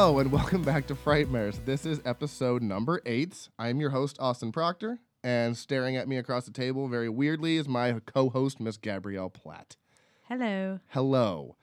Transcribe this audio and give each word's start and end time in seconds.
Hello 0.00 0.18
and 0.18 0.32
welcome 0.32 0.62
back 0.62 0.86
to 0.86 0.94
Frightmares. 0.94 1.62
This 1.66 1.84
is 1.84 2.00
episode 2.06 2.62
number 2.62 3.02
eight. 3.04 3.50
I'm 3.58 3.80
your 3.80 3.90
host, 3.90 4.16
Austin 4.18 4.50
Proctor, 4.50 4.98
and 5.22 5.54
staring 5.54 5.94
at 5.94 6.08
me 6.08 6.16
across 6.16 6.46
the 6.46 6.52
table 6.52 6.88
very 6.88 7.10
weirdly 7.10 7.58
is 7.58 7.68
my 7.68 8.00
co 8.06 8.30
host, 8.30 8.60
Miss 8.60 8.78
Gabrielle 8.78 9.28
Platt. 9.28 9.76
Hello. 10.22 10.80
Hello. 10.88 11.56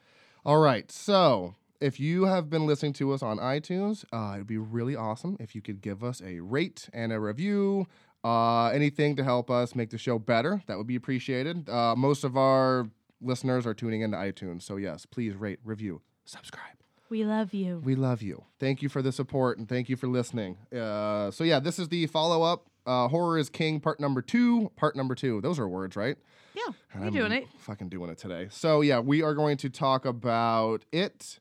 All 0.46 0.60
right, 0.60 0.92
so 0.92 1.56
if 1.82 2.00
you 2.00 2.26
have 2.26 2.48
been 2.48 2.68
listening 2.68 2.94
to 2.94 3.12
us 3.12 3.24
on 3.24 3.40
iTunes, 3.40 4.06
uh, 4.14 4.36
it'd 4.36 4.46
be 4.46 4.60
really 4.60 4.96
awesome 4.96 5.36
if 5.40 5.56
you 5.56 5.64
could 5.64 5.82
give 5.82 6.04
us 6.04 6.22
a 6.24 6.40
rate 6.40 6.90
and 6.94 7.12
a 7.12 7.20
review. 7.20 7.88
Uh, 8.24 8.68
anything 8.68 9.16
to 9.16 9.24
help 9.24 9.50
us 9.50 9.74
make 9.74 9.90
the 9.90 9.98
show 9.98 10.20
better, 10.20 10.62
that 10.68 10.78
would 10.78 10.86
be 10.86 10.96
appreciated. 10.96 11.68
Uh, 11.68 11.96
most 11.96 12.24
of 12.24 12.38
our 12.38 12.88
listeners 13.20 13.66
are 13.66 13.74
tuning 13.74 14.02
into 14.02 14.16
iTunes, 14.16 14.62
so 14.62 14.76
yes, 14.76 15.08
please 15.08 15.34
rate, 15.34 15.58
review, 15.64 16.04
subscribe. 16.24 16.77
We 17.10 17.24
love 17.24 17.54
you. 17.54 17.82
We 17.84 17.96
love 17.96 18.22
you. 18.22 18.44
Thank 18.60 18.82
you 18.82 18.90
for 18.90 19.02
the 19.02 19.12
support 19.12 19.58
and 19.58 19.68
thank 19.68 19.90
you 19.90 19.96
for 19.96 20.08
listening. 20.08 20.58
Uh, 20.76 21.32
so 21.32 21.44
yeah, 21.44 21.60
this 21.60 21.80
is 21.80 21.88
the 21.90 22.06
follow 22.08 22.44
up. 22.44 22.68
Uh, 22.86 23.08
Horror 23.08 23.38
is 23.38 23.50
King, 23.50 23.80
part 23.80 24.00
number 24.00 24.22
two. 24.22 24.72
Part 24.76 24.96
number 24.96 25.16
two. 25.16 25.42
Those 25.42 25.60
are 25.60 25.68
words, 25.68 25.96
right? 25.96 26.18
yeah, 26.56 26.74
And 26.94 27.14
you're 27.14 27.26
I'm 27.26 27.30
doing 27.30 27.44
it. 27.44 27.48
Fucking 27.60 27.90
doing 27.90 28.10
it 28.10 28.18
today. 28.18 28.48
So 28.50 28.82
yeah, 28.82 29.00
we 29.00 29.22
are 29.22 29.34
going 29.34 29.58
to 29.58 29.70
talk 29.70 30.06
about 30.06 30.86
it, 30.92 31.40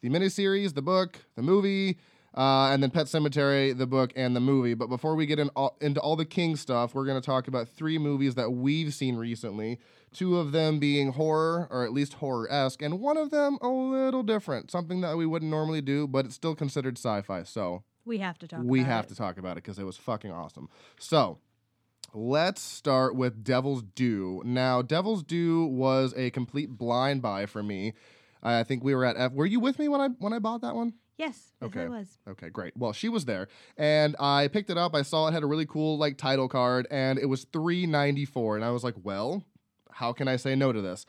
the 0.00 0.08
miniseries, 0.08 0.74
the 0.74 0.82
book, 0.82 1.18
the 1.36 1.42
movie, 1.42 1.98
uh, 2.34 2.70
and 2.72 2.82
then 2.82 2.90
Pet 2.90 3.06
Sematary, 3.06 3.76
the 3.76 3.86
book, 3.86 4.12
and 4.16 4.34
the 4.36 4.40
movie. 4.40 4.74
But 4.74 4.88
before 4.88 5.14
we 5.14 5.24
get 5.26 5.38
in 5.38 5.48
all, 5.50 5.76
into 5.80 6.00
all 6.00 6.16
the 6.16 6.24
King 6.24 6.56
stuff, 6.56 6.94
we're 6.94 7.06
going 7.06 7.20
to 7.20 7.24
talk 7.24 7.48
about 7.48 7.68
three 7.68 7.96
movies 7.98 8.34
that 8.34 8.50
we've 8.50 8.92
seen 8.92 9.16
recently. 9.16 9.78
Two 10.12 10.38
of 10.38 10.52
them 10.52 10.78
being 10.78 11.12
horror, 11.12 11.66
or 11.70 11.84
at 11.84 11.92
least 11.92 12.14
horror 12.14 12.50
esque, 12.50 12.80
and 12.80 13.00
one 13.00 13.16
of 13.16 13.30
them 13.30 13.58
a 13.60 13.68
little 13.68 14.22
different, 14.22 14.70
something 14.70 15.00
that 15.02 15.16
we 15.16 15.26
wouldn't 15.26 15.50
normally 15.50 15.82
do, 15.82 16.06
but 16.06 16.24
it's 16.24 16.34
still 16.34 16.54
considered 16.54 16.96
sci 16.96 17.20
fi. 17.22 17.42
So 17.42 17.82
We 18.06 18.18
have 18.18 18.38
to 18.38 18.48
talk. 18.48 18.60
we 18.64 18.80
about 18.80 18.90
have 18.90 19.04
it. 19.04 19.08
to 19.08 19.14
talk 19.16 19.36
about 19.38 19.52
it 19.58 19.64
because 19.64 19.78
it 19.78 19.84
was 19.84 19.96
fucking 19.98 20.30
awesome. 20.32 20.68
So 20.98 21.38
let's 22.14 22.62
start 22.62 23.14
with 23.14 23.44
Devil's 23.44 23.82
Due. 23.82 24.42
Now, 24.44 24.80
Devil's 24.80 25.22
Due 25.22 25.66
was 25.66 26.14
a 26.16 26.30
complete 26.30 26.70
blind 26.78 27.20
buy 27.20 27.44
for 27.46 27.62
me. 27.62 27.92
I 28.42 28.62
think 28.62 28.84
we 28.84 28.94
were 28.94 29.04
at 29.04 29.16
F. 29.18 29.32
Were 29.32 29.44
you 29.46 29.60
with 29.60 29.78
me 29.78 29.88
when 29.88 30.00
I 30.00 30.08
when 30.18 30.32
I 30.32 30.38
bought 30.38 30.60
that 30.62 30.74
one? 30.76 30.94
Yes. 31.18 31.52
Yes, 31.60 31.68
Okay. 31.70 31.84
I 31.84 31.88
was. 31.88 32.18
Okay, 32.28 32.48
great. 32.50 32.76
Well, 32.76 32.92
she 32.92 33.08
was 33.08 33.24
there, 33.24 33.48
and 33.76 34.14
I 34.20 34.48
picked 34.48 34.70
it 34.70 34.76
up. 34.78 34.94
I 34.94 35.02
saw 35.02 35.26
it 35.28 35.32
had 35.32 35.42
a 35.42 35.46
really 35.46 35.66
cool 35.66 35.98
like 35.98 36.16
title 36.16 36.48
card, 36.48 36.86
and 36.90 37.18
it 37.18 37.26
was 37.26 37.44
three 37.52 37.86
ninety 37.86 38.24
four. 38.24 38.54
And 38.56 38.64
I 38.64 38.70
was 38.70 38.84
like, 38.84 38.94
well, 39.02 39.42
how 39.96 40.12
can 40.12 40.28
I 40.28 40.36
say 40.36 40.54
no 40.54 40.72
to 40.72 40.80
this? 40.80 41.06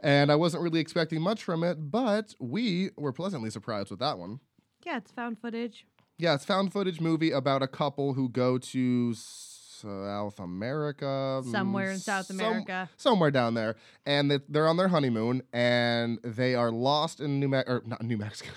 And 0.00 0.32
I 0.32 0.34
wasn't 0.34 0.62
really 0.62 0.80
expecting 0.80 1.20
much 1.20 1.44
from 1.44 1.62
it, 1.62 1.90
but 1.90 2.34
we 2.40 2.90
were 2.96 3.12
pleasantly 3.12 3.50
surprised 3.50 3.90
with 3.90 4.00
that 4.00 4.18
one. 4.18 4.40
Yeah, 4.84 4.96
it's 4.96 5.10
found 5.12 5.38
footage. 5.38 5.86
Yeah, 6.18 6.34
it's 6.34 6.44
found 6.44 6.72
footage 6.72 7.00
movie 7.00 7.30
about 7.30 7.62
a 7.62 7.66
couple 7.68 8.14
who 8.14 8.28
go 8.30 8.56
to 8.58 9.14
South 9.14 10.38
America, 10.38 11.04
mm, 11.44 11.50
Somewhere 11.50 11.90
in 11.92 11.98
South 11.98 12.26
some- 12.26 12.38
America. 12.40 12.88
somewhere 12.96 13.30
down 13.30 13.54
there, 13.54 13.76
and 14.06 14.30
they, 14.30 14.38
they're 14.48 14.68
on 14.68 14.76
their 14.76 14.88
honeymoon, 14.88 15.42
and 15.52 16.18
they 16.22 16.54
are 16.54 16.70
lost 16.70 17.20
in 17.20 17.40
New 17.40 17.48
Mexico, 17.48 17.76
or 17.78 17.82
not 17.86 18.02
New 18.02 18.16
Mexico, 18.18 18.50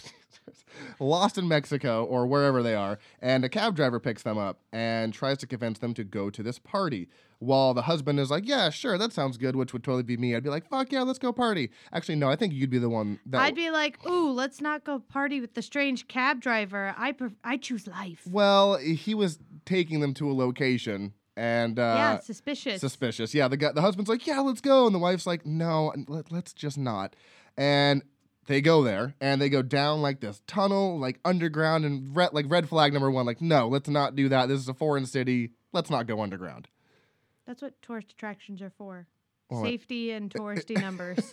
lost 0.99 1.37
in 1.37 1.47
Mexico 1.47 2.03
or 2.05 2.25
wherever 2.27 2.61
they 2.63 2.75
are, 2.75 2.99
and 3.21 3.43
a 3.45 3.49
cab 3.49 3.75
driver 3.75 3.99
picks 3.99 4.23
them 4.23 4.37
up 4.37 4.59
and 4.71 5.13
tries 5.13 5.37
to 5.39 5.47
convince 5.47 5.79
them 5.79 5.93
to 5.93 6.03
go 6.03 6.29
to 6.29 6.43
this 6.43 6.59
party. 6.59 7.07
While 7.43 7.73
the 7.73 7.83
husband 7.83 8.19
is 8.19 8.31
like, 8.31 8.47
"Yeah, 8.47 8.69
sure, 8.69 8.97
that 8.97 9.11
sounds 9.11 9.37
good," 9.37 9.55
which 9.55 9.73
would 9.73 9.83
totally 9.83 10.03
be 10.03 10.17
me. 10.17 10.35
I'd 10.35 10.43
be 10.43 10.49
like, 10.49 10.67
"Fuck 10.69 10.91
yeah, 10.91 11.01
let's 11.01 11.19
go 11.19 11.33
party." 11.33 11.71
Actually, 11.91 12.15
no, 12.15 12.29
I 12.29 12.35
think 12.35 12.53
you'd 12.53 12.69
be 12.69 12.79
the 12.79 12.89
one 12.89 13.19
that 13.25 13.41
I'd 13.41 13.55
be 13.55 13.69
like, 13.69 14.05
"Ooh, 14.07 14.31
let's 14.31 14.61
not 14.61 14.83
go 14.83 14.99
party 14.99 15.41
with 15.41 15.53
the 15.53 15.61
strange 15.61 16.07
cab 16.07 16.39
driver. 16.39 16.95
I 16.97 17.11
pref- 17.11 17.35
I 17.43 17.57
choose 17.57 17.87
life." 17.87 18.25
Well, 18.29 18.77
he 18.77 19.13
was 19.13 19.39
taking 19.65 19.99
them 19.99 20.13
to 20.15 20.31
a 20.31 20.33
location, 20.33 21.13
and 21.35 21.77
uh, 21.79 21.95
yeah, 21.97 22.19
suspicious. 22.19 22.79
suspicious. 22.81 23.33
Yeah, 23.33 23.47
the 23.47 23.57
guy, 23.57 23.71
the 23.71 23.81
husband's 23.81 24.09
like, 24.09 24.25
"Yeah, 24.25 24.39
let's 24.39 24.61
go," 24.61 24.85
and 24.85 24.95
the 24.95 24.99
wife's 24.99 25.27
like, 25.27 25.45
"No, 25.45 25.93
let, 26.07 26.31
let's 26.31 26.53
just 26.53 26.77
not." 26.77 27.15
And 27.57 28.03
they 28.47 28.61
go 28.61 28.83
there, 28.83 29.15
and 29.21 29.41
they 29.41 29.49
go 29.49 29.61
down 29.61 30.01
like 30.01 30.19
this 30.19 30.41
tunnel, 30.47 30.99
like 30.99 31.19
underground, 31.23 31.85
and 31.85 32.15
red, 32.15 32.33
like 32.33 32.45
red 32.49 32.67
flag 32.67 32.93
number 32.93 33.11
one, 33.11 33.25
like, 33.25 33.41
"No, 33.41 33.67
let's 33.67 33.89
not 33.89 34.15
do 34.15 34.29
that. 34.29 34.47
This 34.47 34.59
is 34.59 34.69
a 34.69 34.73
foreign 34.73 35.05
city. 35.05 35.51
Let's 35.71 35.89
not 35.89 36.07
go 36.07 36.21
underground." 36.21 36.67
That's 37.45 37.61
what 37.61 37.81
tourist 37.81 38.11
attractions 38.11 38.61
are 38.61 38.71
for. 38.77 39.07
Well, 39.49 39.63
Safety 39.63 40.11
and 40.11 40.29
touristy 40.33 40.79
numbers. 40.79 41.31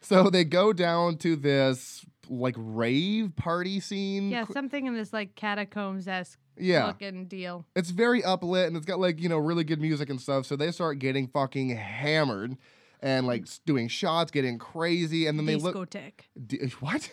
So 0.00 0.30
they 0.30 0.44
go 0.44 0.72
down 0.72 1.16
to 1.18 1.36
this 1.36 2.04
like 2.28 2.54
rave 2.56 3.34
party 3.36 3.80
scene. 3.80 4.30
Yeah, 4.30 4.44
something 4.52 4.86
in 4.86 4.94
this 4.94 5.12
like 5.12 5.34
catacombs 5.34 6.06
esque 6.06 6.38
yeah. 6.56 6.86
looking 6.86 7.26
deal. 7.26 7.64
It's 7.74 7.90
very 7.90 8.22
uplit 8.22 8.66
and 8.66 8.76
it's 8.76 8.86
got 8.86 9.00
like, 9.00 9.20
you 9.20 9.28
know, 9.28 9.38
really 9.38 9.64
good 9.64 9.80
music 9.80 10.10
and 10.10 10.20
stuff. 10.20 10.46
So 10.46 10.56
they 10.56 10.70
start 10.70 10.98
getting 10.98 11.28
fucking 11.28 11.70
hammered 11.70 12.56
and 13.00 13.26
like 13.26 13.46
doing 13.66 13.88
shots, 13.88 14.30
getting 14.30 14.58
crazy. 14.58 15.26
And 15.26 15.38
then 15.38 15.46
they 15.46 15.56
look. 15.56 15.74
Discotheque. 15.74 16.20
D- 16.46 16.58
what? 16.80 17.10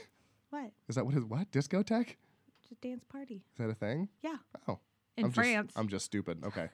What? 0.50 0.72
Is 0.88 0.96
that 0.96 1.06
what 1.06 1.16
is 1.16 1.24
what? 1.24 1.52
Discotheque? 1.52 2.16
It's 2.62 2.72
a 2.72 2.76
dance 2.76 3.04
party. 3.04 3.44
Is 3.54 3.58
that 3.58 3.70
a 3.70 3.76
thing? 3.76 4.10
Yeah. 4.22 4.38
Oh. 4.68 4.80
In 5.18 5.26
I'm 5.26 5.32
France. 5.32 5.68
Just, 5.68 5.80
I'm 5.80 5.88
just 5.88 6.06
stupid. 6.06 6.44
Okay. 6.44 6.70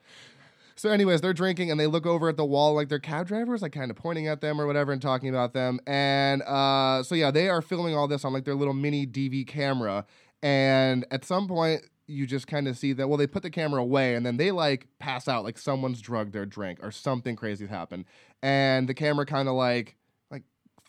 So, 0.82 0.90
anyways, 0.90 1.22
they're 1.22 1.32
drinking 1.32 1.70
and 1.70 1.80
they 1.80 1.86
look 1.86 2.08
over 2.08 2.28
at 2.28 2.38
the 2.38 2.44
wall 2.44 2.74
like 2.74 2.90
their 2.90 2.98
cab 2.98 3.28
drivers, 3.28 3.62
like 3.62 3.72
kind 3.72 3.92
of 3.92 3.98
pointing 3.98 4.28
at 4.28 4.42
them 4.42 4.60
or 4.60 4.66
whatever 4.66 4.92
and 4.92 5.00
talking 5.00 5.30
about 5.30 5.54
them. 5.54 5.80
And 5.86 6.42
uh, 6.42 7.04
so, 7.04 7.14
yeah, 7.14 7.30
they 7.30 7.50
are 7.50 7.62
filming 7.62 7.96
all 7.96 8.08
this 8.08 8.26
on 8.26 8.34
like 8.34 8.46
their 8.46 8.56
little 8.56 8.74
mini 8.74 9.06
DV 9.06 9.46
camera. 9.46 10.08
And 10.42 11.06
at 11.12 11.24
some 11.24 11.48
point, 11.48 11.84
you 12.08 12.26
just 12.26 12.48
kind 12.48 12.68
of 12.68 12.80
see 12.80 12.94
that, 12.94 13.08
well, 13.08 13.20
they 13.20 13.28
put 13.28 13.44
the 13.44 13.52
camera 13.52 13.80
away 13.80 14.16
and 14.16 14.26
then 14.26 14.38
they 14.38 14.50
like 14.50 14.88
pass 14.98 15.28
out, 15.28 15.44
like 15.44 15.60
someone's 15.60 16.02
drugged 16.02 16.34
their 16.34 16.48
drink 16.48 16.80
or 16.82 16.90
something 16.90 17.36
crazy's 17.36 17.70
happened. 17.70 18.06
And 18.42 18.90
the 18.90 18.96
camera 18.96 19.28
kind 19.28 19.48
of 19.48 19.54
like, 19.54 19.86
like 19.86 19.98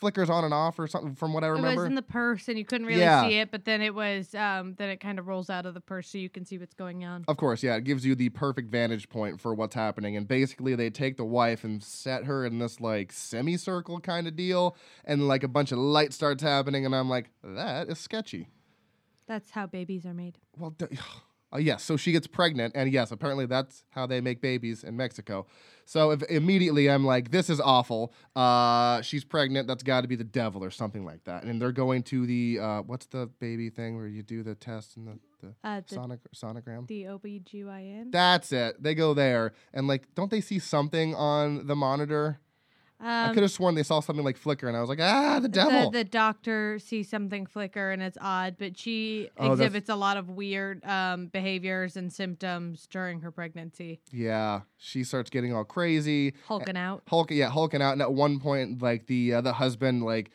flickers 0.03 0.29
on 0.29 0.43
and 0.43 0.53
off 0.53 0.81
or 0.81 0.89
something 0.89 1.15
from 1.15 1.33
what 1.33 1.45
I 1.45 1.47
remember. 1.47 1.71
It 1.71 1.77
was 1.77 1.85
in 1.87 1.95
the 1.95 2.03
purse 2.03 2.49
and 2.49 2.59
you 2.59 2.65
couldn't 2.65 2.89
really 2.89 2.99
Yeah. 3.03 3.23
see 3.29 3.37
it, 3.39 3.53
but 3.53 3.65
then 3.65 3.81
it 3.81 3.95
was 3.95 4.35
um 4.35 4.75
then 4.77 4.89
it 4.91 4.99
kind 4.99 5.21
of 5.21 5.29
rolls 5.29 5.49
out 5.49 5.65
of 5.65 5.75
the 5.75 5.81
purse 5.81 6.09
so 6.09 6.19
you 6.19 6.29
can 6.29 6.45
see 6.45 6.59
what's 6.59 6.75
going 6.75 7.05
on. 7.05 7.25
Of 7.29 7.37
course, 7.37 7.63
yeah, 7.63 7.77
it 7.77 7.85
gives 7.85 8.05
you 8.05 8.17
the 8.17 8.29
perfect 8.31 8.69
vantage 8.69 9.09
point 9.09 9.41
for 9.41 9.55
what's 9.55 9.77
happening. 9.77 10.17
And 10.17 10.27
basically, 10.27 10.75
they 10.75 10.91
take 10.91 11.17
the 11.17 11.25
wife 11.25 11.63
and 11.63 11.81
set 11.83 12.25
her 12.25 12.45
in 12.45 12.59
this 12.59 12.81
like 12.81 13.13
semicircle 13.13 14.01
kind 14.01 14.27
of 14.27 14.35
deal, 14.35 14.77
and 15.05 15.29
like 15.29 15.45
a 15.45 15.49
bunch 15.49 15.71
of 15.71 15.79
light 15.79 16.13
starts 16.13 16.43
happening, 16.43 16.85
and 16.85 16.97
I'm 16.97 17.09
like, 17.09 17.31
that 17.45 17.89
is 17.89 17.99
sketchy. 18.01 18.49
That's 19.29 19.53
how 19.53 19.67
babies 19.69 20.05
are 20.05 20.15
made. 20.15 20.39
Well, 20.59 20.71
d- 20.71 20.87
uh, 21.55 21.59
yes, 21.59 21.85
so 21.85 21.97
she 21.97 22.11
gets 22.11 22.27
pregnant, 22.27 22.73
and 22.75 22.93
yes, 22.93 23.13
apparently 23.13 23.47
that's 23.47 23.85
how 23.91 24.07
they 24.07 24.21
make 24.21 24.41
babies 24.41 24.83
in 24.83 24.97
Mexico. 24.97 25.47
So 25.85 26.11
if, 26.11 26.23
immediately 26.25 26.91
I'm 26.91 27.05
like, 27.05 27.31
this 27.31 27.51
is 27.51 27.61
awful. 27.61 28.13
Uh, 28.35 29.03
she's 29.03 29.25
pregnant. 29.25 29.69
That's 29.69 29.83
got 29.83 30.03
to 30.03 30.09
be 30.09 30.17
the 30.17 30.25
devil 30.25 30.63
or 30.65 30.71
something 30.71 31.05
like 31.05 31.25
that. 31.25 31.45
And 31.45 31.61
they're 31.61 31.73
going 31.73 32.03
to 32.05 32.27
the 32.27 32.59
uh, 32.61 32.83
what's 32.83 33.07
the 33.07 33.27
baby 33.41 33.71
thing 33.71 33.97
where 33.97 34.07
you 34.07 34.23
do 34.23 34.43
the 34.43 34.55
test 34.55 34.97
and 34.97 35.09
the, 35.09 35.19
the 35.41 35.55
Uh 35.65 35.81
the, 35.87 35.95
sonic 35.95 36.21
sonogram. 36.35 36.87
the 36.87 37.05
OBGYN. 37.05 38.13
That's 38.13 38.53
it. 38.53 38.83
They 38.83 38.95
go 38.95 39.15
there 39.15 39.53
and 39.73 39.87
like, 39.87 40.15
don't 40.15 40.31
they 40.31 40.41
see 40.41 40.59
something 40.59 41.15
on 41.15 41.67
the 41.67 41.77
monitor? 41.77 42.39
I 43.05 43.27
Um, 43.29 43.35
could 43.35 43.43
have 43.43 43.51
sworn 43.51 43.75
they 43.75 43.83
saw 43.83 43.99
something 44.01 44.25
like 44.25 44.37
flicker, 44.37 44.69
and 44.69 44.77
I 44.77 44.81
was 44.81 44.89
like, 44.89 45.01
ah, 45.01 45.35
the 45.37 45.43
the, 45.43 45.49
devil. 45.49 45.91
the 45.91 46.05
doctor 46.05 46.79
sees 46.79 47.09
something 47.09 47.47
flicker 47.47 47.91
and 47.91 48.01
it's 48.01 48.17
odd, 48.21 48.57
but 48.59 48.79
she 48.79 49.29
Oh, 49.37 49.43
that's- 49.43 49.59
exhibits 49.59 49.89
a 49.89 49.97
lot 49.97 50.17
of 50.17 50.29
weird 50.31 50.85
um, 50.85 51.27
behaviors 51.27 51.97
and 51.97 52.13
symptoms 52.13 52.87
during 52.87 53.21
her 53.23 53.31
pregnancy. 53.33 54.01
yeah, 54.13 54.61
she 54.77 55.03
starts 55.05 55.31
getting 55.31 55.53
all 55.53 55.65
crazy, 55.65 56.35
Hulking 56.47 56.77
out. 56.77 57.03
hulking, 57.09 57.37
yeah, 57.39 57.51
hulking 57.51 57.83
out. 57.83 57.93
And 57.93 58.03
at 58.03 58.13
one 58.13 58.39
point, 58.39 58.81
like 58.81 59.07
the 59.07 59.35
uh, 59.35 59.41
the 59.41 59.55
husband 59.55 60.05
like 60.05 60.31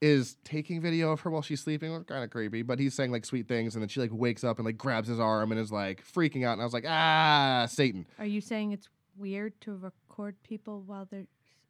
is 0.00 0.36
taking 0.44 0.80
video 0.80 1.12
of 1.12 1.20
her 1.20 1.30
while 1.30 1.42
she's 1.42 1.60
sleeping. 1.60 1.92
Kind 2.04 2.24
of 2.24 2.30
creepy, 2.30 2.62
but 2.62 2.78
he's 2.78 2.94
saying 2.94 3.10
like 3.10 3.24
sweet 3.26 3.48
things, 3.48 3.74
and 3.74 3.82
then 3.82 3.88
she 3.88 4.00
like 4.00 4.10
wakes 4.12 4.44
up 4.44 4.58
and 4.58 4.64
like 4.64 4.78
grabs 4.78 5.08
his 5.08 5.20
arm 5.20 5.50
and 5.52 5.60
is 5.60 5.70
like 5.72 6.04
freaking 6.06 6.44
out. 6.46 6.52
And 6.52 6.62
I 6.62 6.64
was 6.64 6.72
like, 6.72 6.86
ah, 6.88 7.66
Satan. 7.68 8.06
Are 8.18 8.24
you 8.26 8.40
saying 8.40 8.72
it's 8.72 8.88
weird 9.18 9.60
to 9.62 9.76
record 9.76 10.36
people 10.42 10.82
while 10.86 11.06
they're 11.10 11.26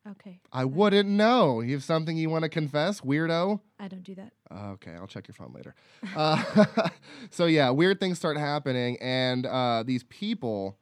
Okay. 0.08 0.40
I 0.52 0.64
wouldn't 0.64 1.08
know. 1.08 1.60
You 1.60 1.74
have 1.74 1.84
something 1.84 2.16
you 2.16 2.30
want 2.30 2.44
to 2.44 2.48
confess, 2.48 3.02
weirdo? 3.02 3.60
I 3.78 3.88
don't 3.88 4.02
do 4.02 4.14
that. 4.14 4.32
Okay, 4.50 4.92
I'll 4.92 5.06
check 5.06 5.28
your 5.28 5.34
phone 5.34 5.52
later. 5.54 5.74
Uh, 6.16 6.88
so 7.30 7.46
yeah, 7.46 7.70
weird 7.70 8.00
things 8.00 8.18
start 8.18 8.36
happening, 8.38 8.96
and 9.00 9.46
uh, 9.46 9.82
these 9.86 10.02
people 10.04 10.78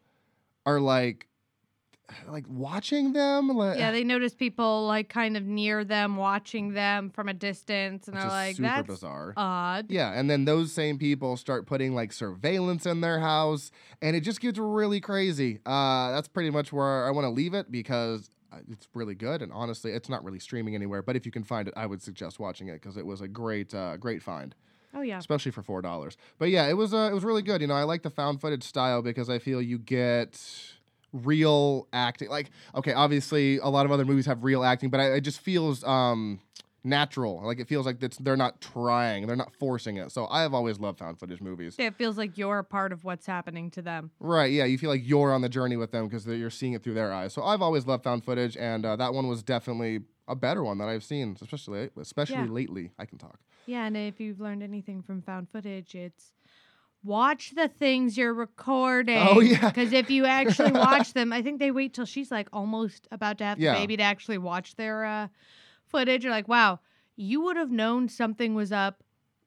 are 0.65 0.81
like, 0.81 1.27
like 2.29 2.45
watching 2.49 3.13
them. 3.13 3.49
Like, 3.49 3.79
Yeah, 3.79 3.91
they 3.91 4.05
notice 4.05 4.35
people 4.35 4.87
like 4.87 5.09
kind 5.09 5.37
of 5.37 5.45
near 5.45 5.85
them, 5.85 6.17
watching 6.17 6.73
them 6.73 7.11
from 7.11 7.29
a 7.29 7.35
distance, 7.35 8.09
and 8.09 8.17
they're 8.17 8.29
like, 8.29 8.57
super 8.57 8.69
"That's 8.69 8.87
bizarre. 8.87 9.35
odd." 9.37 9.87
Yeah, 9.91 10.13
and 10.13 10.31
then 10.31 10.45
those 10.45 10.73
same 10.73 10.97
people 10.97 11.37
start 11.37 11.67
putting 11.67 11.95
like 11.95 12.13
surveillance 12.13 12.87
in 12.87 13.01
their 13.01 13.19
house, 13.19 13.71
and 14.01 14.15
it 14.17 14.21
just 14.21 14.41
gets 14.41 14.59
really 14.59 15.01
crazy. 15.01 15.59
Uh, 15.67 16.13
that's 16.13 16.29
pretty 16.29 16.51
much 16.51 16.73
where 16.73 17.05
I 17.07 17.11
want 17.11 17.25
to 17.25 17.31
leave 17.31 17.53
it 17.53 17.71
because 17.71 18.31
uh, 18.31 18.33
it's 18.71 18.89
really 18.95 19.15
good, 19.15 19.43
and 19.43 19.53
honestly, 19.53 19.93
it's 19.93 20.09
not 20.09 20.25
really 20.25 20.39
streaming 20.39 20.75
anywhere. 20.75 21.03
But 21.03 21.17
if 21.17 21.27
you 21.27 21.33
can 21.33 21.45
find 21.45 21.69
it, 21.69 21.75
I 21.77 21.87
would 21.87 22.03
suggest 22.03 22.39
watching 22.39 22.69
it 22.69 22.75
because 22.81 22.97
it 22.97 23.05
was 23.07 23.21
a 23.21 23.29
great, 23.29 23.75
uh, 23.75 23.97
great 23.97 24.23
find, 24.23 24.55
Oh 24.95 25.03
yeah. 25.03 25.19
especially 25.19 25.53
for 25.53 25.63
four 25.63 25.83
dollars. 25.83 26.17
But 26.39 26.51
yeah, 26.51 26.67
it 26.69 26.75
was, 26.77 26.95
uh, 26.95 27.09
it 27.11 27.15
was 27.15 27.25
really 27.25 27.43
good. 27.43 27.61
You 27.61 27.67
know, 27.67 27.75
I 27.75 27.83
like 27.85 28.03
the 28.03 28.11
found 28.11 28.41
footage 28.41 28.65
style 28.65 29.03
because 29.03 29.29
I 29.29 29.39
feel 29.39 29.61
you 29.61 29.79
get 29.79 30.41
real 31.13 31.89
acting. 31.93 32.29
Like, 32.29 32.51
okay, 32.75 32.93
obviously, 32.93 33.59
a 33.59 33.69
lot 33.69 33.87
of 33.87 33.93
other 33.93 34.05
movies 34.05 34.27
have 34.27 34.45
real 34.45 34.65
acting, 34.65 34.91
but 34.91 35.01
I, 35.01 35.15
it 35.15 35.21
just 35.23 35.41
feels 35.41 35.85
um, 35.85 36.41
natural. 36.85 37.43
Like, 37.45 37.61
it 37.61 37.69
feels 37.69 37.87
like 37.87 38.03
it's, 38.03 38.17
they're 38.19 38.37
not 38.37 38.61
trying, 38.61 39.27
they're 39.27 39.37
not 39.37 39.53
forcing 39.55 39.97
it. 39.97 40.11
So 40.13 40.27
I 40.29 40.43
have 40.43 40.55
always 40.55 40.79
loved 40.79 40.99
found 40.99 41.19
footage 41.19 41.41
movies. 41.41 41.77
It 41.79 41.97
feels 41.97 42.17
like 42.19 42.39
you're 42.39 42.59
a 42.59 42.65
part 42.65 42.93
of 42.93 43.05
what's 43.05 43.27
happening 43.27 43.71
to 43.73 43.83
them. 43.83 44.11
Right? 44.21 44.51
Yeah, 44.53 44.65
you 44.65 44.79
feel 44.79 44.91
like 44.91 45.07
you're 45.07 45.33
on 45.33 45.41
the 45.43 45.49
journey 45.49 45.77
with 45.77 45.93
them 45.93 46.07
because 46.09 46.27
you're 46.27 46.51
seeing 46.51 46.73
it 46.73 46.83
through 46.83 46.95
their 46.95 47.13
eyes. 47.13 47.33
So 47.33 47.43
I've 47.43 47.63
always 47.63 47.87
loved 47.87 48.05
found 48.05 48.25
footage, 48.25 48.57
and 48.57 48.85
uh, 48.87 48.97
that 48.97 49.13
one 49.15 49.29
was 49.29 49.43
definitely 49.43 50.01
a 50.27 50.35
better 50.37 50.63
one 50.63 50.79
that 50.79 50.89
I've 50.89 51.05
seen, 51.05 51.37
especially 51.41 51.91
especially 51.99 52.37
Yeah. 52.37 52.47
lately. 52.47 52.91
I 52.99 53.07
can 53.07 53.19
talk. 53.19 53.39
Yeah, 53.67 53.87
and 53.87 53.97
if 53.97 54.19
you've 54.21 54.41
learned 54.41 54.63
anything 54.63 55.03
from 55.03 55.21
found 55.23 55.51
footage, 55.51 55.95
it's 55.95 56.33
watch 57.05 57.53
the 57.55 57.69
things 57.69 58.17
you're 58.19 58.35
recording. 58.35 59.19
Oh, 59.19 59.41
yeah. 59.41 59.69
Because 59.69 59.93
if 59.93 60.11
you 60.11 60.25
actually 60.27 60.73
watch 60.73 61.13
them, 61.15 61.33
I 61.33 61.43
think 61.43 61.59
they 61.59 61.71
wait 61.71 61.95
till 61.95 62.05
she's 62.07 62.31
like 62.31 62.49
almost 62.53 63.07
about 63.11 63.39
to 63.39 63.45
have 63.45 63.59
Yeah. 63.59 63.75
the 63.75 63.81
baby 63.81 63.97
to 63.99 64.03
actually 64.03 64.39
watch 64.39 64.75
their 64.77 65.05
uh, 65.05 65.29
footage. 65.89 66.25
You're 66.25 66.33
like, 66.33 66.49
wow, 66.49 66.81
you 67.17 67.41
would 67.43 67.57
have 67.57 67.71
known 67.71 68.09
something 68.09 68.55
was 68.55 68.71
up 68.73 69.03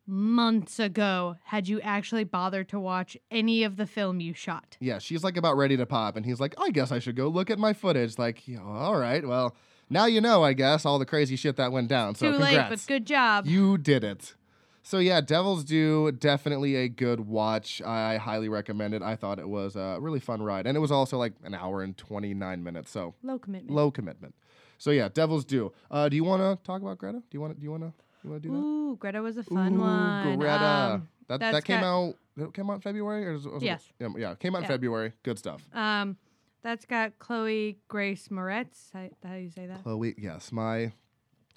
months 0.07 0.79
ago 0.79 1.37
had 1.43 1.67
you 1.67 1.79
actually 1.81 2.23
bothered 2.23 2.67
to 2.69 2.79
watch 2.79 3.15
any 3.29 3.63
of 3.63 3.77
the 3.77 3.85
film 3.85 4.19
you 4.19 4.33
shot. 4.33 4.77
Yeah, 4.79 4.99
she's 4.99 5.23
like 5.23 5.37
about 5.37 5.55
ready 5.57 5.77
to 5.77 5.85
pop, 5.85 6.15
and 6.15 6.25
he's 6.25 6.39
like, 6.39 6.53
I 6.59 6.71
guess 6.71 6.91
I 6.91 6.99
should 6.99 7.15
go 7.15 7.27
look 7.27 7.49
at 7.49 7.59
my 7.59 7.73
footage. 7.73 8.17
Like, 8.17 8.47
yeah, 8.47 8.61
all 8.61 8.97
right, 8.97 9.25
well, 9.25 9.55
now 9.89 10.05
you 10.05 10.19
know, 10.21 10.43
I 10.43 10.53
guess, 10.53 10.85
all 10.85 10.99
the 10.99 11.05
crazy 11.05 11.35
shit 11.35 11.55
that 11.57 11.71
went 11.71 11.87
down. 11.87 12.15
So 12.15 12.31
Too 12.31 12.37
late, 12.37 12.47
congrats. 12.55 12.85
but 12.85 12.87
good 12.93 13.05
job. 13.05 13.45
You 13.45 13.77
did 13.77 14.03
it. 14.03 14.35
So 14.83 14.97
yeah, 14.97 15.21
Devil's 15.21 15.63
Due 15.63 16.11
definitely 16.11 16.75
a 16.75 16.89
good 16.89 17.19
watch. 17.21 17.81
I 17.83 18.17
highly 18.17 18.49
recommend 18.49 18.95
it. 18.95 19.03
I 19.03 19.15
thought 19.15 19.37
it 19.37 19.47
was 19.47 19.75
a 19.75 19.97
really 20.01 20.19
fun 20.19 20.41
ride, 20.41 20.65
and 20.65 20.75
it 20.75 20.79
was 20.79 20.91
also 20.91 21.17
like 21.19 21.33
an 21.43 21.53
hour 21.53 21.83
and 21.83 21.95
twenty 21.95 22.33
nine 22.33 22.63
minutes, 22.63 22.89
so 22.91 23.13
Low 23.21 23.37
commitment. 23.37 23.73
low 23.75 23.91
commitment. 23.91 24.33
So 24.81 24.89
yeah, 24.89 25.09
Devil's 25.13 25.45
Due. 25.45 25.71
Uh, 25.91 26.09
do 26.09 26.15
you 26.15 26.23
want 26.23 26.41
to 26.41 26.65
talk 26.65 26.81
about 26.81 26.97
Greta? 26.97 27.19
Do 27.19 27.23
you 27.33 27.39
want 27.39 27.53
to? 27.53 27.59
Do 27.59 27.63
you 27.63 27.69
want 27.69 27.83
to? 27.83 27.93
You 28.23 28.29
want 28.31 28.41
to 28.41 28.49
do 28.49 28.55
that? 28.55 28.59
Ooh, 28.59 28.95
Greta 28.99 29.21
was 29.21 29.37
a 29.37 29.43
fun 29.43 29.75
Ooh, 29.75 29.81
one. 29.81 30.39
Greta. 30.39 30.65
Um, 30.65 31.07
that 31.27 31.39
that 31.39 31.63
came 31.63 31.83
out. 31.83 32.15
It 32.35 32.51
came 32.55 32.67
out 32.67 32.73
in 32.73 32.81
February 32.81 33.27
or 33.27 33.33
was 33.33 33.45
was 33.47 33.61
it- 33.61 33.67
Yes. 33.67 33.83
yeah, 33.99 34.07
yeah, 34.17 34.33
came 34.33 34.55
out 34.55 34.59
in 34.59 34.63
Yeah. 34.63 34.69
February. 34.69 35.13
Good 35.21 35.37
stuff. 35.37 35.61
Um, 35.71 36.17
that's 36.63 36.85
got 36.85 37.19
Chloe 37.19 37.77
Grace 37.89 38.29
Moretz. 38.29 38.91
How, 38.91 39.07
how 39.23 39.35
do 39.35 39.41
you 39.41 39.51
say 39.51 39.67
that? 39.67 39.83
Chloe, 39.83 40.15
yes, 40.17 40.51
my. 40.51 40.91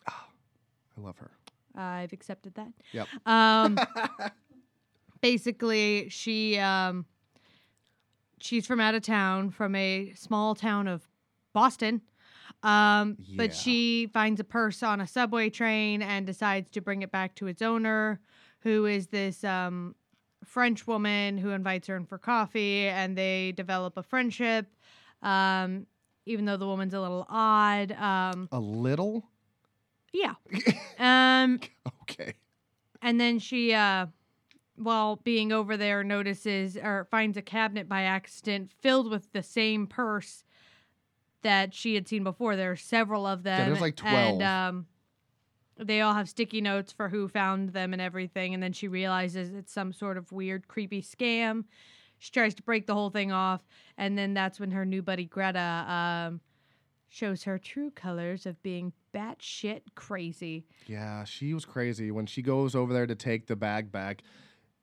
ah, 0.07 0.27
I 0.99 1.01
love 1.01 1.17
her. 1.17 1.31
I've 1.75 2.13
accepted 2.13 2.55
that. 2.57 2.73
Yep. 2.93 3.09
Um, 3.25 3.79
basically, 5.23 6.11
she 6.11 6.59
um, 6.59 7.07
she's 8.39 8.67
from 8.67 8.81
out 8.81 8.95
of 8.95 9.01
town, 9.01 9.49
from 9.51 9.75
a 9.75 10.13
small 10.15 10.55
town 10.55 10.87
of 10.89 11.09
Boston. 11.55 12.03
Um, 12.65 13.17
Yeah. 13.27 13.37
but 13.37 13.55
she 13.55 14.09
finds 14.13 14.41
a 14.41 14.45
purse 14.45 14.83
on 14.83 15.01
a 15.01 15.07
subway 15.07 15.51
train 15.51 16.03
and 16.03 16.27
decides 16.27 16.71
to 16.71 16.81
bring 16.81 17.03
it 17.03 17.13
back 17.13 17.35
to 17.37 17.47
its 17.47 17.63
owner, 17.63 18.21
who 18.61 18.87
is 18.87 19.09
this 19.09 19.45
um, 19.45 19.95
French 20.45 20.87
woman 20.87 21.37
who 21.39 21.51
invites 21.51 21.87
her 21.89 21.97
in 21.97 22.07
for 22.07 22.19
coffee, 22.19 22.89
and 22.89 23.17
they 23.19 23.53
develop 23.53 23.97
a 23.97 24.03
friendship. 24.03 24.67
Um, 25.23 25.87
even 26.27 26.47
though 26.47 26.57
the 26.57 26.67
woman's 26.67 26.95
a 26.95 27.01
little 27.01 27.27
odd. 27.29 27.93
Um, 27.93 28.49
A 28.51 28.59
little. 28.59 29.29
yeah. 30.13 30.35
Um, 30.99 31.61
Okay. 32.03 32.35
and 33.03 33.21
then 33.21 33.39
she, 33.41 33.75
uh, 33.75 34.07
while 34.77 35.17
being 35.17 35.53
over 35.53 35.77
there, 35.77 36.05
notices 36.05 36.77
or 36.77 37.07
finds 37.11 37.37
a 37.37 37.43
cabinet 37.43 37.89
by 37.89 38.03
accident 38.03 38.71
filled 38.81 39.11
with 39.11 39.33
the 39.33 39.43
same 39.43 39.87
purse 39.87 40.45
that 41.45 41.73
she 41.73 41.95
had 41.95 42.09
seen 42.09 42.25
before. 42.25 42.57
There 42.57 42.73
are 42.73 42.77
several 42.77 43.27
of 43.27 43.45
them. 43.45 43.59
Yeah, 43.61 43.67
there's 43.67 43.81
like 43.81 43.99
And 44.05 44.39
12. 44.41 44.43
um, 44.43 44.87
they 45.79 46.01
all 46.01 46.15
have 46.15 46.29
sticky 46.29 46.61
notes 46.61 46.91
for 46.93 47.09
who 47.09 47.29
found 47.29 47.71
them 47.71 47.93
and 47.93 48.03
everything. 48.03 48.53
And 48.55 48.63
then 48.63 48.73
she 48.73 48.89
realizes 48.89 49.55
it's 49.55 49.73
some 49.73 49.93
sort 49.93 50.17
of 50.17 50.33
weird, 50.33 50.67
creepy 50.69 51.01
scam. 51.03 51.65
She 52.19 52.31
tries 52.33 52.55
to 52.55 52.63
break 52.63 52.87
the 52.87 52.95
whole 52.95 53.11
thing 53.11 53.33
off. 53.33 53.61
And 53.97 54.19
then 54.19 54.35
that's 54.35 54.59
when 54.59 54.71
her 54.73 54.85
new 54.85 55.03
buddy 55.03 55.25
Greta 55.27 55.85
um, 56.31 56.41
shows 57.09 57.45
her 57.45 57.59
true 57.59 57.91
colors 57.91 58.47
of 58.47 58.61
being 58.63 58.93
batshit 59.15 59.81
crazy. 59.95 60.65
Yeah, 60.87 61.25
she 61.25 61.55
was 61.55 61.65
crazy 61.65 62.11
when 62.11 62.27
she 62.27 62.43
goes 62.43 62.75
over 62.75 62.93
there 62.93 63.07
to 63.07 63.15
take 63.15 63.47
the 63.47 63.57
bag 63.57 63.93
back. 63.93 64.23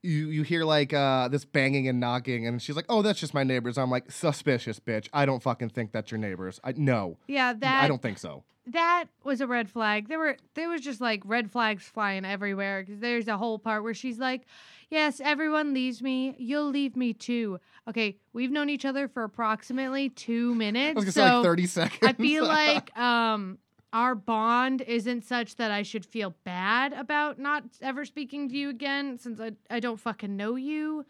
You 0.04 0.30
you 0.30 0.44
hear 0.44 0.64
like 0.64 0.94
uh 0.94 1.28
this 1.28 1.46
banging 1.46 1.88
and 1.88 2.00
knocking, 2.00 2.48
and 2.48 2.62
she's 2.62 2.76
like, 2.76 2.86
"Oh, 2.90 3.02
that's 3.02 3.20
just 3.20 3.34
my 3.34 3.44
neighbors." 3.44 3.78
I'm 3.78 3.92
like, 3.92 4.12
"Suspicious, 4.12 4.80
bitch! 4.80 5.08
I 5.14 5.26
don't 5.26 5.42
fucking 5.44 5.70
think 5.70 5.92
that's 5.92 6.10
your 6.12 6.18
neighbors. 6.18 6.60
I 6.64 6.74
no, 6.76 7.18
Yeah, 7.28 7.54
that 7.54 7.84
I 7.84 7.88
don't 7.88 8.02
think 8.02 8.18
so." 8.18 8.44
that 8.68 9.06
was 9.24 9.42
a 9.42 9.48
red 9.48 9.70
flag. 9.70 10.08
There 10.08 10.20
were 10.20 10.38
there 10.54 10.70
was 10.70 10.82
just 10.82 11.02
like 11.02 11.22
red 11.26 11.52
flags 11.52 11.84
flying 11.84 12.26
everywhere 12.26 12.84
because 12.84 13.00
there's 13.00 13.28
a 13.28 13.38
whole 13.38 13.58
part 13.60 13.84
where 13.84 13.94
she's 13.94 14.18
like, 14.20 14.44
"Yes, 14.90 15.20
everyone 15.24 15.74
leaves 15.74 16.02
me. 16.02 16.36
You'll 16.38 16.70
leave 16.70 16.96
me 16.96 17.14
too." 17.14 17.60
Okay, 17.88 18.18
we've 18.34 18.52
known 18.52 18.70
each 18.70 18.86
other 18.86 19.08
for 19.08 19.24
approximately 19.24 20.10
two 20.10 20.52
I 20.54 20.58
minutes, 20.58 20.96
was 20.96 21.06
gonna 21.06 21.12
so 21.12 21.26
say 21.28 21.36
like 21.38 21.44
30 21.44 21.66
seconds. 21.68 22.10
I 22.10 22.14
feel 22.14 22.46
like 22.46 22.96
um 22.98 23.58
our 23.94 24.16
bond 24.16 24.82
isn't 24.82 25.26
such 25.26 25.56
that 25.58 25.72
I 25.72 25.84
should 25.84 26.06
feel 26.06 26.36
bad 26.44 26.94
about 26.94 27.40
not 27.40 27.64
ever 27.82 28.06
speaking 28.06 28.50
to 28.50 28.56
you 28.56 28.70
again 28.70 29.18
since 29.18 29.40
I, 29.40 29.52
I 29.70 29.80
don't 29.80 30.00
fucking 30.00 30.36
know 30.36 30.56
you. 30.56 31.06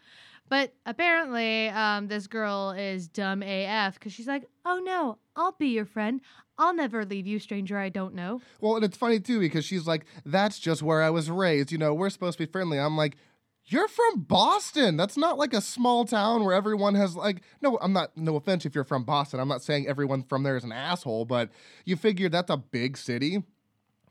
But 0.48 0.74
apparently, 0.84 1.68
um, 1.68 2.08
this 2.08 2.26
girl 2.26 2.72
is 2.72 3.08
dumb 3.08 3.42
AF 3.42 3.94
because 3.94 4.12
she's 4.12 4.26
like, 4.26 4.44
oh 4.66 4.80
no, 4.84 5.18
I'll 5.36 5.52
be 5.52 5.68
your 5.68 5.86
friend. 5.86 6.20
I'll 6.58 6.74
never 6.74 7.04
leave 7.04 7.26
you, 7.26 7.38
stranger 7.38 7.78
I 7.78 7.88
don't 7.88 8.14
know. 8.14 8.40
Well, 8.60 8.76
and 8.76 8.84
it's 8.84 8.96
funny 8.96 9.18
too 9.18 9.40
because 9.40 9.64
she's 9.64 9.86
like, 9.86 10.04
"That's 10.26 10.58
just 10.58 10.82
where 10.82 11.02
I 11.02 11.08
was 11.08 11.30
raised." 11.30 11.72
You 11.72 11.78
know, 11.78 11.94
we're 11.94 12.10
supposed 12.10 12.38
to 12.38 12.46
be 12.46 12.52
friendly. 12.52 12.78
I'm 12.78 12.96
like, 12.96 13.16
"You're 13.66 13.88
from 13.88 14.22
Boston. 14.22 14.96
That's 14.96 15.16
not 15.16 15.38
like 15.38 15.52
a 15.54 15.60
small 15.60 16.04
town 16.04 16.44
where 16.44 16.54
everyone 16.54 16.94
has 16.94 17.16
like." 17.16 17.42
No, 17.60 17.78
I'm 17.80 17.92
not. 17.92 18.16
No 18.16 18.36
offense 18.36 18.66
if 18.66 18.74
you're 18.74 18.84
from 18.84 19.04
Boston. 19.04 19.40
I'm 19.40 19.48
not 19.48 19.62
saying 19.62 19.86
everyone 19.86 20.22
from 20.24 20.42
there 20.42 20.56
is 20.56 20.64
an 20.64 20.72
asshole, 20.72 21.24
but 21.24 21.50
you 21.84 21.96
figure 21.96 22.28
that's 22.28 22.50
a 22.50 22.56
big 22.56 22.96
city, 22.96 23.42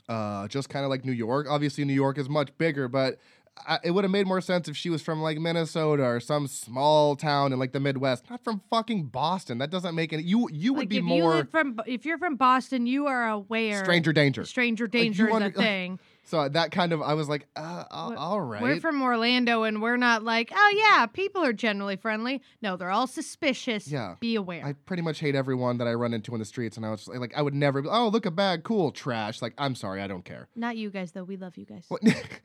uh, 0.10 0.48
just 0.48 0.70
kind 0.70 0.86
of 0.86 0.89
like 0.89 1.05
New 1.05 1.12
York. 1.12 1.48
Obviously, 1.50 1.86
New 1.86 1.93
York 1.93 2.17
is 2.17 2.29
much 2.29 2.58
bigger, 2.58 2.88
but. 2.88 3.20
I, 3.67 3.79
it 3.84 3.91
would 3.91 4.05
have 4.05 4.12
made 4.12 4.25
more 4.25 4.39
sense 4.39 4.70
if 4.70 4.77
she 4.77 4.89
was 4.89 5.01
from 5.01 5.22
like 5.22 5.38
Minnesota 5.38 6.03
or 6.03 6.22
some 6.22 6.48
small 6.48 7.17
town 7.17 7.51
in 7.51 7.60
like 7.60 7.74
the 7.74 7.81
Midwest, 7.81 8.29
not 8.29 8.43
from 8.46 8.62
fucking 8.70 9.08
Boston. 9.08 9.58
That 9.58 9.70
doesn't 9.70 9.93
make 9.93 10.13
any. 10.13 10.24
You 10.24 10.50
you 10.51 10.74
would 10.74 10.84
like 10.84 10.89
be 10.89 10.98
if 10.98 11.03
you 11.03 11.08
more 11.10 11.36
live 11.36 11.50
from 11.50 11.79
if 11.86 12.05
you're 12.05 12.17
from 12.17 12.38
Boston, 12.38 12.86
you 12.86 13.08
are 13.08 13.29
aware 13.29 13.84
stranger 13.84 14.13
danger. 14.13 14.46
stranger 14.46 14.88
danger 14.88 15.27
is 15.27 15.34
under- 15.34 15.48
a 15.48 15.50
like, 15.50 15.55
thing. 15.58 16.00
So 16.24 16.48
that 16.48 16.72
kind 16.72 16.94
of, 16.94 17.01
I 17.01 17.13
was 17.13 17.28
like, 17.28 17.48
uh, 17.56 17.84
all 17.90 18.16
all 18.16 18.42
right. 18.42 18.62
We're 18.62 18.80
from 18.80 19.01
Orlando 19.01 19.63
and 19.63 19.82
we're 19.82 19.98
not 19.98 20.24
like, 20.24 20.51
oh 20.56 20.74
yeah, 20.75 21.06
people 21.08 21.44
are 21.44 21.54
generally 21.54 21.96
friendly. 21.96 22.42
No, 22.62 22.78
they're 22.78 22.92
all 22.92 23.08
suspicious. 23.08 23.88
Yeah. 23.88 24.16
Be 24.20 24.36
aware. 24.36 24.66
I 24.66 24.74
pretty 24.74 25.01
much 25.01 25.20
hate 25.20 25.36
everyone 25.36 25.78
that 25.80 25.88
I 25.88 25.94
run 25.94 26.13
into 26.13 26.34
in 26.34 26.40
the 26.40 26.46
streets, 26.46 26.78
and 26.78 26.86
I 26.86 26.92
was 26.92 27.08
like, 27.08 27.20
like, 27.20 27.34
I 27.36 27.42
would 27.42 27.54
never. 27.54 27.82
Be, 27.82 27.90
oh, 27.90 28.08
look 28.08 28.25
a 28.25 28.32
bag, 28.32 28.63
cool, 28.63 28.92
trash. 28.92 29.42
Like, 29.42 29.54
I'm 29.58 29.75
sorry, 29.75 30.01
I 30.01 30.08
don't 30.08 30.25
care. 30.25 30.48
Not 30.56 30.78
you 30.78 30.90
guys 30.90 31.12
though. 31.12 31.24
We 31.24 31.38
love 31.38 31.58
you 31.58 31.66
guys. 31.66 31.88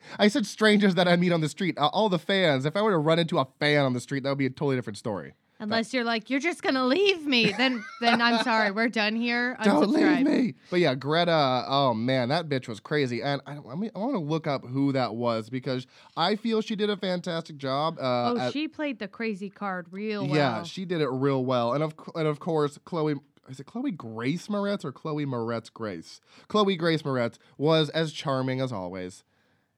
I 0.19 0.27
said 0.27 0.45
strangers 0.45 0.95
that 0.95 1.07
I 1.07 1.15
meet 1.15 1.31
on 1.31 1.41
the 1.41 1.49
street. 1.49 1.77
Uh, 1.77 1.87
all 1.87 2.09
the 2.09 2.19
fans. 2.19 2.65
If 2.65 2.75
I 2.75 2.81
were 2.81 2.91
to 2.91 2.97
run 2.97 3.19
into 3.19 3.37
a 3.37 3.47
fan 3.59 3.85
on 3.85 3.93
the 3.93 3.99
street, 3.99 4.23
that 4.23 4.29
would 4.29 4.37
be 4.37 4.45
a 4.45 4.49
totally 4.49 4.75
different 4.75 4.97
story. 4.97 5.33
Unless 5.59 5.93
you're 5.93 6.03
like, 6.03 6.29
you're 6.29 6.39
just 6.39 6.61
gonna 6.61 6.85
leave 6.85 7.25
me, 7.25 7.51
then 7.57 7.83
then 7.99 8.21
I'm 8.21 8.43
sorry, 8.43 8.69
we're 8.71 8.89
done 8.89 9.15
here. 9.15 9.57
Don't 9.63 9.89
leave 9.89 10.21
me. 10.25 10.53
But 10.69 10.79
yeah, 10.79 10.93
Greta. 10.93 11.65
Oh 11.67 11.93
man, 11.95 12.29
that 12.29 12.47
bitch 12.47 12.67
was 12.67 12.79
crazy, 12.79 13.21
and 13.23 13.41
I, 13.47 13.57
I, 13.67 13.75
mean, 13.75 13.89
I 13.95 13.99
want 13.99 14.13
to 14.13 14.19
look 14.19 14.45
up 14.45 14.65
who 14.65 14.91
that 14.91 15.15
was 15.15 15.49
because 15.49 15.87
I 16.15 16.35
feel 16.35 16.61
she 16.61 16.75
did 16.75 16.89
a 16.91 16.97
fantastic 16.97 17.57
job. 17.57 17.97
Uh, 17.99 18.33
Oh, 18.33 18.37
at- 18.39 18.53
she 18.53 18.67
played 18.67 18.99
the 18.99 19.07
crazy 19.07 19.49
card 19.49 19.87
real 19.91 20.27
well. 20.27 20.35
Yeah, 20.35 20.63
she 20.63 20.85
did 20.85 21.01
it 21.01 21.09
real 21.09 21.43
well, 21.43 21.73
and 21.73 21.83
of 21.83 21.93
and 22.15 22.27
of 22.27 22.39
course, 22.39 22.77
Chloe 22.85 23.15
is 23.49 23.59
it 23.59 23.65
Chloe 23.65 23.91
Grace 23.91 24.47
Moretz 24.47 24.83
or 24.85 24.91
Chloe 24.91 25.25
Moretz 25.25 25.71
Grace? 25.73 26.19
Chloe 26.49 26.75
Grace 26.75 27.01
Moretz 27.01 27.37
was 27.57 27.89
as 27.89 28.11
charming 28.11 28.59
as 28.61 28.71
always. 28.71 29.23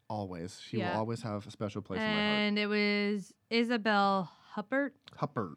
Always. 0.09 0.59
She 0.67 0.77
Yeah. 0.79 0.93
will 0.93 0.99
always 1.01 1.21
have 1.21 1.45
a 1.45 1.51
special 1.51 1.81
place 1.83 1.99
in 2.01 2.05
my 2.07 2.11
heart. 2.11 2.19
and 2.25 2.57
it 2.59 2.65
was 2.67 3.31
Isabelle 3.51 4.31
Huppert. 4.55 4.91
Huppert. 5.21 5.55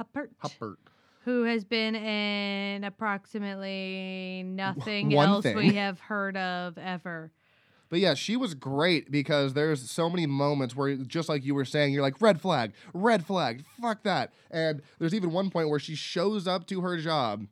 Huppert. 0.00 0.28
Huppert. 0.42 0.76
Who 1.24 1.44
has 1.44 1.64
been 1.64 1.94
in 1.94 2.84
approximately 2.84 4.42
nothing 4.44 5.10
one 5.10 5.28
else 5.28 5.44
we 5.44 5.74
have 5.74 5.98
heard 6.00 6.36
of 6.36 6.76
ever. 6.76 7.32
But 7.88 8.00
yeah, 8.00 8.14
she 8.14 8.36
was 8.36 8.54
great 8.54 9.10
because 9.10 9.54
there's 9.54 9.90
so 9.90 10.10
many 10.10 10.26
moments 10.26 10.74
where, 10.74 10.96
just 10.96 11.28
like 11.28 11.44
you 11.44 11.54
were 11.54 11.64
saying, 11.64 11.92
you're 11.92 12.02
like, 12.02 12.20
red 12.20 12.40
flag, 12.40 12.72
red 12.92 13.24
flag, 13.24 13.64
fuck 13.80 14.02
that. 14.02 14.32
And 14.50 14.82
there's 14.98 15.14
even 15.14 15.30
one 15.32 15.50
point 15.50 15.68
where 15.68 15.78
she 15.78 15.94
shows 15.94 16.46
up 16.46 16.66
to 16.68 16.80
her 16.80 16.98
job 16.98 17.46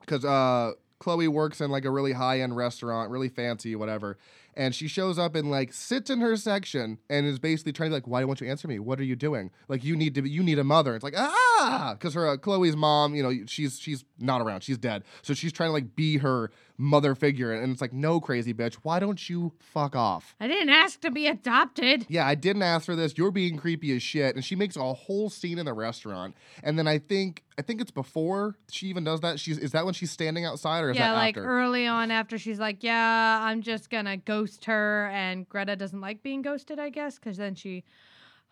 because 0.00 0.24
uh, 0.24 0.72
Chloe 0.98 1.28
works 1.28 1.60
in 1.60 1.70
like 1.70 1.84
a 1.84 1.90
really 1.90 2.12
high 2.12 2.40
end 2.40 2.56
restaurant, 2.56 3.10
really 3.10 3.28
fancy, 3.28 3.74
whatever. 3.74 4.18
And 4.60 4.74
she 4.74 4.88
shows 4.88 5.18
up 5.18 5.34
and 5.36 5.50
like 5.50 5.72
sits 5.72 6.10
in 6.10 6.20
her 6.20 6.36
section 6.36 6.98
and 7.08 7.24
is 7.24 7.38
basically 7.38 7.72
trying 7.72 7.88
to 7.88 7.94
like, 7.94 8.06
why 8.06 8.20
don't 8.20 8.38
you 8.42 8.46
answer 8.46 8.68
me? 8.68 8.78
What 8.78 9.00
are 9.00 9.04
you 9.04 9.16
doing? 9.16 9.50
Like 9.68 9.82
you 9.82 9.96
need 9.96 10.14
to, 10.16 10.28
you 10.28 10.42
need 10.42 10.58
a 10.58 10.64
mother. 10.64 10.94
It's 10.94 11.02
like 11.02 11.14
ah, 11.16 11.96
because 11.98 12.12
her 12.12 12.28
uh, 12.28 12.36
Chloe's 12.36 12.76
mom, 12.76 13.14
you 13.14 13.22
know, 13.22 13.32
she's 13.46 13.80
she's 13.80 14.04
not 14.20 14.40
around, 14.40 14.62
she's 14.62 14.78
dead. 14.78 15.04
So 15.22 15.34
she's 15.34 15.52
trying 15.52 15.68
to 15.68 15.72
like 15.72 15.96
be 15.96 16.18
her 16.18 16.50
mother 16.76 17.14
figure, 17.14 17.52
and 17.52 17.72
it's 17.72 17.80
like, 17.80 17.92
no, 17.92 18.20
crazy 18.20 18.54
bitch, 18.54 18.74
why 18.82 18.98
don't 19.00 19.28
you 19.28 19.52
fuck 19.58 19.94
off? 19.94 20.34
I 20.40 20.48
didn't 20.48 20.70
ask 20.70 21.00
to 21.00 21.10
be 21.10 21.26
adopted. 21.26 22.06
Yeah, 22.08 22.26
I 22.26 22.34
didn't 22.34 22.62
ask 22.62 22.86
for 22.86 22.96
this. 22.96 23.18
You're 23.18 23.30
being 23.30 23.56
creepy 23.56 23.94
as 23.94 24.02
shit. 24.02 24.34
And 24.34 24.44
she 24.44 24.56
makes 24.56 24.76
a 24.76 24.94
whole 24.94 25.28
scene 25.28 25.58
in 25.58 25.66
the 25.66 25.74
restaurant. 25.74 26.34
And 26.62 26.78
then 26.78 26.88
I 26.88 26.98
think 26.98 27.44
I 27.58 27.62
think 27.62 27.80
it's 27.80 27.90
before 27.90 28.56
she 28.70 28.86
even 28.86 29.04
does 29.04 29.20
that. 29.20 29.38
She's 29.38 29.58
is 29.58 29.72
that 29.72 29.84
when 29.84 29.94
she's 29.94 30.10
standing 30.10 30.46
outside 30.46 30.80
or 30.80 30.90
is 30.90 30.96
yeah, 30.96 31.12
that 31.12 31.18
like 31.18 31.36
after? 31.36 31.46
early 31.46 31.86
on 31.86 32.10
after 32.10 32.38
she's 32.38 32.58
like, 32.58 32.82
yeah, 32.82 33.40
I'm 33.42 33.60
just 33.60 33.90
gonna 33.90 34.16
ghost 34.16 34.64
her, 34.64 35.10
and 35.12 35.48
Greta 35.48 35.76
doesn't 35.76 36.00
like 36.00 36.22
being 36.22 36.42
ghosted, 36.42 36.78
I 36.78 36.88
guess, 36.88 37.18
because 37.18 37.36
then 37.36 37.54
she 37.54 37.84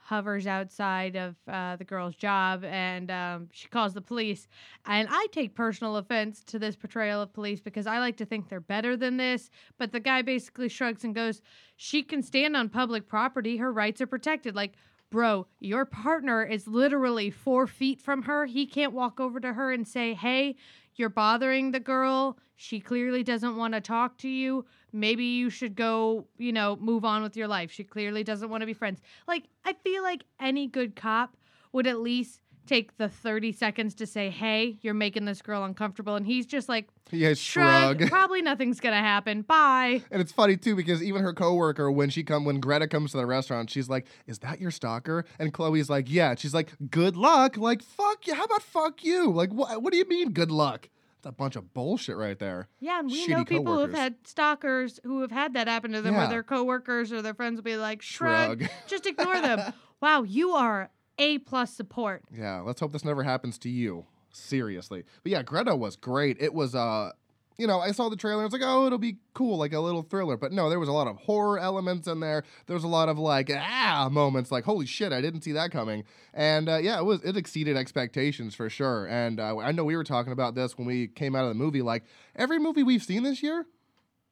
hovers 0.08 0.46
outside 0.46 1.16
of 1.16 1.36
uh, 1.46 1.76
the 1.76 1.84
girl's 1.84 2.16
job 2.16 2.64
and 2.64 3.10
um, 3.10 3.46
she 3.52 3.68
calls 3.68 3.92
the 3.92 4.00
police. 4.00 4.48
And 4.86 5.06
I 5.10 5.26
take 5.32 5.54
personal 5.54 5.96
offense 5.96 6.42
to 6.44 6.58
this 6.58 6.76
portrayal 6.76 7.20
of 7.20 7.34
police 7.34 7.60
because 7.60 7.86
I 7.86 7.98
like 7.98 8.16
to 8.16 8.24
think 8.24 8.48
they're 8.48 8.58
better 8.58 8.96
than 8.96 9.18
this. 9.18 9.50
But 9.76 9.92
the 9.92 10.00
guy 10.00 10.22
basically 10.22 10.70
shrugs 10.70 11.04
and 11.04 11.14
goes, 11.14 11.42
She 11.76 12.02
can 12.02 12.22
stand 12.22 12.56
on 12.56 12.70
public 12.70 13.06
property, 13.06 13.58
her 13.58 13.70
rights 13.70 14.00
are 14.00 14.06
protected. 14.06 14.56
Like, 14.56 14.72
bro, 15.10 15.46
your 15.60 15.84
partner 15.84 16.42
is 16.42 16.66
literally 16.66 17.30
four 17.30 17.66
feet 17.66 18.00
from 18.00 18.22
her. 18.22 18.46
He 18.46 18.64
can't 18.64 18.94
walk 18.94 19.20
over 19.20 19.38
to 19.40 19.52
her 19.52 19.70
and 19.70 19.86
say, 19.86 20.14
Hey, 20.14 20.56
you're 20.94 21.10
bothering 21.10 21.72
the 21.72 21.80
girl. 21.80 22.38
She 22.56 22.80
clearly 22.80 23.22
doesn't 23.22 23.56
want 23.56 23.74
to 23.74 23.82
talk 23.82 24.16
to 24.18 24.28
you. 24.28 24.64
Maybe 24.92 25.24
you 25.24 25.50
should 25.50 25.74
go, 25.74 26.26
you 26.38 26.52
know, 26.52 26.76
move 26.76 27.04
on 27.04 27.22
with 27.22 27.36
your 27.36 27.48
life. 27.48 27.70
She 27.70 27.84
clearly 27.84 28.24
doesn't 28.24 28.48
want 28.48 28.62
to 28.62 28.66
be 28.66 28.74
friends. 28.74 29.00
Like, 29.26 29.44
I 29.64 29.74
feel 29.74 30.02
like 30.02 30.24
any 30.40 30.66
good 30.66 30.96
cop 30.96 31.36
would 31.72 31.86
at 31.86 32.00
least 32.00 32.40
take 32.68 32.96
the 32.98 33.08
30 33.08 33.52
seconds 33.52 33.94
to 33.94 34.06
say, 34.06 34.28
hey, 34.28 34.76
you're 34.82 34.94
making 34.94 35.24
this 35.24 35.40
girl 35.40 35.64
uncomfortable. 35.64 36.16
And 36.16 36.26
he's 36.26 36.46
just 36.46 36.68
like, 36.68 36.88
yeah, 37.10 37.32
shrug, 37.32 37.98
shrug. 37.98 38.10
probably 38.10 38.42
nothing's 38.42 38.78
going 38.78 38.94
to 38.94 39.00
happen. 39.00 39.42
Bye. 39.42 40.02
And 40.10 40.20
it's 40.20 40.32
funny 40.32 40.56
too 40.56 40.76
because 40.76 41.02
even 41.02 41.22
her 41.22 41.32
coworker, 41.32 41.90
when 41.90 42.10
she 42.10 42.22
come, 42.22 42.44
when 42.44 42.60
Greta 42.60 42.86
comes 42.86 43.12
to 43.12 43.16
the 43.16 43.26
restaurant, 43.26 43.70
she's 43.70 43.88
like, 43.88 44.06
"Is 44.26 44.40
that 44.40 44.60
your 44.60 44.70
stalker?" 44.70 45.24
And 45.38 45.52
Chloe's 45.52 45.88
like, 45.88 46.10
"Yeah." 46.10 46.34
She's 46.36 46.52
like, 46.52 46.70
"Good 46.90 47.16
luck." 47.16 47.56
Like, 47.56 47.82
"Fuck 47.82 48.26
you." 48.26 48.34
How 48.34 48.44
about 48.44 48.62
fuck 48.62 49.02
you? 49.02 49.30
Like, 49.32 49.52
what? 49.52 49.82
What 49.82 49.92
do 49.92 49.98
you 49.98 50.06
mean, 50.06 50.32
good 50.32 50.50
luck? 50.50 50.90
It's 51.18 51.26
a 51.26 51.32
bunch 51.32 51.56
of 51.56 51.74
bullshit 51.74 52.16
right 52.16 52.38
there. 52.38 52.68
Yeah, 52.78 53.00
and 53.00 53.10
we 53.10 53.26
Shitty 53.26 53.30
know 53.30 53.44
people 53.44 53.74
who 53.74 53.80
have 53.80 53.92
had 53.92 54.14
stalkers 54.24 55.00
who 55.02 55.20
have 55.22 55.32
had 55.32 55.54
that 55.54 55.66
happen 55.66 55.90
to 55.92 56.00
them 56.00 56.14
Yeah. 56.14 56.20
where 56.20 56.28
their 56.28 56.42
coworkers 56.44 57.12
or 57.12 57.22
their 57.22 57.34
friends 57.34 57.56
will 57.56 57.64
be 57.64 57.76
like, 57.76 58.02
shrug, 58.02 58.60
Shrug. 58.60 58.70
just 58.86 59.04
ignore 59.04 59.40
them. 59.40 59.72
wow, 60.00 60.22
you 60.22 60.52
are 60.52 60.90
A 61.18 61.38
plus 61.38 61.72
support. 61.72 62.22
Yeah, 62.32 62.60
let's 62.60 62.78
hope 62.80 62.92
this 62.92 63.04
never 63.04 63.24
happens 63.24 63.58
to 63.58 63.68
you. 63.68 64.06
Seriously. 64.30 65.02
But 65.24 65.32
yeah, 65.32 65.42
Greta 65.42 65.74
was 65.74 65.96
great. 65.96 66.36
It 66.38 66.54
was 66.54 66.76
uh 66.76 67.10
you 67.58 67.66
know, 67.66 67.80
I 67.80 67.90
saw 67.90 68.08
the 68.08 68.16
trailer. 68.16 68.40
I 68.42 68.44
was 68.44 68.52
like, 68.52 68.62
oh, 68.64 68.86
it'll 68.86 68.98
be 68.98 69.16
cool, 69.34 69.58
like 69.58 69.72
a 69.72 69.80
little 69.80 70.02
thriller. 70.02 70.36
But 70.36 70.52
no, 70.52 70.70
there 70.70 70.78
was 70.78 70.88
a 70.88 70.92
lot 70.92 71.08
of 71.08 71.16
horror 71.16 71.58
elements 71.58 72.06
in 72.06 72.20
there. 72.20 72.44
There 72.66 72.74
was 72.74 72.84
a 72.84 72.88
lot 72.88 73.08
of 73.08 73.18
like 73.18 73.50
ah 73.52 74.08
moments, 74.10 74.52
like 74.52 74.64
holy 74.64 74.86
shit, 74.86 75.12
I 75.12 75.20
didn't 75.20 75.42
see 75.42 75.52
that 75.52 75.72
coming. 75.72 76.04
And 76.32 76.68
uh, 76.68 76.76
yeah, 76.78 76.98
it 76.98 77.04
was 77.04 77.22
it 77.24 77.36
exceeded 77.36 77.76
expectations 77.76 78.54
for 78.54 78.70
sure. 78.70 79.06
And 79.06 79.40
uh, 79.40 79.58
I 79.58 79.72
know 79.72 79.84
we 79.84 79.96
were 79.96 80.04
talking 80.04 80.32
about 80.32 80.54
this 80.54 80.78
when 80.78 80.86
we 80.86 81.08
came 81.08 81.34
out 81.34 81.42
of 81.42 81.48
the 81.48 81.54
movie. 81.54 81.82
Like 81.82 82.04
every 82.36 82.60
movie 82.60 82.84
we've 82.84 83.02
seen 83.02 83.24
this 83.24 83.42
year, 83.42 83.66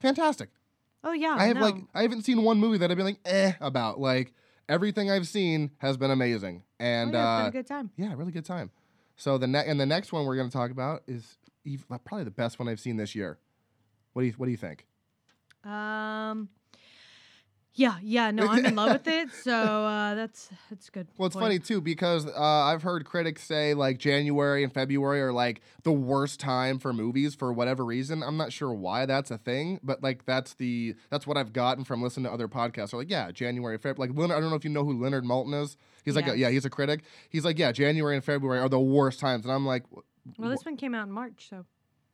fantastic. 0.00 0.50
Oh 1.04 1.12
yeah, 1.12 1.34
I 1.38 1.46
have 1.46 1.56
no. 1.56 1.62
like 1.62 1.76
I 1.94 2.02
haven't 2.02 2.22
seen 2.22 2.42
one 2.42 2.58
movie 2.58 2.78
that 2.78 2.90
I've 2.90 2.96
been 2.96 3.06
like 3.06 3.20
eh 3.24 3.52
about. 3.60 3.98
Like 4.00 4.32
everything 4.68 5.10
I've 5.10 5.28
seen 5.28 5.70
has 5.78 5.96
been 5.96 6.10
amazing. 6.10 6.62
Oh, 6.64 6.84
And 6.84 7.12
yeah, 7.12 7.18
it's 7.18 7.38
been 7.38 7.46
uh, 7.46 7.48
a 7.48 7.52
good 7.52 7.66
time. 7.66 7.90
yeah, 7.96 8.14
really 8.16 8.32
good 8.32 8.44
time. 8.44 8.70
So 9.16 9.38
the 9.38 9.46
ne- 9.46 9.66
and 9.66 9.80
the 9.80 9.86
next 9.86 10.12
one 10.12 10.26
we're 10.26 10.36
going 10.36 10.48
to 10.48 10.52
talk 10.56 10.70
about 10.70 11.02
is 11.06 11.38
probably 12.04 12.24
the 12.24 12.30
best 12.30 12.58
one 12.58 12.68
I've 12.68 12.80
seen 12.80 12.96
this 12.96 13.14
year. 13.14 13.38
What 14.12 14.22
do 14.22 14.26
you 14.26 14.34
What 14.34 14.46
do 14.46 14.52
you 14.52 14.56
think? 14.56 14.86
Um, 15.64 16.48
yeah, 17.76 17.96
yeah, 18.02 18.30
no, 18.30 18.46
I'm 18.48 18.64
in 18.64 18.74
love 18.74 18.92
with 18.92 19.06
it. 19.06 19.28
So 19.32 19.52
uh, 19.52 20.14
that's 20.14 20.48
that's 20.70 20.88
good. 20.88 21.08
Well, 21.18 21.26
it's 21.26 21.36
point. 21.36 21.44
funny 21.44 21.58
too 21.58 21.82
because 21.82 22.26
uh, 22.26 22.40
I've 22.40 22.82
heard 22.82 23.04
critics 23.04 23.44
say 23.44 23.74
like 23.74 23.98
January 23.98 24.64
and 24.64 24.72
February 24.72 25.20
are 25.20 25.32
like 25.32 25.60
the 25.82 25.92
worst 25.92 26.40
time 26.40 26.78
for 26.78 26.94
movies 26.94 27.34
for 27.34 27.52
whatever 27.52 27.84
reason. 27.84 28.22
I'm 28.22 28.38
not 28.38 28.50
sure 28.50 28.72
why 28.72 29.04
that's 29.04 29.30
a 29.30 29.36
thing, 29.36 29.78
but 29.82 30.02
like 30.02 30.24
that's 30.24 30.54
the 30.54 30.94
that's 31.10 31.26
what 31.26 31.36
I've 31.36 31.52
gotten 31.52 31.84
from 31.84 32.02
listening 32.02 32.24
to 32.24 32.32
other 32.32 32.48
podcasts. 32.48 32.92
They're 32.92 33.00
like, 33.00 33.10
yeah, 33.10 33.30
January, 33.30 33.76
February. 33.76 34.08
Like 34.08 34.18
Leonard, 34.18 34.38
I 34.38 34.40
don't 34.40 34.48
know 34.48 34.56
if 34.56 34.64
you 34.64 34.70
know 34.70 34.84
who 34.84 34.98
Leonard 34.98 35.24
Maltin 35.24 35.62
is. 35.62 35.76
He's 36.02 36.16
like, 36.16 36.28
a, 36.28 36.38
yeah, 36.38 36.50
he's 36.50 36.64
a 36.64 36.70
critic. 36.70 37.02
He's 37.28 37.44
like, 37.44 37.58
yeah, 37.58 37.72
January 37.72 38.14
and 38.14 38.24
February 38.24 38.60
are 38.60 38.68
the 38.68 38.80
worst 38.80 39.20
times, 39.20 39.44
and 39.44 39.52
I'm 39.52 39.66
like, 39.66 39.82
Well, 40.38 40.50
this 40.50 40.64
one 40.64 40.76
came 40.76 40.94
out 40.94 41.06
in 41.06 41.12
March, 41.12 41.46
so 41.50 41.64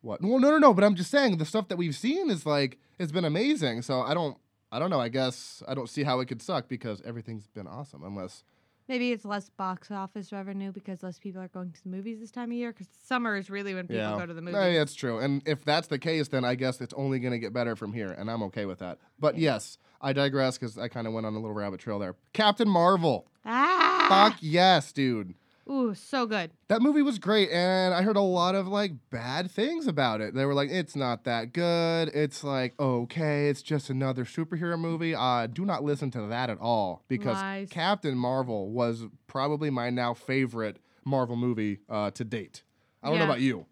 What? 0.01 0.23
Well, 0.23 0.39
no, 0.39 0.51
no, 0.51 0.59
no. 0.59 0.75
But 0.75 0.85
I'm 0.85 0.95
just 0.95 1.11
saying 1.11 1.39
the 1.39 1.45
stuff 1.45 1.69
that 1.69 1.77
we've 1.77 1.95
seen 1.97 2.31
is 2.31 2.45
like 2.47 2.79
it's 2.99 3.13
been 3.13 3.25
amazing. 3.25 3.83
So 3.83 4.01
I 4.01 4.15
don't, 4.15 4.37
I 4.71 4.79
don't 4.79 4.91
know. 4.91 5.01
I 5.01 5.09
guess 5.09 5.63
I 5.69 5.75
don't 5.75 5.89
see 5.89 6.03
how 6.03 6.21
it 6.21 6.27
could 6.27 6.43
suck 6.43 6.69
because 6.69 7.03
everything's 7.05 7.47
been 7.49 7.67
awesome. 7.67 8.03
Unless 8.05 8.45
maybe 8.89 9.13
it's 9.13 9.25
less 9.25 9.49
box 9.51 9.91
office 9.91 10.33
revenue 10.33 10.73
because 10.73 11.03
less 11.03 11.19
people 11.19 11.41
are 11.41 11.49
going 11.49 11.73
to 11.73 11.83
the 11.83 11.89
movies 11.89 12.21
this 12.21 12.31
time 12.31 12.51
of 12.51 12.57
year. 12.57 12.73
Because 12.73 12.89
summer 13.07 13.37
is 13.37 13.49
really 13.51 13.75
when 13.75 13.87
people 13.87 14.19
go 14.19 14.27
to 14.27 14.35
the 14.35 14.43
movies. 14.43 14.55
Yeah, 14.61 14.83
it's 14.83 14.95
true. 14.95 15.19
And 15.19 15.43
if 15.47 15.65
that's 15.65 15.89
the 15.89 15.99
case, 15.99 16.29
then 16.29 16.45
I 16.45 16.55
guess 16.55 16.81
it's 16.81 16.95
only 16.95 17.19
going 17.19 17.33
to 17.33 17.39
get 17.39 17.53
better 17.53 17.77
from 17.77 17.93
here, 17.93 18.11
and 18.11 18.31
I'm 18.31 18.43
okay 18.45 18.65
with 18.67 18.81
that. 18.81 18.99
But 19.19 19.39
yes, 19.39 19.79
I 20.01 20.13
digress 20.13 20.59
because 20.59 20.77
I 20.79 20.89
kind 20.89 21.07
of 21.07 21.13
went 21.13 21.27
on 21.27 21.35
a 21.35 21.39
little 21.39 21.55
rabbit 21.55 21.81
trail 21.81 21.99
there. 21.99 22.17
Captain 22.33 22.69
Marvel. 22.69 23.29
Ah, 23.45 24.07
Fuck 24.09 24.39
yes, 24.41 24.93
dude. 24.93 25.35
Ooh, 25.69 25.95
so 25.95 26.27
good. 26.27 26.51
That 26.69 26.83
movie 26.83 27.03
was 27.03 27.19
great, 27.19 27.51
and 27.51 27.95
I 27.95 28.03
heard 28.03 28.17
a 28.17 28.21
lot 28.21 28.55
of 28.55 28.67
like 28.69 28.93
bad 29.11 29.51
things 29.51 29.87
about 29.87 30.21
it. 30.21 30.35
They 30.35 30.45
were 30.45 30.55
like, 30.55 30.71
"It's 30.71 30.97
not 30.97 31.25
that 31.25 31.53
good." 31.53 32.11
It's 32.15 32.43
like, 32.45 32.79
okay, 32.81 33.49
it's 33.49 33.63
just 33.63 33.91
another 33.91 34.25
superhero 34.25 34.79
movie. 34.79 35.15
Uh, 35.15 35.47
do 35.47 35.65
not 35.65 35.85
listen 35.85 36.11
to 36.13 36.23
that 36.29 36.51
at 36.51 36.59
all 36.59 37.05
because 37.09 37.37
Lies. 37.37 37.69
Captain 37.71 38.17
Marvel 38.17 38.71
was 38.71 39.05
probably 39.27 39.71
my 39.71 39.91
now 39.91 40.15
favorite 40.15 40.79
Marvel 41.05 41.37
movie 41.37 41.81
uh, 41.89 42.11
to 42.13 42.25
date. 42.25 42.63
I 43.03 43.11
don't 43.11 43.19
know 43.19 43.25
about 43.25 43.41
you. 43.41 43.67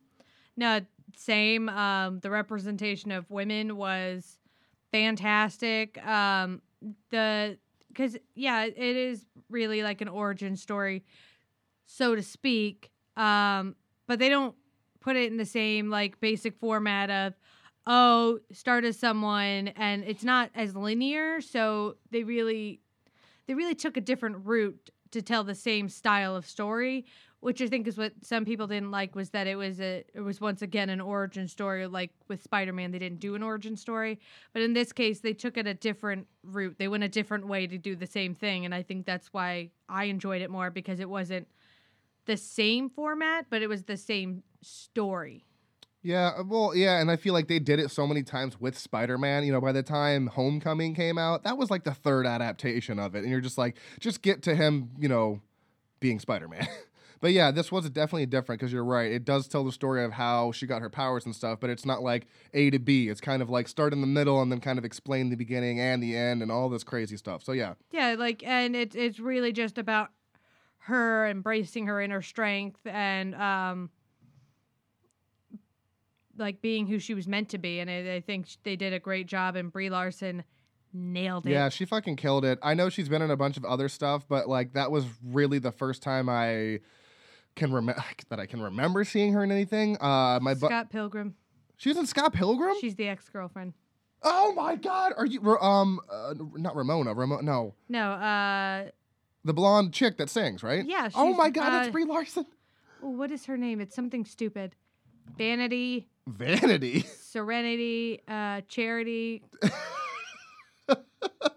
No, 0.57 0.81
same. 1.17 1.69
Um, 1.69 2.21
the 2.21 2.31
representation 2.31 3.13
of 3.13 3.31
women 3.31 3.77
was 3.77 4.39
fantastic. 4.93 6.05
Um, 6.05 6.63
the 7.11 7.59
because 7.89 8.17
yeah, 8.35 8.65
it 8.65 8.77
is 8.77 9.27
really 9.49 9.83
like 9.83 10.01
an 10.01 10.09
origin 10.09 10.57
story, 10.57 11.05
so 11.91 12.15
to 12.15 12.23
speak. 12.23 12.91
Um, 13.17 13.75
but 14.07 14.19
they 14.19 14.29
don't 14.29 14.55
put 15.01 15.17
it 15.17 15.31
in 15.31 15.39
the 15.39 15.45
same 15.45 15.91
like 15.91 16.21
basic 16.21 16.57
format 16.57 17.11
of 17.11 17.35
oh 17.87 18.39
start 18.53 18.85
as 18.85 18.99
someone 18.99 19.69
and 19.69 20.05
it's 20.05 20.23
not 20.23 20.51
as 20.55 20.77
linear 20.77 21.41
so 21.41 21.97
they 22.11 22.23
really 22.23 22.81
they 23.47 23.55
really 23.55 23.75
took 23.75 23.97
a 23.97 24.01
different 24.01 24.37
route 24.45 24.91
to 25.11 25.23
tell 25.23 25.43
the 25.43 25.55
same 25.55 25.89
style 25.89 26.37
of 26.37 26.47
story 26.47 27.07
which 27.41 27.63
i 27.63 27.67
think 27.67 27.89
is 27.89 27.97
what 27.97 28.13
some 28.23 28.45
people 28.45 28.67
didn't 28.67 28.91
like 28.91 29.15
was 29.15 29.31
that 29.31 29.47
it 29.47 29.57
was 29.57 29.81
a 29.81 30.05
it 30.13 30.21
was 30.21 30.39
once 30.39 30.61
again 30.61 30.91
an 30.91 31.01
origin 31.01 31.49
story 31.49 31.87
like 31.87 32.11
with 32.29 32.43
spider-man 32.43 32.91
they 32.91 32.99
didn't 32.99 33.21
do 33.21 33.35
an 33.35 33.43
origin 33.43 33.75
story 33.75 34.21
but 34.53 34.61
in 34.61 34.75
this 34.75 34.93
case 34.93 35.21
they 35.21 35.33
took 35.33 35.57
it 35.57 35.67
a 35.67 35.73
different 35.73 36.27
route 36.45 36.77
they 36.79 36.89
went 36.89 37.03
a 37.03 37.09
different 37.09 37.47
way 37.47 37.67
to 37.67 37.79
do 37.79 37.97
the 37.97 38.07
same 38.07 38.35
thing 38.35 38.67
and 38.67 38.75
i 38.75 38.83
think 38.83 39.07
that's 39.07 39.33
why 39.33 39.71
i 39.89 40.05
enjoyed 40.05 40.43
it 40.43 40.51
more 40.51 40.71
because 40.71 41.01
it 41.01 41.09
wasn't 41.09 41.49
the 42.31 42.37
same 42.37 42.89
format 42.89 43.47
but 43.51 43.61
it 43.61 43.69
was 43.69 43.83
the 43.85 43.97
same 43.97 44.43
story 44.63 45.45
Yeah, 46.03 46.31
uh, 46.39 46.45
well, 46.47 46.75
yeah, 46.75 47.01
and 47.01 47.11
I 47.11 47.17
feel 47.17 47.35
like 47.35 47.49
they 47.49 47.59
did 47.59 47.79
it 47.79 47.91
so 47.91 48.07
many 48.07 48.23
times 48.23 48.59
with 48.59 48.79
Spider-Man. 48.79 49.45
You 49.45 49.53
know, 49.53 49.61
by 49.61 49.73
the 49.73 49.83
time 49.83 50.29
Homecoming 50.29 50.95
came 50.95 51.19
out, 51.19 51.45
that 51.45 51.59
was 51.59 51.71
like 51.71 51.85
the 51.85 51.93
third 51.93 52.25
adaptation 52.27 52.99
of 52.99 53.15
it, 53.15 53.21
and 53.21 53.31
you're 53.31 53.43
just 53.43 53.59
like, 53.59 53.77
just 54.07 54.23
get 54.23 54.41
to 54.45 54.55
him, 54.55 54.91
you 54.99 55.11
know, 55.11 55.43
being 56.01 56.19
Spider-Man. 56.19 56.67
But 57.21 57.33
yeah, 57.33 57.51
this 57.51 57.71
was 57.71 57.89
definitely 57.91 58.27
different 58.27 58.61
because 58.61 58.73
you're 58.73 58.85
right. 58.85 59.13
It 59.13 59.27
does 59.27 59.47
tell 59.47 59.63
the 59.63 59.73
story 59.73 60.05
of 60.05 60.13
how 60.13 60.53
she 60.53 60.67
got 60.67 60.81
her 60.81 60.89
powers 60.89 61.27
and 61.27 61.37
stuff, 61.37 61.61
but 61.61 61.69
it's 61.69 61.85
not 61.85 62.03
like 62.03 62.27
A 62.55 62.71
to 62.71 62.79
B. 62.79 63.11
It's 63.11 63.21
kind 63.21 63.43
of 63.43 63.51
like 63.51 63.69
start 63.69 63.93
in 63.93 64.01
the 64.01 64.07
middle 64.07 64.41
and 64.41 64.51
then 64.51 64.61
kind 64.61 64.79
of 64.79 64.87
explain 64.87 65.29
the 65.29 65.37
beginning 65.37 65.79
and 65.81 66.03
the 66.03 66.17
end 66.17 66.41
and 66.43 66.51
all 66.51 66.71
this 66.71 66.83
crazy 66.83 67.19
stuff. 67.19 67.45
So 67.45 67.53
yeah, 67.53 67.75
Yeah, 67.91 68.17
like, 68.19 68.43
and 68.43 68.75
it's 68.75 68.97
it's 68.97 69.21
really 69.21 69.53
just 69.53 69.77
about 69.77 70.09
her 70.91 71.27
embracing 71.29 71.87
her 71.87 72.01
inner 72.01 72.21
strength 72.23 72.81
and 72.87 73.35
um, 73.35 73.91
like 76.39 76.61
being 76.63 76.87
who 76.87 76.99
she 76.99 77.15
was 77.15 77.27
meant 77.27 77.49
to 77.51 77.59
be. 77.59 77.81
And 77.81 77.91
I, 77.91 78.17
I 78.17 78.21
think 78.21 78.47
they 78.63 78.77
did 78.77 78.93
a 78.93 78.99
great 78.99 79.27
job, 79.27 79.57
and 79.57 79.73
Brie 79.73 79.91
Larson 79.91 80.45
nailed 80.93 81.47
it. 81.47 81.51
yeah, 81.51 81.69
she 81.69 81.85
fucking 81.85 82.17
killed 82.17 82.45
it. 82.45 82.59
I 82.63 82.75
know 82.75 82.89
she's 82.89 83.09
been 83.09 83.23
in 83.23 83.31
a 83.31 83.37
bunch 83.37 83.57
of 83.57 83.65
other 83.65 83.89
stuff, 83.89 84.27
but 84.29 84.49
like 84.49 84.73
that 84.75 84.91
was 84.91 85.05
really 85.25 85.59
the 85.59 85.73
first 85.73 86.03
time 86.03 86.29
I 86.29 86.81
can 87.57 87.73
remember 87.73 88.03
that 88.29 88.41
I 88.41 88.47
can 88.47 88.61
remember 88.63 89.05
seeing 89.05 89.33
her 89.33 89.45
in 89.45 89.51
anything. 89.53 89.97
Uh, 90.01 90.39
my 90.43 90.55
bu- 90.55 90.67
Scott 90.67 90.91
Pilgrim. 90.91 91.35
she 91.77 91.89
was 91.91 91.99
in 91.99 92.07
Scott 92.07 92.33
Pilgrim. 92.33 92.75
She's 92.81 92.97
the 92.97 93.09
ex 93.09 93.29
girlfriend. 93.29 93.75
oh 94.23 94.53
my 94.55 94.77
god, 94.77 95.13
are 95.17 95.27
you 95.27 95.41
um 95.59 96.01
uh, 96.11 96.35
not 96.57 96.75
Ramona? 96.77 97.15
Ramona? 97.15 97.43
No, 97.43 97.75
No, 97.89 98.13
uh, 98.13 98.85
the 99.45 99.53
blonde 99.55 99.93
chick 99.93 100.17
that 100.19 100.31
sings, 100.31 100.63
right? 100.63 100.85
Yeah, 100.87 101.09
Oh 101.15 101.35
my 101.35 101.51
god, 101.51 101.69
uh, 101.69 101.71
that's 101.71 101.91
Brie 101.91 102.05
Larson. 102.05 102.47
what 103.01 103.31
is 103.31 103.47
her 103.47 103.57
name? 103.57 103.81
It's 103.81 103.95
something 103.95 104.25
stupid. 104.25 104.75
Vanity, 105.37 106.09
Vanity. 106.27 107.01
Serenity, 107.21 108.21
uh, 108.29 108.63
Charity. 108.69 109.43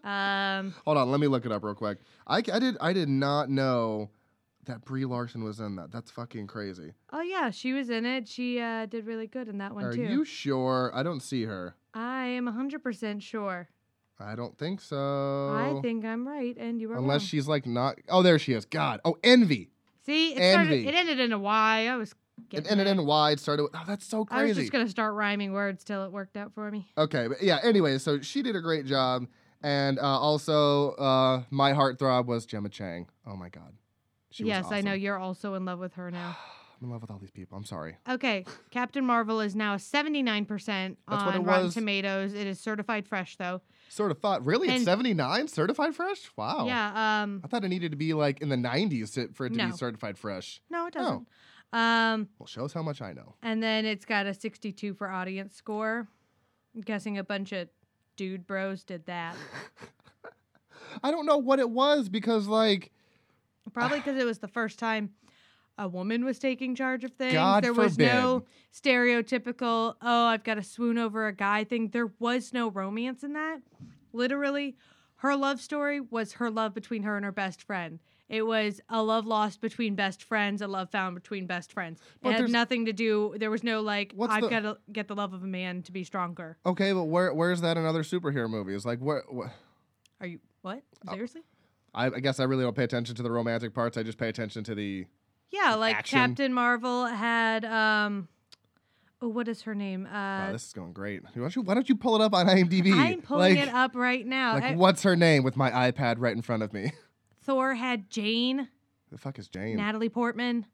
um, 0.04 0.74
Hold 0.86 0.98
on, 0.98 1.12
let 1.12 1.20
me 1.20 1.28
look 1.28 1.46
it 1.46 1.52
up 1.52 1.63
real 1.63 1.75
quick. 1.75 2.00
I, 2.28 2.38
I 2.38 2.60
did 2.60 2.78
I 2.80 2.94
did 2.94 3.10
not 3.10 3.50
know 3.50 4.10
that 4.66 4.86
Brie 4.86 5.06
Larson 5.06 5.44
was 5.44 5.60
in 5.60 5.75
that. 5.75 5.92
That's 5.92 6.12
fucking 6.12 6.48
crazy. 6.48 6.94
oh 7.12 7.22
yeah, 7.22 7.50
she 7.50 7.74
was 7.74 7.90
in 7.90 8.06
it. 8.06 8.28
She 8.28 8.60
uh, 8.60 8.86
did 8.86 9.06
really 9.06 9.28
good 9.28 9.48
in 9.48 9.58
that 9.58 9.74
one 9.74 9.86
Are 9.86 9.94
too. 9.94 10.04
Are 10.04 10.10
you 10.10 10.25
sure? 10.25 10.92
I 10.94 11.04
don't 11.04 11.22
see 11.22 11.44
her. 11.44 11.75
I 11.94 12.25
am 12.25 12.46
100% 12.48 13.22
sure. 13.22 13.70
I 14.20 14.36
don't 14.36 14.58
think 14.58 14.79
so. 14.79 14.98
I 14.98 15.79
think 15.82 16.05
I'm 16.05 16.27
right, 16.27 16.55
and 16.58 16.79
you 16.79 16.91
are 16.91 16.98
unless 16.98 17.22
wrong. 17.22 17.27
she's 17.27 17.48
like 17.48 17.65
not. 17.65 18.00
Oh, 18.10 18.22
there 18.22 18.39
she 18.39 18.53
is. 18.53 18.65
God. 18.65 19.01
Oh, 19.03 19.17
Envy. 19.24 19.70
See, 20.05 20.34
it, 20.34 20.51
started, 20.51 20.74
Envy. 20.74 20.88
it 20.88 20.96
ended 20.96 21.20
in 21.20 21.32
a 21.32 21.39
Y. 21.39 21.88
I 21.88 21.96
was 21.96 22.13
It 22.51 22.70
ended 22.70 22.88
in 22.88 23.05
Y. 23.05 23.32
It 23.32 23.39
started. 23.39 23.63
With, 23.63 23.72
oh, 23.75 23.84
that's 23.88 24.05
so 24.05 24.25
crazy. 24.25 24.41
I 24.41 24.48
was 24.48 24.58
just 24.58 24.72
gonna 24.72 24.89
start 24.89 25.13
rhyming 25.13 25.53
words 25.53 25.84
till 25.84 26.03
it 26.05 26.12
worked 26.12 26.38
out 26.38 26.53
for 26.53 26.70
me. 26.70 26.88
Okay, 26.98 27.27
but 27.27 27.41
yeah. 27.41 27.60
Anyway, 27.63 27.98
so 27.98 28.22
she 28.22 28.41
did 28.41 28.55
a 28.55 28.62
great 28.62 28.86
job, 28.86 29.27
and 29.62 30.00
uh, 30.00 30.03
also 30.03 30.91
uh, 30.91 31.43
my 31.50 31.74
heartthrob 31.74 32.25
was 32.25 32.46
Gemma 32.46 32.70
Chan. 32.70 33.08
Oh 33.25 33.36
my 33.36 33.50
God. 33.50 33.74
She 34.29 34.43
was 34.43 34.50
yes, 34.50 34.65
I 34.72 34.82
know 34.82 34.93
you're 34.93 35.20
also 35.20 35.53
in 35.53 35.65
love 35.65 35.79
with 35.79 35.93
her 35.93 36.10
now. 36.10 36.36
I'm 36.82 36.88
in 36.88 36.91
love 36.91 37.01
with 37.01 37.12
all 37.12 37.20
these 37.20 37.32
people. 37.32 37.58
I'm 37.58 37.65
sorry. 37.65 37.98
Okay, 38.10 38.46
Captain 38.72 39.05
Marvel 39.05 39.39
is 39.39 39.55
now 39.55 39.77
79% 39.77 40.98
on 41.08 41.43
Rotten. 41.43 41.70
Tomatoes. 41.72 42.34
It 42.34 42.48
is 42.48 42.60
certified 42.60 43.08
fresh 43.08 43.38
though. 43.38 43.62
Sort 43.94 44.10
of 44.10 44.18
thought. 44.18 44.44
Really, 44.44 44.70
it's 44.70 44.84
79 44.86 45.48
certified 45.48 45.94
fresh. 45.96 46.32
Wow. 46.36 46.66
Yeah, 46.66 47.22
um 47.24 47.42
I 47.44 47.48
thought 47.48 47.64
it 47.64 47.68
needed 47.70 47.92
to 47.92 47.98
be 47.98 48.14
like 48.16 48.42
in 48.42 48.50
the 48.50 48.56
90s 48.56 49.14
to, 49.14 49.28
for 49.34 49.46
it 49.46 49.52
to 49.52 49.58
No. 49.58 49.66
be 49.68 49.72
certified 49.74 50.18
fresh. 50.18 50.62
no, 50.70 50.88
it 50.88 50.96
Oh. 50.98 51.00
doesn't. 51.00 51.28
Um 51.74 52.30
Well, 52.40 52.48
shows 52.48 52.74
how 52.74 52.82
much 52.82 53.02
I 53.04 53.14
know. 53.14 53.36
and 53.44 53.62
then 53.62 53.86
it's 53.86 54.04
got 54.06 54.26
a 54.26 54.34
62 54.34 54.96
for 54.96 55.10
audience 55.10 55.56
score. 55.56 56.08
I'm 56.74 56.82
guessing 56.82 57.20
a 57.20 57.24
bunch 57.24 57.52
of 57.52 57.70
dude 58.16 58.48
bros 58.48 58.84
did 58.84 59.06
that. 59.06 59.36
I 61.04 61.12
don't 61.12 61.26
know 61.28 61.38
what 61.38 61.60
it 61.60 61.70
was 61.70 62.10
because 62.10 62.48
like 62.48 62.92
Probably 63.74 64.00
because 64.00 64.18
it 64.22 64.26
was 64.26 64.40
the 64.40 64.48
first 64.48 64.78
time 64.80 65.12
a 65.78 65.88
woman 65.88 66.24
was 66.26 66.38
taking 66.38 66.76
charge 66.76 67.04
of 67.04 67.12
things. 67.14 67.34
God 67.34 67.64
there 67.64 67.74
was 67.74 67.98
no 67.98 68.44
stereotypical, 68.72 69.96
oh, 70.02 70.26
I've 70.26 70.44
got 70.44 70.56
to 70.56 70.63
swoon 70.63 71.00
over 71.00 71.26
a 71.28 71.34
guy 71.34 71.63
thing. 71.63 71.89
There 71.89 72.12
was 72.20 72.54
no 72.54 72.70
romance 72.70 73.24
in 73.24 73.34
that. 73.34 73.60
Literally, 74.13 74.76
her 75.17 75.36
love 75.36 75.60
story 75.60 75.99
was 75.99 76.34
her 76.34 76.49
love 76.49 76.73
between 76.73 77.04
her 77.04 77.15
and 77.15 77.26
her 77.26 77.32
best 77.32 77.62
friend. 77.63 77.99
It 78.30 78.43
was 78.47 78.80
a 78.89 79.04
love 79.04 79.26
lost 79.26 79.60
between 79.62 79.95
best 79.95 80.23
friends, 80.23 80.62
a 80.62 80.67
love 80.67 80.89
found 80.89 81.13
between 81.15 81.45
best 81.45 81.71
friends. 81.73 81.99
But 82.21 82.30
it 82.30 82.32
had 82.34 82.39
there's- 82.41 82.52
nothing 82.52 82.86
to 82.86 82.93
do. 82.93 83.36
There 83.38 83.52
was 83.52 83.63
no 83.63 83.82
like, 83.82 84.13
What's 84.15 84.34
I've 84.34 84.43
the- 84.43 84.49
got 84.49 84.60
to 84.62 84.78
get 84.91 85.08
the 85.08 85.15
love 85.15 85.34
of 85.34 85.43
a 85.43 85.47
man 85.47 85.84
to 85.84 85.91
be 85.91 86.04
stronger. 86.04 86.58
okay, 86.65 86.93
but 86.93 87.04
where 87.06 87.34
where's 87.34 87.62
that 87.62 87.78
in 87.78 87.86
other 87.86 88.04
superhero 88.04 88.49
movies? 88.49 88.86
Like 88.86 88.99
what? 88.99 89.23
wh- 89.34 89.49
Are 90.21 90.28
you 90.28 90.39
what? 90.62 90.82
Oh. 91.08 91.12
Seriously? 91.13 91.41
I, 91.93 92.08
I 92.08 92.19
guess 92.21 92.39
I 92.39 92.45
really 92.45 92.63
don't 92.63 92.76
pay 92.76 92.86
attention 92.86 93.13
to 93.15 93.23
the 93.23 93.30
romantic 93.32 93.73
parts. 93.76 93.97
I 93.97 94.04
just 94.04 94.17
pay 94.17 94.30
attention 94.30 94.63
to 94.63 94.73
the. 94.76 95.06
Yeah, 95.52 95.76
like 95.76 95.95
action. 95.97 96.17
Captain 96.17 96.54
Marvel 96.54 97.06
had 97.06 97.65
um 97.65 98.28
oh 99.24 99.28
what 99.30 99.48
is 99.48 99.62
her 99.64 99.74
name? 99.74 100.08
Wow, 100.12 100.48
Uh 100.50 100.52
this 100.52 100.66
is 100.68 100.74
going 100.74 100.94
great. 100.94 101.24
Why 101.24 101.32
don't 101.36 101.56
you 101.56 101.62
Why 101.62 101.74
don't 101.74 101.90
you 101.90 101.96
pull 101.96 102.16
it 102.16 102.22
up 102.22 102.34
on 102.34 102.48
IMDb? 102.48 102.94
I'm 102.94 103.22
pulling 103.22 103.56
like, 103.56 103.68
it 103.68 103.74
up 103.74 103.96
right 103.96 104.26
now. 104.26 104.56
Like 104.56 104.74
Uh, 104.74 104.78
what's 104.78 105.04
her 105.04 105.16
name 105.16 105.44
with 105.44 105.56
my 105.56 105.72
iPad 105.72 106.16
right 106.20 106.36
in 106.36 106.42
front 106.42 106.64
of 106.64 106.74
me? 106.74 106.92
Thor 107.42 107.76
had 107.76 108.10
Jane, 108.10 108.60
Who 108.60 108.68
the 109.12 109.18
fuck 109.18 109.40
is 109.40 109.48
Jane? 109.48 109.78
Natalie 109.78 110.10
Portman. 110.10 110.66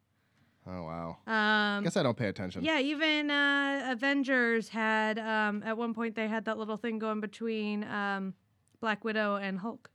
oh 0.67 0.83
wow. 0.83 1.17
Um 1.25 1.83
guess 1.83 1.97
I 1.97 2.03
don't 2.03 2.17
pay 2.17 2.27
attention. 2.27 2.63
yeah, 2.63 2.79
even 2.79 3.31
uh, 3.31 3.89
Avengers 3.91 4.69
had 4.69 5.19
um, 5.19 5.63
at 5.63 5.77
one 5.77 5.93
point 5.93 6.15
they 6.15 6.27
had 6.27 6.45
that 6.45 6.57
little 6.57 6.77
thing 6.77 6.99
going 6.99 7.21
between 7.21 7.83
um, 7.85 8.33
Black 8.81 9.03
Widow 9.03 9.35
and 9.35 9.59
Hulk. 9.59 9.89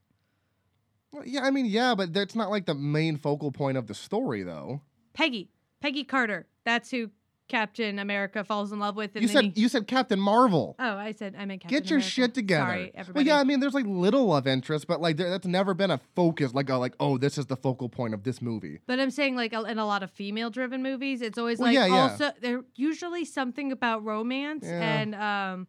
Well, 1.12 1.22
yeah, 1.24 1.42
I 1.42 1.50
mean, 1.52 1.66
yeah, 1.66 1.94
but 1.94 2.12
that's 2.12 2.34
not 2.34 2.50
like 2.50 2.66
the 2.66 2.74
main 2.74 3.16
focal 3.16 3.52
point 3.52 3.78
of 3.78 3.86
the 3.86 3.94
story, 3.94 4.42
though. 4.42 4.80
Peggy, 5.12 5.48
Peggy 5.80 6.02
Carter. 6.02 6.48
That's 6.64 6.90
who 6.90 7.10
Captain 7.46 7.98
America 7.98 8.42
falls 8.42 8.72
in 8.72 8.78
love 8.78 8.96
with. 8.96 9.14
And 9.14 9.22
You 9.22 9.28
said 9.28 9.44
he- 9.44 9.60
you 9.60 9.68
said 9.68 9.86
Captain 9.86 10.18
Marvel. 10.18 10.76
oh, 10.78 10.96
I 10.96 11.12
said 11.12 11.34
I 11.38 11.44
meant 11.44 11.60
Captain 11.60 11.78
Get 11.78 11.90
your 11.90 11.98
America. 11.98 12.10
shit 12.10 12.34
together. 12.34 12.64
Sorry, 12.64 12.92
well, 13.14 13.24
yeah, 13.24 13.38
I 13.38 13.44
mean, 13.44 13.60
there's 13.60 13.74
like 13.74 13.84
little 13.86 14.24
love 14.26 14.46
interest, 14.46 14.86
but 14.86 15.00
like 15.02 15.18
there, 15.18 15.28
that's 15.28 15.46
never 15.46 15.74
been 15.74 15.90
a 15.90 16.00
focus. 16.16 16.54
Like, 16.54 16.70
a, 16.70 16.76
like, 16.76 16.94
oh, 16.98 17.18
this 17.18 17.36
is 17.36 17.46
the 17.46 17.56
focal 17.56 17.88
point 17.90 18.14
of 18.14 18.22
this 18.22 18.40
movie. 18.40 18.80
But 18.86 18.98
I'm 18.98 19.10
saying, 19.10 19.36
like, 19.36 19.52
in 19.52 19.78
a 19.78 19.86
lot 19.86 20.02
of 20.02 20.10
female-driven 20.10 20.82
movies, 20.82 21.20
it's 21.20 21.36
always 21.36 21.58
Well, 21.58 21.68
like 21.68 21.74
yeah, 21.74 21.86
yeah. 21.86 21.94
also 22.10 22.30
they're 22.40 22.64
usually 22.76 23.24
something 23.26 23.72
about 23.72 24.02
romance, 24.04 24.64
Yeah. 24.66 25.00
and 25.00 25.14
um, 25.14 25.66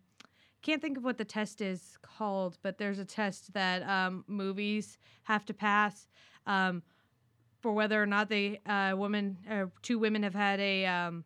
can't 0.62 0.82
think 0.82 0.98
of 0.98 1.04
what 1.04 1.18
the 1.18 1.26
test 1.26 1.60
is 1.62 1.98
called, 2.02 2.58
but 2.64 2.78
there's 2.78 3.00
a 3.00 3.06
test 3.06 3.54
that 3.54 3.84
um, 3.88 4.24
movies 4.28 4.98
have 5.24 5.46
to 5.46 5.54
pass 5.54 6.08
um, 6.48 6.84
for 7.62 7.74
whether 7.74 8.02
or 8.02 8.06
not 8.06 8.30
they 8.30 8.62
uh, 8.66 8.94
woman 8.96 9.38
or 9.50 9.72
two 9.82 10.00
women 10.00 10.24
have 10.24 10.34
had 10.36 10.60
a 10.60 10.86
um, 10.86 11.24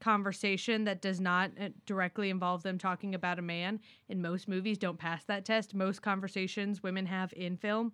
conversation 0.00 0.84
that 0.84 1.00
does 1.00 1.20
not 1.20 1.50
uh, 1.60 1.68
directly 1.86 2.30
involve 2.30 2.62
them 2.62 2.78
talking 2.78 3.14
about 3.14 3.38
a 3.38 3.42
man. 3.42 3.80
In 4.08 4.20
most 4.22 4.48
movies, 4.48 4.78
don't 4.78 4.98
pass 4.98 5.24
that 5.24 5.44
test. 5.44 5.74
Most 5.74 6.02
conversations 6.02 6.82
women 6.82 7.06
have 7.06 7.32
in 7.34 7.56
film 7.56 7.92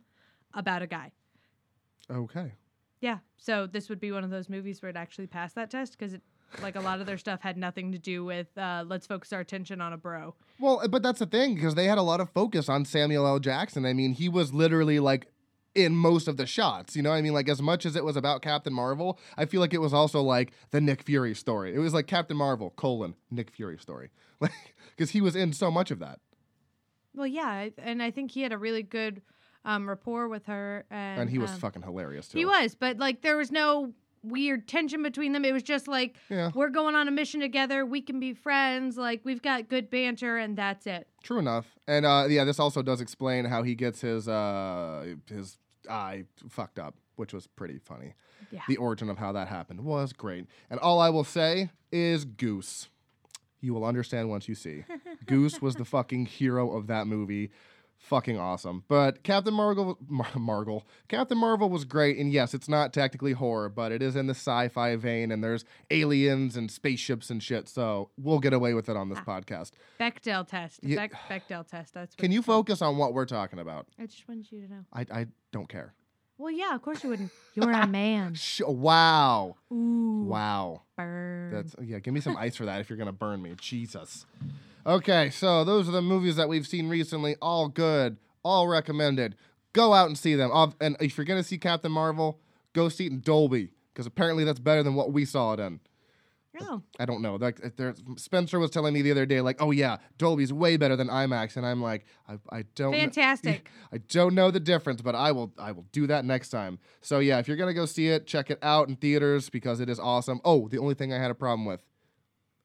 about 0.55 0.83
a 0.83 0.87
guy. 0.87 1.12
Okay. 2.11 2.53
Yeah. 3.01 3.19
So 3.37 3.66
this 3.66 3.88
would 3.88 4.01
be 4.01 4.12
one 4.12 4.25
of 4.25 4.31
those 4.31 4.49
movies 4.49 4.81
where 4.81 4.90
it 4.90 4.97
actually 4.97 5.27
passed 5.27 5.55
that 5.57 5.71
test 5.71 5.99
because 5.99 6.14
it, 6.14 6.23
like 6.62 6.77
a 6.77 6.81
lot 6.81 7.01
of 7.01 7.07
their 7.07 7.19
stuff 7.19 7.40
had 7.40 7.57
nothing 7.57 7.92
to 7.92 7.99
do 7.99 8.25
with 8.25 8.47
uh, 8.57 8.85
let's 8.87 9.07
focus 9.07 9.33
our 9.33 9.40
attention 9.40 9.81
on 9.81 9.92
a 9.92 9.97
bro. 9.97 10.35
Well, 10.59 10.83
but 10.88 11.03
that's 11.03 11.19
the 11.19 11.27
thing 11.27 11.55
because 11.55 11.75
they 11.75 11.87
had 11.87 11.99
a 11.99 12.03
lot 12.03 12.21
of 12.21 12.31
focus 12.31 12.69
on 12.69 12.85
Samuel 12.85 13.27
L. 13.27 13.38
Jackson. 13.38 13.85
I 13.85 13.92
mean, 13.92 14.12
he 14.12 14.29
was 14.29 14.55
literally 14.55 15.01
like 15.01 15.27
in 15.76 15.94
most 15.94 16.26
of 16.26 16.36
the 16.36 16.46
shots. 16.46 16.96
You 16.96 17.02
know, 17.02 17.10
what 17.10 17.16
I 17.16 17.22
mean, 17.22 17.34
like 17.34 17.48
as 17.48 17.60
much 17.60 17.84
as 17.86 17.94
it 17.96 18.04
was 18.04 18.16
about 18.16 18.42
Captain 18.42 18.72
Marvel, 18.72 19.18
I 19.36 19.44
feel 19.44 19.60
like 19.60 19.74
it 19.74 19.80
was 19.80 19.92
also 19.92 20.22
like 20.22 20.52
the 20.70 20.80
Nick 20.80 21.02
Fury 21.02 21.34
story. 21.34 21.74
It 21.74 21.78
was 21.78 21.94
like 21.94 22.06
Captain 22.06 22.36
Marvel 22.36 22.70
colon 22.70 23.14
Nick 23.30 23.50
Fury 23.50 23.78
story, 23.78 24.10
like 24.40 24.74
because 24.90 25.10
he 25.10 25.20
was 25.20 25.36
in 25.36 25.52
so 25.52 25.70
much 25.70 25.90
of 25.90 25.98
that, 25.98 26.20
Well, 27.14 27.26
yeah, 27.26 27.68
and 27.78 28.02
I 28.02 28.10
think 28.10 28.30
he 28.30 28.42
had 28.42 28.52
a 28.52 28.58
really 28.58 28.82
good 28.82 29.22
um, 29.64 29.88
rapport 29.88 30.28
with 30.28 30.46
her, 30.46 30.84
and, 30.90 31.22
and 31.22 31.30
he 31.30 31.38
was 31.38 31.50
um, 31.50 31.58
fucking 31.58 31.82
hilarious 31.82 32.28
too. 32.28 32.38
he 32.38 32.44
was, 32.44 32.74
but 32.74 32.98
like 32.98 33.20
there 33.22 33.36
was 33.36 33.52
no 33.52 33.92
weird 34.22 34.66
tension 34.66 35.02
between 35.02 35.32
them. 35.32 35.44
It 35.44 35.52
was 35.52 35.62
just 35.62 35.86
like 35.88 36.16
Yeah, 36.28 36.50
we're 36.54 36.70
going 36.70 36.94
on 36.94 37.08
a 37.08 37.10
mission 37.10 37.40
together. 37.40 37.84
We 37.84 38.00
can 38.00 38.18
be 38.18 38.32
friends. 38.34 38.96
Like 38.96 39.20
we've 39.24 39.42
got 39.42 39.68
good 39.68 39.90
banter, 39.90 40.38
and 40.38 40.56
that's 40.56 40.86
it. 40.86 41.06
true 41.22 41.38
enough. 41.38 41.66
And 41.86 42.06
uh, 42.06 42.26
yeah, 42.28 42.44
this 42.44 42.58
also 42.58 42.82
does 42.82 43.00
explain 43.00 43.44
how 43.44 43.62
he 43.62 43.74
gets 43.74 44.00
his 44.00 44.28
uh, 44.28 45.14
his 45.28 45.58
eye 45.88 46.25
fucked 46.49 46.79
up, 46.79 46.94
which 47.16 47.33
was 47.33 47.46
pretty 47.46 47.79
funny. 47.79 48.14
Yeah. 48.51 48.62
The 48.68 48.77
origin 48.77 49.09
of 49.11 49.18
how 49.18 49.33
that 49.33 49.49
happened 49.49 49.81
was 49.81 50.12
great. 50.12 50.46
And 50.70 50.79
all 50.81 51.01
I 51.01 51.11
will 51.11 51.25
say 51.25 51.70
is 51.90 52.25
Goose. 52.25 52.88
You 53.61 53.75
will 53.75 53.85
understand 53.85 54.29
once 54.29 54.49
you 54.49 54.55
see. 54.55 54.85
Goose 55.27 55.61
was 55.61 55.77
the 55.77 55.85
fucking 55.85 56.27
hero 56.27 56.77
of 56.77 56.87
that 56.88 57.07
movie. 57.07 57.51
Fucking 57.98 58.38
awesome. 58.38 58.85
But 58.87 59.22
Captain 59.22 59.52
Marvel, 59.52 59.98
Mar- 60.09 60.28
Marvel, 60.37 60.87
Captain 61.09 61.37
Marvel 61.37 61.68
was 61.68 61.85
great. 61.85 62.18
And 62.18 62.32
yes, 62.32 62.54
it's 62.54 62.68
not 62.68 62.92
technically 62.92 63.32
horror, 63.32 63.68
but 63.68 63.90
it 63.90 64.00
is 64.00 64.14
in 64.14 64.26
the 64.26 64.35
sci-fi 64.35 64.94
vein, 64.96 65.32
and 65.32 65.42
there's 65.42 65.64
aliens 65.90 66.56
and 66.56 66.70
spaceships 66.70 67.30
and 67.30 67.42
shit. 67.42 67.68
So 67.68 68.11
we'll 68.16 68.38
get 68.38 68.52
away 68.52 68.74
with 68.74 68.88
it 68.88 68.96
on 68.96 69.09
this 69.09 69.18
ah. 69.26 69.40
podcast. 69.40 69.72
Bechdel 69.98 70.46
test. 70.46 70.80
Yeah. 70.82 71.09
Bechdel 71.28 71.66
test. 71.66 71.94
That's 71.94 72.12
what 72.12 72.18
Can 72.18 72.30
you 72.30 72.42
called. 72.42 72.66
focus 72.66 72.82
on 72.82 72.96
what 72.96 73.12
we're 73.12 73.26
talking 73.26 73.59
about? 73.59 73.88
I 73.98 74.06
just 74.06 74.28
wanted 74.28 74.52
you 74.52 74.66
to 74.66 74.72
know. 74.72 74.85
I, 74.92 75.06
I 75.11 75.26
don't 75.52 75.68
care. 75.68 75.94
Well, 76.38 76.50
yeah, 76.50 76.74
of 76.74 76.82
course 76.82 77.02
you 77.02 77.11
wouldn't. 77.11 77.30
You're 77.54 77.70
a 77.70 77.87
man. 77.88 78.35
Sh- 78.35 78.61
wow. 78.66 79.56
Ooh. 79.72 80.26
Wow. 80.28 80.82
Burn. 80.96 81.50
That's 81.50 81.74
yeah. 81.82 81.98
Give 81.98 82.12
me 82.12 82.20
some 82.20 82.37
ice 82.37 82.56
for 82.56 82.66
that 82.66 82.80
if 82.80 82.90
you're 82.90 82.98
gonna 82.98 83.12
burn 83.12 83.40
me. 83.40 83.54
Jesus. 83.59 84.26
Okay, 84.87 85.31
so 85.31 85.64
those 85.64 85.88
are 85.88 85.92
the 85.92 86.01
movies 86.01 86.37
that 86.37 86.49
we've 86.49 86.66
seen 86.66 86.88
recently. 86.88 87.35
All 87.42 87.68
good, 87.68 88.18
all 88.44 88.68
recommended. 88.68 89.35
Go 89.72 89.92
out 89.92 90.07
and 90.07 90.16
see 90.16 90.37
them. 90.37 90.53
And 90.81 90.96
if 91.01 91.16
you're 91.18 91.25
gonna 91.25 91.42
see 91.42 91.59
Captain 91.59 91.90
Marvel, 91.90 92.38
go 92.72 92.88
see 92.88 93.07
it 93.07 93.12
in 93.12 93.20
Dolby 93.20 93.72
because 93.92 94.07
apparently 94.07 94.44
that's 94.44 94.61
better 94.61 94.85
than 94.85 94.94
what 94.94 95.12
we 95.12 95.25
saw 95.25 95.55
it 95.55 95.61
in. 95.61 95.81
oh, 96.61 96.83
I 97.01 97.05
don't 97.05 97.20
know. 97.20 97.35
Like 97.35 97.77
there, 97.77 97.96
Spencer 98.16 98.61
was 98.61 98.70
telling 98.70 98.94
me 98.94 99.03
the 99.03 99.11
other 99.11 99.27
day, 99.27 99.40
like, 99.40 99.61
oh 99.61 99.72
yeah, 99.72 99.96
Dolby's 100.18 100.53
way 100.53 100.77
better 100.77 100.94
than 100.94 101.09
IMAX, 101.09 101.57
and 101.57 101.66
I'm 101.66 101.83
like, 101.83 102.07
I, 102.29 102.38
I 102.51 102.62
don't. 102.77 102.92
fantastic. 102.92 103.68
I 103.92 103.99
don't 103.99 104.35
know 104.37 104.53
the 104.53 104.61
difference, 104.61 105.03
but 105.03 105.16
I 105.16 105.33
will 105.33 105.53
I 105.59 105.72
will 105.72 105.87
do 105.90 106.07
that 106.07 106.25
next 106.25 106.51
time. 106.51 106.79
So 107.01 107.18
yeah, 107.18 107.40
if 107.40 107.49
you're 107.49 107.57
gonna 107.57 107.75
go 107.75 107.87
see 107.87 108.07
it, 108.07 108.29
check 108.29 108.51
it 108.53 108.61
out 108.62 108.88
in 108.88 108.94
theaters 108.94 109.51
because 109.51 109.81
it 109.81 109.90
is 109.90 109.99
awesome. 109.99 110.40
Oh, 110.44 110.68
the 110.68 110.79
only 110.79 110.94
thing 110.94 111.12
I 111.12 111.18
had 111.18 111.33
a 111.33 111.35
problem 111.35 111.66
with 111.66 111.83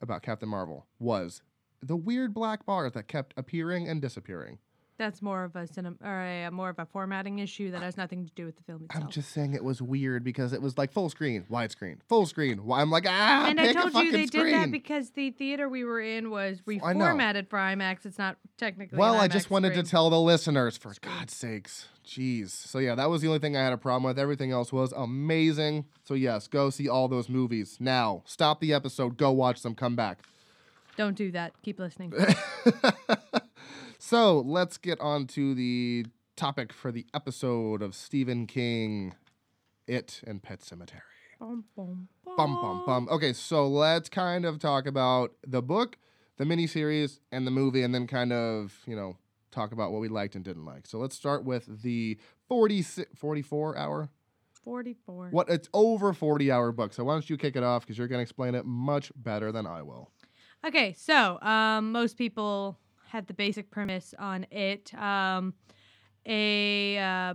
about 0.02 0.22
Captain 0.22 0.50
Marvel 0.50 0.86
was 1.00 1.42
the 1.82 1.96
weird 1.96 2.34
black 2.34 2.66
bars 2.66 2.94
that 2.94 3.08
kept 3.08 3.34
appearing 3.38 3.88
and 3.88 4.02
disappearing. 4.02 4.60
That's 4.98 5.20
more 5.20 5.44
of 5.44 5.56
a 5.56 5.64
cinem- 5.64 5.98
or 6.04 6.22
a, 6.22 6.52
more 6.52 6.70
of 6.70 6.78
a 6.78 6.86
formatting 6.86 7.40
issue 7.40 7.72
that 7.72 7.82
has 7.82 7.98
nothing 7.98 8.24
to 8.28 8.32
do 8.36 8.46
with 8.46 8.56
the 8.58 8.62
film 8.62 8.84
itself. 8.84 9.04
I'm 9.04 9.10
just 9.10 9.32
saying 9.32 9.56
it 9.56 9.64
was 9.64 9.82
weird 9.82 10.24
because 10.24 10.54
it 10.54 10.62
was 10.62 10.78
like 10.78 10.92
full 10.92 11.10
screen, 11.10 11.44
widescreen, 11.50 11.98
full 12.08 12.28
screen. 12.28 12.62
I'm 12.72 12.92
like 12.92 13.06
ah, 13.08 13.48
and 13.48 13.60
I 13.60 13.74
told 13.74 13.96
you 13.96 14.12
they 14.12 14.28
screen. 14.28 14.46
did 14.46 14.54
that 14.54 14.72
because 14.72 15.10
the 15.12 15.32
theater 15.32 15.68
we 15.68 15.84
were 15.84 16.02
in 16.02 16.30
was 16.30 16.62
I 16.84 16.94
know. 16.94 17.06
reformatted 17.06 17.50
for 17.50 17.58
IMAX. 17.58 18.06
It's 18.06 18.20
not 18.20 18.38
technically. 18.58 19.00
Well, 19.00 19.16
I 19.16 19.28
just 19.28 19.50
wanted 19.50 19.72
screen. 19.72 19.86
to 19.86 19.90
tell 19.90 20.12
the 20.12 20.22
listeners, 20.22 20.78
for 20.78 20.94
God's 21.02 21.36
sakes. 21.36 21.88
Jeez. 22.06 22.50
So, 22.52 22.78
yeah, 22.78 22.94
that 22.96 23.10
was 23.10 23.22
the 23.22 23.28
only 23.28 23.40
thing 23.40 23.56
I 23.56 23.64
had 23.64 23.74
a 23.74 23.78
problem 23.78 24.04
with. 24.04 24.20
Everything 24.20 24.52
else 24.52 24.72
was 24.72 24.92
amazing. 24.92 25.86
So, 26.04 26.14
yes, 26.14 26.48
go 26.48 26.70
see 26.70 26.88
all 26.90 27.08
those 27.08 27.30
movies 27.30 27.78
now. 27.80 28.22
Stop 28.26 28.60
the 28.60 28.74
episode, 28.74 29.18
go 29.18 29.32
watch 29.32 29.62
them, 29.62 29.76
come 29.76 29.96
back. 29.96 30.20
Don't 31.02 31.18
do 31.18 31.32
that. 31.32 31.60
Keep 31.64 31.80
listening. 31.80 32.14
so, 33.98 34.40
let's 34.40 34.78
get 34.78 35.00
on 35.00 35.26
to 35.30 35.56
the 35.56 36.06
topic 36.36 36.72
for 36.72 36.92
the 36.92 37.08
episode 37.12 37.82
of 37.82 37.96
Stephen 37.96 38.46
King, 38.46 39.16
It, 39.88 40.22
and 40.28 40.44
Pet 40.44 40.60
Sematary. 40.60 41.02
bum, 41.40 41.64
bum, 41.76 42.08
Bum, 42.38 42.54
bum, 42.54 42.84
bum. 42.86 43.08
Okay, 43.10 43.34
so 43.34 43.68
let's 43.68 44.10
kind 44.10 44.46
of 44.46 44.60
talk 44.60 44.86
about 44.86 45.32
the 45.44 45.64
book, 45.64 45.98
the 46.38 46.44
miniseries, 46.44 47.20
and 47.32 47.48
the 47.48 47.52
movie, 47.52 47.82
and 47.82 47.96
then 47.96 48.06
kind 48.06 48.32
of, 48.32 48.72
you 48.86 48.96
know, 48.96 49.18
talk 49.50 49.72
about 49.72 49.92
what 49.92 50.02
we 50.02 50.08
liked 50.08 50.36
and 50.36 50.46
didn't 50.46 50.66
like. 50.66 50.86
So 50.86 51.00
let's 51.00 51.16
start 51.16 51.44
with 51.44 51.82
the 51.82 52.20
40, 52.48 52.84
44 53.16 53.76
hour. 53.76 54.10
Forty-four. 54.64 55.30
What? 55.32 55.50
It's 55.50 55.68
over 55.74 56.14
40 56.14 56.52
hour 56.52 56.72
book. 56.72 56.94
So 56.94 57.04
why 57.06 57.14
don't 57.14 57.28
you 57.28 57.38
kick 57.38 57.56
it 57.56 57.64
off 57.64 57.82
because 57.82 57.98
you're 57.98 58.08
going 58.08 58.20
to 58.20 58.22
explain 58.22 58.54
it 58.54 58.68
much 58.68 59.12
better 59.16 59.52
than 59.52 59.66
I 59.66 59.82
will. 59.82 60.12
Okay, 60.66 60.94
so 60.94 61.40
um, 61.42 61.92
most 61.92 62.18
people 62.18 62.78
have 63.10 63.26
the 63.28 63.34
basic 63.34 63.72
premise 63.72 64.14
on 64.20 64.46
it. 64.52 64.94
Um, 64.94 65.54
a 66.26 66.98
uh, 67.00 67.34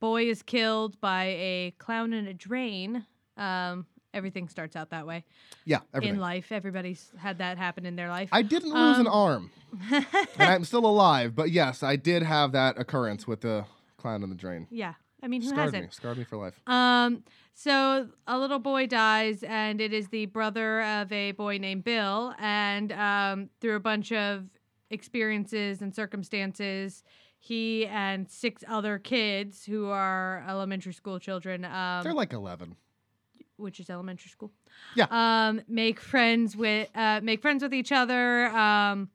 boy 0.00 0.24
is 0.28 0.42
killed 0.42 1.00
by 1.00 1.24
a 1.26 1.74
clown 1.78 2.12
in 2.12 2.26
a 2.26 2.34
drain. 2.34 3.06
Um, 3.36 3.86
everything 4.12 4.48
starts 4.48 4.74
out 4.74 4.90
that 4.90 5.06
way 5.06 5.24
Yeah, 5.64 5.78
everything. 5.94 6.16
in 6.16 6.20
life. 6.20 6.50
Everybody's 6.50 7.12
had 7.16 7.38
that 7.38 7.56
happen 7.56 7.86
in 7.86 7.94
their 7.94 8.08
life. 8.08 8.28
I 8.32 8.42
didn't 8.42 8.70
lose 8.74 8.98
an 8.98 9.06
Um, 9.06 9.12
arm, 9.12 9.50
and 9.92 10.04
I'm 10.38 10.64
still 10.64 10.84
alive. 10.84 11.34
But 11.36 11.50
yes, 11.52 11.82
I 11.84 11.94
did 11.96 12.24
have 12.24 12.50
that 12.52 12.78
occurrence 12.78 13.26
with 13.28 13.42
the 13.42 13.64
clown 13.96 14.22
in 14.24 14.28
the 14.28 14.34
drain. 14.36 14.66
yeah, 14.70 14.94
I 15.22 15.28
mean, 15.28 15.42
who 15.42 15.48
Scarred 15.48 15.64
hasn't? 15.66 15.84
me. 15.84 15.88
Scarred 15.92 16.18
me 16.18 16.24
for 16.24 16.36
life. 16.36 16.58
Um, 16.66 17.24
so 17.54 18.08
a 18.26 18.38
little 18.38 18.58
boy 18.58 18.86
dies, 18.86 19.42
and 19.42 19.80
it 19.80 19.92
is 19.92 20.08
the 20.08 20.26
brother 20.26 20.80
of 20.82 21.12
a 21.12 21.32
boy 21.32 21.58
named 21.58 21.84
Bill. 21.84 22.34
And 22.38 22.90
um, 22.92 23.50
through 23.60 23.76
a 23.76 23.80
bunch 23.80 24.12
of 24.12 24.44
experiences 24.90 25.82
and 25.82 25.94
circumstances, 25.94 27.02
he 27.38 27.86
and 27.86 28.28
six 28.30 28.64
other 28.68 28.98
kids 28.98 29.64
who 29.64 29.86
are 29.88 30.44
elementary 30.48 30.92
school 30.92 31.18
children, 31.18 31.64
um, 31.64 32.02
They're 32.02 32.12
like 32.14 32.32
11. 32.32 32.76
which 33.56 33.78
is 33.80 33.90
elementary 33.90 34.30
school, 34.30 34.50
Yeah. 34.94 35.06
um, 35.10 35.60
make 35.68 36.00
friends 36.00 36.56
with 36.56 36.88
uh, 36.94 37.20
make 37.22 37.42
friends 37.42 37.62
with 37.62 37.74
each 37.74 37.92
other. 37.92 38.46
Um, 38.48 39.10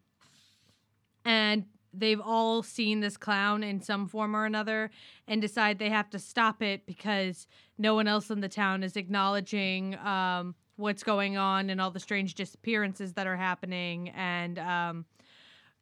and 1.23 1.65
they've 1.99 2.21
all 2.21 2.63
seen 2.63 2.99
this 2.99 3.17
clown 3.17 3.63
in 3.63 3.81
some 3.81 4.07
form 4.07 4.35
or 4.35 4.45
another 4.45 4.91
and 5.27 5.41
decide 5.41 5.79
they 5.79 5.89
have 5.89 6.09
to 6.09 6.19
stop 6.19 6.61
it 6.61 6.85
because 6.85 7.47
no 7.77 7.95
one 7.95 8.07
else 8.07 8.29
in 8.29 8.41
the 8.41 8.49
town 8.49 8.83
is 8.83 8.95
acknowledging 8.95 9.95
um, 9.99 10.55
what's 10.77 11.03
going 11.03 11.37
on 11.37 11.69
and 11.69 11.79
all 11.79 11.91
the 11.91 11.99
strange 11.99 12.35
disappearances 12.35 13.13
that 13.13 13.27
are 13.27 13.35
happening. 13.37 14.09
And 14.09 14.59
um, 14.59 15.05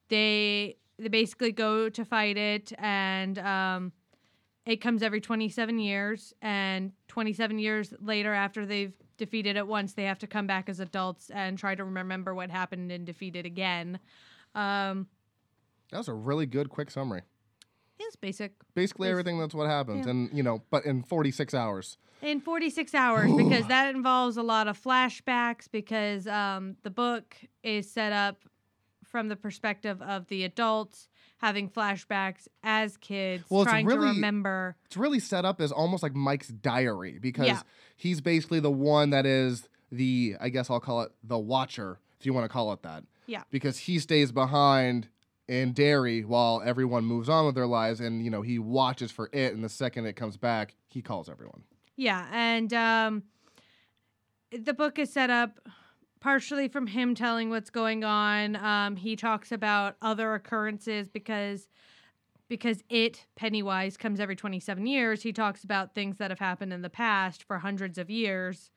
they 0.09 0.77
they 0.99 1.07
basically 1.07 1.51
go 1.51 1.89
to 1.89 2.05
fight 2.05 2.37
it 2.37 2.71
and 2.77 3.39
um, 3.39 3.91
it 4.65 4.77
comes 4.77 5.03
every 5.03 5.19
27 5.19 5.79
years. 5.79 6.33
And 6.41 6.91
27 7.07 7.59
years 7.59 7.93
later 7.99 8.33
after 8.33 8.65
they've 8.65 8.93
defeated 9.17 9.57
it 9.57 9.67
once 9.67 9.93
they 9.93 10.03
have 10.03 10.19
to 10.19 10.27
come 10.27 10.47
back 10.47 10.69
as 10.69 10.79
adults 10.79 11.29
and 11.29 11.57
try 11.57 11.75
to 11.75 11.83
remember 11.83 12.33
what 12.33 12.49
happened 12.49 12.91
and 12.91 13.05
defeat 13.05 13.35
it 13.35 13.45
again. 13.45 13.99
Um, 14.55 15.07
That 15.93 15.99
was 15.99 16.07
a 16.09 16.13
really 16.13 16.45
good, 16.45 16.69
quick 16.69 16.91
summary. 16.91 17.21
it's 17.99 18.15
basic 18.17 18.53
Basically, 18.75 19.07
Bas- 19.07 19.11
everything 19.11 19.39
that's 19.39 19.53
what 19.53 19.67
happens, 19.69 20.05
yeah. 20.05 20.11
and 20.11 20.29
you 20.33 20.43
know, 20.43 20.61
but 20.69 20.85
in 20.85 21.03
46 21.03 21.53
hours. 21.53 21.97
in 22.21 22.41
46 22.41 22.93
hours 22.95 23.31
because 23.35 23.67
that 23.67 23.93
involves 23.95 24.35
a 24.37 24.43
lot 24.43 24.67
of 24.67 24.81
flashbacks 24.81 25.67
because 25.71 26.27
um, 26.27 26.75
the 26.83 26.89
book 26.89 27.35
is 27.63 27.89
set 27.89 28.11
up 28.11 28.43
from 29.05 29.27
the 29.29 29.35
perspective 29.35 30.01
of 30.01 30.27
the 30.27 30.43
adults 30.43 31.07
having 31.37 31.69
flashbacks 31.69 32.47
as 32.63 32.97
kids 32.97 33.43
Well, 33.49 33.61
it's 33.63 33.69
trying 33.71 33.87
to 33.87 33.95
really- 33.95 34.07
remember 34.15 34.75
It's 34.85 34.97
really 34.97 35.19
set 35.19 35.45
up 35.45 35.61
as 35.61 35.71
almost 35.71 36.01
like 36.01 36.15
Mike's 36.15 36.47
diary 36.47 37.19
because 37.21 37.47
Yeah. 37.47 37.61
he's 37.95 38.21
basically 38.21 38.59
the 38.61 38.71
one 38.71 39.11
that 39.11 39.25
is 39.25 39.67
the, 39.91 40.35
I 40.41 40.49
guess 40.49 40.69
I'll 40.69 40.79
call 40.79 41.01
it 41.03 41.11
the 41.23 41.37
watcher, 41.37 41.99
if 42.19 42.25
you 42.25 42.33
want 42.33 42.45
to 42.45 42.49
call 42.49 42.73
it 42.73 42.81
that. 42.83 43.03
Yeah. 43.27 43.43
Because 43.51 43.77
he 43.77 43.99
stays 43.99 44.31
behind 44.31 45.07
in 45.47 45.73
Derry 45.73 46.23
while 46.23 46.61
everyone 46.63 47.05
moves 47.05 47.29
on 47.29 47.45
with 47.45 47.55
their 47.55 47.67
lives, 47.67 47.99
and 47.99 48.23
you 48.23 48.29
know 48.29 48.41
he 48.41 48.59
watches 48.59 49.11
for 49.11 49.29
it, 49.33 49.53
and 49.53 49.63
the 49.63 49.69
second 49.69 50.05
it 50.05 50.13
comes 50.13 50.37
back, 50.37 50.75
he 50.89 51.01
calls 51.01 51.29
everyone. 51.29 51.63
Yeah, 51.95 52.27
and 52.31 52.73
um, 52.73 53.23
the 54.51 54.73
book 54.73 54.97
is 54.97 55.11
set 55.11 55.29
up 55.29 55.59
partially 56.19 56.69
from 56.69 56.87
him 56.87 57.13
telling 57.13 57.49
what's 57.49 57.69
going 57.69 58.03
on. 58.03 58.55
Um, 58.55 58.95
he 58.95 59.15
talks 59.15 59.51
about 59.51 59.97
other 60.01 60.33
occurrences 60.33 61.09
because 61.09 61.67
because 62.47 62.83
it 62.89 63.25
Pennywise 63.35 63.97
comes 63.97 64.19
every 64.19 64.35
27 64.35 64.85
years. 64.85 65.23
He 65.23 65.33
talks 65.33 65.63
about 65.63 65.95
things 65.95 66.17
that 66.17 66.29
have 66.29 66.39
happened 66.39 66.71
in 66.71 66.81
the 66.81 66.89
past 66.89 67.43
for 67.43 67.57
hundreds 67.57 67.97
of 67.97 68.09
years, 68.09 68.71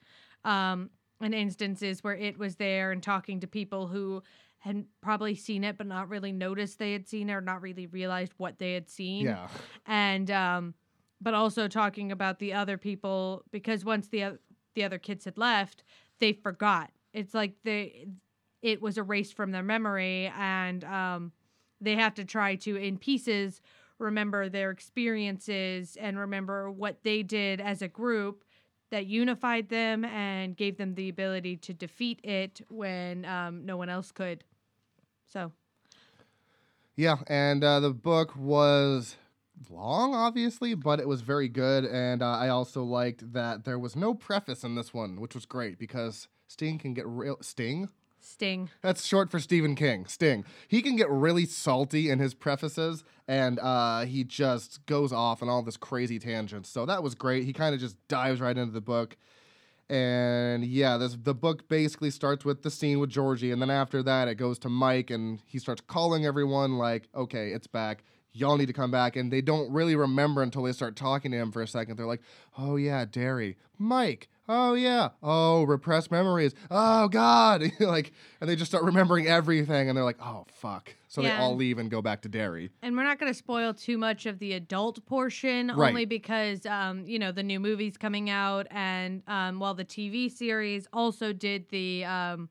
um, 0.44 0.90
and 1.20 1.34
instances 1.34 2.02
where 2.02 2.14
it 2.16 2.38
was 2.38 2.56
there 2.56 2.90
and 2.90 3.02
talking 3.02 3.40
to 3.40 3.46
people 3.46 3.86
who 3.86 4.22
had 4.66 4.84
probably 5.00 5.34
seen 5.34 5.64
it 5.64 5.78
but 5.78 5.86
not 5.86 6.08
really 6.08 6.32
noticed 6.32 6.78
they 6.78 6.92
had 6.92 7.06
seen 7.06 7.30
it 7.30 7.34
or 7.34 7.40
not 7.40 7.62
really 7.62 7.86
realized 7.86 8.32
what 8.36 8.58
they 8.58 8.74
had 8.74 8.90
seen. 8.90 9.24
Yeah. 9.24 9.48
and 9.86 10.30
um 10.30 10.74
but 11.20 11.32
also 11.32 11.68
talking 11.68 12.12
about 12.12 12.38
the 12.38 12.52
other 12.52 12.76
people 12.76 13.44
because 13.50 13.84
once 13.84 14.08
the 14.08 14.38
the 14.74 14.84
other 14.84 14.98
kids 14.98 15.24
had 15.24 15.38
left 15.38 15.84
they 16.18 16.32
forgot. 16.32 16.90
It's 17.12 17.32
like 17.32 17.54
they 17.64 18.06
it 18.62 18.82
was 18.82 18.98
erased 18.98 19.34
from 19.34 19.52
their 19.52 19.62
memory 19.62 20.32
and 20.36 20.84
um 20.84 21.32
they 21.80 21.94
have 21.94 22.14
to 22.14 22.24
try 22.24 22.56
to 22.56 22.76
in 22.76 22.98
pieces 22.98 23.60
remember 23.98 24.48
their 24.48 24.70
experiences 24.70 25.96
and 25.98 26.18
remember 26.18 26.70
what 26.70 27.02
they 27.02 27.22
did 27.22 27.60
as 27.60 27.80
a 27.82 27.88
group 27.88 28.44
that 28.90 29.06
unified 29.06 29.68
them 29.68 30.04
and 30.04 30.56
gave 30.56 30.76
them 30.76 30.94
the 30.94 31.08
ability 31.08 31.56
to 31.56 31.74
defeat 31.74 32.20
it 32.24 32.60
when 32.68 33.24
um, 33.24 33.64
no 33.66 33.76
one 33.76 33.88
else 33.88 34.12
could 34.12 34.44
so 35.26 35.52
Yeah, 36.96 37.16
and 37.26 37.62
uh, 37.62 37.80
the 37.80 37.90
book 37.90 38.36
was 38.36 39.16
long, 39.70 40.14
obviously, 40.14 40.74
but 40.74 41.00
it 41.00 41.08
was 41.08 41.20
very 41.20 41.48
good. 41.48 41.84
And 41.84 42.22
uh, 42.22 42.30
I 42.30 42.48
also 42.48 42.82
liked 42.82 43.32
that 43.32 43.64
there 43.64 43.78
was 43.78 43.96
no 43.96 44.14
preface 44.14 44.64
in 44.64 44.74
this 44.74 44.92
one, 44.92 45.20
which 45.20 45.34
was 45.34 45.46
great 45.46 45.78
because 45.78 46.28
Sting 46.48 46.78
can 46.78 46.94
get 46.94 47.06
real. 47.06 47.38
Sting? 47.40 47.88
sting 48.26 48.68
That's 48.82 49.04
short 49.04 49.30
for 49.30 49.38
Stephen 49.38 49.74
King. 49.74 50.06
Sting. 50.06 50.44
He 50.68 50.82
can 50.82 50.96
get 50.96 51.08
really 51.08 51.46
salty 51.46 52.10
in 52.10 52.18
his 52.18 52.34
prefaces, 52.34 53.04
and 53.28 53.58
uh, 53.60 54.04
he 54.04 54.24
just 54.24 54.84
goes 54.86 55.12
off 55.12 55.42
on 55.42 55.48
all 55.48 55.62
this 55.62 55.76
crazy 55.76 56.18
tangents. 56.18 56.68
So 56.68 56.86
that 56.86 57.02
was 57.02 57.14
great. 57.14 57.44
He 57.44 57.52
kind 57.52 57.74
of 57.74 57.80
just 57.80 57.96
dives 58.08 58.40
right 58.40 58.56
into 58.56 58.72
the 58.72 58.80
book. 58.80 59.16
And 59.88 60.64
yeah, 60.64 60.96
this 60.96 61.16
the 61.22 61.34
book 61.34 61.68
basically 61.68 62.10
starts 62.10 62.44
with 62.44 62.62
the 62.62 62.70
scene 62.70 62.98
with 62.98 63.10
Georgie, 63.10 63.52
and 63.52 63.62
then 63.62 63.70
after 63.70 64.02
that, 64.02 64.26
it 64.28 64.34
goes 64.34 64.58
to 64.60 64.68
Mike, 64.68 65.10
and 65.10 65.40
he 65.46 65.58
starts 65.60 65.80
calling 65.86 66.26
everyone 66.26 66.76
like, 66.76 67.08
"Okay, 67.14 67.50
it's 67.52 67.68
back. 67.68 68.02
y'all 68.32 68.56
need 68.58 68.66
to 68.66 68.72
come 68.72 68.90
back. 68.90 69.16
And 69.16 69.32
they 69.32 69.40
don't 69.40 69.72
really 69.72 69.96
remember 69.96 70.42
until 70.42 70.62
they 70.64 70.72
start 70.72 70.94
talking 70.94 71.30
to 71.30 71.38
him 71.38 71.50
for 71.52 71.62
a 71.62 71.66
second. 71.68 71.96
They're 71.96 72.06
like, 72.06 72.20
oh, 72.58 72.76
yeah, 72.76 73.04
Derry. 73.10 73.56
Mike. 73.78 74.28
Oh, 74.48 74.74
yeah. 74.74 75.08
Oh, 75.22 75.64
repressed 75.64 76.10
memories. 76.10 76.54
Oh, 76.70 77.08
God. 77.08 77.62
like, 77.80 78.12
and 78.40 78.48
they 78.48 78.56
just 78.56 78.70
start 78.70 78.84
remembering 78.84 79.26
everything. 79.26 79.88
And 79.88 79.96
they're 79.96 80.04
like, 80.04 80.20
oh, 80.22 80.44
fuck. 80.52 80.94
So 81.08 81.22
they 81.22 81.32
all 81.32 81.56
leave 81.56 81.78
and 81.78 81.90
go 81.90 82.02
back 82.02 82.22
to 82.22 82.28
Derry. 82.28 82.70
And 82.82 82.96
we're 82.96 83.04
not 83.04 83.18
going 83.18 83.32
to 83.32 83.36
spoil 83.38 83.72
too 83.72 83.96
much 83.96 84.26
of 84.26 84.38
the 84.38 84.52
adult 84.52 85.04
portion, 85.06 85.68
Right. 85.74 85.88
only 85.88 86.04
because 86.04 86.66
um, 86.66 87.06
you 87.06 87.18
know 87.18 87.32
the 87.32 87.42
new 87.42 87.58
movie's 87.58 87.96
coming 87.96 88.28
out, 88.28 88.66
and 88.70 89.22
um, 89.26 89.58
while 89.58 89.72
the 89.74 89.84
TV 89.84 90.30
series 90.30 90.86
also 90.92 91.32
did 91.32 91.70
the 91.70 92.04
um, 92.04 92.50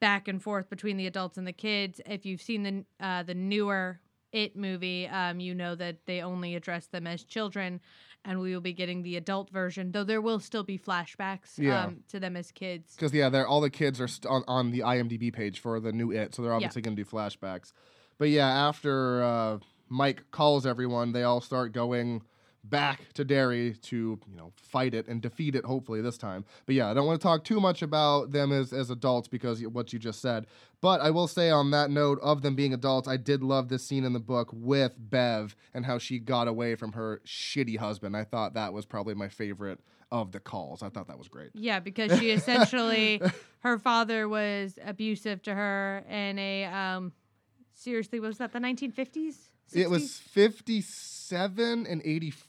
back 0.00 0.28
and 0.28 0.40
forth 0.40 0.70
between 0.70 0.96
the 0.98 1.06
adults 1.08 1.36
and 1.36 1.46
the 1.46 1.52
kids. 1.52 2.00
If 2.06 2.24
you've 2.24 2.42
seen 2.42 2.62
the 2.62 2.84
uh, 3.04 3.22
the 3.24 3.34
newer 3.34 3.98
It 4.30 4.54
movie, 4.56 5.08
um, 5.08 5.40
you 5.40 5.54
know 5.54 5.74
that 5.74 6.06
they 6.06 6.20
only 6.22 6.54
address 6.54 6.86
them 6.86 7.06
as 7.08 7.24
children, 7.24 7.80
and 8.26 8.40
we 8.40 8.52
will 8.52 8.60
be 8.60 8.72
getting 8.72 9.02
the 9.02 9.16
adult 9.16 9.48
version, 9.50 9.92
though 9.92 10.04
there 10.04 10.20
will 10.20 10.40
still 10.40 10.64
be 10.64 10.76
flashbacks 10.78 11.56
Yeah. 11.58 11.84
um, 11.84 12.00
to 12.08 12.20
them 12.20 12.36
as 12.36 12.50
kids. 12.50 12.94
Because 12.96 13.14
yeah, 13.14 13.28
they're 13.28 13.46
all 13.46 13.60
the 13.60 13.70
kids 13.70 14.00
are 14.00 14.08
st- 14.08 14.26
on, 14.26 14.42
on 14.48 14.72
the 14.72 14.80
IMDb 14.80 15.32
page 15.32 15.60
for 15.60 15.78
the 15.80 15.92
new 15.92 16.10
It, 16.10 16.34
so 16.34 16.42
they're 16.42 16.52
obviously 16.52 16.82
going 16.82 16.96
to 16.96 17.02
do 17.02 17.08
flashbacks. 17.08 17.72
But 18.18 18.28
yeah, 18.30 18.48
after 18.48 19.22
uh, 19.22 19.58
Mike 19.88 20.24
calls 20.32 20.66
everyone, 20.66 21.12
they 21.12 21.22
all 21.22 21.40
start 21.40 21.72
going 21.72 22.22
back 22.68 23.12
to 23.14 23.24
Derry 23.24 23.74
to 23.82 24.18
you 24.28 24.36
know 24.36 24.52
fight 24.56 24.94
it 24.94 25.06
and 25.08 25.20
defeat 25.20 25.54
it. 25.54 25.64
Hopefully 25.64 26.00
this 26.00 26.18
time. 26.18 26.44
But 26.66 26.74
yeah, 26.74 26.90
I 26.90 26.94
don't 26.94 27.06
want 27.06 27.20
to 27.20 27.22
talk 27.22 27.44
too 27.44 27.60
much 27.60 27.82
about 27.82 28.32
them 28.32 28.52
as 28.52 28.72
as 28.72 28.90
adults 28.90 29.28
because 29.28 29.62
what 29.66 29.92
you 29.92 29.98
just 29.98 30.20
said. 30.20 30.46
But 30.80 31.00
I 31.00 31.10
will 31.10 31.26
say 31.26 31.50
on 31.50 31.70
that 31.70 31.90
note 31.90 32.18
of 32.22 32.42
them 32.42 32.54
being 32.54 32.74
adults, 32.74 33.08
I 33.08 33.16
did 33.16 33.42
love 33.42 33.68
this 33.68 33.84
scene 33.84 34.04
in 34.04 34.12
the 34.12 34.20
book 34.20 34.50
with 34.52 34.92
Bev 34.98 35.56
and 35.72 35.86
how 35.86 35.98
she 35.98 36.18
got 36.18 36.48
away 36.48 36.74
from 36.74 36.92
her 36.92 37.22
shitty 37.26 37.78
husband. 37.78 38.16
I 38.16 38.24
thought 38.24 38.54
that 38.54 38.72
was 38.72 38.84
probably 38.84 39.14
my 39.14 39.28
favorite 39.28 39.80
of 40.12 40.32
the 40.32 40.40
calls. 40.40 40.82
I 40.82 40.88
thought 40.88 41.08
that 41.08 41.18
was 41.18 41.28
great. 41.28 41.50
Yeah, 41.54 41.80
because 41.80 42.18
she 42.18 42.30
essentially, 42.30 43.20
her 43.60 43.78
father 43.78 44.28
was 44.28 44.78
abusive 44.84 45.42
to 45.42 45.54
her 45.54 46.04
in 46.08 46.38
a, 46.38 46.64
um, 46.66 47.12
seriously, 47.74 48.20
was 48.20 48.38
that 48.38 48.52
the 48.52 48.60
1950s? 48.60 49.36
It 49.72 49.90
was 49.90 50.18
57 50.18 51.86
and 51.86 52.02
84, 52.04 52.45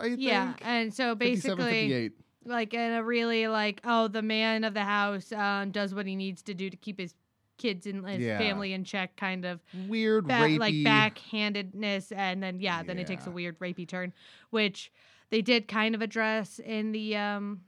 I 0.00 0.08
think. 0.08 0.20
Yeah, 0.20 0.54
and 0.62 0.92
so 0.92 1.14
basically, 1.14 1.64
58. 1.88 2.12
like 2.44 2.74
in 2.74 2.92
a 2.92 3.02
really 3.02 3.48
like, 3.48 3.80
oh, 3.84 4.08
the 4.08 4.22
man 4.22 4.64
of 4.64 4.74
the 4.74 4.84
house 4.84 5.32
um, 5.32 5.70
does 5.70 5.94
what 5.94 6.06
he 6.06 6.16
needs 6.16 6.42
to 6.42 6.54
do 6.54 6.70
to 6.70 6.76
keep 6.76 6.98
his 7.00 7.14
kids 7.56 7.86
and 7.86 8.06
his 8.08 8.20
Yeah. 8.20 8.38
family 8.38 8.72
in 8.72 8.84
check, 8.84 9.16
kind 9.16 9.44
of. 9.44 9.60
Weird, 9.88 10.26
ba- 10.28 10.56
like 10.58 10.74
backhandedness 10.74 12.12
and 12.16 12.42
then 12.42 12.60
yeah 12.60 12.82
then 12.82 12.98
it 12.98 13.06
takes 13.06 13.26
a 13.26 13.30
weird 13.30 13.58
rapey 13.58 13.86
turn 13.86 14.12
which 14.50 14.92
they 15.30 15.42
did 15.42 15.68
kind 15.68 15.94
of 15.94 16.02
address 16.02 16.58
in 16.58 16.92
the 16.92 17.16
um 17.16 17.60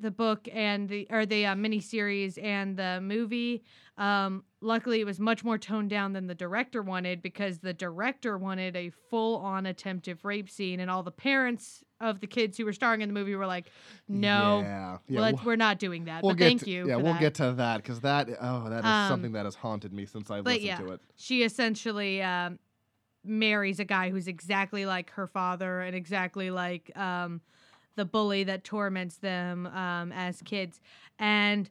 the 0.00 0.10
book 0.10 0.48
and 0.52 0.88
the 0.88 1.06
or 1.10 1.24
the 1.24 1.46
uh, 1.46 1.54
miniseries 1.54 2.42
and 2.42 2.76
the 2.76 3.00
movie 3.02 3.62
um 3.96 4.42
luckily 4.62 5.00
it 5.00 5.04
was 5.04 5.18
much 5.18 5.42
more 5.44 5.58
toned 5.58 5.90
down 5.90 6.12
than 6.12 6.26
the 6.28 6.34
director 6.34 6.82
wanted 6.82 7.20
because 7.20 7.58
the 7.58 7.74
director 7.74 8.38
wanted 8.38 8.76
a 8.76 8.90
full 9.10 9.36
on 9.38 9.66
attempted 9.66 10.18
rape 10.22 10.48
scene 10.48 10.78
and 10.80 10.88
all 10.90 11.02
the 11.02 11.10
parents 11.10 11.82
of 12.00 12.20
the 12.20 12.26
kids 12.26 12.56
who 12.56 12.64
were 12.64 12.72
starring 12.72 13.00
in 13.00 13.08
the 13.08 13.12
movie 13.12 13.34
were 13.34 13.46
like 13.46 13.70
no 14.08 14.60
Yeah. 14.62 14.98
yeah 15.08 15.20
we'll- 15.32 15.40
we're 15.44 15.56
not 15.56 15.78
doing 15.78 16.04
that 16.04 16.22
we'll 16.22 16.34
but 16.34 16.38
thank 16.38 16.62
to- 16.62 16.70
you 16.70 16.86
Yeah, 16.88 16.96
we'll 16.96 17.12
that. 17.14 17.20
get 17.20 17.34
to 17.34 17.52
that 17.52 17.78
because 17.78 18.00
that, 18.00 18.28
oh, 18.40 18.70
that 18.70 18.78
is 18.80 18.84
Um, 18.84 19.08
something 19.08 19.32
that 19.32 19.44
has 19.44 19.56
haunted 19.56 19.92
me 19.92 20.06
since 20.06 20.30
I 20.30 20.40
listened 20.40 20.62
yeah. 20.64 20.76
to 20.78 20.92
it. 20.92 21.00
she 21.16 21.42
essentially 21.42 22.22
um, 22.22 22.58
marries 23.24 23.78
a 23.80 23.84
guy 23.84 24.10
who's 24.10 24.28
exactly 24.28 24.86
like 24.86 25.10
her 25.10 25.26
father 25.26 25.80
and 25.80 25.94
exactly 25.96 26.50
like 26.50 26.90
um, 26.96 27.40
the 27.96 28.04
bully 28.04 28.44
that 28.44 28.64
torments 28.64 29.16
them 29.18 29.66
um, 29.66 30.12
as 30.12 30.40
kids. 30.42 30.80
And 31.18 31.68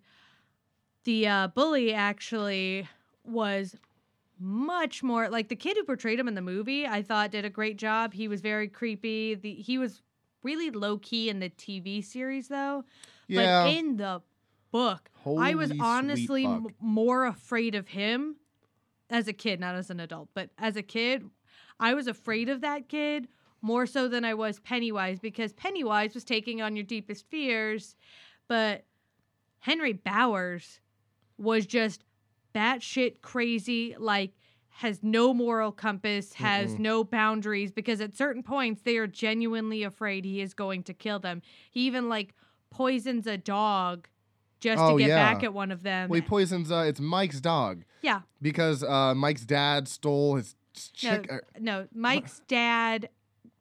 the 1.03 1.27
uh, 1.27 1.47
bully 1.47 1.93
actually 1.93 2.87
was 3.23 3.75
much 4.39 5.03
more 5.03 5.29
like 5.29 5.49
the 5.49 5.55
kid 5.55 5.77
who 5.77 5.83
portrayed 5.83 6.19
him 6.19 6.27
in 6.27 6.35
the 6.35 6.41
movie. 6.41 6.85
I 6.87 7.01
thought 7.01 7.31
did 7.31 7.45
a 7.45 7.49
great 7.49 7.77
job. 7.77 8.13
He 8.13 8.27
was 8.27 8.41
very 8.41 8.67
creepy. 8.67 9.35
The 9.35 9.53
he 9.53 9.77
was 9.77 10.01
really 10.43 10.71
low 10.71 10.97
key 10.97 11.29
in 11.29 11.39
the 11.39 11.49
TV 11.49 12.03
series 12.03 12.47
though. 12.47 12.83
Yeah. 13.27 13.63
But 13.63 13.73
in 13.73 13.97
the 13.97 14.21
book, 14.71 15.09
I 15.25 15.53
was 15.55 15.71
honestly 15.79 16.45
m- 16.45 16.67
more 16.79 17.25
afraid 17.25 17.75
of 17.75 17.89
him 17.89 18.37
as 19.09 19.27
a 19.27 19.33
kid, 19.33 19.59
not 19.59 19.75
as 19.75 19.89
an 19.89 19.99
adult, 19.99 20.29
but 20.33 20.49
as 20.57 20.75
a 20.75 20.81
kid, 20.81 21.29
I 21.79 21.93
was 21.93 22.07
afraid 22.07 22.49
of 22.49 22.61
that 22.61 22.87
kid 22.87 23.27
more 23.61 23.85
so 23.85 24.07
than 24.07 24.25
I 24.25 24.33
was 24.33 24.59
Pennywise 24.59 25.19
because 25.19 25.53
Pennywise 25.53 26.15
was 26.15 26.23
taking 26.23 26.61
on 26.61 26.75
your 26.75 26.85
deepest 26.85 27.27
fears, 27.29 27.95
but 28.47 28.85
Henry 29.59 29.93
Bowers 29.93 30.79
was 31.41 31.65
just 31.65 32.03
batshit 32.55 33.21
crazy, 33.21 33.95
like 33.97 34.31
has 34.75 34.99
no 35.03 35.33
moral 35.33 35.71
compass, 35.71 36.33
has 36.33 36.75
Mm-mm. 36.75 36.79
no 36.79 37.03
boundaries 37.03 37.71
because 37.71 38.01
at 38.01 38.15
certain 38.15 38.41
points 38.43 38.81
they 38.81 38.97
are 38.97 39.07
genuinely 39.07 39.83
afraid 39.83 40.25
he 40.25 40.41
is 40.41 40.53
going 40.53 40.83
to 40.83 40.93
kill 40.93 41.19
them. 41.19 41.41
He 41.69 41.81
even 41.81 42.09
like 42.09 42.33
poisons 42.69 43.27
a 43.27 43.37
dog 43.37 44.07
just 44.59 44.81
Oh, 44.81 44.93
to 44.93 44.97
get 45.03 45.09
yeah. 45.09 45.33
back 45.33 45.43
at 45.43 45.53
one 45.53 45.71
of 45.71 45.83
them. 45.83 46.09
well, 46.09 46.21
he 46.21 46.25
poisons, 46.27 46.71
uh, 46.71 46.85
it's 46.87 46.99
Mike's 46.99 47.41
dog 47.41 47.83
yeah. 48.01 48.21
because 48.41 48.83
uh, 48.83 49.13
Mike's 49.15 49.45
dad 49.45 49.87
stole 49.87 50.35
his 50.35 50.55
No, 51.03 51.17
chick. 51.17 51.31
uh, 51.31 51.37
no. 51.59 51.87
Mike's 51.93 52.41
dad 52.47 53.09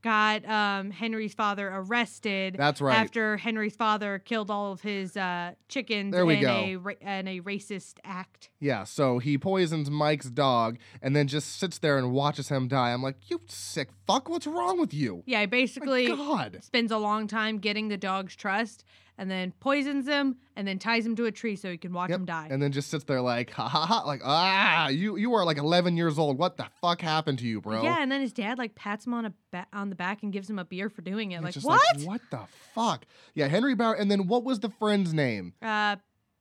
got 0.03 0.49
um, 0.49 0.91
Henry's 0.91 1.35
father 1.35 1.69
arrested 1.73 2.57
that's 2.59 2.81
right. 2.81 2.97
after 2.97 3.37
Henry's 3.37 3.77
father 3.77 4.19
killed 4.19 4.51
all 4.51 4.73
of 4.73 4.81
his 4.81 5.17
uh, 5.17 5.53
chickens 5.69 6.13
There 6.13 6.25
we 6.25 6.37
in 6.37 6.41
go. 6.41 6.49
a 6.51 6.77
ra- 6.77 6.95
in 7.03 7.29
a 7.29 7.41
racist 7.41 7.95
act. 8.03 8.49
Yeah, 8.61 8.85
so 8.85 9.19
he 9.19 9.37
poisons 9.37 9.91
Mike's 9.91 10.31
dog 10.31 10.79
and 11.03 11.15
then 11.15 11.29
just 11.29 11.59
sits 11.59 11.79
there 11.79 11.99
and 11.99 12.13
watches 12.13 12.49
him 12.49 12.67
die. 12.69 12.93
I'm 12.93 13.03
like, 13.03 13.17
you 13.31 13.41
sick 13.49 13.91
fuck, 14.07 14.29
what's 14.29 14.47
wrong 14.47 14.81
with 14.81 14.95
you? 14.95 15.23
Yeah, 15.27 15.41
he 15.41 15.43
My 15.43 15.47
basically 15.47 16.07
God. 16.09 16.61
spends 16.63 16.91
a 16.91 16.99
long 16.99 17.27
time 17.27 17.59
getting 17.59 17.89
the 17.89 17.97
dog's 17.99 18.35
trust 18.35 18.85
and 19.21 19.31
then 19.31 19.53
poisons 19.61 20.09
him 20.09 20.37
and 20.57 20.67
then 20.67 20.79
ties 20.79 21.05
him 21.05 21.15
to 21.15 21.27
a 21.27 21.31
tree 21.31 21.55
so 21.55 21.71
he 21.71 21.77
can 21.77 21.93
watch 21.93 22.09
Yep, 22.09 22.21
him 22.21 22.25
die. 22.25 22.49
And 22.51 22.61
then 22.63 22.73
just 22.73 22.89
sits 22.91 23.05
there 23.05 23.21
like, 23.21 23.51
ha 23.51 23.69
ha 23.69 23.85
ha, 23.85 24.03
like, 24.07 24.23
ah, 24.25 24.89
you 24.89 25.17
you 25.17 25.35
are 25.35 25.45
like 25.45 25.59
11 25.59 25.99
years 25.99 26.19
old. 26.19 26.39
What 26.39 26.57
the 26.57 26.67
fuck 26.81 27.03
happened 27.03 27.39
to 27.41 27.47
you, 27.47 27.61
bro? 27.61 27.83
Yeah, 27.83 28.03
and 28.03 28.11
then 28.11 28.23
his 28.23 28.33
dad 28.33 28.57
like 28.57 28.75
pats 28.75 29.07
him 29.07 29.13
on 29.13 29.27
a 29.27 29.35
ba- 29.53 29.67
on 29.75 29.91
the 29.91 29.95
back 29.95 30.23
and 30.23 30.33
gives 30.33 30.49
him 30.49 30.59
a 30.59 30.65
beer 30.65 30.89
for 30.89 31.03
doing 31.03 31.33
it. 31.33 31.43
Like 31.43 31.55
what? 31.57 31.81
what 32.05 32.23
the 32.31 32.41
fuck? 32.75 33.05
Yeah, 33.35 33.49
Henry 33.49 33.75
Bauer. 33.75 33.93
And 33.95 34.11
then 34.11 34.27
what 34.27 34.43
was 34.43 34.61
the 34.61 34.71
friend's 34.71 35.13
name? 35.13 35.53
Uh, 35.61 35.97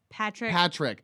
Patrick. 0.09 0.51
Patrick. 0.51 1.03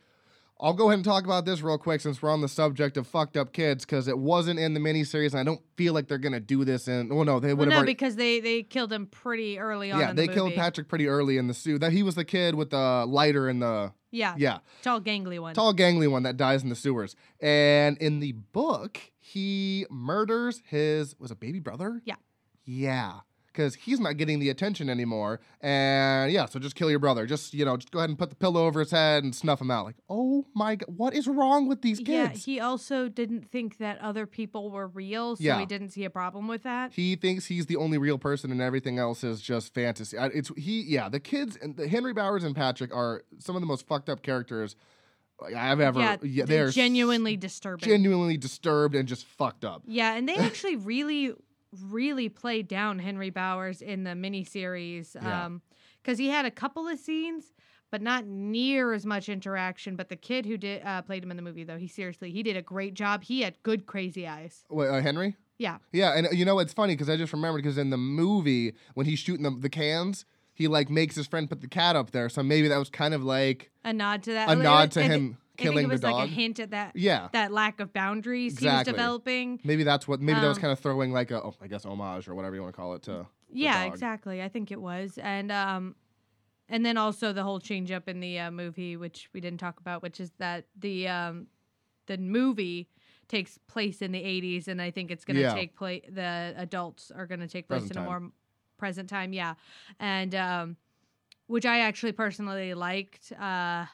I'll 0.59 0.73
go 0.73 0.85
ahead 0.87 0.99
and 0.99 1.03
talk 1.05 1.25
about 1.25 1.43
this 1.45 1.61
real 1.61 1.77
quick 1.77 1.99
since 1.99 2.21
we're 2.21 2.29
on 2.29 2.39
the 2.39 2.47
subject 2.47 2.95
of 2.95 3.05
fucked 3.07 3.35
up 3.35 3.51
kids 3.51 3.85
because 3.85 4.07
it 4.07 4.17
wasn't 4.17 4.57
in 4.57 4.73
the 4.73 4.79
miniseries 4.79 5.31
and 5.31 5.39
I 5.39 5.43
don't 5.43 5.61
feel 5.75 5.93
like 5.93 6.07
they're 6.07 6.17
gonna 6.17 6.39
do 6.39 6.63
this 6.63 6.87
in. 6.87 7.09
Well, 7.13 7.25
no, 7.25 7.41
they 7.41 7.53
would 7.53 7.67
have. 7.67 7.71
no, 7.71 7.75
already, 7.77 7.91
because 7.91 8.15
they 8.15 8.39
they 8.39 8.63
killed 8.63 8.93
him 8.93 9.07
pretty 9.07 9.59
early 9.59 9.91
on. 9.91 9.99
yeah, 9.99 10.11
in 10.11 10.15
they 10.15 10.27
the 10.27 10.33
killed. 10.33 10.53
Patrick 10.55 10.87
pretty 10.87 11.07
early 11.07 11.37
in 11.37 11.47
the 11.47 11.53
suit. 11.53 11.81
That 11.81 11.91
he 11.91 12.03
was 12.03 12.15
the 12.15 12.23
kid 12.25 12.55
with 12.55 12.69
the 12.69 13.05
lighter 13.05 13.49
and 13.49 13.61
the 13.61 13.91
Yeah, 14.11 14.35
yeah 14.37 14.59
tall, 14.81 15.01
gangly 15.01 15.39
one. 15.39 15.55
tall 15.55 15.73
gangly 15.73 16.09
one 16.09 16.23
that 16.23 16.37
dies 16.37 16.63
in 16.63 16.69
the 16.69 16.75
sewers. 16.75 17.17
And 17.41 17.97
in 17.97 18.21
the 18.21 18.31
book, 18.31 18.99
he 19.19 19.85
murders 19.89 20.61
his 20.67 21.15
was 21.19 21.31
a 21.31 21.35
baby 21.35 21.59
brother. 21.59 22.01
Yeah. 22.05 22.15
Yeah. 22.63 23.19
Because 23.55 23.75
he's 23.75 23.99
not 23.99 24.17
getting 24.17 24.39
the 24.39 24.49
attention 24.49 24.89
anymore. 24.89 25.39
And 25.61 26.31
yeah, 26.31 26.45
so 26.45 26.59
just 26.59 26.75
kill 26.75 26.89
your 26.89 26.99
brother. 26.99 27.25
Just, 27.25 27.53
you 27.53 27.63
know, 27.63 27.77
just 27.77 27.91
go 27.91 27.99
ahead 27.99 28.09
and 28.09 28.19
put 28.19 28.29
the 28.29 28.35
pillow 28.35 28.65
over 28.65 28.81
his 28.81 28.91
head 28.91 29.23
and 29.23 29.33
snuff 29.33 29.61
him 29.61 29.71
out. 29.71 29.85
Like, 29.85 29.95
oh 30.09 30.45
my 30.53 30.75
God, 30.75 30.89
what 30.95 31.13
is 31.13 31.27
wrong 31.27 31.67
with 31.67 31.81
these 31.81 31.99
kids? 31.99 32.09
Yeah, 32.09 32.29
he 32.53 32.59
also 32.59 33.07
didn't 33.07 33.49
think 33.49 33.77
that 33.77 33.99
other 34.01 34.25
people 34.25 34.71
were 34.71 34.87
real, 34.87 35.35
so 35.37 35.43
Yeah. 35.43 35.59
he 35.59 35.65
didn't 35.65 35.89
see 35.91 36.03
a 36.03 36.09
problem 36.09 36.47
with 36.49 36.63
that. 36.63 36.91
He 36.93 37.15
thinks 37.15 37.45
he's 37.45 37.67
the 37.67 37.77
only 37.77 37.97
real 37.97 38.17
person, 38.17 38.51
and 38.51 38.61
everything 38.61 38.99
else 38.99 39.23
is 39.23 39.39
just 39.41 39.73
fantasy. 39.73 40.17
It's 40.19 40.51
he, 40.57 40.81
yeah. 40.81 41.07
The 41.07 41.19
kids 41.21 41.57
and 41.61 41.77
the 41.77 41.87
Henry 41.87 42.13
Bowers 42.13 42.43
and 42.43 42.55
Patrick 42.55 42.93
are 42.93 43.23
some 43.39 43.55
of 43.55 43.61
the 43.61 43.67
most 43.67 43.87
fucked 43.87 44.09
up 44.09 44.21
characters 44.21 44.75
I've 45.55 45.81
ever. 45.81 45.99
yeah, 45.99 46.15
Yeah, 46.23 46.45
they're 46.45 46.63
they're 46.65 46.71
genuinely 46.71 47.35
disturbing. 47.35 47.87
genuinely 47.89 48.37
disturbed 48.37 48.95
and 48.95 49.05
just 49.07 49.25
fucked 49.25 49.65
up. 49.65 49.81
yeah, 49.85 50.13
and 50.15 50.27
they 50.29 50.35
actually 50.37 50.77
really, 50.77 51.33
really 51.83 52.29
played 52.29 52.67
down 52.67 52.99
Henry 52.99 53.29
Bowers 53.29 53.81
in 53.81 54.03
the 54.03 54.11
miniseries 54.11 55.15
Yeah. 55.15 55.45
um, 55.45 55.61
because 56.01 56.17
he 56.17 56.27
had 56.29 56.45
a 56.45 56.51
couple 56.51 56.88
of 56.88 56.99
scenes, 56.99 57.53
but 57.91 58.01
not 58.01 58.25
near 58.25 58.93
as 58.93 59.05
much 59.05 59.29
interaction. 59.29 59.95
But 59.95 60.09
the 60.09 60.15
kid 60.15 60.45
who 60.45 60.57
did 60.57 60.83
uh, 60.85 61.01
played 61.01 61.23
him 61.23 61.31
in 61.31 61.38
the 61.38 61.43
movie, 61.43 61.63
though, 61.63 61.77
he 61.77 61.88
seriously 61.88 62.31
he 62.31 62.43
did 62.43 62.55
a 62.57 62.61
great 62.61 62.93
job. 62.93 63.23
He 63.23 63.41
had 63.41 63.61
good 63.63 63.85
crazy 63.85 64.27
eyes. 64.27 64.65
Wait, 64.69 64.88
uh, 64.89 65.01
Henry? 65.01 65.35
Yeah, 65.57 65.77
Yeah, 65.93 66.11
and 66.17 66.27
uh, 66.27 66.31
you 66.31 66.43
know 66.43 66.59
it's 66.59 66.73
funny 66.73 66.93
because 66.93 67.09
I 67.09 67.15
just 67.15 67.31
remembered 67.31 67.63
because 67.63 67.77
in 67.77 67.89
the 67.89 67.97
movie 67.97 68.73
when 68.93 69.05
he's 69.05 69.19
shooting 69.19 69.43
the, 69.43 69.51
the 69.51 69.69
cans, 69.69 70.25
he 70.53 70.67
like 70.67 70.89
makes 70.89 71.15
his 71.15 71.27
friend 71.27 71.49
put 71.49 71.61
the 71.61 71.69
cat 71.69 71.95
up 71.95 72.11
there. 72.11 72.27
So 72.27 72.43
maybe 72.43 72.67
that 72.67 72.77
was 72.77 72.89
kind 72.89 73.13
of 73.13 73.23
like 73.23 73.71
a 73.85 73.93
nod 73.93 74.23
to 74.23 74.33
that. 74.33 74.49
a 74.49 74.55
nod 74.55 74.91
to 74.91 75.01
and 75.01 75.13
him 75.13 75.38
killing 75.57 75.77
I 75.77 75.81
think 75.81 75.89
it 75.89 75.93
was 75.93 76.01
the 76.01 76.11
like 76.11 76.29
a 76.29 76.31
hint 76.31 76.59
at 76.59 76.71
that 76.71 76.95
yeah. 76.95 77.29
that 77.33 77.51
lack 77.51 77.79
of 77.79 77.93
boundaries 77.93 78.53
he 78.59 78.65
Exactly. 78.65 78.91
was 78.93 78.97
developing. 78.97 79.59
Maybe 79.63 79.83
that's 79.83 80.07
what. 80.07 80.21
Maybe 80.21 80.39
that 80.39 80.47
was 80.47 80.57
Um, 80.57 80.61
kind 80.61 80.71
of 80.71 80.79
throwing 80.79 81.11
like 81.11 81.31
a, 81.31 81.41
oh, 81.43 81.53
I 81.61 81.67
guess, 81.67 81.85
homage 81.85 82.27
or 82.27 82.35
whatever 82.35 82.55
you 82.55 82.61
want 82.61 82.73
to 82.73 82.77
call 82.79 82.93
it 82.95 83.03
to. 83.03 83.25
Yeah, 83.51 83.83
dog. 83.85 83.93
exactly. 83.93 84.41
I 84.41 84.49
think 84.49 84.71
it 84.71 84.81
was, 84.81 85.17
and 85.21 85.51
um, 85.51 85.95
and 86.67 86.85
then 86.85 86.97
also 86.97 87.31
the 87.33 87.43
whole 87.43 87.59
change 87.59 87.91
up 87.91 88.07
in 88.09 88.19
the 88.19 88.39
uh, 88.39 88.51
movie, 88.51 88.97
which 88.97 89.29
we 89.33 89.39
didn't 89.41 89.59
talk 89.59 89.79
about, 89.79 90.01
which 90.01 90.19
is 90.19 90.31
that 90.39 90.65
the 90.79 91.07
um, 91.07 91.47
the 92.07 92.17
movie 92.17 92.89
takes 93.27 93.57
place 93.67 94.03
in 94.03 94.11
the 94.11 94.21
80s 94.21 94.67
and 94.67 94.79
i 94.79 94.91
think 94.91 95.09
it's 95.09 95.25
going 95.25 95.33
to 95.35 95.41
Yeah. 95.41 95.55
take 95.55 95.75
place 95.75 96.03
the 96.07 96.53
adults 96.57 97.09
are 97.09 97.25
going 97.25 97.39
to 97.39 97.47
take 97.47 97.67
place 97.67 97.79
Present 97.81 97.95
in 97.97 98.03
a 98.03 98.05
time. 98.05 98.21
more 98.21 98.31
present 98.77 99.09
time 99.09 99.33
yeah 99.33 99.55
and 99.99 100.35
um 100.35 100.77
which 101.47 101.65
i 101.65 101.79
actually 101.79 102.11
personally 102.11 102.75
liked 102.75 103.31
uh 103.31 103.85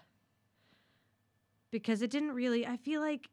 because 1.72 2.02
it 2.02 2.12
didn't 2.12 2.32
really 2.34 2.66
i 2.68 2.78
feel 2.78 3.02
like 3.02 3.28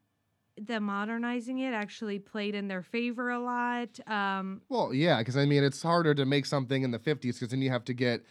the 0.66 0.80
modernizing 0.80 1.58
it 1.58 1.72
actually 1.74 2.18
played 2.18 2.54
in 2.54 2.68
their 2.68 2.82
favor 2.82 3.30
a 3.30 3.38
lot 3.38 3.98
um 4.08 4.60
Well, 4.68 4.92
yeah, 4.94 5.18
because 5.18 5.36
I 5.36 5.44
mean, 5.46 5.62
it's 5.64 5.82
harder 5.82 6.14
to 6.14 6.24
make 6.24 6.46
something 6.46 6.82
in 6.82 6.90
the 6.90 6.98
50s 6.98 7.20
because 7.34 7.48
then 7.48 7.62
you 7.62 7.70
have 7.70 7.84
to 7.84 7.94
get, 7.94 8.22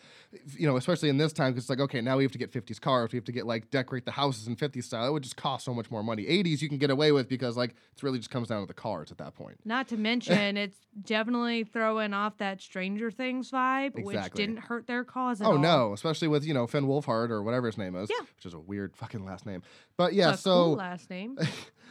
you 0.58 0.68
know, 0.68 0.76
especially 0.78 1.10
in 1.10 1.18
this 1.18 1.32
time, 1.34 1.52
because 1.54 1.64
it's 1.66 1.70
like, 1.70 1.80
okay, 1.80 2.02
now 2.02 2.18
we 2.18 2.24
have 2.24 2.32
to 2.34 2.38
get 2.38 2.52
50s 2.52 2.80
cars. 2.82 3.12
We 3.12 3.18
have 3.18 3.26
to 3.26 3.32
get, 3.32 3.46
like, 3.48 3.70
decorate 3.72 4.06
the 4.06 4.12
houses 4.12 4.48
in 4.48 4.56
50s 4.56 4.84
style. 4.84 5.08
It 5.08 5.12
would 5.14 5.24
just 5.24 5.38
cost 5.38 5.64
so 5.66 5.74
much 5.74 5.90
more 5.90 6.04
money. 6.04 6.24
80s, 6.26 6.62
you 6.62 6.68
can 6.70 6.78
get 6.78 6.90
away 6.90 7.12
with 7.14 7.30
because, 7.30 7.56
like, 7.56 7.72
it 7.72 8.04
really 8.04 8.18
just 8.18 8.30
comes 8.30 8.50
down 8.50 8.62
to 8.62 8.68
the 8.68 8.74
cars 8.74 9.12
at 9.12 9.18
that 9.20 9.36
point. 9.36 9.58
Not 9.64 9.88
to 9.90 9.98
mention, 9.98 10.58
it's 10.66 10.78
definitely 11.02 11.64
throwing 11.64 12.14
off 12.14 12.38
that 12.40 12.62
Stranger 12.62 13.10
Things 13.10 13.52
vibe, 13.52 14.04
which 14.04 14.20
didn't 14.34 14.58
hurt 14.58 14.86
their 14.88 15.04
cause 15.06 15.40
at 15.42 15.46
all. 15.48 15.54
Oh, 15.54 15.56
all. 15.56 15.62
no, 15.62 15.94
especially 15.94 16.28
with, 16.28 16.46
you 16.46 16.54
know, 16.54 16.68
Finn 16.68 16.86
Wolfhard 16.88 17.30
or 17.30 17.42
whatever 17.42 17.68
his 17.68 17.78
name 17.78 17.96
is, 17.96 18.10
Yeah. 18.10 18.26
which 18.36 18.46
is 18.46 18.54
a 18.54 18.60
weird 18.60 18.96
fucking 18.98 19.24
last 19.26 19.46
name. 19.46 19.64
But 19.96 20.14
yeah, 20.14 20.34
A 20.34 20.38
so. 20.38 20.52
cool 20.66 20.74
last 20.76 21.10
name. 21.10 21.38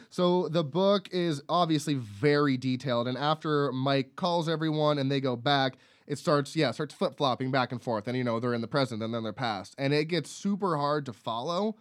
So 0.09 0.47
the 0.47 0.63
book 0.63 1.09
is 1.11 1.41
obviously 1.49 1.95
very 1.95 2.57
detailed, 2.57 3.07
and 3.07 3.17
after 3.17 3.71
Mike 3.71 4.15
calls 4.15 4.47
everyone 4.47 4.97
and 4.97 5.11
they 5.11 5.19
go 5.19 5.35
back, 5.35 5.77
it 6.07 6.17
starts 6.17 6.55
yeah 6.55 6.71
starts 6.71 6.93
flip 6.93 7.17
flopping 7.17 7.51
back 7.51 7.71
and 7.71 7.81
forth, 7.81 8.07
and 8.07 8.17
you 8.17 8.23
know 8.23 8.39
they're 8.39 8.53
in 8.53 8.61
the 8.61 8.67
present 8.67 9.03
and 9.03 9.13
then 9.13 9.23
they're 9.23 9.33
past, 9.33 9.75
and 9.77 9.93
it 9.93 10.05
gets 10.05 10.31
super 10.31 10.77
hard 10.77 11.05
to 11.05 11.13
follow. 11.13 11.75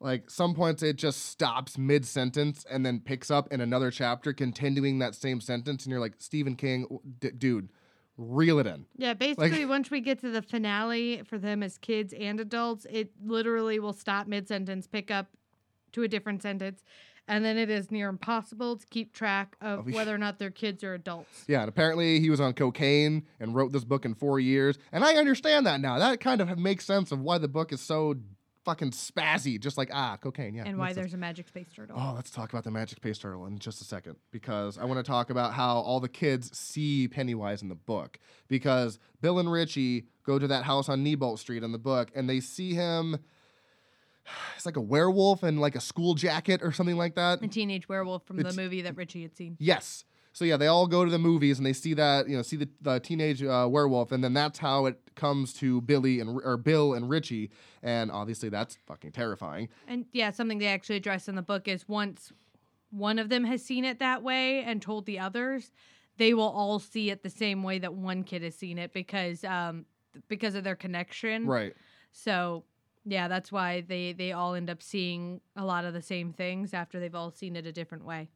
Like 0.00 0.30
some 0.30 0.54
points 0.54 0.82
it 0.82 0.96
just 0.96 1.26
stops 1.26 1.76
mid 1.76 2.06
sentence 2.06 2.64
and 2.70 2.86
then 2.86 3.00
picks 3.00 3.30
up 3.30 3.52
in 3.52 3.60
another 3.60 3.90
chapter, 3.90 4.32
continuing 4.32 4.98
that 5.00 5.14
same 5.14 5.40
sentence, 5.40 5.84
and 5.84 5.90
you're 5.90 6.00
like 6.00 6.14
Stephen 6.18 6.56
King, 6.56 6.86
d- 7.20 7.32
dude, 7.36 7.68
reel 8.16 8.58
it 8.58 8.66
in. 8.66 8.86
Yeah, 8.96 9.12
basically, 9.12 9.66
once 9.66 9.90
we 9.90 10.00
get 10.00 10.20
to 10.20 10.30
the 10.30 10.40
finale 10.40 11.22
for 11.24 11.36
them 11.36 11.62
as 11.62 11.76
kids 11.76 12.14
and 12.14 12.40
adults, 12.40 12.86
it 12.90 13.10
literally 13.22 13.78
will 13.78 13.92
stop 13.92 14.26
mid 14.26 14.48
sentence, 14.48 14.86
pick 14.86 15.10
up 15.10 15.28
to 15.92 16.02
a 16.02 16.08
different 16.08 16.40
sentence, 16.40 16.82
and 17.28 17.44
then 17.44 17.56
it 17.58 17.70
is 17.70 17.90
near 17.90 18.08
impossible 18.08 18.76
to 18.76 18.86
keep 18.86 19.12
track 19.12 19.56
of 19.60 19.86
whether 19.92 20.14
or 20.14 20.18
not 20.26 20.38
they're 20.38 20.50
kids 20.50 20.82
or 20.82 20.94
adults. 20.94 21.44
Yeah, 21.46 21.60
and 21.60 21.68
apparently 21.68 22.20
he 22.20 22.30
was 22.30 22.40
on 22.40 22.52
cocaine 22.54 23.26
and 23.38 23.54
wrote 23.54 23.72
this 23.72 23.84
book 23.84 24.04
in 24.04 24.14
four 24.14 24.40
years. 24.40 24.78
And 24.92 25.04
I 25.04 25.14
understand 25.14 25.66
that 25.66 25.80
now. 25.80 25.98
That 25.98 26.20
kind 26.20 26.40
of 26.40 26.58
makes 26.58 26.84
sense 26.84 27.12
of 27.12 27.20
why 27.20 27.38
the 27.38 27.48
book 27.48 27.72
is 27.72 27.80
so 27.80 28.16
fucking 28.64 28.90
spazzy. 28.90 29.58
Just 29.58 29.78
like, 29.78 29.90
ah, 29.92 30.16
cocaine, 30.16 30.54
yeah. 30.54 30.64
and 30.66 30.78
why 30.78 30.86
makes 30.86 30.94
sense. 30.94 31.04
there's 31.04 31.14
a 31.14 31.18
magic 31.18 31.48
space 31.48 31.68
turtle. 31.74 31.96
Oh, 31.98 32.12
let's 32.14 32.30
talk 32.30 32.50
about 32.52 32.64
the 32.64 32.70
magic 32.70 32.96
space 32.96 33.18
turtle 33.18 33.46
in 33.46 33.58
just 33.58 33.80
a 33.80 33.84
second 33.84 34.16
because 34.30 34.78
I 34.78 34.84
want 34.84 34.98
to 34.98 35.08
talk 35.08 35.30
about 35.30 35.54
how 35.54 35.78
all 35.78 36.00
the 36.00 36.08
kids 36.08 36.56
see 36.56 37.08
Pennywise 37.08 37.62
in 37.62 37.68
the 37.68 37.74
book. 37.74 38.18
Because 38.48 38.98
Bill 39.20 39.38
and 39.38 39.50
Richie 39.50 40.06
go 40.24 40.38
to 40.38 40.46
that 40.48 40.64
house 40.64 40.88
on 40.88 41.04
Neibolt 41.04 41.38
Street 41.38 41.62
in 41.62 41.72
the 41.72 41.78
book 41.78 42.10
and 42.14 42.28
they 42.28 42.40
see 42.40 42.74
him. 42.74 43.18
It's 44.56 44.66
like 44.66 44.76
a 44.76 44.80
werewolf 44.80 45.42
and 45.42 45.58
like 45.60 45.74
a 45.74 45.80
school 45.80 46.14
jacket 46.14 46.60
or 46.62 46.70
something 46.72 46.96
like 46.96 47.14
that. 47.14 47.42
A 47.42 47.48
teenage 47.48 47.88
werewolf 47.88 48.26
from 48.26 48.36
the 48.36 48.40
It's- 48.42 48.56
movie 48.56 48.82
that 48.82 48.94
Richie 48.96 49.22
had 49.22 49.34
seen. 49.36 49.56
Yes. 49.58 50.04
So 50.32 50.44
yeah, 50.44 50.56
they 50.58 50.68
all 50.68 50.86
go 50.86 51.04
to 51.04 51.10
the 51.10 51.18
movies 51.18 51.58
and 51.58 51.66
they 51.66 51.72
see 51.72 51.94
that 51.94 52.28
you 52.28 52.36
know 52.36 52.42
see 52.42 52.56
the, 52.56 52.68
the 52.80 53.00
teenage 53.00 53.42
uh, 53.42 53.66
werewolf, 53.70 54.12
and 54.12 54.22
then 54.22 54.32
that's 54.32 54.58
how 54.60 54.86
it 54.86 55.00
comes 55.16 55.52
to 55.54 55.80
Billy 55.80 56.20
and 56.20 56.40
or 56.44 56.56
Bill 56.56 56.94
and 56.94 57.08
Richie, 57.10 57.50
and 57.82 58.12
obviously 58.12 58.48
that's 58.48 58.76
fucking 58.86 59.10
terrifying. 59.12 59.68
And 59.88 60.06
yeah, 60.12 60.30
something 60.30 60.58
they 60.58 60.68
actually 60.68 60.96
address 60.96 61.26
in 61.28 61.34
the 61.34 61.42
book 61.42 61.66
is 61.66 61.88
once 61.88 62.32
one 62.90 63.18
of 63.18 63.28
them 63.28 63.42
has 63.44 63.64
seen 63.64 63.84
it 63.84 63.98
that 63.98 64.22
way 64.22 64.62
and 64.62 64.80
told 64.80 65.06
the 65.06 65.18
others, 65.18 65.72
they 66.16 66.32
will 66.32 66.48
all 66.50 66.78
see 66.78 67.10
it 67.10 67.22
the 67.24 67.30
same 67.30 67.62
way 67.64 67.78
that 67.80 67.94
one 67.94 68.22
kid 68.22 68.42
has 68.42 68.54
seen 68.54 68.78
it 68.78 68.92
because 68.92 69.42
um 69.44 69.84
because 70.28 70.54
of 70.54 70.62
their 70.64 70.76
connection. 70.76 71.46
Right. 71.46 71.74
So 72.12 72.62
yeah, 73.04 73.28
that's 73.28 73.50
why 73.50 73.80
they 73.80 74.12
they 74.12 74.32
all 74.32 74.54
end 74.54 74.70
up 74.70 74.82
seeing 74.82 75.40
a 75.56 75.64
lot 75.64 75.84
of 75.84 75.94
the 75.94 76.02
same 76.02 76.32
things 76.32 76.74
after 76.74 77.00
they've 77.00 77.14
all 77.14 77.30
seen 77.30 77.56
it 77.56 77.66
a 77.66 77.72
different 77.72 78.04
way. 78.04 78.28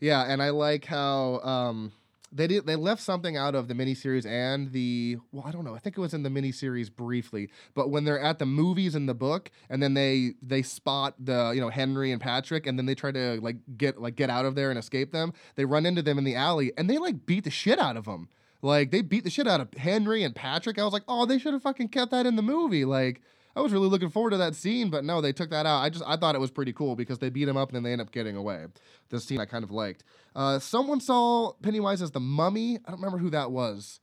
Yeah, 0.00 0.22
and 0.22 0.42
I 0.42 0.50
like 0.50 0.84
how 0.84 1.40
um, 1.40 1.92
they 2.32 2.46
did 2.46 2.66
they 2.66 2.76
left 2.76 3.02
something 3.02 3.36
out 3.36 3.54
of 3.54 3.68
the 3.68 3.74
miniseries 3.74 4.26
and 4.26 4.72
the 4.72 5.18
well, 5.32 5.44
I 5.46 5.50
don't 5.50 5.64
know. 5.64 5.74
I 5.74 5.78
think 5.78 5.96
it 5.96 6.00
was 6.00 6.14
in 6.14 6.22
the 6.22 6.28
miniseries 6.28 6.94
briefly, 6.94 7.50
but 7.74 7.90
when 7.90 8.04
they're 8.04 8.20
at 8.20 8.38
the 8.38 8.46
movies 8.46 8.94
in 8.94 9.06
the 9.06 9.14
book, 9.14 9.50
and 9.68 9.82
then 9.82 9.94
they 9.94 10.34
they 10.42 10.62
spot 10.62 11.14
the 11.18 11.52
you 11.54 11.60
know 11.60 11.70
Henry 11.70 12.12
and 12.12 12.20
Patrick, 12.20 12.66
and 12.66 12.78
then 12.78 12.86
they 12.86 12.94
try 12.94 13.10
to 13.12 13.40
like 13.40 13.56
get 13.76 14.00
like 14.00 14.16
get 14.16 14.30
out 14.30 14.44
of 14.44 14.54
there 14.54 14.70
and 14.70 14.78
escape 14.78 15.12
them. 15.12 15.32
They 15.56 15.64
run 15.64 15.86
into 15.86 16.02
them 16.02 16.18
in 16.18 16.24
the 16.24 16.34
alley, 16.36 16.72
and 16.76 16.88
they 16.88 16.98
like 16.98 17.26
beat 17.26 17.44
the 17.44 17.50
shit 17.50 17.78
out 17.78 17.96
of 17.96 18.04
them. 18.04 18.28
Like 18.62 18.90
they 18.90 19.02
beat 19.02 19.24
the 19.24 19.30
shit 19.30 19.46
out 19.46 19.60
of 19.60 19.72
Henry 19.74 20.22
and 20.22 20.34
Patrick. 20.34 20.78
I 20.78 20.84
was 20.84 20.92
like, 20.92 21.04
oh, 21.08 21.26
they 21.26 21.38
should 21.38 21.52
have 21.52 21.62
fucking 21.62 21.88
kept 21.88 22.10
that 22.10 22.26
in 22.26 22.36
the 22.36 22.42
movie. 22.42 22.84
Like. 22.84 23.20
I 23.58 23.60
was 23.60 23.72
really 23.72 23.88
looking 23.88 24.08
forward 24.08 24.30
to 24.30 24.36
that 24.36 24.54
scene, 24.54 24.88
but 24.88 25.04
no, 25.04 25.20
they 25.20 25.32
took 25.32 25.50
that 25.50 25.66
out. 25.66 25.80
I 25.80 25.90
just 25.90 26.04
I 26.06 26.16
thought 26.16 26.36
it 26.36 26.40
was 26.40 26.52
pretty 26.52 26.72
cool 26.72 26.94
because 26.94 27.18
they 27.18 27.28
beat 27.28 27.48
him 27.48 27.56
up 27.56 27.70
and 27.70 27.74
then 27.74 27.82
they 27.82 27.90
end 27.90 28.00
up 28.00 28.12
getting 28.12 28.36
away. 28.36 28.64
This 29.10 29.24
scene 29.24 29.40
I 29.40 29.46
kind 29.46 29.64
of 29.64 29.72
liked. 29.72 30.04
Uh, 30.36 30.60
someone 30.60 31.00
saw 31.00 31.54
Pennywise 31.60 32.00
as 32.00 32.12
the 32.12 32.20
mummy. 32.20 32.78
I 32.86 32.92
don't 32.92 33.00
remember 33.00 33.18
who 33.18 33.30
that 33.30 33.50
was. 33.50 33.98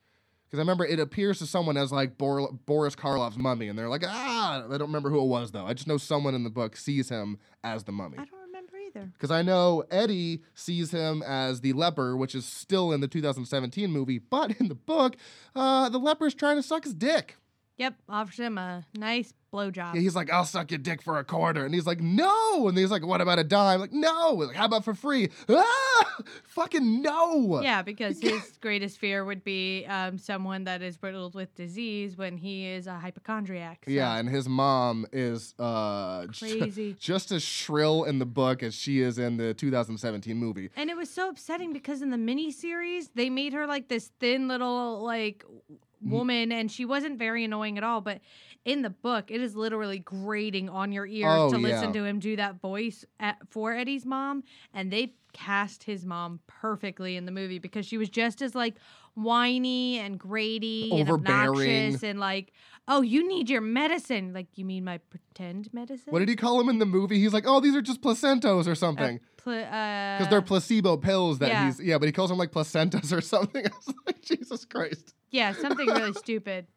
Because 0.45 0.59
I 0.59 0.61
remember 0.61 0.85
it 0.85 0.99
appears 0.99 1.39
to 1.39 1.45
someone 1.45 1.77
as 1.77 1.93
like 1.93 2.17
Bor- 2.17 2.51
Boris 2.65 2.97
Karloff's 2.97 3.37
mummy, 3.37 3.69
and 3.69 3.79
they're 3.79 3.87
like, 3.87 4.03
ah, 4.05 4.65
I 4.65 4.77
don't 4.77 4.81
remember 4.81 5.09
who 5.09 5.21
it 5.21 5.27
was 5.27 5.53
though. 5.53 5.65
I 5.65 5.73
just 5.73 5.87
know 5.87 5.97
someone 5.97 6.35
in 6.35 6.43
the 6.43 6.49
book 6.49 6.75
sees 6.75 7.07
him 7.07 7.37
as 7.63 7.85
the 7.85 7.93
mummy. 7.93 8.17
I 8.17 8.25
don't 8.25 8.41
remember 8.47 8.73
either. 8.77 9.09
Because 9.13 9.31
I 9.31 9.41
know 9.41 9.85
Eddie 9.89 10.41
sees 10.53 10.91
him 10.91 11.23
as 11.23 11.61
the 11.61 11.71
leper, 11.71 12.17
which 12.17 12.35
is 12.35 12.45
still 12.45 12.91
in 12.91 12.99
the 12.99 13.07
2017 13.07 13.89
movie, 13.89 14.19
but 14.19 14.59
in 14.59 14.67
the 14.67 14.75
book, 14.75 15.15
uh, 15.55 15.87
the 15.87 16.17
is 16.23 16.33
trying 16.33 16.57
to 16.57 16.63
suck 16.63 16.83
his 16.83 16.93
dick. 16.93 17.37
Yep, 17.77 17.95
offers 18.07 18.37
him 18.37 18.57
a 18.57 18.85
nice 18.95 19.33
blowjob. 19.53 19.95
Yeah, 19.95 20.01
he's 20.01 20.15
like, 20.15 20.31
I'll 20.31 20.45
suck 20.45 20.71
your 20.71 20.77
dick 20.77 21.01
for 21.01 21.19
a 21.19 21.23
quarter. 21.25 21.65
And 21.65 21.73
he's 21.73 21.85
like, 21.85 21.99
no. 21.99 22.67
And 22.69 22.77
he's 22.77 22.89
like, 22.91 23.05
what 23.05 23.19
about 23.21 23.37
a 23.39 23.43
dime? 23.43 23.79
Like, 23.81 23.91
no. 23.93 24.31
Like, 24.31 24.55
how 24.55 24.65
about 24.65 24.85
for 24.85 24.93
free? 24.93 25.29
Ah! 25.49 26.13
Fucking 26.45 27.01
no. 27.01 27.61
Yeah, 27.61 27.81
because 27.81 28.21
his 28.21 28.57
greatest 28.61 28.97
fear 28.97 29.25
would 29.25 29.43
be 29.43 29.85
um, 29.87 30.17
someone 30.17 30.63
that 30.65 30.81
is 30.81 30.97
riddled 31.01 31.35
with 31.35 31.53
disease 31.55 32.17
when 32.17 32.37
he 32.37 32.65
is 32.67 32.87
a 32.87 32.93
hypochondriac. 32.97 33.83
so- 33.85 33.91
Yeah, 33.91 34.15
and 34.17 34.29
his 34.29 34.47
mom 34.47 35.05
is 35.11 35.53
uh, 35.59 36.27
Crazy. 36.27 36.93
just 36.99 37.31
as 37.31 37.43
shrill 37.43 38.05
in 38.05 38.19
the 38.19 38.25
book 38.25 38.63
as 38.63 38.73
she 38.73 39.01
is 39.01 39.17
in 39.19 39.35
the 39.37 39.53
2017 39.53 40.37
movie. 40.37 40.69
And 40.77 40.89
it 40.89 40.95
was 40.95 41.09
so 41.09 41.29
upsetting 41.29 41.73
because 41.73 42.01
in 42.01 42.09
the 42.09 42.17
miniseries, 42.17 43.09
they 43.15 43.29
made 43.29 43.51
her 43.53 43.67
like 43.67 43.89
this 43.89 44.11
thin 44.19 44.47
little 44.47 45.03
like. 45.03 45.43
Mm-hmm. 46.03 46.11
woman 46.13 46.51
and 46.51 46.71
she 46.71 46.85
wasn't 46.85 47.17
very 47.17 47.43
annoying 47.43 47.77
at 47.77 47.83
all. 47.83 48.01
But 48.01 48.21
in 48.65 48.81
the 48.81 48.89
book, 48.89 49.31
it 49.31 49.41
is 49.41 49.55
literally 49.55 49.99
grating 49.99 50.69
on 50.69 50.91
your 50.91 51.05
ears 51.05 51.31
Oh, 51.31 51.49
to 51.51 51.57
listen 51.57 51.93
yeah. 51.93 52.01
to 52.01 52.05
him 52.05 52.19
do 52.19 52.35
that 52.35 52.59
voice 52.61 53.05
at, 53.19 53.37
for 53.49 53.73
Eddie's 53.73 54.05
mom. 54.05 54.43
And 54.73 54.91
they 54.91 55.13
cast 55.33 55.83
his 55.83 56.05
mom 56.05 56.39
perfectly 56.47 57.15
in 57.17 57.25
the 57.25 57.31
movie 57.31 57.59
because 57.59 57.85
she 57.85 57.97
was 57.97 58.09
just 58.09 58.41
as 58.41 58.55
like 58.55 58.75
whiny 59.15 59.97
and 59.99 60.19
grating 60.19 60.91
and 60.99 61.09
Overbearing. 61.09 61.49
obnoxious 61.49 62.03
and 62.03 62.19
like, 62.19 62.53
oh, 62.87 63.01
you 63.01 63.27
need 63.27 63.49
your 63.49 63.61
medicine. 63.61 64.33
Like, 64.33 64.47
you 64.55 64.65
mean 64.65 64.83
my 64.83 64.99
pretend 64.99 65.73
medicine? 65.73 66.11
What 66.13 66.19
did 66.19 66.29
he 66.29 66.35
call 66.35 66.59
him 66.59 66.69
in 66.69 66.79
the 66.79 66.85
movie? 66.85 67.19
He's 67.19 67.33
like, 67.33 67.45
oh, 67.47 67.59
these 67.59 67.75
are 67.75 67.81
just 67.81 68.01
placentos 68.01 68.67
or 68.67 68.71
Uh, 68.71 68.75
something. 68.75 69.19
pl- 69.37 69.53
uh, 69.53 70.17
Because 70.17 70.29
they're 70.29 70.41
placebo 70.41 70.97
pills 70.97 71.39
that 71.39 71.49
yeah. 71.49 71.65
he's, 71.65 71.79
yeah, 71.79 71.97
but 71.97 72.05
he 72.05 72.11
calls 72.11 72.29
them 72.29 72.37
like 72.37 72.51
placentas 72.51 73.11
or 73.11 73.21
something. 73.33 73.65
I 73.65 73.69
was 73.85 73.95
like, 74.05 74.21
Jesus 74.21 74.65
Christ. 74.65 75.13
yeah, 75.31 75.53
something 75.53 75.87
really 75.87 76.13
stupid. 76.25 76.67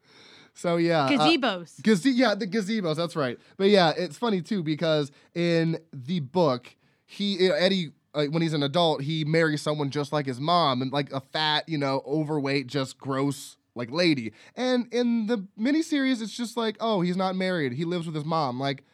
So, 0.54 0.76
yeah. 0.76 1.04
uh, 1.04 1.08
Gazebos. 1.10 1.82
Gaze- 1.82 2.06
yeah, 2.06 2.34
the 2.34 2.46
gazebos. 2.46 2.96
That's 2.96 3.14
right. 3.14 3.38
But 3.58 3.68
yeah, 3.68 3.92
it's 3.96 4.16
funny 4.16 4.42
too 4.42 4.62
because 4.62 5.12
in 5.34 5.78
the 5.92 6.18
book, 6.20 6.74
he 7.06 7.48
Eddie 7.48 7.92
uh, 8.18 8.26
when 8.26 8.42
he's 8.42 8.52
an 8.52 8.62
adult, 8.62 9.02
he 9.02 9.24
marries 9.24 9.62
someone 9.62 9.90
just 9.90 10.12
like 10.12 10.26
his 10.26 10.40
mom 10.40 10.82
and 10.82 10.92
like 10.92 11.12
a 11.12 11.20
fat, 11.20 11.68
you 11.68 11.78
know, 11.78 12.02
overweight, 12.06 12.66
just 12.66 12.98
gross 12.98 13.56
like 13.74 13.90
lady. 13.90 14.32
And 14.56 14.92
in 14.92 15.26
the 15.26 15.46
miniseries, 15.58 16.20
it's 16.20 16.36
just 16.36 16.56
like, 16.56 16.76
oh, 16.80 17.00
he's 17.00 17.16
not 17.16 17.36
married. 17.36 17.72
He 17.72 17.84
lives 17.84 18.06
with 18.06 18.14
his 18.14 18.24
mom. 18.24 18.58
Like. 18.60 18.84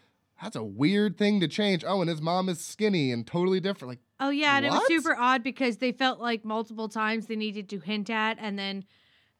That's 0.43 0.57
a 0.57 0.65
weird 0.65 1.17
thing 1.17 1.41
to 1.41 1.49
change. 1.49 1.85
Oh, 1.87 2.01
and 2.01 2.11
his 2.11 2.21
mom 2.21 2.49
is 2.51 2.63
skinny 2.63 3.13
and 3.13 3.25
totally 3.27 3.61
different. 3.61 3.91
Like, 3.93 4.01
Oh 4.21 4.31
yeah, 4.31 4.57
and 4.57 4.67
it 4.67 4.73
was 4.73 4.87
super 4.89 5.17
odd 5.17 5.43
because 5.43 5.79
they 5.79 5.93
felt 5.93 6.19
like 6.21 6.45
multiple 6.45 6.89
times 6.89 7.29
they 7.29 7.37
needed 7.37 7.69
to 7.71 7.79
hint 7.79 8.11
at, 8.11 8.37
and 8.41 8.59
then 8.59 8.85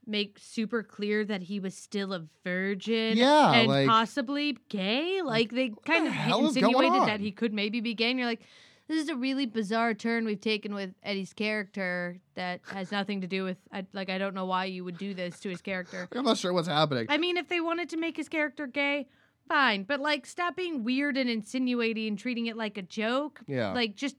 make 0.07 0.39
super 0.39 0.83
clear 0.83 1.25
that 1.25 1.43
he 1.43 1.59
was 1.61 1.75
still 1.77 2.13
a 2.13 2.25
virgin 2.45 3.19
Yeah, 3.19 3.53
and 3.53 3.69
like- 3.69 3.89
possibly 3.89 4.57
gay. 4.69 5.21
Like 5.21 5.51
they 5.51 5.71
kind 5.85 6.07
the 6.07 6.11
of 6.11 6.15
hell 6.15 6.47
is 6.47 6.55
going 6.55 6.73
insinuated 6.75 7.09
that 7.09 7.21
he 7.21 7.33
could 7.33 7.53
maybe 7.53 7.81
be 7.81 7.95
gay. 7.95 8.11
And 8.11 8.19
you're 8.19 8.29
like, 8.29 8.43
this 8.89 9.03
is 9.03 9.09
a 9.09 9.17
really 9.17 9.47
bizarre 9.47 9.95
turn 9.95 10.25
we've 10.25 10.41
taken 10.41 10.75
with 10.75 10.91
Eddie's 11.03 11.33
character 11.33 12.19
that 12.35 12.61
has 12.67 12.93
nothing 12.93 13.21
to 13.23 13.27
do 13.27 13.45
with 13.45 13.57
I, 13.73 13.87
like 13.93 14.11
I 14.11 14.19
don't 14.19 14.35
know 14.35 14.45
why 14.47 14.67
you 14.67 14.85
would 14.85 14.99
do 14.99 15.15
this 15.15 15.39
to 15.41 15.49
his 15.49 15.61
character. 15.63 16.09
I'm 16.15 16.25
not 16.25 16.37
sure 16.39 16.53
what's 16.53 16.69
happening. 16.69 17.07
I 17.09 17.17
mean, 17.19 17.37
if 17.37 17.49
they 17.49 17.61
wanted 17.61 17.89
to 17.91 17.97
make 17.97 18.17
his 18.17 18.29
character 18.29 18.67
gay, 18.67 19.07
fine, 19.49 19.85
but 19.85 20.01
like 20.01 20.27
stop 20.27 20.57
being 20.57 20.85
weird 20.85 21.17
and 21.17 21.31
insinuating 21.31 22.09
and 22.09 22.19
treating 22.19 22.47
it 22.47 22.57
like 22.57 22.77
a 22.79 22.83
joke. 22.83 23.41
Yeah. 23.47 23.73
Like 23.73 23.95
just 23.97 24.17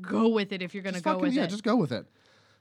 go 0.00 0.28
with 0.28 0.52
it 0.52 0.60
if 0.60 0.74
you're 0.74 0.82
gonna 0.82 0.94
Just 0.94 1.04
go 1.04 1.12
fucking- 1.12 1.22
with 1.22 1.34
yeah, 1.34 1.44
it. 1.44 1.50
just 1.50 1.62
go 1.64 1.76
with 1.76 1.92
it. 1.92 2.06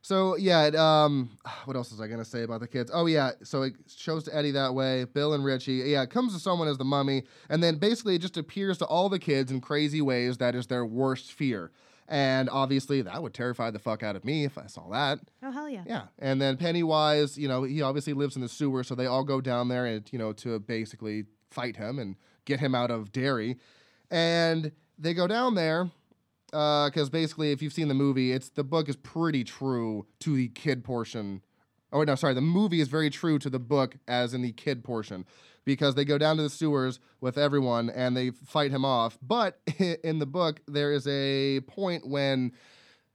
So 0.03 0.35
yeah, 0.35 0.65
it, 0.65 0.75
um, 0.75 1.29
what 1.65 1.75
else 1.75 1.89
was 1.89 1.99
I 1.99 2.07
gonna 2.07 2.25
say 2.25 2.43
about 2.43 2.59
the 2.59 2.67
kids? 2.67 2.91
Oh 2.93 3.07
yeah, 3.07 3.31
so 3.41 3.63
it 3.63 3.73
shows 3.87 4.25
to 4.25 4.35
Eddie 4.35 4.51
that 4.51 4.75
way. 4.75 5.05
Bill 5.05 5.33
and 5.33 5.43
Richie, 5.43 5.75
yeah, 5.75 6.03
it 6.03 6.11
comes 6.11 6.33
to 6.33 6.39
someone 6.39 6.67
as 6.67 6.77
the 6.77 6.85
mummy, 6.85 7.23
and 7.49 7.63
then 7.63 7.77
basically 7.77 8.15
it 8.15 8.19
just 8.21 8.37
appears 8.37 8.77
to 8.79 8.85
all 8.85 9.09
the 9.09 9.17
kids 9.17 9.51
in 9.51 9.61
crazy 9.61 10.01
ways 10.01 10.37
that 10.37 10.53
is 10.53 10.67
their 10.67 10.85
worst 10.85 11.31
fear. 11.31 11.71
And 12.09 12.49
obviously 12.49 13.01
that 13.01 13.23
would 13.23 13.33
terrify 13.33 13.71
the 13.71 13.79
fuck 13.79 14.03
out 14.03 14.17
of 14.17 14.25
me 14.25 14.43
if 14.43 14.57
I 14.57 14.67
saw 14.67 14.89
that. 14.89 15.19
oh 15.41 15.51
hell 15.51 15.69
yeah. 15.69 15.83
Yeah, 15.87 16.03
and 16.19 16.41
then 16.41 16.57
Pennywise, 16.57 17.37
you 17.37 17.47
know, 17.47 17.63
he 17.63 17.81
obviously 17.81 18.11
lives 18.11 18.35
in 18.35 18.41
the 18.41 18.49
sewer, 18.49 18.83
so 18.83 18.93
they 18.93 19.05
all 19.05 19.23
go 19.23 19.39
down 19.39 19.69
there 19.69 19.85
and 19.85 20.07
you 20.11 20.19
know 20.19 20.33
to 20.33 20.59
basically 20.59 21.23
fight 21.49 21.77
him 21.77 21.97
and 21.97 22.17
get 22.43 22.59
him 22.59 22.75
out 22.75 22.91
of 22.91 23.13
Derry, 23.13 23.57
and 24.11 24.73
they 24.99 25.13
go 25.13 25.27
down 25.27 25.55
there 25.55 25.89
Uh, 26.53 26.89
because 26.89 27.09
basically, 27.09 27.51
if 27.51 27.61
you've 27.61 27.73
seen 27.73 27.87
the 27.87 27.93
movie, 27.93 28.31
it's 28.31 28.49
the 28.49 28.63
book 28.63 28.87
is 28.87 28.95
pretty 28.95 29.43
true 29.43 30.05
to 30.19 30.35
the 30.35 30.47
kid 30.49 30.83
portion. 30.83 31.41
Oh 31.91 32.03
no, 32.03 32.15
sorry, 32.15 32.33
the 32.33 32.41
movie 32.41 32.79
is 32.79 32.87
very 32.87 33.09
true 33.09 33.39
to 33.39 33.49
the 33.49 33.59
book 33.59 33.97
as 34.07 34.33
in 34.33 34.41
the 34.41 34.51
kid 34.51 34.83
portion. 34.83 35.25
Because 35.65 35.95
they 35.95 36.03
go 36.03 36.17
down 36.17 36.35
to 36.37 36.43
the 36.43 36.49
sewers 36.49 36.99
with 37.21 37.37
everyone 37.37 37.89
and 37.89 38.17
they 38.17 38.31
fight 38.31 38.71
him 38.71 38.83
off. 38.83 39.17
But 39.21 39.59
in 40.03 40.19
the 40.19 40.25
book, 40.25 40.59
there 40.67 40.91
is 40.91 41.07
a 41.07 41.61
point 41.61 42.05
when 42.05 42.51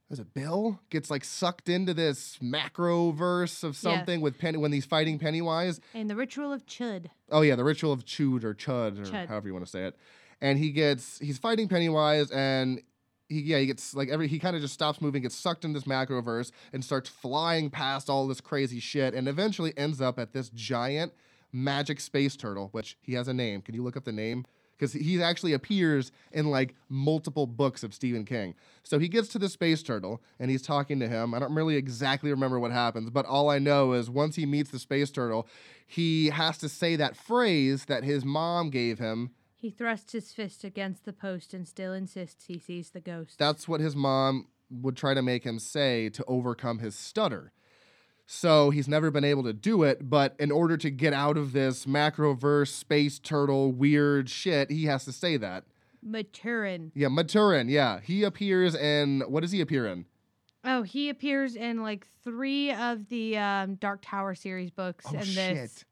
was 0.09 0.19
it 0.19 0.33
Bill 0.33 0.79
gets 0.89 1.11
like 1.11 1.23
sucked 1.23 1.69
into 1.69 1.93
this 1.93 2.39
macro 2.41 3.11
verse 3.11 3.63
of 3.63 3.77
something 3.77 4.21
with 4.21 4.39
Penny 4.39 4.57
when 4.57 4.71
he's 4.71 4.85
fighting 4.85 5.19
Pennywise. 5.19 5.79
And 5.93 6.09
the 6.09 6.15
ritual 6.15 6.51
of 6.51 6.65
Chud. 6.65 7.07
Oh 7.31 7.41
yeah, 7.41 7.55
the 7.55 7.63
ritual 7.63 7.93
of 7.93 8.05
Chud 8.05 8.43
or 8.43 8.55
Chud 8.55 8.99
or 8.99 9.03
Chud. 9.03 9.27
however 9.27 9.47
you 9.47 9.53
want 9.53 9.65
to 9.65 9.71
say 9.71 9.85
it. 9.85 9.95
And 10.41 10.57
he 10.57 10.71
gets 10.71 11.19
he's 11.19 11.37
fighting 11.37 11.67
Pennywise 11.67 12.31
and 12.31 12.81
he 13.29 13.41
yeah, 13.41 13.59
he 13.59 13.67
gets 13.67 13.93
like 13.93 14.09
every 14.09 14.27
he 14.27 14.39
kind 14.39 14.55
of 14.55 14.61
just 14.61 14.73
stops 14.73 15.01
moving, 15.01 15.21
gets 15.21 15.35
sucked 15.35 15.63
in 15.63 15.71
this 15.71 15.83
macroverse 15.83 16.51
and 16.73 16.83
starts 16.83 17.09
flying 17.09 17.69
past 17.69 18.09
all 18.09 18.27
this 18.27 18.41
crazy 18.41 18.79
shit 18.79 19.13
and 19.13 19.27
eventually 19.27 19.71
ends 19.77 20.01
up 20.01 20.19
at 20.19 20.33
this 20.33 20.49
giant 20.49 21.13
magic 21.53 21.99
space 21.99 22.35
turtle, 22.35 22.69
which 22.71 22.97
he 23.01 23.13
has 23.13 23.27
a 23.27 23.33
name. 23.33 23.61
Can 23.61 23.75
you 23.75 23.83
look 23.83 23.95
up 23.95 24.03
the 24.03 24.11
name? 24.11 24.45
Because 24.77 24.93
he 24.93 25.21
actually 25.21 25.53
appears 25.53 26.11
in 26.31 26.49
like 26.49 26.73
multiple 26.87 27.45
books 27.45 27.83
of 27.83 27.93
Stephen 27.93 28.23
King. 28.23 28.55
So 28.83 28.97
he 28.97 29.09
gets 29.09 29.27
to 29.29 29.39
the 29.39 29.49
space 29.49 29.83
turtle 29.83 30.21
and 30.39 30.49
he's 30.49 30.61
talking 30.61 30.99
to 31.01 31.07
him. 31.07 31.33
I 31.33 31.39
don't 31.39 31.53
really 31.53 31.75
exactly 31.75 32.31
remember 32.31 32.59
what 32.59 32.71
happens, 32.71 33.09
but 33.09 33.25
all 33.25 33.49
I 33.49 33.59
know 33.59 33.91
is 33.91 34.09
once 34.09 34.37
he 34.37 34.45
meets 34.45 34.71
the 34.71 34.79
space 34.79 35.11
turtle, 35.11 35.47
he 35.85 36.29
has 36.29 36.57
to 36.59 36.69
say 36.69 36.95
that 36.95 37.17
phrase 37.17 37.85
that 37.85 38.05
his 38.05 38.23
mom 38.23 38.69
gave 38.69 38.99
him. 38.99 39.31
He 39.59 39.69
thrusts 39.71 40.13
his 40.13 40.31
fist 40.31 40.63
against 40.63 41.03
the 41.03 41.11
post 41.11 41.53
and 41.53 41.67
still 41.67 41.91
insists 41.91 42.45
he 42.45 42.57
sees 42.57 42.91
the 42.91 43.01
ghost. 43.01 43.37
That's 43.37 43.67
what 43.67 43.81
his 43.81 43.93
mom 43.93 44.47
would 44.69 44.95
try 44.95 45.13
to 45.13 45.21
make 45.21 45.43
him 45.43 45.59
say 45.59 46.07
to 46.11 46.23
overcome 46.29 46.79
his 46.79 46.95
stutter. 46.95 47.51
So 48.25 48.69
he's 48.69 48.87
never 48.87 49.11
been 49.11 49.25
able 49.25 49.43
to 49.43 49.51
do 49.51 49.83
it, 49.83 50.09
but 50.09 50.33
in 50.39 50.49
order 50.49 50.77
to 50.77 50.89
get 50.89 51.11
out 51.11 51.35
of 51.35 51.51
this 51.51 51.85
macroverse 51.85 52.69
space 52.69 53.19
turtle 53.19 53.73
weird 53.73 54.29
shit, 54.29 54.71
he 54.71 54.85
has 54.85 55.03
to 55.05 55.11
say 55.11 55.35
that. 55.35 55.65
Maturin. 56.01 56.93
Yeah, 56.95 57.09
Maturin, 57.09 57.67
yeah. 57.67 57.99
He 57.99 58.23
appears 58.23 58.75
in 58.75 59.23
what 59.27 59.41
does 59.41 59.51
he 59.51 59.59
appear 59.59 59.87
in? 59.87 60.05
Oh, 60.63 60.83
he 60.83 61.09
appears 61.09 61.57
in 61.57 61.81
like 61.81 62.07
three 62.23 62.71
of 62.71 63.09
the 63.09 63.37
um, 63.37 63.75
Dark 63.75 63.99
Tower 64.03 64.35
series 64.35 64.71
books 64.71 65.05
Oh 65.09 65.17
and 65.17 65.25
shit. 65.25 65.83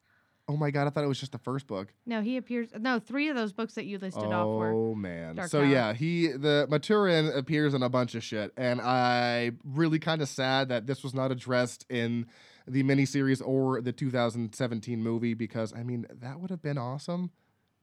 Oh 0.50 0.56
my 0.56 0.72
god, 0.72 0.88
I 0.88 0.92
thought 0.92 1.04
it 1.04 1.08
was 1.08 1.20
just 1.20 1.34
the 1.34 1.38
first 1.38 1.68
book. 1.68 1.94
No, 2.06 2.22
he 2.22 2.38
appears. 2.38 2.70
No, 2.80 3.00
three 3.00 3.28
of 3.28 3.36
those 3.36 3.52
books 3.52 3.74
that 3.74 3.86
you 3.86 3.98
listed 3.98 4.24
off 4.24 4.48
were. 4.48 4.72
Oh 4.72 4.96
man. 4.96 5.36
Dark 5.36 5.50
so 5.50 5.62
yeah, 5.62 5.94
he 5.94 6.28
the 6.28 6.68
Maturin 6.70 7.36
appears 7.36 7.74
in 7.74 7.84
a 7.84 7.90
bunch 7.90 8.16
of 8.16 8.24
shit, 8.24 8.54
and 8.56 8.80
I 8.80 9.52
really 9.66 10.00
kind 10.00 10.22
of 10.22 10.30
sad 10.30 10.70
that 10.70 10.88
this 10.88 11.04
was 11.04 11.14
not 11.14 11.32
addressed 11.32 11.86
in 11.90 12.28
the 12.66 12.84
miniseries 12.84 13.42
or 13.46 13.82
the 13.82 13.92
2017 13.92 15.02
movie 15.02 15.34
because 15.34 15.74
I 15.74 15.84
mean 15.84 16.06
that 16.10 16.40
would 16.40 16.50
have 16.50 16.62
been 16.62 16.78
awesome 16.78 17.32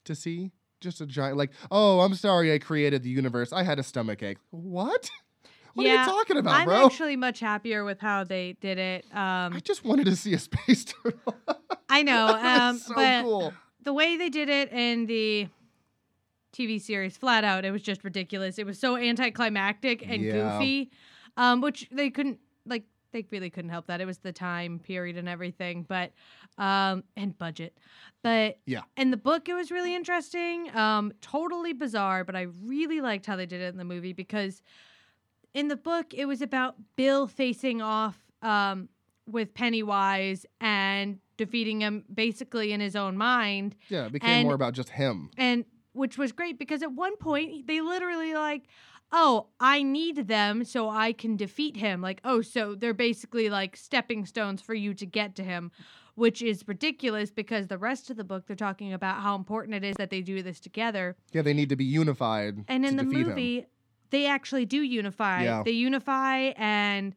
to 0.04 0.14
see. 0.14 0.50
Just 0.80 1.00
a 1.00 1.06
giant 1.06 1.36
like, 1.36 1.50
oh, 1.70 2.00
I'm 2.00 2.14
sorry, 2.14 2.52
I 2.52 2.58
created 2.58 3.02
the 3.02 3.08
universe. 3.10 3.52
I 3.52 3.62
had 3.62 3.78
a 3.78 3.82
stomach 3.82 4.22
ache. 4.22 4.38
What? 4.50 5.10
What 5.74 5.86
are 5.86 5.90
you 5.90 6.04
talking 6.04 6.36
about, 6.36 6.54
I'm 6.54 6.66
bro? 6.66 6.86
actually 6.86 7.16
much 7.16 7.40
happier 7.40 7.84
with 7.84 8.00
how 8.00 8.22
they 8.22 8.56
did 8.60 8.78
it. 8.78 9.04
Um, 9.10 9.54
I 9.54 9.60
just 9.62 9.84
wanted 9.84 10.04
to 10.04 10.14
see 10.14 10.32
a 10.32 10.38
space 10.38 10.84
turtle. 11.02 11.36
I 11.94 12.02
know, 12.02 12.28
um, 12.42 12.78
so 12.78 12.94
but 12.94 13.22
cool. 13.22 13.54
the 13.82 13.92
way 13.92 14.16
they 14.16 14.28
did 14.28 14.48
it 14.48 14.72
in 14.72 15.06
the 15.06 15.48
TV 16.52 16.80
series, 16.80 17.16
flat 17.16 17.44
out, 17.44 17.64
it 17.64 17.70
was 17.70 17.82
just 17.82 18.04
ridiculous. 18.04 18.58
It 18.58 18.66
was 18.66 18.78
so 18.78 18.96
anticlimactic 18.96 20.04
and 20.08 20.24
Yeah. 20.24 20.32
goofy, 20.58 20.90
um, 21.36 21.60
which 21.60 21.88
they 21.90 22.10
couldn't 22.10 22.38
like. 22.66 22.84
They 23.12 23.24
really 23.30 23.48
couldn't 23.48 23.70
help 23.70 23.86
that. 23.86 24.00
It 24.00 24.06
was 24.06 24.18
the 24.18 24.32
time 24.32 24.80
period 24.80 25.16
and 25.16 25.28
everything, 25.28 25.84
but 25.88 26.10
um, 26.58 27.04
and 27.16 27.36
budget. 27.38 27.78
But 28.22 28.58
Yeah. 28.66 28.82
in 28.96 29.12
the 29.12 29.16
book, 29.16 29.48
it 29.48 29.54
was 29.54 29.70
really 29.70 29.94
interesting. 29.94 30.74
Um, 30.76 31.12
totally 31.20 31.72
bizarre, 31.74 32.24
but 32.24 32.34
I 32.34 32.48
really 32.64 33.00
liked 33.00 33.26
how 33.26 33.36
they 33.36 33.46
did 33.46 33.60
it 33.60 33.66
in 33.66 33.76
the 33.76 33.84
movie 33.84 34.12
because 34.12 34.62
in 35.52 35.68
the 35.68 35.76
book, 35.76 36.12
it 36.12 36.24
was 36.26 36.42
about 36.42 36.74
Bill 36.96 37.28
facing 37.28 37.80
off 37.80 38.18
um, 38.42 38.88
with 39.28 39.54
Pennywise 39.54 40.44
and 40.60 41.20
defeating 41.36 41.80
him 41.80 42.04
basically 42.12 42.72
in 42.72 42.80
his 42.80 42.94
own 42.96 43.16
mind 43.16 43.74
Yeah, 43.88 44.06
it 44.06 44.12
became 44.12 44.30
and- 44.30 44.44
more 44.46 44.54
about 44.54 44.74
just 44.74 44.90
him. 44.90 45.30
and 45.36 45.64
which 45.92 46.18
was 46.18 46.32
great 46.32 46.58
because 46.58 46.82
at 46.82 46.92
one 46.92 47.16
point 47.16 47.66
they 47.66 47.80
literally 47.80 48.34
like 48.34 48.64
oh 49.12 49.46
i 49.60 49.82
need 49.82 50.26
them 50.28 50.64
so 50.64 50.88
i 50.88 51.12
can 51.12 51.36
defeat 51.36 51.76
him 51.76 52.00
like 52.00 52.20
oh 52.24 52.40
so 52.42 52.74
they're 52.74 52.92
basically 52.94 53.48
like 53.48 53.76
stepping 53.76 54.26
stones 54.26 54.60
for 54.60 54.74
you 54.74 54.92
to 54.94 55.06
get 55.06 55.36
to 55.36 55.44
him 55.44 55.70
which 56.16 56.42
is 56.42 56.66
ridiculous 56.66 57.30
because 57.30 57.66
the 57.68 57.78
rest 57.78 58.10
of 58.10 58.16
the 58.16 58.24
book 58.24 58.46
they're 58.46 58.56
talking 58.56 58.92
about 58.92 59.20
how 59.20 59.34
important 59.36 59.74
it 59.74 59.84
is 59.84 59.94
that 59.96 60.10
they 60.10 60.20
do 60.20 60.42
this 60.42 60.58
together 60.60 61.16
Yeah, 61.32 61.42
they 61.42 61.52
need 61.54 61.68
to 61.68 61.76
be 61.76 61.84
unified. 61.84 62.64
and 62.68 62.84
in 62.86 62.96
the 62.96 63.04
defeat 63.04 63.18
him. 63.20 63.28
movie 63.28 63.66
they 64.10 64.26
actually 64.26 64.64
do 64.66 64.80
unify 64.82 65.44
Yeah. 65.44 65.62
they 65.64 65.72
unify 65.72 66.52
and 66.56 67.14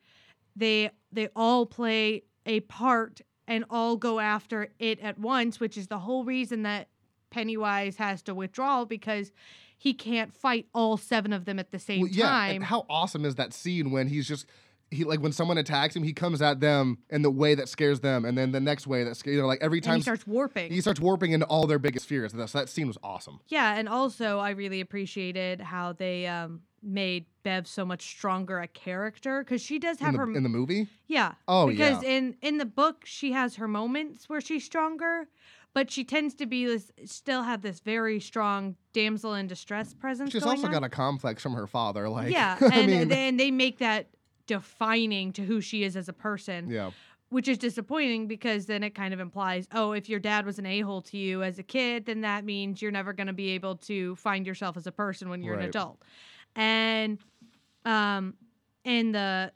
they 0.56 0.92
they 1.12 1.30
all 1.36 1.66
play 1.66 2.24
a 2.46 2.60
part 2.62 3.22
and 3.48 3.64
all 3.70 3.96
go 3.98 4.20
after 4.20 4.70
it 4.80 5.00
at 5.00 5.18
once 5.20 5.60
which 5.60 5.78
is 5.78 5.88
the 5.88 6.00
whole 6.00 6.24
reason 6.24 6.64
that 6.64 6.88
pennywise 7.30 7.98
has 7.98 8.22
to 8.22 8.34
withdraw 8.34 8.86
because 8.86 9.32
he 9.78 9.94
can't 9.94 10.34
fight 10.34 10.66
all 10.74 10.98
seven 10.98 11.32
of 11.34 11.46
them 11.46 11.60
at 11.60 11.72
the 11.72 11.80
same 11.80 12.02
Well, 12.02 12.10
yeah, 12.12 12.28
time 12.30 12.56
and 12.58 12.64
how 12.64 12.86
awesome 12.90 13.26
is 13.26 13.36
that 13.36 13.54
scene 13.54 13.92
when 13.92 14.08
he's 14.08 14.28
just 14.28 14.46
he 14.90 15.04
like 15.04 15.20
when 15.22 15.34
someone 15.34 15.58
attacks 15.58 15.96
him, 15.98 16.04
he 16.04 16.14
comes 16.14 16.42
at 16.42 16.62
them 16.62 17.00
in 17.10 17.22
the 17.22 17.30
way 17.30 17.56
that 17.56 17.68
scares 17.68 18.00
them, 18.00 18.24
and 18.24 18.38
then 18.38 18.54
the 18.54 18.62
next 18.62 18.88
way 18.88 19.04
that 19.04 19.18
scares 19.18 19.36
you 19.36 19.42
know 19.42 19.48
like 19.48 19.60
every 19.62 19.80
and 19.80 19.84
time 19.84 19.96
he 19.98 20.02
starts 20.02 20.26
warping 20.26 20.72
he 20.72 20.80
starts 20.80 21.02
warping 21.02 21.34
into 21.34 21.46
all 21.48 21.68
their 21.68 21.78
biggest 21.78 22.06
fears. 22.06 22.32
So 22.32 22.46
that 22.58 22.70
scene 22.70 22.88
was 22.88 22.98
awesome. 23.04 23.42
yeah 23.50 23.76
and 23.78 23.90
also 23.90 24.40
i 24.40 24.52
really 24.52 24.80
appreciated 24.80 25.60
how 25.60 25.92
they 25.92 26.26
um 26.28 26.62
made 26.84 27.26
bev 27.44 27.68
so 27.68 27.84
much 27.86 28.04
stronger 28.04 28.60
a 28.60 28.68
character 28.68 29.44
because 29.44 29.62
she 29.62 29.80
does 29.80 30.00
In 30.00 30.06
have 30.06 30.14
the, 30.14 30.20
her 30.20 30.36
in 30.36 30.44
the 30.44 30.50
movie, 30.50 30.88
Yeah. 31.08 31.34
Oh, 31.48 31.68
because 31.68 32.04
yeah. 32.04 32.10
in 32.10 32.36
in 32.42 32.58
the 32.58 32.66
book 32.66 33.04
she 33.06 33.32
has 33.32 33.56
her 33.56 33.68
moments 33.68 34.30
where 34.30 34.42
she's 34.42 34.64
stronger, 34.64 35.28
but 35.74 35.90
she 35.92 36.04
tends 36.04 36.34
to 36.36 36.46
be 36.46 36.66
this 36.66 36.92
still 37.06 37.44
have 37.44 37.62
this 37.62 37.80
very 37.80 38.20
strong 38.20 38.76
damsel 38.94 39.34
in 39.34 39.48
distress 39.48 39.94
presence. 39.94 40.32
she's 40.32 40.44
also 40.44 40.68
on. 40.68 40.72
got 40.72 40.84
a 40.84 40.90
complex 40.90 41.42
from 41.44 41.54
her 41.54 41.68
father. 41.68 42.08
Like 42.10 42.32
yeah, 42.32 42.58
I 42.62 42.66
and 42.80 42.88
mean, 42.92 43.08
then 43.08 43.38
they 43.38 43.52
make 43.52 43.80
that 43.80 44.08
defining 44.46 45.34
to 45.34 45.44
who 45.44 45.62
she 45.62 45.84
is 45.84 45.96
as 45.98 46.08
a 46.08 46.14
person, 46.14 46.70
yeah, 46.70 46.92
which 47.30 47.48
is 47.48 47.58
disappointing 47.58 48.28
because 48.28 48.66
then 48.68 48.84
it 48.84 48.92
kind 48.96 49.14
of 49.14 49.20
implies, 49.20 49.68
oh, 49.74 49.92
if 49.92 50.08
your 50.08 50.20
dad 50.20 50.46
was 50.46 50.58
an 50.60 50.66
a 50.66 50.80
hole 50.82 51.02
to 51.02 51.18
you 51.18 51.44
as 51.44 51.60
a 51.60 51.64
kid, 51.64 52.06
then 52.06 52.22
that 52.22 52.46
means 52.46 52.82
you're 52.82 52.92
never 52.92 53.12
going 53.14 53.28
to 53.28 53.34
be 53.34 53.50
able 53.50 53.76
to 53.76 54.16
find 54.16 54.48
yourself 54.48 54.78
as 54.78 54.88
a 54.88 54.92
person 54.92 55.30
when 55.30 55.44
you're 55.44 55.56
an 55.56 55.66
adult. 55.68 56.02
And 56.58 57.20
um, 57.86 58.34
in 58.84 59.14
the 59.14 59.54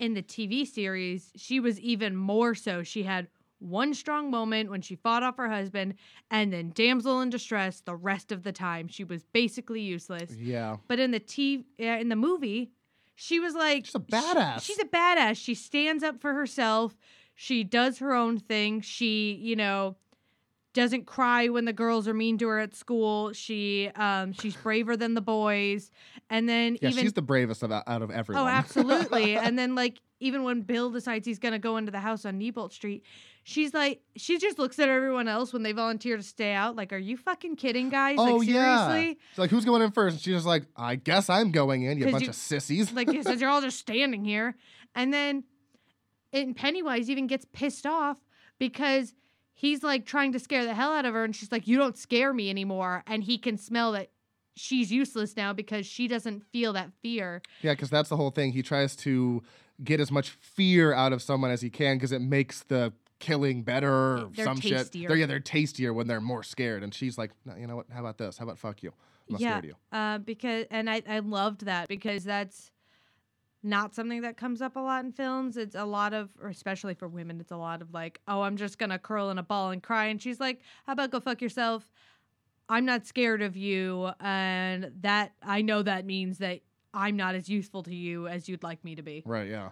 in 0.00 0.14
the 0.14 0.22
TV 0.22 0.66
series, 0.66 1.30
she 1.36 1.60
was 1.60 1.78
even 1.78 2.16
more 2.16 2.54
so. 2.54 2.82
She 2.82 3.02
had 3.04 3.28
one 3.58 3.92
strong 3.92 4.30
moment 4.30 4.70
when 4.70 4.80
she 4.80 4.96
fought 4.96 5.22
off 5.22 5.36
her 5.36 5.50
husband, 5.50 5.94
and 6.30 6.50
then 6.50 6.72
damsel 6.74 7.20
in 7.20 7.28
distress 7.28 7.82
the 7.82 7.94
rest 7.94 8.32
of 8.32 8.42
the 8.42 8.52
time. 8.52 8.88
She 8.88 9.04
was 9.04 9.22
basically 9.32 9.82
useless. 9.82 10.34
yeah. 10.34 10.78
But 10.88 10.98
in 10.98 11.10
the 11.10 11.20
TV, 11.20 11.64
uh, 11.78 11.84
in 12.00 12.08
the 12.08 12.16
movie, 12.16 12.70
she 13.14 13.38
was 13.38 13.54
like 13.54 13.84
She's 13.84 13.94
a 13.94 13.98
badass. 14.00 14.62
she's 14.62 14.78
a 14.78 14.86
badass. 14.86 15.36
She 15.36 15.54
stands 15.54 16.02
up 16.02 16.18
for 16.22 16.32
herself. 16.32 16.96
She 17.34 17.62
does 17.62 17.98
her 17.98 18.14
own 18.14 18.38
thing. 18.38 18.80
She, 18.80 19.34
you 19.34 19.56
know, 19.56 19.96
doesn't 20.72 21.06
cry 21.06 21.48
when 21.48 21.64
the 21.64 21.72
girls 21.72 22.06
are 22.06 22.14
mean 22.14 22.38
to 22.38 22.48
her 22.48 22.58
at 22.60 22.74
school. 22.74 23.32
She 23.32 23.90
um 23.96 24.32
she's 24.32 24.56
braver 24.56 24.96
than 24.96 25.14
the 25.14 25.20
boys. 25.20 25.90
And 26.28 26.48
then 26.48 26.78
Yeah, 26.80 26.90
even 26.90 27.02
she's 27.02 27.12
the 27.12 27.22
bravest 27.22 27.62
of 27.62 27.72
out 27.72 28.02
of 28.02 28.10
everyone. 28.10 28.44
Oh, 28.44 28.48
absolutely. 28.50 29.36
and 29.36 29.58
then 29.58 29.74
like 29.74 30.00
even 30.20 30.44
when 30.44 30.60
Bill 30.62 30.90
decides 30.90 31.26
he's 31.26 31.38
gonna 31.38 31.58
go 31.58 31.76
into 31.76 31.90
the 31.90 32.00
house 32.00 32.24
on 32.24 32.38
Neibolt 32.38 32.72
Street, 32.72 33.04
she's 33.42 33.74
like 33.74 34.02
she 34.16 34.38
just 34.38 34.58
looks 34.58 34.78
at 34.78 34.88
everyone 34.88 35.28
else 35.28 35.52
when 35.52 35.62
they 35.62 35.72
volunteer 35.72 36.16
to 36.16 36.22
stay 36.22 36.52
out. 36.52 36.76
Like, 36.76 36.92
are 36.92 36.98
you 36.98 37.16
fucking 37.16 37.56
kidding, 37.56 37.88
guys? 37.88 38.16
oh 38.18 38.36
like 38.36 38.48
yeah. 38.48 38.88
seriously? 38.88 39.18
It's 39.30 39.38
like 39.38 39.50
who's 39.50 39.64
going 39.64 39.82
in 39.82 39.90
first? 39.90 40.14
And 40.14 40.22
she's 40.22 40.34
just 40.34 40.46
like, 40.46 40.64
I 40.76 40.94
guess 40.96 41.28
I'm 41.28 41.50
going 41.50 41.82
in. 41.82 41.98
You 41.98 42.10
bunch 42.10 42.24
you- 42.24 42.28
of 42.30 42.36
sissies. 42.36 42.92
Like 42.92 43.10
said, 43.22 43.40
you're 43.40 43.50
all 43.50 43.62
just 43.62 43.78
standing 43.78 44.24
here. 44.24 44.54
And 44.94 45.12
then 45.12 45.44
and 46.32 46.54
Pennywise 46.54 47.10
even 47.10 47.26
gets 47.26 47.44
pissed 47.52 47.86
off 47.86 48.18
because 48.58 49.14
he's 49.60 49.82
like 49.82 50.06
trying 50.06 50.32
to 50.32 50.38
scare 50.38 50.64
the 50.64 50.74
hell 50.74 50.92
out 50.92 51.04
of 51.04 51.12
her 51.12 51.22
and 51.22 51.36
she's 51.36 51.52
like, 51.52 51.66
You 51.66 51.76
don't 51.76 51.96
scare 51.96 52.32
me 52.32 52.48
anymore. 52.48 53.04
And 53.06 53.22
he 53.22 53.36
can 53.36 53.58
smell 53.58 53.92
that 53.92 54.10
she's 54.56 54.90
useless 54.90 55.36
now 55.36 55.52
because 55.52 55.86
she 55.86 56.08
doesn't 56.08 56.44
feel 56.44 56.72
that 56.72 56.90
fear. 57.02 57.42
Yeah, 57.62 57.72
because 57.72 57.90
that's 57.90 58.08
the 58.08 58.16
whole 58.16 58.30
thing. 58.30 58.52
He 58.52 58.62
tries 58.62 58.96
to 58.96 59.42
get 59.84 60.00
as 60.00 60.10
much 60.10 60.30
fear 60.30 60.92
out 60.92 61.12
of 61.12 61.22
someone 61.22 61.50
as 61.50 61.60
he 61.60 61.70
can 61.70 61.96
because 61.96 62.12
it 62.12 62.22
makes 62.22 62.62
the 62.64 62.92
killing 63.18 63.62
better 63.62 63.92
or 63.92 64.30
They're 64.34 64.46
some 64.46 64.60
shit. 64.60 64.92
They're, 64.92 65.16
yeah, 65.16 65.26
they're 65.26 65.40
tastier 65.40 65.92
when 65.92 66.06
they're 66.06 66.22
more 66.22 66.42
scared. 66.42 66.82
And 66.82 66.94
she's 66.94 67.18
like, 67.18 67.30
no, 67.44 67.54
you 67.56 67.66
know 67.66 67.76
what? 67.76 67.86
How 67.92 68.00
about 68.00 68.16
this? 68.16 68.38
How 68.38 68.44
about 68.44 68.58
fuck 68.58 68.82
you? 68.82 68.92
I'm 69.28 69.34
not 69.34 69.40
yeah, 69.42 69.48
scared 69.50 69.64
of 69.64 69.70
you. 69.70 69.98
uh, 69.98 70.18
because 70.18 70.66
and 70.70 70.90
I 70.90 71.02
I 71.08 71.18
loved 71.20 71.66
that 71.66 71.86
because 71.86 72.24
that's 72.24 72.70
not 73.62 73.94
something 73.94 74.22
that 74.22 74.36
comes 74.36 74.62
up 74.62 74.76
a 74.76 74.80
lot 74.80 75.04
in 75.04 75.12
films. 75.12 75.56
It's 75.56 75.74
a 75.74 75.84
lot 75.84 76.12
of, 76.12 76.30
or 76.40 76.48
especially 76.48 76.94
for 76.94 77.08
women, 77.08 77.40
it's 77.40 77.52
a 77.52 77.56
lot 77.56 77.82
of 77.82 77.92
like, 77.92 78.20
oh, 78.26 78.42
I'm 78.42 78.56
just 78.56 78.78
gonna 78.78 78.98
curl 78.98 79.30
in 79.30 79.38
a 79.38 79.42
ball 79.42 79.70
and 79.70 79.82
cry, 79.82 80.06
and 80.06 80.20
she's 80.20 80.40
like, 80.40 80.60
how 80.86 80.94
about 80.94 81.10
go 81.10 81.20
fuck 81.20 81.42
yourself? 81.42 81.90
I'm 82.68 82.84
not 82.84 83.06
scared 83.06 83.42
of 83.42 83.56
you, 83.56 84.10
and 84.20 84.92
that 85.00 85.32
I 85.42 85.62
know 85.62 85.82
that 85.82 86.06
means 86.06 86.38
that 86.38 86.60
I'm 86.94 87.16
not 87.16 87.34
as 87.34 87.48
useful 87.48 87.82
to 87.84 87.94
you 87.94 88.28
as 88.28 88.48
you'd 88.48 88.62
like 88.62 88.84
me 88.84 88.94
to 88.94 89.02
be. 89.02 89.22
Right, 89.26 89.48
yeah. 89.48 89.70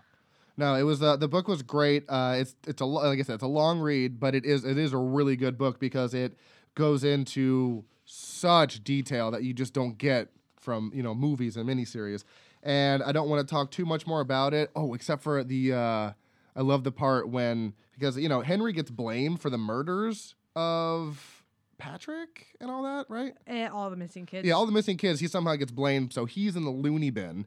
No, 0.56 0.74
it 0.74 0.82
was 0.82 1.00
uh, 1.00 1.16
the 1.16 1.28
book 1.28 1.46
was 1.46 1.62
great. 1.62 2.04
Uh, 2.08 2.34
it's 2.38 2.56
it's 2.66 2.80
a 2.80 2.84
like 2.84 3.20
I 3.20 3.22
said, 3.22 3.34
it's 3.34 3.44
a 3.44 3.46
long 3.46 3.78
read, 3.78 4.18
but 4.18 4.34
it 4.34 4.44
is 4.44 4.64
it 4.64 4.76
is 4.76 4.92
a 4.92 4.98
really 4.98 5.36
good 5.36 5.56
book 5.56 5.78
because 5.78 6.14
it 6.14 6.36
goes 6.74 7.04
into 7.04 7.84
such 8.04 8.82
detail 8.82 9.30
that 9.30 9.44
you 9.44 9.54
just 9.54 9.72
don't 9.72 9.96
get 9.98 10.28
from 10.56 10.90
you 10.92 11.02
know 11.02 11.14
movies 11.14 11.56
and 11.56 11.68
miniseries. 11.68 12.24
And 12.68 13.02
I 13.02 13.12
don't 13.12 13.30
want 13.30 13.48
to 13.48 13.50
talk 13.50 13.70
too 13.70 13.86
much 13.86 14.06
more 14.06 14.20
about 14.20 14.52
it. 14.52 14.70
Oh, 14.76 14.92
except 14.92 15.22
for 15.22 15.42
the 15.42 15.72
uh, 15.72 16.12
I 16.54 16.60
love 16.60 16.84
the 16.84 16.92
part 16.92 17.30
when 17.30 17.72
because 17.94 18.18
you 18.18 18.28
know 18.28 18.42
Henry 18.42 18.74
gets 18.74 18.90
blamed 18.90 19.40
for 19.40 19.48
the 19.48 19.56
murders 19.56 20.34
of 20.54 21.42
Patrick 21.78 22.48
and 22.60 22.70
all 22.70 22.82
that, 22.82 23.06
right? 23.08 23.32
And 23.46 23.72
all 23.72 23.88
the 23.88 23.96
missing 23.96 24.26
kids. 24.26 24.46
Yeah, 24.46 24.52
all 24.52 24.66
the 24.66 24.72
missing 24.72 24.98
kids, 24.98 25.18
he 25.18 25.28
somehow 25.28 25.56
gets 25.56 25.72
blamed. 25.72 26.12
So 26.12 26.26
he's 26.26 26.56
in 26.56 26.64
the 26.64 26.70
loony 26.70 27.08
bin. 27.08 27.46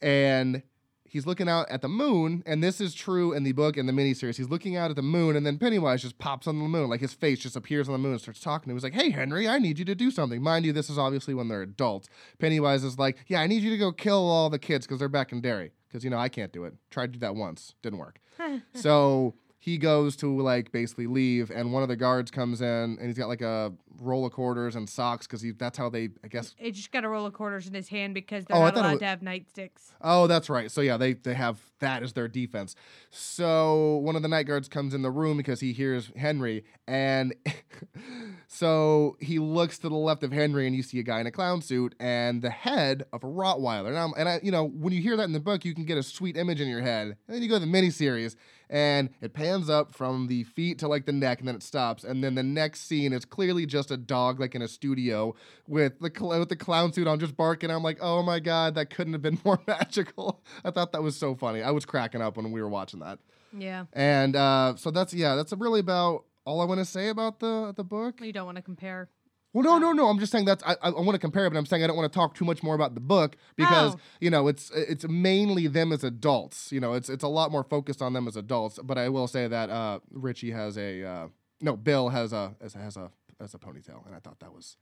And 0.00 0.62
he's 1.08 1.26
looking 1.26 1.48
out 1.48 1.68
at 1.70 1.82
the 1.82 1.88
moon. 1.88 2.42
And 2.46 2.62
this 2.62 2.80
is 2.80 2.94
true 2.94 3.32
in 3.32 3.42
the 3.42 3.52
book 3.52 3.76
and 3.76 3.88
the 3.88 3.92
miniseries. 3.92 4.36
He's 4.36 4.48
looking 4.48 4.76
out 4.76 4.90
at 4.90 4.96
the 4.96 5.02
moon, 5.02 5.36
and 5.36 5.46
then 5.46 5.58
Pennywise 5.58 6.02
just 6.02 6.18
pops 6.18 6.46
on 6.46 6.58
the 6.58 6.64
moon. 6.64 6.88
Like 6.88 7.00
his 7.00 7.14
face 7.14 7.38
just 7.40 7.56
appears 7.56 7.88
on 7.88 7.92
the 7.92 7.98
moon 7.98 8.12
and 8.12 8.20
starts 8.20 8.40
talking 8.40 8.64
to 8.66 8.70
him. 8.70 8.76
He's 8.76 8.84
like, 8.84 8.94
Hey, 8.94 9.10
Henry, 9.10 9.48
I 9.48 9.58
need 9.58 9.78
you 9.78 9.84
to 9.86 9.94
do 9.94 10.10
something. 10.10 10.42
Mind 10.42 10.64
you, 10.64 10.72
this 10.72 10.90
is 10.90 10.98
obviously 10.98 11.34
when 11.34 11.48
they're 11.48 11.62
adults. 11.62 12.08
Pennywise 12.38 12.84
is 12.84 12.98
like, 12.98 13.18
Yeah, 13.26 13.40
I 13.40 13.46
need 13.46 13.62
you 13.62 13.70
to 13.70 13.78
go 13.78 13.92
kill 13.92 14.28
all 14.28 14.50
the 14.50 14.58
kids 14.58 14.86
because 14.86 14.98
they're 14.98 15.08
back 15.08 15.32
in 15.32 15.40
Derry. 15.40 15.72
Because, 15.88 16.04
you 16.04 16.10
know, 16.10 16.18
I 16.18 16.28
can't 16.28 16.52
do 16.52 16.64
it. 16.64 16.74
Tried 16.90 17.06
to 17.06 17.12
do 17.14 17.18
that 17.20 17.34
once, 17.34 17.74
didn't 17.82 17.98
work. 17.98 18.20
so 18.74 19.34
he 19.60 19.76
goes 19.76 20.14
to 20.16 20.40
like 20.40 20.70
basically 20.72 21.06
leave, 21.06 21.50
and 21.50 21.72
one 21.72 21.82
of 21.82 21.88
the 21.88 21.96
guards 21.96 22.30
comes 22.30 22.60
in, 22.60 22.66
and 22.98 23.00
he's 23.06 23.18
got 23.18 23.28
like 23.28 23.40
a 23.42 23.72
roll 24.00 24.24
of 24.24 24.32
quarters 24.32 24.76
and 24.76 24.88
socks 24.88 25.26
because 25.26 25.42
he 25.42 25.50
that's 25.50 25.76
how 25.76 25.88
they 25.88 26.10
I 26.24 26.28
guess. 26.28 26.54
He 26.56 26.70
just 26.70 26.92
got 26.92 27.04
a 27.04 27.08
roll 27.08 27.26
of 27.26 27.32
quarters 27.32 27.66
in 27.66 27.74
his 27.74 27.88
hand 27.88 28.14
because 28.14 28.44
they're 28.44 28.56
Oh, 28.56 28.60
not 28.60 28.76
allowed 28.76 28.90
was- 28.92 28.98
to 29.00 29.06
have 29.06 29.20
nightsticks. 29.20 29.92
Oh, 30.00 30.26
that's 30.28 30.48
right. 30.48 30.70
So 30.70 30.80
yeah, 30.80 30.96
they 30.96 31.14
they 31.14 31.34
have 31.34 31.58
that 31.80 32.02
as 32.04 32.12
their 32.12 32.28
defense. 32.28 32.76
So 33.10 33.96
one 33.96 34.14
of 34.16 34.22
the 34.22 34.28
night 34.28 34.44
guards 34.46 34.68
comes 34.68 34.94
in 34.94 35.02
the 35.02 35.10
room 35.10 35.36
because 35.36 35.58
he 35.60 35.72
hears 35.72 36.10
Henry, 36.16 36.64
and 36.86 37.34
so 38.46 39.16
he 39.20 39.38
looks 39.38 39.78
to 39.80 39.88
the 39.88 39.96
left 39.96 40.22
of 40.22 40.32
Henry, 40.32 40.66
and 40.66 40.74
you 40.76 40.82
see 40.82 40.98
a 40.98 41.02
guy 41.02 41.20
in 41.20 41.26
a 41.26 41.30
clown 41.30 41.62
suit 41.62 41.94
and 42.00 42.42
the 42.42 42.50
head 42.50 43.04
of 43.12 43.22
a 43.24 43.26
Rottweiler. 43.26 43.92
Now, 43.92 44.12
and 44.16 44.28
I, 44.28 44.40
you 44.42 44.50
know, 44.52 44.64
when 44.68 44.92
you 44.92 45.00
hear 45.02 45.16
that 45.16 45.24
in 45.24 45.32
the 45.32 45.40
book, 45.40 45.64
you 45.64 45.74
can 45.74 45.84
get 45.84 45.98
a 45.98 46.02
sweet 46.02 46.36
image 46.36 46.60
in 46.60 46.68
your 46.68 46.82
head, 46.82 47.08
and 47.26 47.34
then 47.36 47.42
you 47.42 47.48
go 47.48 47.58
to 47.58 47.64
the 47.64 47.70
miniseries, 47.70 48.36
and 48.70 49.10
it 49.20 49.32
pans 49.32 49.68
up 49.70 49.94
from 49.94 50.26
the 50.26 50.44
feet 50.44 50.78
to 50.80 50.88
like 50.88 51.06
the 51.06 51.12
neck, 51.12 51.38
and 51.38 51.48
then 51.48 51.54
it 51.54 51.62
stops, 51.62 52.04
and 52.04 52.22
then 52.22 52.34
the 52.34 52.42
next 52.42 52.82
scene 52.88 53.12
is 53.12 53.24
clearly 53.24 53.66
just 53.66 53.90
a 53.90 53.96
dog 53.96 54.40
like 54.40 54.54
in 54.54 54.62
a 54.62 54.68
studio 54.68 55.34
with 55.66 55.98
the 56.00 56.10
cl- 56.14 56.38
with 56.38 56.48
the 56.48 56.56
clown 56.56 56.92
suit 56.92 57.06
on, 57.06 57.18
just 57.18 57.36
barking. 57.36 57.70
I'm 57.70 57.82
like, 57.82 57.98
oh 58.00 58.22
my 58.22 58.40
god, 58.40 58.74
that 58.76 58.90
couldn't 58.90 59.12
have 59.14 59.22
been 59.22 59.38
more 59.44 59.60
magical. 59.66 60.42
I 60.64 60.70
thought 60.70 60.92
that 60.92 61.02
was 61.02 61.16
so 61.16 61.34
funny. 61.34 61.62
I 61.62 61.70
was 61.70 61.84
cracking 61.84 62.20
up 62.22 62.36
when 62.36 62.50
we 62.52 62.60
were 62.60 62.68
watching 62.68 63.00
that, 63.00 63.18
Yeah. 63.56 63.84
and 63.92 64.36
uh, 64.36 64.74
so 64.76 64.90
that's 64.90 65.14
yeah, 65.14 65.34
that's 65.34 65.52
really 65.52 65.80
about 65.80 66.24
all 66.44 66.60
I 66.60 66.64
want 66.64 66.78
to 66.80 66.84
say 66.84 67.08
about 67.08 67.40
the 67.40 67.72
the 67.76 67.84
book. 67.84 68.20
You 68.20 68.32
don't 68.32 68.46
want 68.46 68.56
to 68.56 68.62
compare. 68.62 69.08
Well, 69.54 69.64
no, 69.64 69.78
no, 69.78 69.92
no. 69.92 70.08
I'm 70.08 70.18
just 70.18 70.30
saying 70.30 70.44
that's 70.44 70.62
I, 70.64 70.76
I 70.82 70.90
want 70.90 71.12
to 71.12 71.18
compare, 71.18 71.46
it, 71.46 71.50
but 71.50 71.58
I'm 71.58 71.64
saying 71.66 71.82
I 71.82 71.86
don't 71.86 71.96
want 71.96 72.12
to 72.12 72.16
talk 72.16 72.34
too 72.34 72.44
much 72.44 72.62
more 72.62 72.74
about 72.74 72.94
the 72.94 73.00
book 73.00 73.36
because 73.56 73.94
Oh. 73.94 73.98
you 74.20 74.28
know 74.30 74.46
it's 74.46 74.70
it's 74.74 75.08
mainly 75.08 75.66
them 75.66 75.90
as 75.92 76.04
adults. 76.04 76.70
You 76.70 76.80
know, 76.80 76.92
it's 76.92 77.08
it's 77.08 77.24
a 77.24 77.28
lot 77.28 77.50
more 77.50 77.64
focused 77.64 78.02
on 78.02 78.12
them 78.12 78.28
as 78.28 78.36
adults. 78.36 78.78
But 78.82 78.98
I 78.98 79.08
will 79.08 79.26
say 79.26 79.48
that 79.48 79.70
uh, 79.70 80.00
Richie 80.12 80.50
has 80.50 80.76
a 80.76 81.02
uh, 81.02 81.28
no, 81.62 81.76
Bill 81.76 82.10
has 82.10 82.32
a 82.32 82.54
has 82.60 82.74
has 82.74 82.96
a, 82.98 83.10
has 83.40 83.54
a 83.54 83.58
ponytail, 83.58 84.04
and 84.06 84.14
I 84.14 84.18
thought 84.18 84.38
that 84.40 84.52
was 84.52 84.76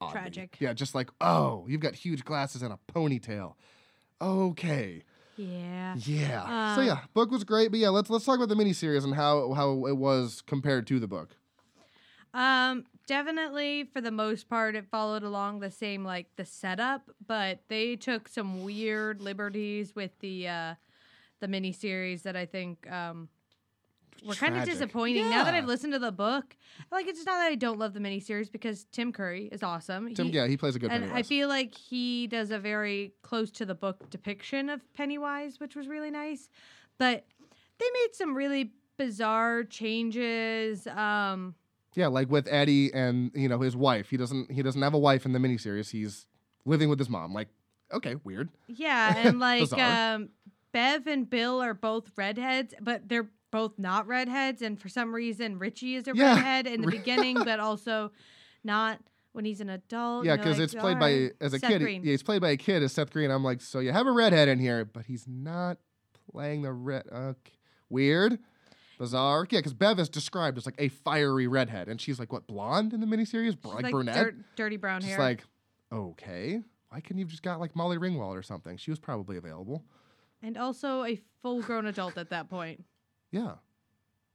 oddly- 0.00 0.12
Tragic. 0.20 0.56
Yeah, 0.60 0.72
just 0.74 0.94
like 0.94 1.08
oh, 1.22 1.64
you've 1.68 1.80
got 1.80 1.94
huge 1.94 2.22
glasses 2.24 2.60
and 2.62 2.72
a 2.72 2.78
ponytail. 2.92 3.54
Okay, 4.20 5.02
Yeah. 5.36 5.94
yeah. 5.96 6.74
so 6.76 6.80
Um, 6.82 6.86
yeah, 6.86 6.98
book 7.14 7.30
was 7.30 7.44
great, 7.44 7.70
but 7.70 7.80
yeah, 7.80 7.88
let's 7.88 8.10
let's 8.10 8.24
talk 8.26 8.36
about 8.36 8.50
the 8.50 8.54
miniseries 8.56 9.04
and 9.04 9.14
how 9.14 9.52
how 9.54 9.86
it 9.86 9.96
was 9.96 10.42
compared 10.46 10.86
to 10.88 11.00
the 11.00 11.08
book. 11.08 11.30
Um, 12.34 12.84
definitely 13.06 13.84
for 13.84 14.00
the 14.00 14.10
most 14.10 14.48
part, 14.48 14.74
it 14.76 14.86
followed 14.90 15.22
along 15.22 15.60
the 15.60 15.70
same 15.70 16.04
like 16.04 16.26
the 16.36 16.44
setup, 16.44 17.10
but 17.26 17.60
they 17.68 17.96
took 17.96 18.28
some 18.28 18.64
weird 18.64 19.20
liberties 19.20 19.94
with 19.94 20.18
the 20.20 20.48
uh 20.48 20.74
the 21.40 21.48
miniseries 21.48 22.22
that 22.22 22.36
I 22.36 22.46
think 22.46 22.90
um 22.90 23.28
were 24.24 24.34
kind 24.34 24.56
of 24.56 24.64
disappointing. 24.64 25.28
Now 25.30 25.44
that 25.44 25.54
I've 25.54 25.66
listened 25.66 25.92
to 25.94 25.98
the 25.98 26.12
book, 26.12 26.56
like 26.90 27.06
it's 27.08 27.24
not 27.26 27.38
that 27.38 27.50
I 27.50 27.54
don't 27.56 27.78
love 27.78 27.92
the 27.92 28.00
miniseries 28.00 28.50
because 28.50 28.84
Tim 28.92 29.12
Curry 29.12 29.48
is 29.50 29.62
awesome. 29.62 30.14
Tim, 30.14 30.26
He- 30.26 30.32
yeah, 30.32 30.46
he 30.46 30.56
plays 30.56 30.76
a 30.76 30.78
good 30.78 30.90
and 30.92 31.12
I 31.12 31.22
feel 31.22 31.48
like 31.48 31.74
he 31.74 32.26
does 32.26 32.50
a 32.50 32.58
very 32.58 33.14
close 33.22 33.50
to 33.52 33.66
the 33.66 33.74
book 33.74 34.10
depiction 34.10 34.68
of 34.68 34.80
Pennywise, 34.94 35.58
which 35.58 35.74
was 35.74 35.88
really 35.88 36.10
nice. 36.10 36.48
But 36.98 37.26
they 37.78 37.86
made 37.94 38.14
some 38.14 38.36
really 38.36 38.72
bizarre 38.96 39.64
changes. 39.64 40.86
Um, 40.86 41.54
Yeah, 41.94 42.06
like 42.08 42.30
with 42.30 42.48
Eddie 42.50 42.92
and 42.94 43.30
you 43.34 43.48
know 43.48 43.60
his 43.60 43.76
wife. 43.76 44.10
He 44.10 44.16
doesn't 44.16 44.50
he 44.50 44.62
doesn't 44.62 44.80
have 44.82 44.94
a 44.94 44.98
wife 44.98 45.24
in 45.26 45.32
the 45.32 45.38
miniseries. 45.38 45.90
He's 45.90 46.26
living 46.64 46.88
with 46.88 46.98
his 46.98 47.08
mom. 47.10 47.34
Like, 47.34 47.48
okay, 47.92 48.16
weird. 48.24 48.48
yeah, 48.66 49.14
and 49.28 49.38
like 49.48 49.72
um, 49.74 50.30
Bev 50.72 51.06
and 51.06 51.28
Bill 51.28 51.60
are 51.62 51.74
both 51.74 52.10
redheads, 52.16 52.72
but 52.80 53.08
they're 53.08 53.28
both 53.50 53.78
not 53.78 54.06
redheads. 54.06 54.62
And 54.62 54.80
for 54.80 54.88
some 54.88 55.14
reason, 55.14 55.58
Richie 55.58 55.96
is 55.96 56.08
a 56.08 56.12
Yeah. 56.14 56.34
redhead 56.36 56.66
in 56.66 56.80
the 56.80 56.90
beginning, 56.90 57.36
but 57.44 57.60
also 57.60 58.10
not 58.64 58.98
when 59.32 59.44
he's 59.44 59.60
an 59.60 59.68
adult. 59.70 60.24
yeah, 60.24 60.36
because 60.36 60.58
like, 60.58 60.64
it's 60.64 60.74
played 60.74 60.98
by 60.98 61.30
as 61.40 61.52
a 61.52 61.58
Seth 61.58 61.70
kid. 61.70 61.82
Green. 61.82 62.02
Yeah, 62.04 62.12
he's 62.12 62.22
played 62.22 62.40
by 62.40 62.50
a 62.50 62.56
kid 62.56 62.82
as 62.82 62.92
Seth 62.92 63.10
Green. 63.10 63.30
I'm 63.30 63.44
like, 63.44 63.60
so 63.60 63.80
you 63.80 63.92
have 63.92 64.06
a 64.06 64.12
redhead 64.12 64.48
in 64.48 64.58
here, 64.58 64.84
but 64.86 65.04
he's 65.06 65.26
not 65.28 65.78
playing 66.30 66.62
the 66.62 66.72
red. 66.72 67.04
Okay. 67.12 67.52
Weird, 67.90 68.38
bizarre. 69.02 69.46
Yeah, 69.50 69.58
because 69.58 69.74
Bev 69.74 69.98
is 69.98 70.08
described 70.08 70.56
as 70.58 70.66
like 70.66 70.76
a 70.78 70.88
fiery 70.88 71.46
redhead, 71.46 71.88
and 71.88 72.00
she's 72.00 72.18
like 72.18 72.32
what 72.32 72.46
blonde 72.46 72.92
in 72.92 73.00
the 73.00 73.06
miniseries, 73.06 73.56
She's 73.56 73.64
like, 73.64 73.82
like 73.84 73.92
brunette. 73.92 74.14
dirt- 74.14 74.36
dirty 74.56 74.76
brown 74.76 75.00
Just 75.00 75.12
hair. 75.12 75.18
like, 75.20 75.44
okay, 75.92 76.60
why 76.88 77.00
couldn't 77.00 77.18
you 77.18 77.24
just 77.26 77.42
got 77.42 77.60
like 77.60 77.74
Molly 77.76 77.98
Ringwald 77.98 78.36
or 78.38 78.42
something? 78.42 78.76
She 78.76 78.90
was 78.90 78.98
probably 78.98 79.36
available. 79.36 79.84
and 80.42 80.56
also 80.56 81.04
a 81.04 81.20
full-grown 81.42 81.86
adult 81.86 82.16
at 82.18 82.30
that 82.30 82.48
point. 82.50 82.84
Yeah. 83.30 83.52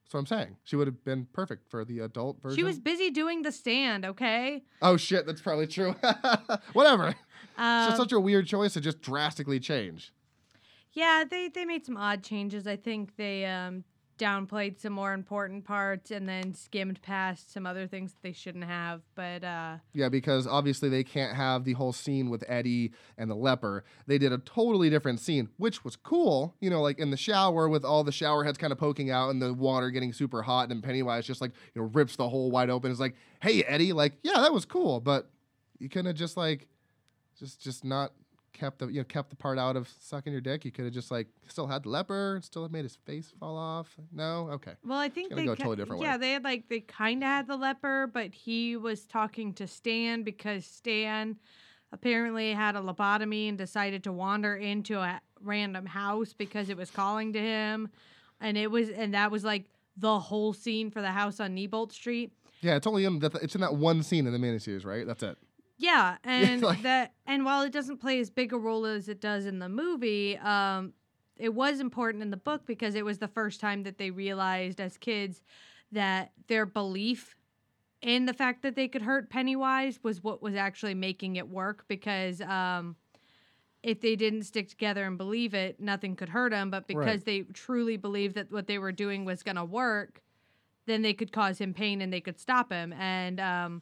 That's 0.03 0.13
what 0.13 0.19
I'm 0.21 0.25
saying. 0.25 0.55
She 0.63 0.75
would 0.77 0.87
have 0.87 1.03
been 1.03 1.27
perfect 1.33 1.69
for 1.69 1.83
the 1.83 1.99
adult 1.99 2.41
version. 2.41 2.55
She 2.57 2.63
was 2.63 2.79
busy 2.79 3.09
doing 3.11 3.41
the 3.41 3.51
stand, 3.51 4.05
okay? 4.05 4.63
Oh 4.81 4.95
shit, 4.95 5.25
that's 5.25 5.41
probably 5.41 5.67
true. 5.67 5.93
Whatever. 6.73 7.09
it's 7.09 7.17
Um, 7.57 7.87
just 7.89 7.97
such 7.97 8.11
a 8.13 8.19
weird 8.19 8.47
choice 8.47 8.73
to 8.73 8.81
just 8.81 9.01
drastically 9.01 9.59
change. 9.59 10.13
yeah, 10.93 11.23
they 11.29 11.49
they 11.49 11.65
made 11.65 11.85
some 11.85 11.97
odd 11.97 12.23
changes. 12.23 12.65
I 12.67 12.77
think 12.77 13.17
they 13.17 13.45
um 13.45 13.83
downplayed 14.17 14.79
some 14.79 14.93
more 14.93 15.13
important 15.13 15.65
parts 15.65 16.11
and 16.11 16.27
then 16.27 16.53
skimmed 16.53 17.01
past 17.01 17.51
some 17.51 17.65
other 17.65 17.87
things 17.87 18.13
that 18.13 18.21
they 18.23 18.33
shouldn't 18.33 18.65
have. 18.65 19.01
But 19.15 19.43
uh, 19.43 19.77
Yeah, 19.93 20.09
because 20.09 20.47
obviously 20.47 20.89
they 20.89 21.03
can't 21.03 21.35
have 21.35 21.63
the 21.63 21.73
whole 21.73 21.93
scene 21.93 22.29
with 22.29 22.43
Eddie 22.47 22.93
and 23.17 23.29
the 23.29 23.35
leper. 23.35 23.83
They 24.07 24.17
did 24.17 24.33
a 24.33 24.37
totally 24.39 24.89
different 24.89 25.19
scene, 25.19 25.49
which 25.57 25.83
was 25.83 25.95
cool. 25.95 26.55
You 26.59 26.69
know, 26.69 26.81
like 26.81 26.99
in 26.99 27.11
the 27.11 27.17
shower 27.17 27.69
with 27.69 27.85
all 27.85 28.03
the 28.03 28.11
shower 28.11 28.43
heads 28.43 28.57
kind 28.57 28.71
of 28.71 28.79
poking 28.79 29.11
out 29.11 29.29
and 29.29 29.41
the 29.41 29.53
water 29.53 29.91
getting 29.91 30.13
super 30.13 30.41
hot, 30.41 30.69
and 30.71 30.83
Pennywise 30.83 31.25
just 31.25 31.41
like 31.41 31.51
you 31.73 31.81
know 31.81 31.89
rips 31.93 32.15
the 32.15 32.27
hole 32.27 32.51
wide 32.51 32.69
open. 32.69 32.91
It's 32.91 32.99
like, 32.99 33.15
hey 33.41 33.63
Eddie, 33.63 33.93
like 33.93 34.13
yeah, 34.23 34.41
that 34.41 34.53
was 34.53 34.65
cool, 34.65 34.99
but 34.99 35.29
you 35.79 35.89
couldn't 35.89 36.07
have 36.07 36.15
just 36.15 36.37
like 36.37 36.67
just 37.39 37.61
just 37.61 37.83
not 37.83 38.13
kept 38.57 38.79
the 38.79 38.87
you 38.87 38.99
know 38.99 39.03
kept 39.03 39.29
the 39.29 39.35
part 39.35 39.59
out 39.59 39.75
of 39.75 39.89
sucking 39.99 40.31
your 40.31 40.41
dick. 40.41 40.65
You 40.65 40.71
could 40.71 40.85
have 40.85 40.93
just 40.93 41.11
like 41.11 41.27
still 41.47 41.67
had 41.67 41.83
the 41.83 41.89
leper, 41.89 42.39
still 42.43 42.63
had 42.63 42.71
made 42.71 42.83
his 42.83 42.95
face 42.95 43.31
fall 43.39 43.57
off. 43.57 43.95
No, 44.11 44.49
okay. 44.53 44.73
well, 44.85 44.99
I 44.99 45.09
think 45.09 45.33
they 45.33 45.45
go 45.45 45.53
a 45.53 45.55
totally 45.55 45.75
different 45.77 46.01
way. 46.01 46.07
yeah 46.07 46.17
they 46.17 46.31
had 46.31 46.43
like 46.43 46.67
they 46.69 46.81
kind 46.81 47.23
of 47.23 47.27
had 47.27 47.47
the 47.47 47.55
leper, 47.55 48.07
but 48.07 48.33
he 48.33 48.75
was 48.75 49.05
talking 49.05 49.53
to 49.53 49.67
Stan 49.67 50.23
because 50.23 50.65
Stan 50.65 51.37
apparently 51.91 52.53
had 52.53 52.75
a 52.75 52.79
lobotomy 52.79 53.47
and 53.47 53.57
decided 53.57 54.03
to 54.03 54.11
wander 54.11 54.55
into 54.55 54.99
a 54.99 55.21
random 55.41 55.85
house 55.85 56.33
because 56.33 56.69
it 56.69 56.77
was 56.77 56.91
calling 56.91 57.33
to 57.33 57.39
him, 57.39 57.89
and 58.41 58.57
it 58.57 58.71
was 58.71 58.89
and 58.89 59.13
that 59.13 59.31
was 59.31 59.43
like 59.43 59.65
the 59.95 60.19
whole 60.19 60.53
scene 60.53 60.91
for 60.91 61.01
the 61.01 61.11
house 61.11 61.39
on 61.39 61.55
Neibolt 61.55 61.91
Street. 61.91 62.33
Yeah, 62.61 62.75
it's 62.75 62.87
only 62.87 63.05
in 63.05 63.19
that 63.19 63.35
it's 63.35 63.55
in 63.55 63.61
that 63.61 63.75
one 63.75 64.03
scene 64.03 64.25
in 64.25 64.33
the 64.33 64.39
miniseries, 64.39 64.85
right? 64.85 65.05
That's 65.05 65.23
it. 65.23 65.37
Yeah, 65.79 66.17
and 66.23 66.61
like- 66.63 66.81
that 66.81 67.13
and 67.25 67.45
while 67.45 67.61
it 67.61 67.71
doesn't 67.71 67.97
play 67.97 68.19
as 68.19 68.29
big 68.29 68.51
a 68.53 68.57
role 68.57 68.85
as 68.85 69.07
it 69.09 69.21
does 69.21 69.45
in 69.45 69.59
the 69.59 69.69
movie, 69.69 70.37
um, 70.37 70.93
it 71.37 71.53
was 71.53 71.79
important 71.79 72.23
in 72.23 72.31
the 72.31 72.37
book 72.37 72.65
because 72.65 72.95
it 72.95 73.05
was 73.05 73.19
the 73.19 73.27
first 73.27 73.59
time 73.61 73.83
that 73.83 73.97
they 73.99 74.09
realized 74.09 74.81
as 74.81 74.97
kids 74.97 75.43
that 75.91 76.31
their 76.47 76.65
belief 76.65 77.35
in 78.01 78.25
the 78.25 78.33
fact 78.33 78.61
that 78.63 78.75
they 78.75 78.87
could 78.87 79.01
hurt 79.03 79.29
Pennywise 79.29 79.99
was 80.03 80.23
what 80.23 80.41
was 80.41 80.55
actually 80.55 80.93
making 80.95 81.35
it 81.35 81.47
work 81.47 81.85
because 81.87 82.41
um, 82.41 82.95
if 83.83 84.01
they 84.01 84.15
didn't 84.15 84.43
stick 84.43 84.69
together 84.69 85.03
and 85.05 85.17
believe 85.17 85.53
it, 85.53 85.79
nothing 85.79 86.15
could 86.15 86.29
hurt 86.29 86.51
them. 86.51 86.69
But 86.69 86.87
because 86.87 87.05
Right. 87.21 87.25
they 87.25 87.41
truly 87.53 87.97
believed 87.97 88.35
that 88.35 88.51
what 88.51 88.67
they 88.67 88.77
were 88.79 88.91
doing 88.91 89.25
was 89.25 89.43
going 89.43 89.55
to 89.55 89.65
work, 89.65 90.21
then 90.85 91.01
they 91.01 91.13
could 91.13 91.31
cause 91.31 91.59
him 91.59 91.73
pain 91.73 92.01
and 92.01 92.11
they 92.11 92.21
could 92.21 92.39
stop 92.39 92.71
him. 92.71 92.93
And 92.93 93.39
um, 93.39 93.81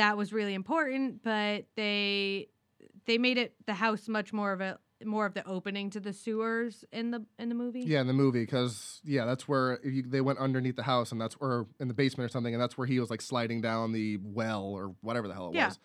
that 0.00 0.16
was 0.16 0.32
really 0.32 0.54
important. 0.54 1.22
But 1.22 1.66
they 1.76 2.48
they 3.06 3.18
made 3.18 3.38
it 3.38 3.54
the 3.66 3.74
house 3.74 4.08
much 4.08 4.32
more 4.32 4.52
of 4.52 4.60
a 4.60 4.78
more 5.04 5.24
of 5.26 5.32
the 5.34 5.46
opening 5.46 5.88
to 5.90 6.00
the 6.00 6.12
sewers 6.12 6.84
in 6.92 7.10
the 7.10 7.24
in 7.38 7.48
the 7.48 7.54
movie. 7.54 7.80
Yeah, 7.80 8.00
in 8.00 8.06
the 8.06 8.12
movie, 8.12 8.40
because 8.40 9.00
yeah, 9.04 9.24
that's 9.26 9.46
where 9.46 9.78
you, 9.84 10.02
they 10.02 10.20
went 10.20 10.38
underneath 10.38 10.76
the 10.76 10.82
house, 10.82 11.12
and 11.12 11.20
that's 11.20 11.36
or 11.40 11.66
in 11.78 11.88
the 11.88 11.94
basement 11.94 12.28
or 12.28 12.32
something, 12.32 12.54
and 12.54 12.62
that's 12.62 12.76
where 12.78 12.86
he 12.86 12.98
was 12.98 13.10
like 13.10 13.20
sliding 13.22 13.60
down 13.60 13.92
the 13.92 14.18
well 14.22 14.64
or 14.64 14.94
whatever 15.02 15.28
the 15.28 15.34
hell 15.34 15.48
it 15.50 15.54
Yeah. 15.54 15.68
was. 15.68 15.78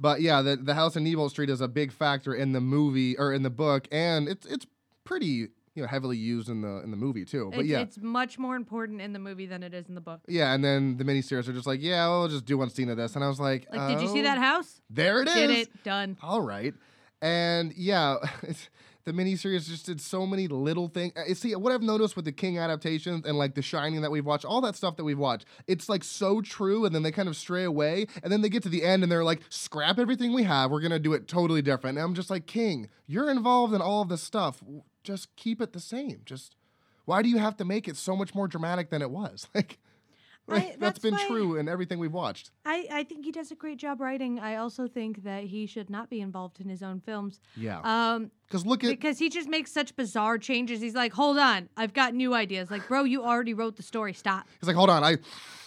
But 0.00 0.20
yeah, 0.22 0.40
the 0.42 0.56
the 0.56 0.74
house 0.74 0.96
in 0.96 1.04
Neville 1.04 1.28
Street 1.28 1.50
is 1.50 1.60
a 1.60 1.68
big 1.68 1.92
factor 1.92 2.34
in 2.34 2.52
the 2.52 2.60
movie 2.60 3.16
or 3.18 3.32
in 3.32 3.42
the 3.42 3.50
book, 3.50 3.86
and 3.92 4.28
it's 4.28 4.46
it's 4.46 4.66
pretty 5.04 5.48
you 5.74 5.82
know 5.82 5.88
heavily 5.88 6.16
used 6.16 6.48
in 6.48 6.60
the 6.60 6.82
in 6.82 6.90
the 6.90 6.96
movie 6.96 7.24
too. 7.24 7.50
But 7.50 7.60
it's, 7.60 7.68
yeah, 7.68 7.80
it's 7.80 7.98
much 7.98 8.38
more 8.38 8.56
important 8.56 9.00
in 9.00 9.12
the 9.12 9.18
movie 9.18 9.46
than 9.46 9.62
it 9.62 9.74
is 9.74 9.88
in 9.88 9.94
the 9.94 10.00
book. 10.00 10.20
yeah, 10.28 10.52
and 10.52 10.64
then 10.64 10.96
the 10.96 11.04
miniseries 11.04 11.48
are 11.48 11.52
just 11.52 11.66
like, 11.66 11.80
yeah, 11.82 12.06
we'll 12.08 12.28
just 12.28 12.44
do 12.44 12.58
one 12.58 12.70
scene 12.70 12.88
of 12.88 12.96
this, 12.96 13.14
and 13.14 13.24
I 13.24 13.28
was 13.28 13.40
like, 13.40 13.66
Like, 13.72 13.88
did 13.88 14.02
you 14.02 14.08
see 14.08 14.20
oh, 14.20 14.24
that 14.24 14.38
house? 14.38 14.80
There 14.90 15.22
it 15.22 15.28
is. 15.28 15.34
Did 15.34 15.50
it 15.50 15.84
done? 15.84 16.16
All 16.22 16.40
right. 16.40 16.74
And 17.20 17.72
yeah, 17.76 18.16
the 19.04 19.12
miniseries 19.12 19.68
just 19.68 19.86
did 19.86 20.00
so 20.00 20.26
many 20.26 20.48
little 20.48 20.88
things. 20.88 21.12
Uh, 21.16 21.32
See, 21.34 21.54
what 21.54 21.72
I've 21.72 21.82
noticed 21.82 22.16
with 22.16 22.24
the 22.24 22.32
King 22.32 22.58
adaptations 22.58 23.24
and 23.26 23.38
like 23.38 23.54
The 23.54 23.62
Shining 23.62 24.02
that 24.02 24.10
we've 24.10 24.24
watched, 24.26 24.44
all 24.44 24.60
that 24.62 24.76
stuff 24.76 24.96
that 24.96 25.04
we've 25.04 25.18
watched, 25.18 25.46
it's 25.66 25.88
like 25.88 26.04
so 26.04 26.40
true. 26.40 26.84
And 26.84 26.94
then 26.94 27.02
they 27.02 27.12
kind 27.12 27.28
of 27.28 27.36
stray 27.36 27.64
away. 27.64 28.06
And 28.22 28.32
then 28.32 28.42
they 28.42 28.48
get 28.48 28.62
to 28.64 28.68
the 28.68 28.84
end 28.84 29.02
and 29.02 29.10
they're 29.10 29.24
like, 29.24 29.42
scrap 29.48 29.98
everything 29.98 30.32
we 30.32 30.42
have. 30.44 30.70
We're 30.70 30.80
going 30.80 30.92
to 30.92 30.98
do 30.98 31.12
it 31.14 31.28
totally 31.28 31.62
different. 31.62 31.98
And 31.98 32.04
I'm 32.04 32.14
just 32.14 32.30
like, 32.30 32.46
King, 32.46 32.88
you're 33.06 33.30
involved 33.30 33.74
in 33.74 33.80
all 33.80 34.02
of 34.02 34.08
this 34.08 34.22
stuff. 34.22 34.62
Just 35.02 35.34
keep 35.36 35.60
it 35.60 35.72
the 35.72 35.80
same. 35.80 36.22
Just 36.24 36.56
why 37.04 37.22
do 37.22 37.28
you 37.28 37.38
have 37.38 37.56
to 37.58 37.64
make 37.64 37.88
it 37.88 37.96
so 37.96 38.14
much 38.16 38.34
more 38.34 38.46
dramatic 38.48 38.90
than 38.90 39.02
it 39.02 39.10
was? 39.10 39.48
Like, 40.48 40.54
I- 40.54 40.54
like, 40.54 40.66
that's 40.70 40.78
that's 40.80 40.98
been 40.98 41.16
true 41.28 41.54
in 41.56 41.68
everything 41.68 42.00
we've 42.00 42.12
watched. 42.12 42.50
I, 42.66 42.88
I 42.90 43.04
think 43.04 43.24
he 43.24 43.30
does 43.30 43.52
a 43.52 43.54
great 43.54 43.78
job 43.78 44.00
writing. 44.00 44.40
I 44.40 44.56
also 44.56 44.88
think 44.88 45.22
that 45.22 45.44
he 45.44 45.66
should 45.66 45.88
not 45.88 46.10
be 46.10 46.20
involved 46.20 46.58
in 46.60 46.68
his 46.68 46.82
own 46.82 46.98
films. 47.00 47.38
Yeah. 47.56 47.78
Um, 47.84 48.32
Because 48.48 48.66
look 48.66 48.82
at 48.82 48.90
because 48.90 49.20
he 49.20 49.28
just 49.28 49.48
makes 49.48 49.70
such 49.70 49.94
bizarre 49.94 50.38
changes. 50.38 50.80
He's 50.80 50.96
like, 50.96 51.12
hold 51.12 51.38
on, 51.38 51.68
I've 51.76 51.92
got 51.94 52.12
new 52.14 52.34
ideas. 52.34 52.72
Like, 52.72 52.88
bro, 52.88 53.04
you 53.04 53.22
already 53.24 53.54
wrote 53.54 53.76
the 53.76 53.84
story. 53.84 54.12
Stop. 54.14 54.48
He's 54.60 54.66
like, 54.66 54.74
hold 54.76 54.90
on, 54.90 55.04
I, 55.04 55.18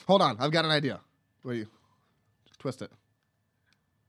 hold 0.08 0.22
on, 0.22 0.36
I've 0.42 0.52
got 0.52 0.66
an 0.66 0.72
idea. 0.72 1.00
Wait, 1.46 1.68
twist 2.60 2.82
it. 2.82 2.92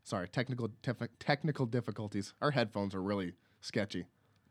Sorry, 0.02 0.28
technical 0.28 0.68
tef- 0.82 1.08
technical 1.20 1.66
difficulties. 1.66 2.34
Our 2.42 2.50
headphones 2.50 2.92
are 2.92 3.02
really 3.02 3.34
sketchy. 3.60 4.06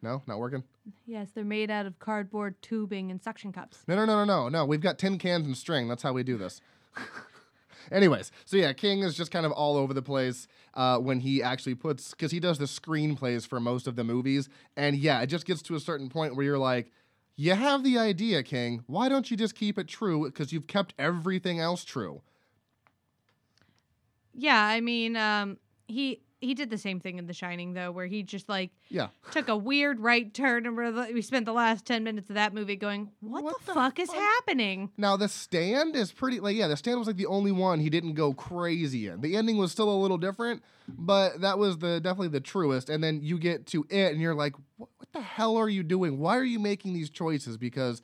No, 0.05 0.21
not 0.27 0.37
working. 0.37 0.63
Yes, 1.07 1.29
they're 1.33 1.43
made 1.43 1.71
out 1.71 1.87
of 1.87 1.97
cardboard 1.97 2.61
tubing 2.61 3.09
and 3.09 3.19
suction 3.19 3.51
cups. 3.51 3.79
No, 3.87 3.95
no, 3.95 4.05
no, 4.05 4.23
no, 4.23 4.25
no, 4.25 4.49
no. 4.49 4.63
We've 4.63 4.79
got 4.79 4.99
tin 4.99 5.17
cans 5.17 5.47
and 5.47 5.57
string. 5.57 5.87
That's 5.87 6.03
how 6.03 6.13
we 6.13 6.21
do 6.21 6.37
this. 6.37 6.61
Anyways, 7.91 8.31
so 8.45 8.55
yeah, 8.55 8.71
King 8.73 8.99
is 9.01 9.15
just 9.15 9.31
kind 9.31 9.47
of 9.47 9.51
all 9.51 9.75
over 9.75 9.95
the 9.95 10.03
place 10.03 10.47
uh, 10.75 10.99
when 10.99 11.21
he 11.21 11.41
actually 11.41 11.73
puts 11.73 12.11
because 12.11 12.31
he 12.31 12.39
does 12.39 12.59
the 12.59 12.65
screenplays 12.65 13.47
for 13.47 13.59
most 13.59 13.87
of 13.87 13.95
the 13.95 14.03
movies, 14.03 14.47
and 14.77 14.95
yeah, 14.95 15.21
it 15.21 15.27
just 15.27 15.47
gets 15.47 15.63
to 15.63 15.75
a 15.75 15.79
certain 15.79 16.07
point 16.07 16.35
where 16.35 16.45
you're 16.45 16.59
like, 16.59 16.91
you 17.35 17.55
have 17.55 17.83
the 17.83 17.97
idea, 17.97 18.43
King. 18.43 18.83
Why 18.85 19.09
don't 19.09 19.31
you 19.31 19.35
just 19.35 19.55
keep 19.55 19.79
it 19.79 19.87
true? 19.87 20.25
Because 20.25 20.53
you've 20.53 20.67
kept 20.67 20.93
everything 20.99 21.59
else 21.59 21.83
true. 21.83 22.21
Yeah, 24.35 24.61
I 24.61 24.81
mean, 24.81 25.17
um, 25.17 25.57
he 25.87 26.21
he 26.45 26.53
did 26.53 26.69
the 26.69 26.77
same 26.77 26.99
thing 26.99 27.17
in 27.17 27.27
The 27.27 27.33
Shining 27.33 27.73
though, 27.73 27.91
where 27.91 28.05
he 28.05 28.23
just 28.23 28.47
like 28.47 28.71
Yeah. 28.89 29.07
took 29.31 29.47
a 29.49 29.57
weird 29.57 29.99
right 29.99 30.33
turn, 30.33 30.65
and 30.65 30.75
we're, 30.77 30.91
we 31.13 31.21
spent 31.21 31.45
the 31.45 31.53
last 31.53 31.85
ten 31.85 32.03
minutes 32.03 32.29
of 32.29 32.35
that 32.35 32.53
movie 32.53 32.75
going, 32.75 33.09
"What, 33.21 33.43
What 33.43 33.59
the, 33.61 33.65
the 33.67 33.73
fuck 33.73 33.99
is 33.99 34.11
happening?" 34.11 34.91
Now 34.97 35.17
the 35.17 35.27
stand 35.27 35.95
is 35.95 36.11
pretty 36.11 36.39
like 36.39 36.55
yeah, 36.55 36.67
the 36.67 36.77
stand 36.77 36.99
was 36.99 37.07
like 37.07 37.17
the 37.17 37.25
only 37.27 37.51
one 37.51 37.79
he 37.79 37.89
didn't 37.89 38.13
go 38.13 38.33
crazy 38.33 39.07
in. 39.07 39.21
The 39.21 39.35
ending 39.35 39.57
was 39.57 39.71
still 39.71 39.89
a 39.89 39.99
little 39.99 40.17
different, 40.17 40.63
but 40.87 41.41
that 41.41 41.57
was 41.57 41.79
the 41.79 41.99
definitely 41.99 42.29
the 42.29 42.39
truest. 42.41 42.89
And 42.89 43.03
then 43.03 43.19
you 43.21 43.37
get 43.37 43.65
to 43.67 43.85
it 43.89 44.11
and 44.13 44.21
you're 44.21 44.35
like, 44.35 44.53
what, 44.77 44.89
what 44.97 45.11
the 45.13 45.21
hell 45.21 45.57
are 45.57 45.69
you 45.69 45.83
doing? 45.83 46.19
Why 46.19 46.37
are 46.37 46.43
you 46.43 46.59
making 46.59 46.93
these 46.93 47.09
choices? 47.09 47.57
Because 47.57 48.01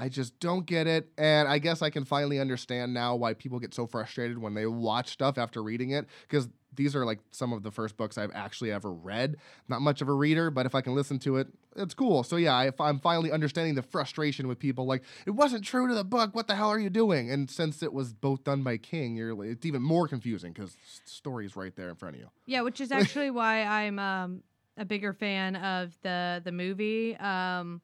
I 0.00 0.08
just 0.08 0.38
don't 0.38 0.64
get 0.64 0.86
it. 0.86 1.08
And 1.18 1.48
I 1.48 1.58
guess 1.58 1.82
I 1.82 1.90
can 1.90 2.04
finally 2.04 2.38
understand 2.38 2.94
now 2.94 3.16
why 3.16 3.34
people 3.34 3.58
get 3.58 3.74
so 3.74 3.86
frustrated 3.86 4.38
when 4.38 4.54
they 4.54 4.64
watch 4.66 5.08
stuff 5.08 5.38
after 5.38 5.60
reading 5.60 5.90
it. 5.90 6.06
Because 6.22 6.48
these 6.74 6.94
are 6.94 7.04
like 7.04 7.18
some 7.30 7.52
of 7.52 7.62
the 7.62 7.70
first 7.70 7.96
books 7.96 8.18
I've 8.18 8.30
actually 8.34 8.70
ever 8.70 8.92
read. 8.92 9.36
Not 9.68 9.80
much 9.80 10.00
of 10.00 10.08
a 10.08 10.12
reader, 10.12 10.50
but 10.50 10.66
if 10.66 10.74
I 10.74 10.80
can 10.80 10.94
listen 10.94 11.18
to 11.20 11.36
it, 11.36 11.48
it's 11.76 11.94
cool. 11.94 12.22
So 12.22 12.36
yeah, 12.36 12.54
I, 12.54 12.70
I'm 12.80 13.00
finally 13.00 13.32
understanding 13.32 13.74
the 13.74 13.82
frustration 13.82 14.48
with 14.48 14.58
people 14.58 14.86
like 14.86 15.02
it 15.26 15.30
wasn't 15.30 15.64
true 15.64 15.88
to 15.88 15.94
the 15.94 16.04
book. 16.04 16.34
What 16.34 16.46
the 16.46 16.54
hell 16.54 16.68
are 16.68 16.78
you 16.78 16.90
doing? 16.90 17.30
And 17.30 17.50
since 17.50 17.82
it 17.82 17.92
was 17.92 18.12
both 18.12 18.44
done 18.44 18.62
by 18.62 18.76
King, 18.76 19.16
you're 19.16 19.44
it's 19.44 19.66
even 19.66 19.82
more 19.82 20.08
confusing 20.08 20.52
because 20.52 20.76
story's 21.04 21.56
right 21.56 21.74
there 21.74 21.88
in 21.88 21.96
front 21.96 22.16
of 22.16 22.20
you. 22.20 22.28
Yeah, 22.46 22.62
which 22.62 22.80
is 22.80 22.92
actually 22.92 23.30
why 23.30 23.62
I'm 23.62 23.98
um, 23.98 24.42
a 24.76 24.84
bigger 24.84 25.12
fan 25.12 25.56
of 25.56 25.96
the 26.02 26.40
the 26.44 26.52
movie 26.52 27.16
um, 27.16 27.80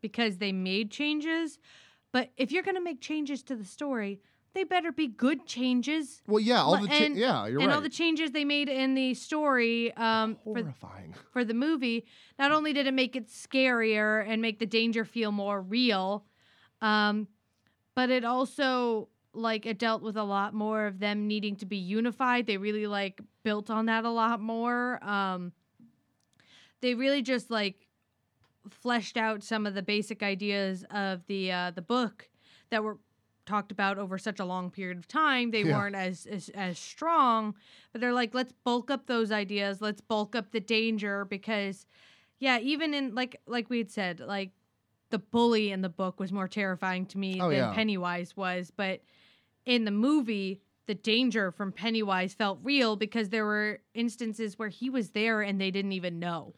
because 0.00 0.38
they 0.38 0.52
made 0.52 0.90
changes. 0.90 1.58
But 2.12 2.30
if 2.36 2.52
you're 2.52 2.62
gonna 2.62 2.80
make 2.80 3.00
changes 3.00 3.42
to 3.44 3.56
the 3.56 3.64
story, 3.64 4.20
they 4.58 4.64
better 4.64 4.90
be 4.90 5.06
good 5.06 5.46
changes. 5.46 6.20
Well, 6.26 6.40
yeah, 6.40 6.60
all 6.60 6.76
the 6.80 6.88
cha- 6.88 6.94
and- 6.94 7.16
yeah, 7.16 7.46
you're 7.46 7.60
and 7.60 7.68
right. 7.68 7.74
all 7.76 7.80
the 7.80 7.88
changes 7.88 8.32
they 8.32 8.44
made 8.44 8.68
in 8.68 8.94
the 8.94 9.14
story 9.14 9.94
um, 9.96 10.36
for 10.42 10.58
Horrifying. 10.60 11.14
for 11.32 11.44
the 11.44 11.54
movie, 11.54 12.04
not 12.40 12.50
only 12.50 12.72
did 12.72 12.88
it 12.88 12.94
make 12.94 13.14
it 13.14 13.28
scarier 13.28 14.24
and 14.26 14.42
make 14.42 14.58
the 14.58 14.66
danger 14.66 15.04
feel 15.04 15.30
more 15.30 15.62
real, 15.62 16.24
um, 16.82 17.28
but 17.94 18.10
it 18.10 18.24
also 18.24 19.08
like 19.32 19.64
it 19.64 19.78
dealt 19.78 20.02
with 20.02 20.16
a 20.16 20.24
lot 20.24 20.54
more 20.54 20.86
of 20.86 20.98
them 20.98 21.28
needing 21.28 21.54
to 21.56 21.66
be 21.66 21.76
unified. 21.76 22.46
They 22.48 22.56
really 22.56 22.88
like 22.88 23.20
built 23.44 23.70
on 23.70 23.86
that 23.86 24.04
a 24.04 24.10
lot 24.10 24.40
more. 24.40 24.98
Um, 25.04 25.52
they 26.80 26.94
really 26.94 27.22
just 27.22 27.48
like 27.48 27.86
fleshed 28.70 29.16
out 29.16 29.44
some 29.44 29.66
of 29.66 29.74
the 29.74 29.82
basic 29.82 30.20
ideas 30.24 30.84
of 30.90 31.24
the 31.28 31.52
uh, 31.52 31.70
the 31.70 31.82
book 31.82 32.28
that 32.70 32.82
were 32.82 32.98
talked 33.48 33.72
about 33.72 33.98
over 33.98 34.18
such 34.18 34.38
a 34.38 34.44
long 34.44 34.70
period 34.70 34.98
of 34.98 35.08
time. 35.08 35.50
They 35.50 35.62
Yeah. 35.64 35.76
weren't 35.76 35.96
as, 35.96 36.26
as 36.26 36.48
as 36.50 36.78
strong, 36.78 37.54
but 37.92 38.00
they're 38.00 38.12
like, 38.12 38.34
let's 38.34 38.52
bulk 38.64 38.90
up 38.90 39.06
those 39.06 39.32
ideas. 39.32 39.80
Let's 39.80 40.00
bulk 40.00 40.36
up 40.36 40.52
the 40.52 40.60
danger 40.60 41.24
because, 41.24 41.86
yeah, 42.38 42.58
even 42.60 42.94
in 42.94 43.14
like 43.14 43.40
like 43.46 43.70
we 43.70 43.78
had 43.78 43.90
said, 43.90 44.20
like 44.20 44.50
the 45.10 45.18
bully 45.18 45.72
in 45.72 45.80
the 45.80 45.88
book 45.88 46.20
was 46.20 46.30
more 46.32 46.46
terrifying 46.48 47.06
to 47.06 47.18
me 47.18 47.40
Oh, 47.40 47.48
than 47.48 47.58
yeah. 47.58 47.72
Pennywise 47.72 48.36
was, 48.36 48.70
but 48.70 49.00
in 49.66 49.84
the 49.84 49.90
movie. 49.90 50.60
The 50.86 50.94
danger 50.94 51.50
from 51.52 51.70
Pennywise 51.70 52.32
felt 52.32 52.60
real 52.62 52.96
because 52.96 53.28
there 53.28 53.44
were 53.44 53.80
instances 53.92 54.58
where 54.58 54.70
he 54.70 54.88
was 54.88 55.10
there 55.10 55.42
and 55.42 55.60
they 55.60 55.70
didn't 55.70 55.92
even 55.92 56.18
know. 56.18 56.54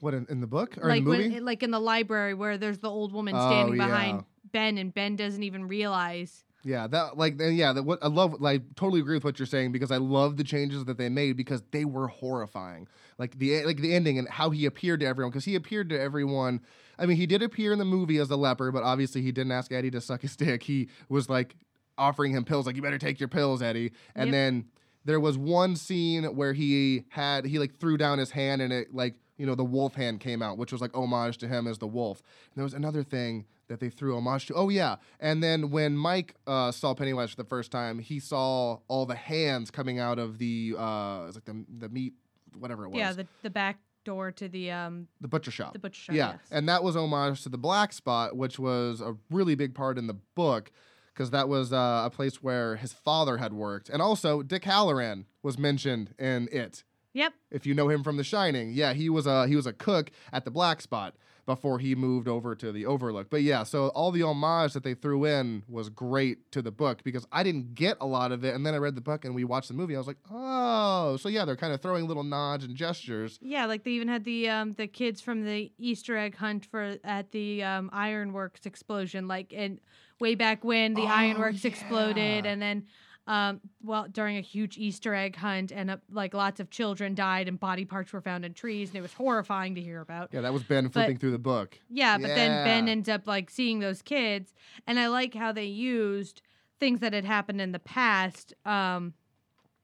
What 0.00 0.12
in, 0.12 0.26
in 0.28 0.42
the 0.42 0.46
book 0.46 0.76
or 0.76 0.90
like 0.90 0.98
in 0.98 1.04
the 1.04 1.10
movie? 1.10 1.28
when, 1.30 1.44
like 1.46 1.62
in 1.62 1.70
the 1.70 1.80
library 1.80 2.34
where 2.34 2.58
there's 2.58 2.76
the 2.80 2.90
old 2.90 3.14
woman 3.14 3.34
Oh, 3.34 3.40
standing 3.40 3.76
yeah. 3.76 3.86
behind 3.86 4.24
Ben, 4.56 4.78
and 4.78 4.94
Ben 4.94 5.16
doesn't 5.16 5.42
even 5.42 5.68
realize. 5.68 6.44
Yeah, 6.64 6.86
that 6.88 7.18
like 7.18 7.34
yeah, 7.38 7.74
that 7.74 7.82
what 7.82 7.98
I 8.02 8.08
love 8.08 8.40
like 8.40 8.74
totally 8.74 9.00
agree 9.00 9.14
with 9.16 9.24
what 9.24 9.38
you're 9.38 9.44
saying 9.46 9.70
because 9.70 9.90
I 9.92 9.98
love 9.98 10.36
the 10.38 10.44
changes 10.44 10.86
that 10.86 10.96
they 10.96 11.10
made 11.10 11.36
because 11.36 11.62
they 11.72 11.84
were 11.84 12.08
horrifying. 12.08 12.88
Like 13.18 13.38
the 13.38 13.64
like 13.64 13.76
the 13.76 13.94
ending 13.94 14.18
and 14.18 14.26
how 14.28 14.48
he 14.50 14.64
appeared 14.64 15.00
to 15.00 15.06
everyone 15.06 15.30
because 15.30 15.44
he 15.44 15.54
appeared 15.54 15.90
to 15.90 16.00
everyone. 16.00 16.60
I 16.98 17.04
mean, 17.04 17.18
he 17.18 17.26
did 17.26 17.42
appear 17.42 17.72
in 17.72 17.78
the 17.78 17.84
movie 17.84 18.16
as 18.16 18.30
a 18.30 18.36
leper, 18.36 18.72
but 18.72 18.82
obviously 18.82 19.20
he 19.20 19.30
didn't 19.30 19.52
ask 19.52 19.70
Eddie 19.70 19.90
to 19.90 20.00
suck 20.00 20.22
his 20.22 20.34
dick. 20.36 20.62
He 20.62 20.88
was 21.10 21.28
like 21.28 21.54
offering 21.98 22.32
him 22.32 22.44
pills 22.44 22.66
like 22.66 22.76
you 22.76 22.82
better 22.82 22.98
take 22.98 23.20
your 23.20 23.28
pills, 23.28 23.60
Eddie. 23.62 23.92
And 24.14 24.28
Yep. 24.28 24.32
then 24.32 24.64
there 25.04 25.20
was 25.20 25.36
one 25.36 25.76
scene 25.76 26.24
where 26.24 26.54
he 26.54 27.04
had 27.10 27.44
he 27.44 27.58
like 27.58 27.78
threw 27.78 27.96
down 27.98 28.18
his 28.18 28.30
hand 28.30 28.62
and 28.62 28.72
it 28.72 28.94
like 28.94 29.14
you 29.36 29.44
know 29.44 29.54
the 29.54 29.64
wolf 29.64 29.94
hand 29.94 30.20
came 30.20 30.40
out, 30.42 30.56
which 30.56 30.72
was 30.72 30.80
like 30.80 30.96
homage 30.96 31.36
to 31.38 31.46
him 31.46 31.66
as 31.66 31.78
the 31.78 31.86
wolf. 31.86 32.22
And 32.46 32.56
there 32.56 32.64
was 32.64 32.74
another 32.74 33.02
thing 33.04 33.44
that 33.68 33.80
they 33.80 33.88
threw 33.90 34.16
homage 34.16 34.46
to. 34.46 34.54
Oh 34.54 34.68
yeah, 34.68 34.96
and 35.20 35.42
then 35.42 35.70
when 35.70 35.96
Mike 35.96 36.34
uh, 36.46 36.70
saw 36.72 36.94
Pennywise 36.94 37.30
for 37.30 37.36
the 37.36 37.48
first 37.48 37.70
time, 37.70 37.98
he 37.98 38.20
saw 38.20 38.78
all 38.88 39.06
the 39.06 39.14
hands 39.14 39.70
coming 39.70 39.98
out 39.98 40.18
of 40.18 40.38
the 40.38 40.74
uh, 40.78 41.24
it's 41.26 41.36
like 41.36 41.44
the 41.44 41.64
the 41.78 41.88
meat, 41.88 42.14
whatever 42.58 42.84
it 42.84 42.90
was, 42.90 42.98
Yeah, 42.98 43.12
the 43.12 43.26
the 43.42 43.50
back 43.50 43.78
door 44.04 44.30
to 44.30 44.48
the 44.48 44.70
um 44.70 45.08
the 45.20 45.28
butcher 45.28 45.50
shop. 45.50 45.72
the 45.72 45.78
butcher 45.78 46.00
shop. 46.02 46.14
Yeah, 46.14 46.30
yes. 46.32 46.40
and 46.50 46.68
that 46.68 46.82
was 46.84 46.96
homage 46.96 47.42
to 47.42 47.48
the 47.48 47.58
Black 47.58 47.92
Spot, 47.92 48.36
which 48.36 48.58
was 48.58 49.00
a 49.00 49.16
really 49.30 49.54
big 49.54 49.74
part 49.74 49.98
in 49.98 50.06
the 50.06 50.16
book 50.34 50.70
because 51.12 51.30
that 51.30 51.48
was 51.48 51.72
uh, 51.72 52.02
a 52.04 52.10
place 52.10 52.42
where 52.42 52.76
his 52.76 52.92
father 52.92 53.38
had 53.38 53.52
worked, 53.52 53.88
and 53.88 54.00
also 54.02 54.42
Dick 54.42 54.62
Hallorann 54.62 55.24
was 55.42 55.58
mentioned 55.58 56.14
in 56.18 56.48
it. 56.52 56.84
Yep. 57.16 57.32
If 57.50 57.64
you 57.64 57.72
know 57.74 57.88
him 57.88 58.02
from 58.04 58.18
The 58.18 58.24
Shining, 58.24 58.72
yeah, 58.74 58.92
he 58.92 59.08
was 59.08 59.26
a 59.26 59.46
he 59.48 59.56
was 59.56 59.66
a 59.66 59.72
cook 59.72 60.10
at 60.34 60.44
the 60.44 60.50
Black 60.50 60.82
Spot 60.82 61.14
before 61.46 61.78
he 61.78 61.94
moved 61.94 62.26
over 62.28 62.54
to 62.56 62.72
the 62.72 62.84
Overlook. 62.84 63.30
But 63.30 63.40
yeah, 63.42 63.62
so 63.62 63.88
all 63.88 64.10
the 64.10 64.22
homage 64.22 64.74
that 64.74 64.82
they 64.82 64.92
threw 64.94 65.24
in 65.24 65.62
was 65.68 65.88
great 65.88 66.50
to 66.52 66.60
the 66.60 66.72
book 66.72 67.02
because 67.04 67.24
I 67.32 67.42
didn't 67.42 67.74
get 67.74 67.96
a 68.00 68.06
lot 68.06 68.32
of 68.32 68.44
it, 68.44 68.54
and 68.54 68.66
then 68.66 68.74
I 68.74 68.78
read 68.78 68.96
the 68.96 69.00
book 69.00 69.24
and 69.24 69.34
we 69.34 69.44
watched 69.44 69.68
the 69.68 69.74
movie. 69.74 69.94
I 69.94 69.98
was 69.98 70.08
like, 70.08 70.18
oh, 70.30 71.16
so 71.16 71.28
yeah, 71.30 71.46
they're 71.46 71.56
kind 71.56 71.72
of 71.72 71.80
throwing 71.80 72.06
little 72.06 72.24
nods 72.24 72.64
and 72.64 72.74
gestures. 72.76 73.38
Yeah, 73.40 73.64
like 73.64 73.84
they 73.84 73.92
even 73.92 74.08
had 74.08 74.24
the 74.24 74.50
um 74.50 74.72
the 74.72 74.86
kids 74.86 75.22
from 75.22 75.44
the 75.44 75.72
Easter 75.78 76.18
egg 76.18 76.36
hunt 76.36 76.66
for 76.66 76.98
at 77.02 77.30
the 77.32 77.62
um 77.62 77.88
ironworks 77.94 78.66
explosion, 78.66 79.26
like 79.26 79.54
and 79.56 79.80
way 80.20 80.34
back 80.34 80.64
when 80.64 80.92
the 80.92 81.02
Oh, 81.02 81.06
ironworks 81.06 81.64
exploded, 81.64 82.44
and 82.44 82.60
then 82.60 82.86
um 83.26 83.60
well 83.82 84.06
during 84.10 84.36
a 84.36 84.40
huge 84.40 84.78
Easter 84.78 85.14
egg 85.14 85.36
hunt, 85.36 85.72
and 85.72 85.90
uh, 85.90 85.96
like 86.10 86.34
lots 86.34 86.60
of 86.60 86.70
children 86.70 87.14
died 87.14 87.48
and 87.48 87.58
body 87.58 87.84
parts 87.84 88.12
were 88.12 88.20
found 88.20 88.44
in 88.44 88.54
trees, 88.54 88.90
and 88.90 88.96
it 88.96 89.02
was 89.02 89.12
horrifying 89.14 89.74
to 89.74 89.80
hear 89.80 90.00
about. 90.00 90.30
Yeah, 90.32 90.42
that 90.42 90.52
was 90.52 90.62
Ben 90.62 90.88
flipping 90.88 91.16
through 91.18 91.32
the 91.32 91.38
book. 91.38 91.78
Yeah, 91.88 92.18
but 92.18 92.34
then 92.34 92.62
Ben 92.64 92.88
ends 92.88 93.08
up 93.08 93.26
like 93.26 93.50
seeing 93.50 93.80
those 93.80 94.02
kids, 94.02 94.54
and 94.86 94.98
I 94.98 95.08
like 95.08 95.34
how 95.34 95.52
they 95.52 95.64
used 95.64 96.42
things 96.78 97.00
that 97.00 97.12
had 97.12 97.24
happened 97.24 97.60
in 97.60 97.72
the 97.72 97.78
past, 97.78 98.52
um, 98.64 99.14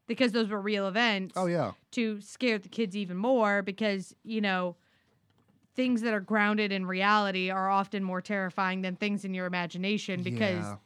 because 0.06 0.32
those 0.32 0.48
were 0.48 0.60
real 0.60 0.86
events 0.86 1.34
Oh 1.36 1.46
yeah. 1.46 1.72
to 1.92 2.20
scare 2.20 2.58
the 2.58 2.68
kids 2.68 2.96
even 2.96 3.16
more 3.16 3.62
because 3.62 4.14
you 4.24 4.40
know 4.40 4.76
things 5.74 6.02
that 6.02 6.12
are 6.12 6.20
grounded 6.20 6.70
in 6.70 6.84
reality 6.84 7.50
are 7.50 7.70
often 7.70 8.04
more 8.04 8.20
terrifying 8.20 8.82
than 8.82 8.94
things 8.96 9.24
in 9.24 9.32
your 9.32 9.46
imagination 9.46 10.22
because 10.22 10.66
Yeah, 10.66 10.76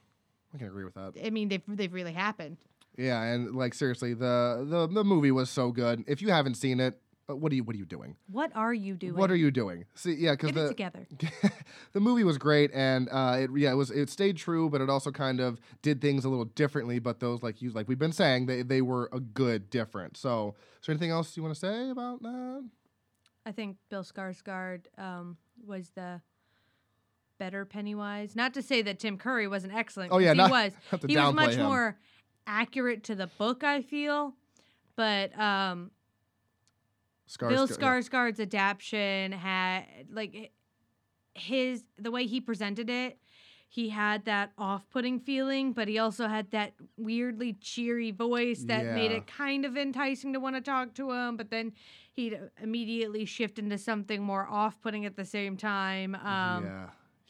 I 0.55 0.59
can 0.59 0.67
agree 0.69 0.85
with 0.85 0.95
that. 0.95 1.15
I 1.25 1.31
mean 1.31 1.49
they've 1.49 1.63
they've 1.69 1.93
really 1.93 2.13
happened. 2.13 2.57
Yeah, 2.97 3.23
and 3.23 3.55
like 3.55 3.75
seriously, 3.75 4.15
the 4.15 4.67
the 4.69 4.87
the 4.87 5.05
movie 5.05 5.31
was 5.31 5.51
so 5.51 5.71
good. 5.71 6.05
If 6.07 6.23
you 6.23 6.31
haven't 6.31 6.55
seen 6.55 6.81
it, 6.81 6.99
uh, 7.29 7.35
what 7.37 7.53
are 7.53 7.55
you 7.55 7.65
what 7.65 7.75
are 7.75 7.79
you 7.79 7.85
doing? 7.85 8.17
What 8.31 8.53
are 8.55 8.73
you 8.73 8.95
doing? 8.95 9.17
What 9.17 9.31
are 9.31 9.37
you 9.37 9.51
doing? 9.51 9.85
See, 9.95 10.15
yeah, 10.15 10.33
because 10.33 10.53
Get 10.53 10.59
it 10.59 10.63
the 10.63 10.69
together. 10.69 11.07
the 11.93 12.01
movie 12.01 12.25
was 12.25 12.39
great, 12.39 12.71
and 12.73 13.09
uh, 13.11 13.37
it 13.41 13.51
yeah, 13.57 13.73
it 13.73 13.75
was 13.75 13.91
it 13.91 14.09
stayed 14.09 14.37
true, 14.37 14.71
but 14.71 14.81
it 14.81 14.89
also 14.89 15.11
kind 15.11 15.41
of 15.41 15.59
did 15.83 16.01
things 16.01 16.25
a 16.25 16.29
little 16.29 16.45
differently. 16.45 16.99
But 16.99 17.21
those 17.21 17.43
like 17.43 17.61
you 17.61 17.71
like 17.71 17.89
we've 17.89 17.99
been 17.99 18.13
saying, 18.13 18.47
they 18.47 18.63
they 18.63 18.81
were 18.81 19.09
a 19.13 19.21
good 19.21 19.71
different. 19.71 20.17
So, 20.17 20.55
is 20.81 20.87
there 20.87 20.93
anything 20.93 21.11
else 21.11 21.37
you 21.37 21.43
want 21.43 21.55
to 21.55 21.61
say 21.61 21.91
about 21.91 22.23
that? 22.23 22.69
I 23.45 23.53
think 23.53 23.77
Bill 23.91 24.05
Skarsgård 24.05 24.87
um, 24.99 25.37
was 25.65 25.91
the 25.95 26.21
better 27.39 27.65
Pennywise. 27.65 28.37
Not 28.37 28.55
to 28.55 28.63
say 28.63 28.83
that 28.83 28.99
Tim 28.99 29.19
Curry 29.19 29.49
wasn't 29.49 29.75
excellent. 29.75 30.13
Oh 30.13 30.19
yeah, 30.19 30.33
he 30.33 30.39
not, 30.39 30.51
was. 30.51 30.73
not 30.93 31.11
He 31.11 31.17
was 31.17 31.35
much 31.35 31.55
him. 31.55 31.65
more 31.65 31.99
accurate 32.47 33.05
to 33.05 33.15
the 33.15 33.27
book. 33.27 33.65
I 33.65 33.83
feel, 33.83 34.35
but 34.97 35.39
um, 35.39 35.91
Skarsgård, 37.29 37.49
Bill 37.49 37.67
yeah. 37.69 37.77
Skarsgård's 37.77 38.41
adaptation 38.41 39.33
had 39.33 39.85
like 40.13 40.53
his 41.35 41.85
the 41.99 42.11
way 42.11 42.27
he 42.27 42.41
presented 42.41 42.89
it. 42.89 43.19
He 43.69 43.91
had 43.91 44.25
that 44.25 44.53
off-putting 44.57 45.21
feeling, 45.21 45.73
but 45.73 45.89
he 45.89 45.99
also 45.99 46.29
had 46.29 46.51
that 46.53 46.73
weirdly 46.97 47.55
cheery 47.55 48.11
voice 48.13 48.63
that 48.69 48.95
made 48.95 49.11
it 49.11 49.27
kind 49.27 49.65
of 49.67 49.77
enticing 49.77 50.33
to 50.33 50.41
want 50.41 50.55
to 50.55 50.63
talk 50.63 50.95
to 50.95 51.11
him. 51.11 51.37
But 51.37 51.51
then 51.51 51.73
he'd 52.13 52.39
immediately 52.63 53.25
shift 53.25 53.59
into 53.59 53.77
something 53.77 54.23
more 54.23 54.47
off-putting 54.49 55.05
at 55.05 55.17
the 55.17 55.25
same 55.25 55.57
time. 55.57 56.15
Um, 56.15 56.65
yeah, 56.65 56.87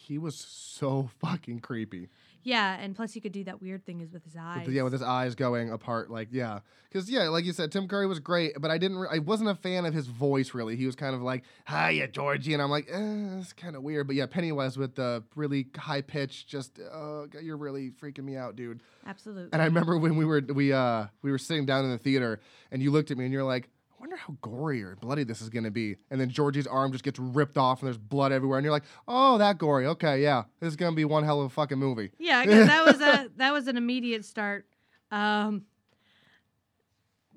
he 0.07 0.19
was 0.19 0.35
so 0.37 1.11
fucking 1.21 1.61
creepy. 1.61 2.09
yeah, 2.43 2.77
and 2.81 2.95
plus 2.95 3.13
he 3.13 3.21
could 3.21 3.33
do 3.33 3.43
that 3.45 3.61
weird 3.61 3.85
thing 3.85 4.01
is 4.01 4.13
with 4.13 4.25
his 4.25 4.35
With 4.35 4.43
eyes. 4.43 4.67
the- 4.67 4.73
yeah, 4.73 4.83
with 4.83 4.93
his 4.93 5.03
eyes 5.03 5.35
going 5.35 5.71
apart, 5.71 6.11
like 6.11 6.29
yeah, 6.31 6.61
because 6.89 7.11
yeah, 7.11 7.29
like 7.29 7.45
you 7.45 7.53
said, 7.53 7.73
Tim 7.73 7.89
Curry 7.89 8.07
was 8.07 8.21
great, 8.21 8.53
but 8.61 8.71
I 8.71 8.79
didn't, 8.79 8.99
re- 8.99 9.09
I 9.11 9.19
wasn't 9.19 9.51
a 9.51 9.55
fan 9.57 9.85
of 9.85 9.93
his 9.93 10.07
voice 10.07 10.55
really. 10.55 10.77
He 10.77 10.87
was 10.87 10.95
kind 10.95 11.15
of 11.15 11.23
like, 11.23 11.43
"Hiya, 11.69 12.09
Georgie," 12.09 12.53
and 12.55 12.63
I'm 12.63 12.71
like, 12.71 12.87
eh, 12.91 13.39
it's 13.41 13.53
kind 13.53 13.75
of 13.75 13.83
weird. 13.83 14.07
But 14.07 14.15
yeah, 14.17 14.27
Pennywise 14.27 14.77
with 14.79 14.95
the 14.95 15.25
really 15.35 15.67
high 15.77 16.03
pitch, 16.03 16.47
just, 16.47 16.79
uh, 16.79 17.25
you're 17.43 17.57
really 17.57 17.91
freaking 17.91 18.25
me 18.25 18.37
out, 18.37 18.55
dude. 18.57 18.81
Absolutely. 19.05 19.49
And 19.53 19.61
I 19.61 19.65
remember 19.67 19.99
when 19.99 20.17
we 20.17 20.25
were 20.25 20.41
we 20.41 20.73
uh 20.73 21.07
we 21.23 21.31
were 21.33 21.39
sitting 21.39 21.67
down 21.67 21.85
in 21.85 21.91
the 21.91 21.99
theater, 21.99 22.41
and 22.71 22.81
you 22.83 22.91
looked 22.93 23.11
at 23.11 23.19
me 23.19 23.25
and 23.25 23.33
you're 23.33 23.45
like. 23.45 23.69
I 23.97 24.01
wonder 24.01 24.17
how 24.17 24.37
gory 24.43 24.83
or 24.83 24.97
bloody 24.97 25.25
this 25.25 25.41
is 25.41 25.49
gonna 25.49 25.71
be. 25.71 25.97
And 26.11 26.21
then 26.21 26.29
Georgie's 26.29 26.67
arm 26.67 26.93
just 26.93 27.03
gets 27.05 27.19
ripped 27.19 27.57
off 27.57 27.81
and 27.81 27.87
there's 27.87 27.97
blood 27.97 28.31
everywhere. 28.31 28.59
And 28.59 28.65
you're 28.65 28.73
like, 28.73 28.85
oh, 29.09 29.39
that 29.39 29.57
gory. 29.57 29.87
Okay, 29.87 30.23
yeah. 30.23 30.45
This 30.61 30.69
is 30.69 30.77
gonna 30.77 30.95
be 30.95 31.05
one 31.05 31.25
hell 31.25 31.41
of 31.41 31.47
a 31.47 31.51
fucking 31.51 31.79
movie. 31.79 32.11
Yeah, 32.19 32.45
that 32.45 32.85
was 32.85 33.01
a 33.01 33.31
that 33.37 33.53
was 33.53 33.69
an 33.69 33.77
immediate 33.77 34.25
start. 34.25 34.67
Um, 35.11 35.65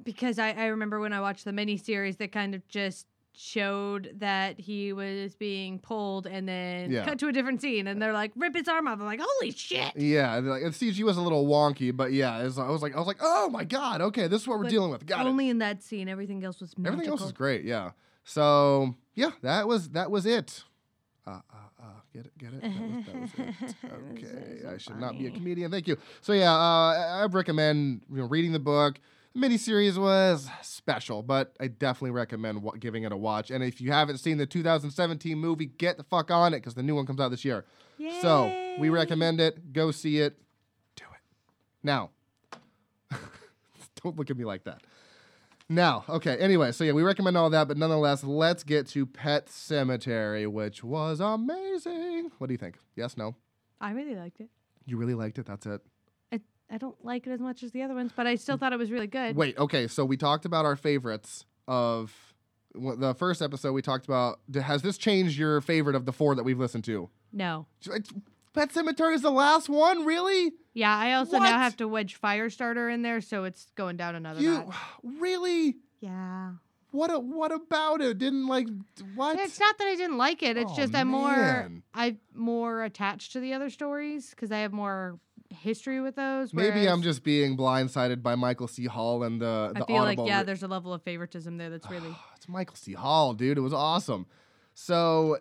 because 0.03 0.39
I, 0.39 0.51
I 0.51 0.65
remember 0.67 0.99
when 0.99 1.13
I 1.13 1.21
watched 1.21 1.45
the 1.45 1.51
miniseries 1.51 2.17
that 2.17 2.31
kind 2.31 2.55
of 2.55 2.67
just 2.67 3.05
showed 3.33 4.11
that 4.19 4.59
he 4.59 4.91
was 4.91 5.33
being 5.35 5.79
pulled 5.79 6.27
and 6.27 6.47
then 6.47 6.91
Yeah. 6.91 7.05
cut 7.05 7.19
to 7.19 7.27
a 7.27 7.31
different 7.31 7.61
scene 7.61 7.87
and 7.87 8.01
they're 8.01 8.13
like 8.13 8.31
rip 8.35 8.55
his 8.55 8.67
arm 8.67 8.87
off. 8.87 8.99
I'm 8.99 9.05
like, 9.05 9.21
holy 9.21 9.51
shit. 9.51 9.95
Yeah, 9.95 10.35
and, 10.35 10.47
like, 10.47 10.63
and 10.63 10.73
CG 10.73 11.01
was 11.03 11.17
a 11.17 11.21
little 11.21 11.45
wonky, 11.47 11.95
but 11.95 12.11
yeah, 12.11 12.39
it 12.39 12.43
was, 12.45 12.59
I 12.59 12.67
was 12.69 12.81
like, 12.81 12.95
I 12.95 12.97
was 12.97 13.07
like, 13.07 13.19
oh 13.21 13.49
my 13.49 13.63
god, 13.63 14.01
okay, 14.01 14.27
this 14.27 14.41
is 14.41 14.47
what 14.47 14.59
we're 14.59 14.69
dealing 14.69 14.91
with. 14.91 15.05
Got 15.05 15.25
it. 15.25 15.29
Only 15.29 15.49
in 15.49 15.59
that 15.59 15.81
scene. 15.83 16.09
Everything 16.09 16.43
else 16.43 16.59
was 16.59 16.77
magical. 16.77 16.93
Everything 16.93 17.11
else 17.11 17.21
was 17.21 17.31
great. 17.31 17.63
Yeah. 17.63 17.91
So 18.25 18.95
yeah, 19.15 19.31
that 19.41 19.67
was 19.67 19.89
that 19.89 20.11
was 20.11 20.25
it. 20.25 20.63
Uh, 21.25 21.31
uh, 21.31 21.81
uh, 21.81 21.85
get 22.13 22.25
it, 22.25 22.37
get 22.37 22.53
it. 22.53 22.61
That 22.61 22.71
was, 22.71 23.05
that 23.05 23.21
was 23.21 23.69
it. 23.71 23.75
Okay, 24.11 24.59
so 24.63 24.69
I 24.73 24.77
should 24.77 24.99
not 24.99 25.17
be 25.17 25.27
a 25.27 25.31
comedian. 25.31 25.71
Thank 25.71 25.87
you. 25.87 25.97
So 26.21 26.33
yeah, 26.33 26.51
uh, 26.51 27.21
I- 27.21 27.27
recommend 27.31 28.01
you 28.11 28.17
know 28.17 28.25
reading 28.27 28.51
the 28.51 28.59
book. 28.59 28.99
The 29.33 29.39
miniseries 29.39 29.97
was 29.97 30.49
special, 30.61 31.21
but 31.21 31.55
I 31.59 31.67
definitely 31.67 32.11
recommend 32.11 32.67
giving 32.79 33.03
it 33.03 33.11
a 33.11 33.17
watch. 33.17 33.51
And 33.51 33.63
if 33.63 33.79
you 33.79 33.91
haven't 33.91 34.17
seen 34.17 34.37
the 34.37 34.45
2017 34.45 35.37
movie, 35.37 35.67
get 35.67 35.97
the 35.97 36.03
fuck 36.03 36.31
on 36.31 36.53
it 36.53 36.57
because 36.57 36.73
the 36.73 36.83
new 36.83 36.95
one 36.95 37.05
comes 37.05 37.19
out 37.19 37.29
this 37.29 37.45
year. 37.45 37.65
So 38.21 38.75
we 38.79 38.89
recommend 38.89 39.39
it. 39.41 39.73
Go 39.73 39.91
see 39.91 40.19
it. 40.19 40.37
Do 40.95 41.03
it. 41.13 41.53
Now, 41.83 42.11
don't 44.03 44.17
look 44.17 44.29
at 44.29 44.37
me 44.37 44.45
like 44.45 44.63
that. 44.63 44.81
Now, 45.71 46.03
okay, 46.09 46.35
anyway, 46.37 46.71
so 46.71 46.83
yeah, 46.83 46.93
we 46.93 47.03
recommend 47.03 47.37
all 47.37 47.51
that, 47.51 47.67
but 47.67 47.77
nonetheless, 47.77 48.23
let's 48.23 48.63
get 48.63 48.87
to 48.87 49.05
Pet 49.05 49.45
Sematary, 49.45 50.47
which 50.51 50.83
was 50.83 51.19
amazing. 51.19 52.31
What 52.39 52.47
do 52.47 52.53
you 52.53 52.57
think? 52.57 52.79
Yes, 52.95 53.15
no? 53.15 53.35
I 53.79 53.91
really 53.91 54.15
liked 54.15 54.39
it. 54.39 54.49
You 54.87 54.97
really 54.97 55.13
liked 55.13 55.37
it? 55.37 55.45
That's 55.45 55.67
it. 55.67 55.81
I, 56.69 56.77
don't 56.77 56.95
like 57.03 57.27
it 57.27 57.31
as 57.31 57.39
much 57.39 57.63
as 57.63 57.71
the 57.71 57.81
other 57.81 57.93
ones, 57.95 58.11
but 58.15 58.27
I 58.27 58.35
still 58.35 58.57
thought 58.57 58.73
it 58.73 58.79
was 58.79 58.91
really 58.91 59.07
good. 59.07 59.35
Wait, 59.35 59.57
okay, 59.57 59.87
so 59.87 60.05
we 60.05 60.17
talked 60.17 60.45
about 60.45 60.65
our 60.65 60.75
favorites 60.75 61.45
of 61.67 62.13
the 62.75 63.13
first 63.15 63.41
episode. 63.41 63.73
We 63.73 63.81
talked 63.81 64.05
about, 64.05 64.39
has 64.53 64.81
this 64.81 64.97
changed 64.97 65.37
your 65.37 65.61
favorite 65.61 65.95
of 65.95 66.05
the 66.05 66.13
four 66.13 66.35
that 66.35 66.43
we've 66.43 66.59
listened 66.59 66.83
to? 66.85 67.09
No. 67.33 67.65
It's- 67.85 68.11
Pet 68.51 68.69
Sematary 68.73 69.13
is 69.13 69.21
the 69.21 69.29
last 69.31 69.69
one? 69.69 70.05
Really? 70.05 70.53
Yeah, 70.73 70.95
I 70.95 71.13
also 71.13 71.33
What? 71.37 71.43
now 71.43 71.59
have 71.59 71.77
to 71.77 71.87
wedge 71.87 72.19
Firestarter 72.19 72.91
in 72.91 73.03
there, 73.03 73.21
so 73.21 73.43
it's 73.43 73.67
going 73.75 73.95
down 73.95 74.15
another 74.15 74.41
You 74.41 74.53
notch. 74.53 74.75
really? 75.03 75.75
Yeah. 75.99 76.53
What 76.91 77.11
a, 77.11 77.19
what 77.19 77.51
about 77.51 78.01
it? 78.01 78.17
Didn't 78.17 78.47
like 78.47 78.67
what? 79.13 79.37
It's 79.39 79.59
not 79.59 79.77
that 79.77 79.87
I 79.87 79.95
didn't 79.95 80.17
like 80.17 80.41
it. 80.41 80.57
It's 80.57 80.71
Oh, 80.71 80.75
just 80.75 80.95
I'm 80.95 81.09
more. 81.09 81.69
I'm 81.93 82.19
more 82.33 82.83
attached 82.83 83.33
to 83.33 83.39
the 83.39 83.53
other 83.53 83.69
stories 83.69 84.31
because 84.31 84.51
I 84.51 84.57
have 84.59 84.73
more 84.73 85.19
history 85.49 85.99
with 85.99 86.15
those. 86.15 86.53
Maybe 86.53 86.87
I'm 86.87 87.01
just 87.01 87.23
being 87.23 87.57
blindsided 87.57 88.21
by 88.21 88.35
Michael 88.35 88.67
C. 88.67 88.85
Hall 88.85 89.23
and 89.23 89.41
the 89.41 89.71
the 89.73 89.83
I 89.83 89.87
feel 89.87 90.03
like 90.03 90.19
yeah, 90.23 90.39
re- 90.39 90.45
there's 90.45 90.63
a 90.63 90.67
level 90.67 90.93
of 90.93 91.01
favoritism 91.03 91.57
there 91.57 91.69
that's 91.69 91.89
really 91.89 92.15
it's 92.35 92.47
Michael 92.47 92.75
C. 92.75 92.93
Hall, 92.93 93.33
dude. 93.33 93.57
It 93.57 93.61
was 93.61 93.73
awesome. 93.73 94.25
So 94.73 95.37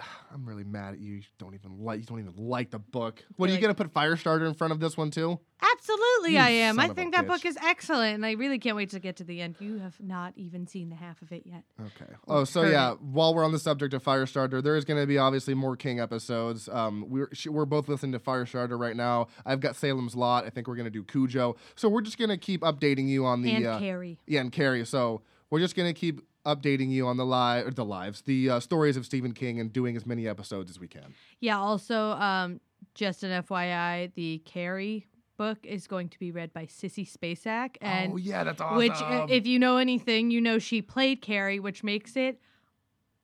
I'm 0.32 0.44
really 0.46 0.64
mad 0.64 0.94
at 0.94 1.00
you. 1.00 1.14
You 1.14 1.22
don't 1.38 1.54
even 1.54 1.78
like 1.84 2.00
you 2.00 2.06
don't 2.06 2.20
even 2.20 2.34
like 2.36 2.70
the 2.70 2.78
book. 2.78 3.24
What 3.36 3.50
are 3.50 3.52
you 3.54 3.60
gonna 3.60 3.74
put 3.74 3.92
Firestarter 3.92 4.46
in 4.46 4.54
front 4.54 4.72
of 4.72 4.80
this 4.80 4.96
one 4.96 5.10
too? 5.10 5.38
Absolutely, 5.60 6.32
You 6.34 6.38
I 6.38 6.48
am. 6.50 6.76
son 6.76 6.80
I 6.80 6.84
of 6.86 6.90
a 6.92 6.94
think 6.94 7.14
that 7.14 7.26
book 7.26 7.44
is 7.44 7.56
excellent, 7.62 8.14
and 8.14 8.24
I 8.24 8.32
really 8.32 8.58
can't 8.60 8.76
wait 8.76 8.90
to 8.90 9.00
get 9.00 9.16
to 9.16 9.24
the 9.24 9.40
end. 9.40 9.56
You 9.58 9.78
have 9.78 9.98
not 10.00 10.32
even 10.36 10.66
seen 10.68 10.88
the 10.88 10.94
half 10.96 11.20
of 11.20 11.32
it 11.32 11.42
yet. 11.46 11.64
Okay. 11.80 12.12
Oh, 12.28 12.44
so 12.44 12.62
Heard 12.62 12.72
yeah. 12.72 12.92
While 12.94 13.34
we're 13.34 13.44
on 13.44 13.50
the 13.50 13.58
subject 13.58 13.92
of 13.92 14.02
Firestarter, 14.04 14.62
there 14.62 14.76
is 14.76 14.84
going 14.84 15.00
to 15.00 15.06
be 15.06 15.18
obviously 15.18 15.54
more 15.54 15.76
King 15.76 15.98
episodes. 15.98 16.68
Um, 16.68 17.06
we're 17.08 17.28
sh- 17.32 17.48
we're 17.48 17.64
both 17.64 17.88
listening 17.88 18.12
to 18.12 18.20
Firestarter 18.20 18.78
right 18.78 18.94
now. 18.96 19.26
I've 19.44 19.58
got 19.60 19.74
Salem's 19.74 20.14
Lot. 20.14 20.44
I 20.44 20.50
think 20.50 20.68
we're 20.68 20.76
going 20.76 20.84
to 20.84 20.90
do 20.90 21.02
Cujo. 21.02 21.56
So 21.74 21.88
we're 21.88 22.02
just 22.02 22.18
going 22.18 22.30
to 22.30 22.38
keep 22.38 22.60
updating 22.62 23.08
you 23.08 23.24
on 23.26 23.42
the 23.42 23.50
and 23.56 23.66
uh, 23.66 23.78
Carrie. 23.80 24.20
yeah 24.28 24.40
and 24.40 24.52
Carrie. 24.52 24.84
So 24.84 25.22
we're 25.50 25.60
just 25.60 25.74
going 25.74 25.88
to 25.92 25.98
keep 25.98 26.20
updating 26.56 26.90
you 26.90 27.06
on 27.06 27.16
the 27.16 27.26
live 27.26 27.66
or 27.66 27.70
the 27.70 27.84
lives, 27.84 28.22
the 28.22 28.50
uh, 28.50 28.60
stories 28.60 28.96
of 28.96 29.04
Stephen 29.04 29.32
King, 29.32 29.60
and 29.60 29.72
doing 29.72 29.96
as 29.96 30.06
many 30.06 30.26
episodes 30.26 30.70
as 30.70 30.80
we 30.80 30.88
can. 30.88 31.14
Yeah. 31.40 31.58
Also, 31.58 32.12
um, 32.12 32.60
just 32.94 33.22
an 33.22 33.42
FYI, 33.42 34.12
the 34.14 34.38
Carrie 34.44 35.06
book 35.36 35.58
is 35.62 35.86
going 35.86 36.08
to 36.08 36.18
be 36.18 36.32
read 36.32 36.52
by 36.52 36.66
Sissy 36.66 37.08
Spacek, 37.08 37.76
and 37.80 38.12
oh 38.12 38.16
yeah, 38.16 38.44
that's 38.44 38.60
awesome. 38.60 38.76
which, 38.76 39.30
if 39.30 39.46
you 39.46 39.58
know 39.58 39.76
anything, 39.76 40.30
you 40.30 40.40
know 40.40 40.58
she 40.58 40.82
played 40.82 41.22
Carrie, 41.22 41.60
which 41.60 41.84
makes 41.84 42.16
it 42.16 42.40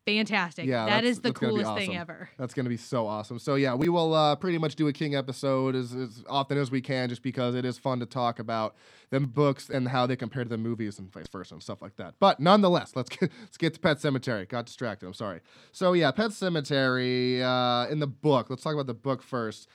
fantastic. 0.06 0.66
Yeah, 0.66 0.86
that's- 0.86 1.16
the 1.16 1.22
that's 1.22 1.38
gonna 1.40 1.52
coolest 1.52 1.74
thing 1.76 1.96
ever. 1.96 2.28
That's 2.38 2.54
going 2.54 2.64
to 2.64 2.70
be 2.70 2.76
so 2.76 3.06
awesome. 3.06 3.38
So, 3.38 3.54
yeah, 3.54 3.74
we 3.74 3.88
will 3.88 4.14
uh, 4.14 4.36
pretty 4.36 4.58
much 4.58 4.74
do 4.76 4.88
a 4.88 4.92
King 4.92 5.14
episode 5.14 5.74
as, 5.74 5.94
as 5.94 6.24
often 6.28 6.58
as 6.58 6.70
we 6.70 6.80
can 6.80 7.08
just 7.08 7.22
because 7.22 7.54
it 7.54 7.64
is 7.64 7.78
fun 7.78 8.00
to 8.00 8.06
talk 8.06 8.38
about 8.38 8.74
them 9.10 9.26
books 9.26 9.70
and 9.70 9.88
how 9.88 10.06
they 10.06 10.16
compare 10.16 10.42
to 10.44 10.48
the 10.50 10.58
movies 10.58 10.98
and 10.98 11.12
vice 11.12 11.26
versa 11.30 11.54
and 11.54 11.62
stuff 11.62 11.80
like 11.82 11.96
that. 11.96 12.14
But 12.18 12.40
nonetheless, 12.40 12.92
let's 12.96 13.08
get, 13.10 13.30
let's 13.40 13.56
get 13.56 13.74
to 13.74 13.80
Pet 13.80 13.98
Sematary. 13.98 14.48
Got 14.48 14.66
distracted. 14.66 15.06
I'm 15.06 15.14
sorry. 15.14 15.40
So, 15.72 15.92
yeah, 15.92 16.10
Pet 16.10 16.30
Sematary 16.30 17.40
uh, 17.42 17.90
in 17.90 18.00
the 18.00 18.06
book. 18.06 18.50
Let's 18.50 18.62
talk 18.62 18.74
about 18.74 18.86
the 18.86 18.94
book 18.94 19.22
first. 19.22 19.68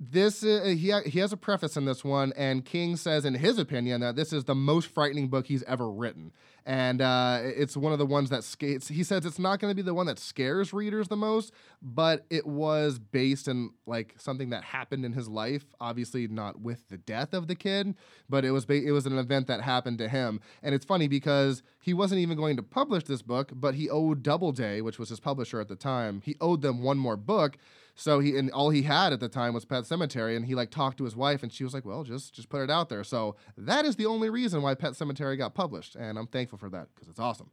This 0.00 0.42
uh, 0.42 0.74
he 0.76 0.90
ha- 0.90 1.02
he 1.06 1.20
has 1.20 1.32
a 1.32 1.36
preface 1.36 1.76
in 1.76 1.84
this 1.84 2.02
one, 2.02 2.32
and 2.36 2.64
King 2.64 2.96
says 2.96 3.24
in 3.24 3.34
his 3.34 3.56
opinion 3.56 4.00
that 4.00 4.16
this 4.16 4.32
is 4.32 4.44
the 4.44 4.54
most 4.54 4.88
frightening 4.88 5.28
book 5.28 5.46
he's 5.46 5.62
ever 5.62 5.88
written, 5.88 6.32
and 6.64 7.00
uh, 7.00 7.40
it's 7.42 7.76
one 7.76 7.92
of 7.92 7.98
the 7.98 8.06
ones 8.06 8.30
that 8.30 8.44
skates. 8.44 8.88
He 8.88 9.02
says 9.02 9.26
it's 9.26 9.38
not 9.38 9.60
going 9.60 9.70
to 9.70 9.74
be 9.74 9.82
the 9.82 9.94
one 9.94 10.06
that 10.06 10.18
scares 10.18 10.72
readers 10.72 11.08
the 11.08 11.16
most, 11.16 11.52
but 11.80 12.24
it 12.30 12.46
was 12.46 12.98
based 12.98 13.48
in 13.48 13.70
like 13.86 14.14
something 14.18 14.50
that 14.50 14.64
happened 14.64 15.04
in 15.04 15.12
his 15.12 15.28
life. 15.28 15.64
Obviously, 15.80 16.28
not 16.28 16.60
with 16.60 16.88
the 16.88 16.98
death 16.98 17.34
of 17.34 17.48
the 17.48 17.54
kid, 17.54 17.94
but 18.28 18.44
it 18.44 18.50
was 18.52 18.64
ba- 18.64 18.82
it 18.82 18.92
was 18.92 19.06
an 19.06 19.18
event 19.18 19.46
that 19.48 19.60
happened 19.60 19.98
to 19.98 20.08
him, 20.08 20.40
and 20.62 20.74
it's 20.74 20.84
funny 20.84 21.08
because 21.08 21.62
he 21.80 21.92
wasn't 21.92 22.20
even 22.20 22.36
going 22.36 22.56
to 22.56 22.62
publish 22.62 23.04
this 23.04 23.22
book, 23.22 23.50
but 23.54 23.74
he 23.74 23.90
owed 23.90 24.22
Doubleday, 24.22 24.80
which 24.80 24.98
was 24.98 25.08
his 25.08 25.20
publisher 25.20 25.60
at 25.60 25.68
the 25.68 25.76
time, 25.76 26.22
he 26.24 26.36
owed 26.40 26.62
them 26.62 26.82
one 26.82 26.98
more 26.98 27.16
book. 27.16 27.56
So 27.94 28.20
he 28.20 28.36
and 28.38 28.50
all 28.50 28.70
he 28.70 28.82
had 28.82 29.12
at 29.12 29.20
the 29.20 29.28
time 29.28 29.52
was 29.52 29.64
Pet 29.64 29.84
Sematary, 29.84 30.34
and 30.34 30.46
he 30.46 30.54
like 30.54 30.70
talked 30.70 30.98
to 30.98 31.04
his 31.04 31.14
wife, 31.14 31.42
and 31.42 31.52
she 31.52 31.64
was 31.64 31.74
like, 31.74 31.84
"Well, 31.84 32.04
just 32.04 32.32
just 32.32 32.48
put 32.48 32.62
it 32.62 32.70
out 32.70 32.88
there." 32.88 33.04
So 33.04 33.36
that 33.56 33.84
is 33.84 33.96
the 33.96 34.06
only 34.06 34.30
reason 34.30 34.62
why 34.62 34.74
Pet 34.74 34.92
Sematary 34.92 35.36
got 35.36 35.54
published, 35.54 35.94
and 35.94 36.18
I'm 36.18 36.26
thankful 36.26 36.51
for 36.56 36.68
that 36.70 36.88
because 36.94 37.08
it's 37.08 37.20
awesome. 37.20 37.50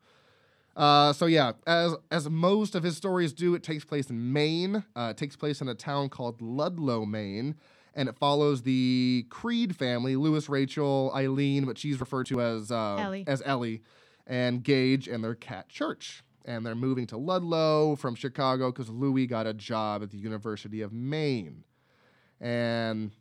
Uh, 0.76 1.12
so 1.14 1.26
yeah, 1.26 1.54
as 1.68 1.94
as 2.12 2.30
most 2.30 2.76
of 2.76 2.84
his 2.84 2.96
stories 2.96 3.34
do, 3.34 3.56
it 3.56 3.64
takes 3.64 3.84
place 3.84 4.10
in 4.10 4.32
Maine. 4.32 4.84
Uh, 4.96 5.10
it 5.12 5.18
takes 5.18 5.36
place 5.36 5.62
in 5.62 5.68
a 5.68 5.76
town 5.76 6.10
called 6.10 6.42
Ludlow, 6.42 7.06
Maine, 7.06 7.56
and 7.96 8.08
it 8.08 8.16
follows 8.18 8.62
the 8.62 9.26
Creed 9.30 9.76
family: 9.76 10.16
Louis, 10.16 10.48
Rachel, 10.48 11.12
Eileen, 11.16 11.66
but 11.66 11.78
she's 11.78 12.00
referred 12.00 12.28
to 12.28 12.40
as 12.42 12.72
uh, 12.72 12.96
Ellie. 12.98 13.24
as 13.28 13.42
Ellie, 13.46 13.82
and 14.26 14.64
Gage 14.64 15.08
and 15.08 15.24
their 15.24 15.36
cat 15.36 15.70
Church. 15.70 16.24
And 16.46 16.66
they're 16.66 16.76
moving 16.76 17.06
to 17.08 17.18
Ludlow 17.18 17.96
from 17.96 18.16
Chicago 18.16 18.72
because 18.72 18.90
Louis 18.90 19.28
got 19.28 19.46
a 19.46 19.54
job 19.54 20.02
at 20.02 20.12
the 20.12 20.18
University 20.18 20.82
of 20.82 20.94
Maine. 20.94 21.64
And 22.40 23.12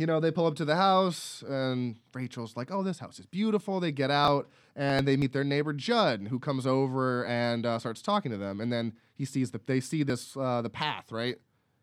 you 0.00 0.06
know, 0.06 0.18
they 0.18 0.30
pull 0.30 0.46
up 0.46 0.54
to 0.56 0.64
the 0.64 0.76
house, 0.76 1.44
and 1.46 1.96
Rachel's 2.14 2.56
like, 2.56 2.70
"Oh, 2.70 2.82
this 2.82 2.98
house 2.98 3.18
is 3.18 3.26
beautiful." 3.26 3.80
They 3.80 3.92
get 3.92 4.10
out, 4.10 4.48
and 4.74 5.06
they 5.06 5.16
meet 5.16 5.34
their 5.34 5.44
neighbor 5.44 5.74
Judd, 5.74 6.28
who 6.30 6.38
comes 6.38 6.66
over 6.66 7.26
and 7.26 7.66
uh, 7.66 7.78
starts 7.78 8.00
talking 8.00 8.32
to 8.32 8.38
them. 8.38 8.60
And 8.60 8.72
then 8.72 8.94
he 9.14 9.26
sees 9.26 9.50
that 9.50 9.66
they 9.66 9.78
see 9.78 10.02
this 10.02 10.36
uh, 10.36 10.62
the 10.62 10.70
path, 10.70 11.12
right? 11.12 11.36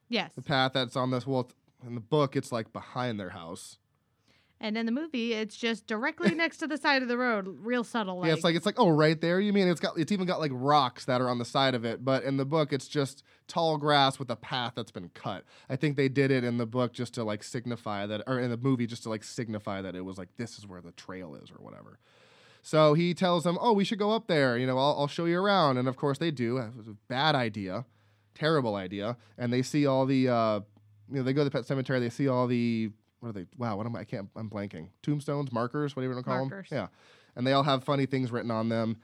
Yes. 0.09 0.32
The 0.34 0.41
path 0.41 0.72
that's 0.74 0.95
on 0.95 1.11
this. 1.11 1.28
Well, 1.28 1.51
in 1.86 1.93
the 1.93 2.01
book, 2.01 2.36
it's 2.36 2.51
like 2.51 2.74
behind 2.74 3.20
their 3.20 3.30
house. 3.30 3.78
And 4.60 4.76
in 4.78 4.88
the 4.88 4.91
movie, 4.91 5.34
it's 5.34 5.55
just 5.55 5.86
directly 5.86 6.34
next 6.36 6.58
to 6.58 6.68
the 6.68 6.78
side 6.78 7.01
of 7.03 7.08
the 7.08 7.18
road, 7.18 7.47
real 7.60 7.84
subtle. 7.84 8.26
yeah, 8.26 8.34
it's 8.34 8.43
like 8.43 8.55
it's 8.55 8.66
like 8.66 8.80
oh, 8.80 8.89
right 8.89 9.20
there. 9.20 9.39
You 9.39 9.53
mean 9.53 9.68
it's 9.68 9.80
got 9.80 9.97
it's 9.97 10.12
even 10.12 10.26
got 10.26 10.39
like 10.39 10.51
rocks 10.53 11.05
that 11.05 11.22
are 11.22 11.30
on 11.30 11.38
the 11.38 11.45
side 11.45 11.76
of 11.76 11.86
it, 11.86 12.03
but 12.03 12.24
in 12.24 12.38
the 12.38 12.45
book, 12.45 12.74
it's 12.74 12.88
just 12.88 13.24
tall 13.47 13.78
grass 13.78 14.18
with 14.18 14.30
a 14.32 14.36
path 14.36 14.74
that's 14.76 14.91
been 14.91 15.10
cut. 15.10 15.43
I 15.70 15.76
think 15.76 15.95
they 15.95 16.10
did 16.10 16.32
it 16.32 16.43
in 16.43 16.58
the 16.58 16.66
book 16.66 16.93
just 16.93 17.14
to 17.16 17.24
like 17.24 17.43
signify 17.43 18.08
that, 18.08 18.24
or 18.26 18.39
in 18.39 18.49
the 18.49 18.58
movie 18.58 18.88
just 18.88 19.03
to 19.03 19.10
like 19.10 19.24
signify 19.24 19.82
that 19.82 19.95
it 19.95 20.01
was 20.01 20.18
like 20.18 20.30
this 20.38 20.58
is 20.58 20.66
where 20.66 20.82
the 20.82 20.91
trail 20.91 21.36
is 21.36 21.51
or 21.51 21.64
whatever. 21.64 21.99
So 22.64 22.95
he 22.95 23.14
tells 23.14 23.43
them, 23.43 23.58
"Oh, 23.62 23.74
we 23.74 23.84
should 23.84 23.99
go 23.99 24.12
up 24.12 24.28
there. 24.28 24.58
You 24.58 24.68
know, 24.68 24.78
I'll, 24.78 24.95
I'll 24.99 25.08
show 25.08 25.26
you 25.26 25.39
around." 25.39 25.78
And 25.78 25.88
of 25.88 25.95
course, 25.95 26.18
they 26.18 26.32
do. 26.32 26.58
It 26.58 26.76
was 26.76 26.88
a 26.88 26.95
bad 27.08 27.36
idea, 27.36 27.86
terrible 28.34 28.76
idea. 28.76 29.18
And 29.38 29.53
they 29.53 29.62
see 29.62 29.86
all 29.86 30.05
the, 30.05 30.28
uh, 30.30 30.60
you 31.10 31.18
know, 31.18 31.24
they 31.24 31.34
go 31.34 31.41
to 31.41 31.45
the 31.45 31.51
pet 31.51 31.66
cemetery. 31.66 31.99
They 31.99 32.10
see 32.10 32.28
all 32.28 32.47
the, 32.47 32.91
what 33.20 33.30
are 33.30 33.34
they? 33.34 33.45
Wow, 33.57 33.78
what 33.78 33.86
am 33.86 33.95
I? 33.95 33.99
I 34.01 34.03
can't. 34.03 34.30
I'm 34.36 34.49
blanking. 34.49 34.89
Tombstones, 35.01 35.51
markers, 35.51 35.95
whatever 35.95 36.11
you 36.11 36.15
want 36.15 36.26
to 36.26 36.30
call 36.32 36.45
Markers. 36.45 36.70
them. 36.70 36.78
Yeah, 36.80 36.88
and 37.36 37.45
they 37.45 37.53
all 37.53 37.63
have 37.63 37.84
funny 37.84 38.05
things 38.05 38.32
written 38.32 38.51
on 38.51 38.70
them. 38.70 38.97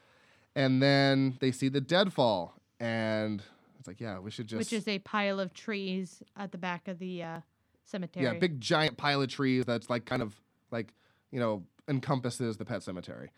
And 0.55 0.81
then 0.83 1.37
they 1.39 1.51
see 1.51 1.67
the 1.69 1.81
deadfall, 1.81 2.53
and 2.79 3.41
it's 3.79 3.87
like, 3.87 3.99
yeah, 3.99 4.19
we 4.19 4.29
should 4.29 4.47
just. 4.47 4.59
which 4.59 4.73
is 4.73 4.87
a 4.87 4.99
pile 4.99 5.39
of 5.39 5.53
trees 5.53 6.21
at 6.37 6.51
the 6.51 6.57
back 6.59 6.87
of 6.87 6.99
the 6.99 7.23
uh, 7.23 7.39
cemetery. 7.85 8.25
Yeah, 8.25 8.33
big 8.33 8.61
giant 8.61 8.97
pile 8.97 9.21
of 9.21 9.29
trees 9.29 9.65
that's 9.65 9.89
like 9.89 10.05
kind 10.05 10.21
of 10.21 10.39
like, 10.69 10.93
you 11.31 11.39
know, 11.39 11.63
encompasses 11.87 12.57
the 12.57 12.65
pet 12.65 12.83
cemetery. 12.83 13.31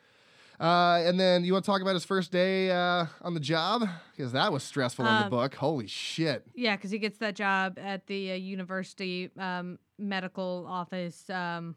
Uh, 0.59 1.01
and 1.05 1.19
then 1.19 1.43
you 1.43 1.51
want 1.51 1.65
to 1.65 1.69
talk 1.71 1.81
about 1.81 1.93
his 1.95 2.05
first 2.05 2.31
day 2.31 2.71
uh, 2.71 3.05
on 3.21 3.33
the 3.33 3.39
job? 3.41 3.83
Because 4.15 4.31
that 4.31 4.53
was 4.53 4.63
stressful 4.63 5.05
in 5.05 5.13
the 5.13 5.23
Um, 5.25 5.29
book. 5.29 5.55
Holy 5.55 5.87
shit. 5.87 6.45
Yeah, 6.53 6.75
because 6.77 6.91
he 6.91 6.97
gets 6.97 7.17
that 7.17 7.35
job 7.35 7.77
at 7.77 8.07
the 8.07 8.31
uh, 8.31 8.35
university 8.35 9.31
um, 9.37 9.79
medical 9.97 10.65
office. 10.67 11.29
Um, 11.29 11.75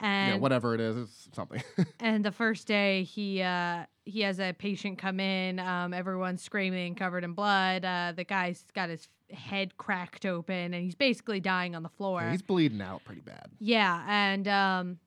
and 0.00 0.34
yeah, 0.34 0.38
whatever 0.38 0.74
it 0.74 0.80
is, 0.80 0.96
it's 0.96 1.28
something. 1.32 1.62
and 2.00 2.24
the 2.24 2.32
first 2.32 2.66
day 2.66 3.04
he 3.04 3.40
uh, 3.40 3.84
he 4.04 4.20
has 4.22 4.40
a 4.40 4.52
patient 4.52 4.98
come 4.98 5.20
in. 5.20 5.58
Um, 5.58 5.94
everyone's 5.94 6.42
screaming, 6.42 6.94
covered 6.94 7.24
in 7.24 7.34
blood. 7.34 7.84
Uh, 7.84 8.12
the 8.14 8.24
guy's 8.24 8.64
got 8.74 8.88
his 8.88 9.08
head 9.30 9.76
cracked 9.76 10.26
open, 10.26 10.74
and 10.74 10.82
he's 10.82 10.96
basically 10.96 11.40
dying 11.40 11.76
on 11.76 11.82
the 11.82 11.88
floor. 11.88 12.20
Yeah, 12.20 12.32
he's 12.32 12.42
bleeding 12.42 12.82
out 12.82 13.04
pretty 13.04 13.20
bad. 13.20 13.50
Yeah, 13.60 14.04
and 14.08 14.48
um, 14.48 14.98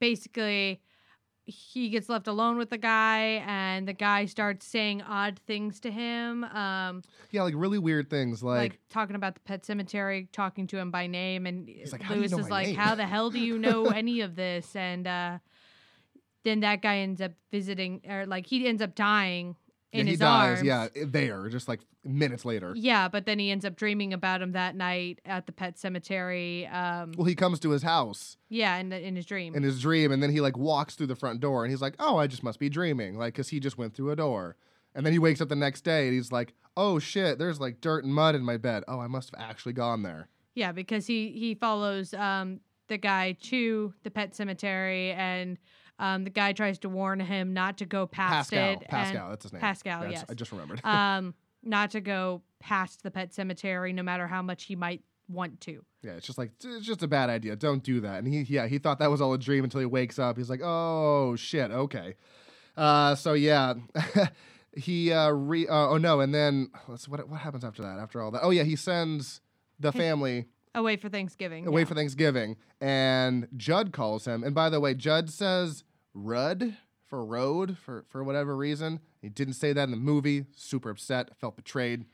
basically, 0.00 0.80
he 1.44 1.88
gets 1.88 2.08
left 2.08 2.28
alone 2.28 2.56
with 2.56 2.70
the 2.70 2.78
guy, 2.78 3.42
and 3.46 3.86
the 3.88 3.92
guy 3.92 4.26
starts 4.26 4.66
saying 4.66 5.02
odd 5.02 5.40
things 5.46 5.80
to 5.80 5.90
him, 5.90 6.44
um, 6.44 7.02
Yeah, 7.30 7.42
like 7.42 7.54
really 7.56 7.78
weird 7.78 8.08
things. 8.10 8.42
like, 8.42 8.72
Like, 8.72 8.80
talking 8.90 9.16
about 9.16 9.34
the 9.34 9.40
pet 9.40 9.64
cemetery, 9.64 10.28
talking 10.32 10.66
to 10.68 10.78
him 10.78 10.90
by 10.90 11.06
name, 11.06 11.46
and 11.46 11.68
like, 11.90 12.02
"How 12.02 12.14
you 12.14 12.20
Louis 12.20 12.32
is 12.32 12.50
like, 12.50 12.68
name?" 12.68 12.76
"How 12.76 12.94
the 12.94 13.06
hell 13.06 13.30
do 13.30 13.40
you 13.40 13.58
know 13.58 13.86
any 13.90 14.20
of 14.20 14.36
this?" 14.36 14.76
And 14.76 15.06
uh, 15.06 15.38
then 16.44 16.60
that 16.60 16.82
guy 16.82 16.98
ends 16.98 17.20
up 17.20 17.32
visiting, 17.50 18.02
or 18.08 18.26
like 18.26 18.46
he 18.46 18.66
ends 18.66 18.82
up 18.82 18.94
dying 18.94 19.56
in 19.92 20.06
he 20.06 20.12
his 20.12 20.20
dies. 20.20 20.58
arms. 20.58 20.62
Yeah, 20.62 20.88
there, 21.06 21.48
just 21.48 21.68
like 21.68 21.80
minutes 22.04 22.44
later. 22.44 22.72
Yeah, 22.74 23.08
but 23.08 23.26
then 23.26 23.38
he 23.38 23.50
ends 23.50 23.64
up 23.64 23.76
dreaming 23.76 24.12
about 24.12 24.40
him 24.42 24.52
that 24.52 24.74
night 24.74 25.20
at 25.24 25.46
the 25.46 25.52
pet 25.52 25.78
cemetery. 25.78 26.66
Um, 26.66 27.12
Well, 27.16 27.26
he 27.26 27.34
comes 27.34 27.60
to 27.60 27.70
his 27.70 27.82
house 27.82 28.36
yeah, 28.48 28.76
in, 28.78 28.88
the, 28.88 29.00
in 29.00 29.16
his 29.16 29.26
dream. 29.26 29.54
in 29.54 29.62
his 29.62 29.80
dream, 29.80 30.10
and 30.10 30.22
then 30.22 30.30
he 30.30 30.40
like 30.40 30.56
walks 30.56 30.94
through 30.94 31.08
the 31.08 31.16
front 31.16 31.40
door, 31.40 31.64
and 31.64 31.70
he's 31.70 31.82
like, 31.82 31.94
"Oh, 31.98 32.16
I 32.16 32.26
just 32.26 32.42
must 32.42 32.58
be 32.58 32.68
dreaming," 32.68 33.16
like 33.18 33.34
because 33.34 33.48
he 33.50 33.60
just 33.60 33.78
went 33.78 33.94
through 33.94 34.10
a 34.10 34.16
door. 34.16 34.56
And 34.94 35.06
then 35.06 35.12
he 35.12 35.18
wakes 35.18 35.40
up 35.40 35.48
the 35.48 35.56
next 35.56 35.82
day, 35.84 36.06
and 36.06 36.14
he's 36.14 36.32
like, 36.32 36.54
"Oh 36.76 36.98
shit, 36.98 37.38
there's 37.38 37.60
like 37.60 37.80
dirt 37.80 38.04
and 38.04 38.12
mud 38.14 38.34
in 38.34 38.42
my 38.42 38.56
bed. 38.56 38.84
Oh, 38.88 38.98
I 39.00 39.06
must 39.06 39.30
have 39.34 39.40
actually 39.50 39.72
gone 39.74 40.02
there." 40.02 40.28
Yeah, 40.54 40.72
because 40.72 41.06
he 41.06 41.30
he 41.32 41.54
follows 41.54 42.12
um 42.14 42.60
the 42.88 42.98
guy 42.98 43.32
to 43.42 43.94
the 44.02 44.10
pet 44.10 44.34
cemetery, 44.34 45.12
and 45.12 45.56
um 46.02 46.24
the 46.24 46.30
guy 46.30 46.52
tries 46.52 46.78
to 46.80 46.88
warn 46.88 47.20
him 47.20 47.52
not 47.54 47.78
to 47.78 47.86
go 47.86 48.06
past 48.06 48.50
Pascow, 48.50 48.72
it. 48.82 48.88
Pascow, 48.88 49.30
that's 49.30 49.44
his 49.44 49.52
name. 49.52 49.62
Pascow, 49.62 50.00
That's- 50.00 50.12
yes. 50.12 50.24
I 50.28 50.34
just 50.34 50.52
remembered. 50.52 50.80
Um, 50.84 51.34
not 51.62 51.92
to 51.92 52.00
go 52.00 52.42
past 52.60 53.02
the 53.04 53.10
pet 53.10 53.32
cemetery, 53.32 53.92
no 53.92 54.02
matter 54.02 54.26
how 54.26 54.42
much 54.42 54.64
he 54.64 54.74
might 54.76 55.02
want 55.28 55.60
to. 55.62 55.84
yeah, 56.02 56.12
it's 56.12 56.26
just 56.26 56.36
like 56.38 56.50
it's 56.62 56.84
just 56.84 57.02
a 57.02 57.08
bad 57.08 57.30
idea. 57.30 57.54
Don't 57.56 57.82
do 57.82 58.00
that. 58.00 58.18
And 58.22 58.26
he, 58.32 58.40
yeah, 58.42 58.66
he 58.66 58.78
thought 58.78 58.98
that 58.98 59.10
was 59.10 59.20
all 59.20 59.32
a 59.32 59.38
dream 59.38 59.62
until 59.64 59.80
he 59.80 59.86
wakes 59.86 60.18
up. 60.18 60.36
He's 60.36 60.50
like, 60.50 60.60
"Oh 60.62 61.36
shit, 61.36 61.70
okay." 61.70 62.16
Uh, 62.76 63.14
so 63.14 63.34
yeah, 63.34 63.74
he 64.76 65.12
uh, 65.12 65.30
re. 65.30 65.68
Uh, 65.68 65.90
oh 65.90 65.98
no, 65.98 66.20
and 66.20 66.34
then 66.34 66.70
let's 66.88 67.08
what 67.08 67.26
what 67.28 67.40
happens 67.40 67.64
after 67.64 67.82
that? 67.82 67.98
After 67.98 68.20
all 68.20 68.30
that, 68.32 68.40
oh 68.42 68.50
yeah, 68.50 68.64
he 68.64 68.76
sends 68.76 69.40
the 69.78 69.92
family 69.92 70.46
Away 70.74 70.96
for 70.96 71.08
Thanksgiving. 71.08 71.66
away 71.66 71.82
yeah. 71.82 71.86
for 71.86 71.94
Thanksgiving, 71.94 72.56
and 72.80 73.46
Judd 73.56 73.92
calls 73.92 74.24
him. 74.26 74.42
And 74.42 74.54
by 74.54 74.68
the 74.70 74.80
way, 74.80 74.94
Judd 74.94 75.30
says 75.30 75.84
Rudd 76.14 76.76
for 77.06 77.24
road 77.24 77.76
for 77.78 78.04
for 78.08 78.22
whatever 78.24 78.56
reason. 78.56 79.00
He 79.20 79.28
didn't 79.28 79.54
say 79.54 79.72
that 79.72 79.84
in 79.84 79.90
the 79.90 79.96
movie. 79.96 80.46
Super 80.56 80.90
upset. 80.90 81.36
Felt 81.38 81.56
betrayed. 81.56 82.04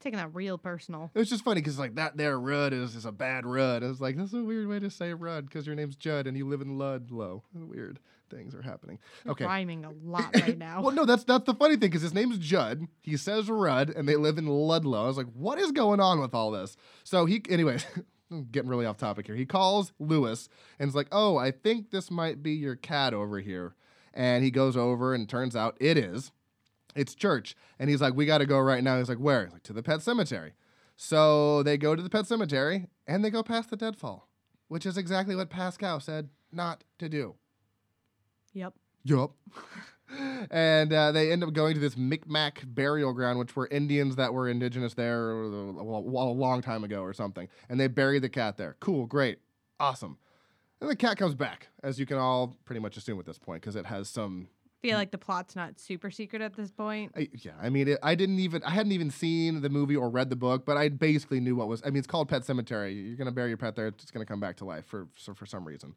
Taking 0.00 0.18
that 0.18 0.34
real 0.34 0.58
personal. 0.58 1.12
It 1.14 1.18
was 1.20 1.30
just 1.30 1.44
funny 1.44 1.60
because 1.60 1.78
like 1.78 1.94
that 1.94 2.16
there 2.16 2.38
Rudd 2.38 2.72
is, 2.72 2.96
is 2.96 3.04
a 3.04 3.12
bad 3.12 3.46
Rudd. 3.46 3.84
I 3.84 3.86
was 3.88 4.00
like, 4.00 4.16
that's 4.16 4.32
a 4.32 4.42
weird 4.42 4.66
way 4.66 4.80
to 4.80 4.90
say 4.90 5.14
Rudd 5.14 5.46
because 5.46 5.64
your 5.66 5.76
name's 5.76 5.94
Judd 5.96 6.26
and 6.26 6.36
you 6.36 6.46
live 6.48 6.60
in 6.60 6.76
Ludlow. 6.76 7.44
Weird 7.54 8.00
things 8.28 8.54
are 8.54 8.62
happening. 8.62 8.98
You're 9.24 9.32
Okay. 9.32 9.44
rhyming 9.44 9.84
a 9.84 9.90
lot 10.02 10.34
right 10.34 10.56
now. 10.58 10.80
Well, 10.82 10.90
no, 10.92 11.04
that's 11.04 11.22
that's 11.24 11.44
the 11.44 11.54
funny 11.54 11.74
thing 11.74 11.90
because 11.90 12.02
his 12.02 12.14
name's 12.14 12.38
Judd. 12.38 12.86
He 13.02 13.16
says 13.16 13.48
Rudd, 13.48 13.90
and 13.90 14.08
they 14.08 14.16
live 14.16 14.38
in 14.38 14.46
Ludlow. 14.46 15.04
I 15.04 15.06
was 15.06 15.16
like, 15.18 15.30
what 15.34 15.58
is 15.58 15.70
going 15.70 16.00
on 16.00 16.18
with 16.18 16.34
all 16.34 16.50
this? 16.50 16.76
So 17.04 17.26
he, 17.26 17.42
anyways, 17.48 17.84
getting 18.50 18.70
really 18.70 18.86
off 18.86 18.96
topic 18.96 19.26
here. 19.26 19.36
He 19.36 19.46
calls 19.46 19.92
Louis 19.98 20.48
and 20.78 20.88
is 20.88 20.94
like, 20.94 21.08
oh, 21.12 21.36
I 21.36 21.50
think 21.50 21.90
this 21.90 22.10
might 22.10 22.42
be 22.42 22.52
your 22.52 22.76
cat 22.76 23.14
over 23.14 23.38
here. 23.40 23.74
And 24.14 24.44
he 24.44 24.50
goes 24.50 24.76
over, 24.76 25.14
and 25.14 25.28
turns 25.28 25.56
out 25.56 25.76
it 25.80 25.96
is. 25.96 26.32
It's 26.94 27.14
church, 27.14 27.56
and 27.78 27.88
he's 27.88 28.02
like, 28.02 28.14
we 28.14 28.26
got 28.26 28.38
to 28.38 28.46
go 28.46 28.58
right 28.58 28.84
now. 28.84 28.98
He's 28.98 29.08
like, 29.08 29.16
where? 29.16 29.44
He's 29.44 29.52
like, 29.54 29.62
to 29.62 29.72
the 29.72 29.82
pet 29.82 30.02
cemetery. 30.02 30.52
So 30.96 31.62
they 31.62 31.78
go 31.78 31.96
to 31.96 32.02
the 32.02 32.10
pet 32.10 32.26
cemetery, 32.26 32.88
and 33.06 33.24
they 33.24 33.30
go 33.30 33.42
past 33.42 33.70
the 33.70 33.76
deadfall, 33.76 34.28
which 34.68 34.84
is 34.84 34.98
exactly 34.98 35.34
what 35.34 35.48
Pascow 35.48 36.02
said 36.02 36.28
not 36.52 36.84
to 36.98 37.08
do. 37.08 37.36
yep. 38.52 38.74
Yup. 39.04 39.32
and 40.50 40.92
uh, 40.92 41.12
they 41.12 41.32
end 41.32 41.42
up 41.42 41.52
going 41.52 41.74
to 41.74 41.80
this 41.80 41.96
Micmac 41.96 42.62
burial 42.66 43.12
ground, 43.12 43.38
which 43.38 43.54
were 43.56 43.66
Indians 43.70 44.16
that 44.16 44.32
were 44.34 44.48
indigenous 44.48 44.94
there 44.94 45.30
a, 45.30 45.44
a- 45.46 45.82
a 45.82 46.34
long 46.34 46.60
time 46.62 46.84
ago 46.84 47.02
or 47.02 47.12
something. 47.12 47.48
And 47.68 47.78
they 47.80 47.88
bury 47.88 48.18
the 48.18 48.28
cat 48.28 48.56
there. 48.56 48.76
Cool, 48.80 49.06
great, 49.06 49.38
awesome. 49.80 50.18
And 50.80 50.90
the 50.90 50.96
cat 50.96 51.16
comes 51.16 51.34
back, 51.34 51.68
as 51.82 51.98
you 52.00 52.06
can 52.06 52.18
all 52.18 52.56
pretty 52.64 52.80
much 52.80 52.96
assume 52.96 53.18
at 53.20 53.26
this 53.26 53.38
point, 53.38 53.62
because 53.62 53.76
it 53.76 53.86
has 53.86 54.08
some. 54.08 54.48
Feel 54.80 54.98
like 54.98 55.12
the 55.12 55.18
plot's 55.18 55.54
not 55.54 55.78
super 55.78 56.10
secret 56.10 56.42
at 56.42 56.54
this 56.56 56.72
point. 56.72 57.12
I, 57.16 57.28
yeah, 57.38 57.52
I 57.62 57.68
mean, 57.70 57.86
it, 57.86 58.00
I 58.02 58.16
didn't 58.16 58.40
even, 58.40 58.64
I 58.64 58.70
hadn't 58.70 58.90
even 58.90 59.12
seen 59.12 59.60
the 59.60 59.68
movie 59.70 59.94
or 59.94 60.10
read 60.10 60.28
the 60.28 60.34
book, 60.34 60.64
but 60.66 60.76
I 60.76 60.88
basically 60.88 61.38
knew 61.38 61.54
what 61.54 61.68
was. 61.68 61.82
I 61.84 61.90
mean, 61.90 61.98
it's 61.98 62.08
called 62.08 62.28
Pet 62.28 62.42
Sematary. 62.42 63.06
You're 63.06 63.16
gonna 63.16 63.30
bury 63.30 63.50
your 63.50 63.58
pet 63.58 63.76
there; 63.76 63.86
it's 63.86 64.10
gonna 64.10 64.26
come 64.26 64.40
back 64.40 64.56
to 64.56 64.64
life 64.64 64.84
for 64.84 65.06
for, 65.14 65.34
for 65.34 65.46
some 65.46 65.64
reason. 65.64 65.94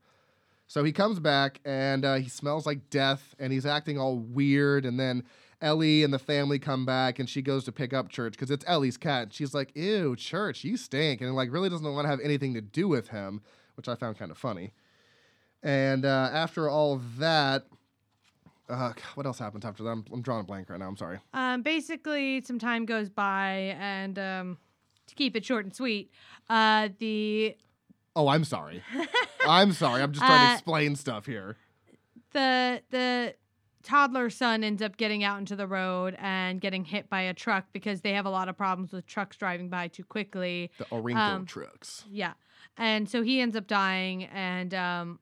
So 0.68 0.84
he 0.84 0.92
comes 0.92 1.20
back 1.20 1.60
and 1.64 2.04
uh, 2.04 2.16
he 2.16 2.30
smells 2.30 2.66
like 2.66 2.90
death 2.90 3.36
and 3.40 3.54
he's 3.54 3.66
acting 3.66 4.00
all 4.00 4.18
weird. 4.18 4.86
And 4.86 5.00
then 5.00 5.24
Ellie 5.62 6.04
and 6.04 6.14
the 6.14 6.20
family 6.20 6.60
come 6.60 6.86
back 6.86 7.20
and 7.20 7.30
she 7.30 7.42
goes 7.42 7.64
to 7.66 7.72
pick 7.72 7.94
up 7.94 8.10
Church 8.10 8.34
because 8.34 8.52
it's 8.52 8.66
Ellie's 8.68 8.98
cat. 8.98 9.34
She's 9.34 9.54
like, 9.54 9.76
Ew, 9.76 10.16
Church, 10.16 10.64
you 10.64 10.78
stink. 10.78 11.22
And 11.22 11.36
like 11.36 11.52
really 11.52 11.70
doesn't 11.70 11.86
want 11.86 12.06
to 12.06 12.10
have 12.10 12.20
anything 12.20 12.54
to 12.56 12.62
do 12.62 12.88
with 12.88 13.10
him, 13.10 13.42
which 13.76 13.88
I 13.88 13.96
found 13.96 14.18
kind 14.18 14.32
of 14.32 14.38
funny. 14.38 14.74
And 15.62 16.06
uh, 16.06 16.30
after 16.32 16.70
all 16.70 17.02
that, 17.18 17.66
uh, 18.70 18.94
what 19.14 19.26
else 19.26 19.40
happens 19.40 19.66
after 19.66 19.84
that? 19.84 19.90
I'm, 19.90 20.06
I'm 20.12 20.22
drawing 20.22 20.42
a 20.42 20.44
blank 20.44 20.70
right 20.70 20.80
now. 20.80 20.88
I'm 20.88 20.98
sorry. 20.98 21.20
Um, 21.34 21.62
basically, 21.62 22.42
some 22.42 22.60
time 22.60 22.86
goes 22.86 23.10
by, 23.10 23.76
and 23.80 24.18
um, 24.18 24.58
to 25.08 25.16
keep 25.16 25.36
it 25.36 25.46
short 25.46 25.66
and 25.66 25.76
sweet, 25.76 26.12
uh, 26.50 26.90
the 27.00 27.56
Oh, 28.16 28.28
I'm 28.28 28.44
sorry. 28.46 28.82
I'm 29.48 29.72
sorry. 29.74 30.02
I'm 30.02 30.12
just 30.14 30.26
trying 30.26 30.48
to 30.48 30.52
Uh, 30.52 30.54
explain 30.54 30.96
stuff 30.96 31.26
here. 31.26 31.58
the 32.32 32.82
the 32.90 33.36
toddler 33.84 34.30
son 34.32 34.64
ends 34.64 34.82
up 34.82 34.98
getting 34.98 35.24
out 35.24 35.38
into 35.38 35.56
the 35.56 35.68
road 35.68 36.16
and 36.20 36.60
getting 36.60 36.84
hit 36.84 37.08
by 37.10 37.22
a 37.22 37.34
truck 37.34 37.66
because 37.72 38.02
they 38.02 38.14
have 38.14 38.26
a 38.26 38.30
lot 38.30 38.50
of 38.50 38.58
problems 38.58 38.92
with 38.92 39.06
trucks 39.06 39.38
driving 39.38 39.70
by 39.70 39.88
too 39.88 40.04
quickly. 40.04 40.72
The 40.78 40.86
Orinco 40.86 41.16
um, 41.18 41.46
trucks. 41.46 42.04
Yeah, 42.10 42.34
and 42.78 43.08
so 43.10 43.22
he 43.22 43.40
ends 43.42 43.56
up 43.56 43.68
dying, 43.68 44.24
and 44.26 44.74
um, 44.74 45.20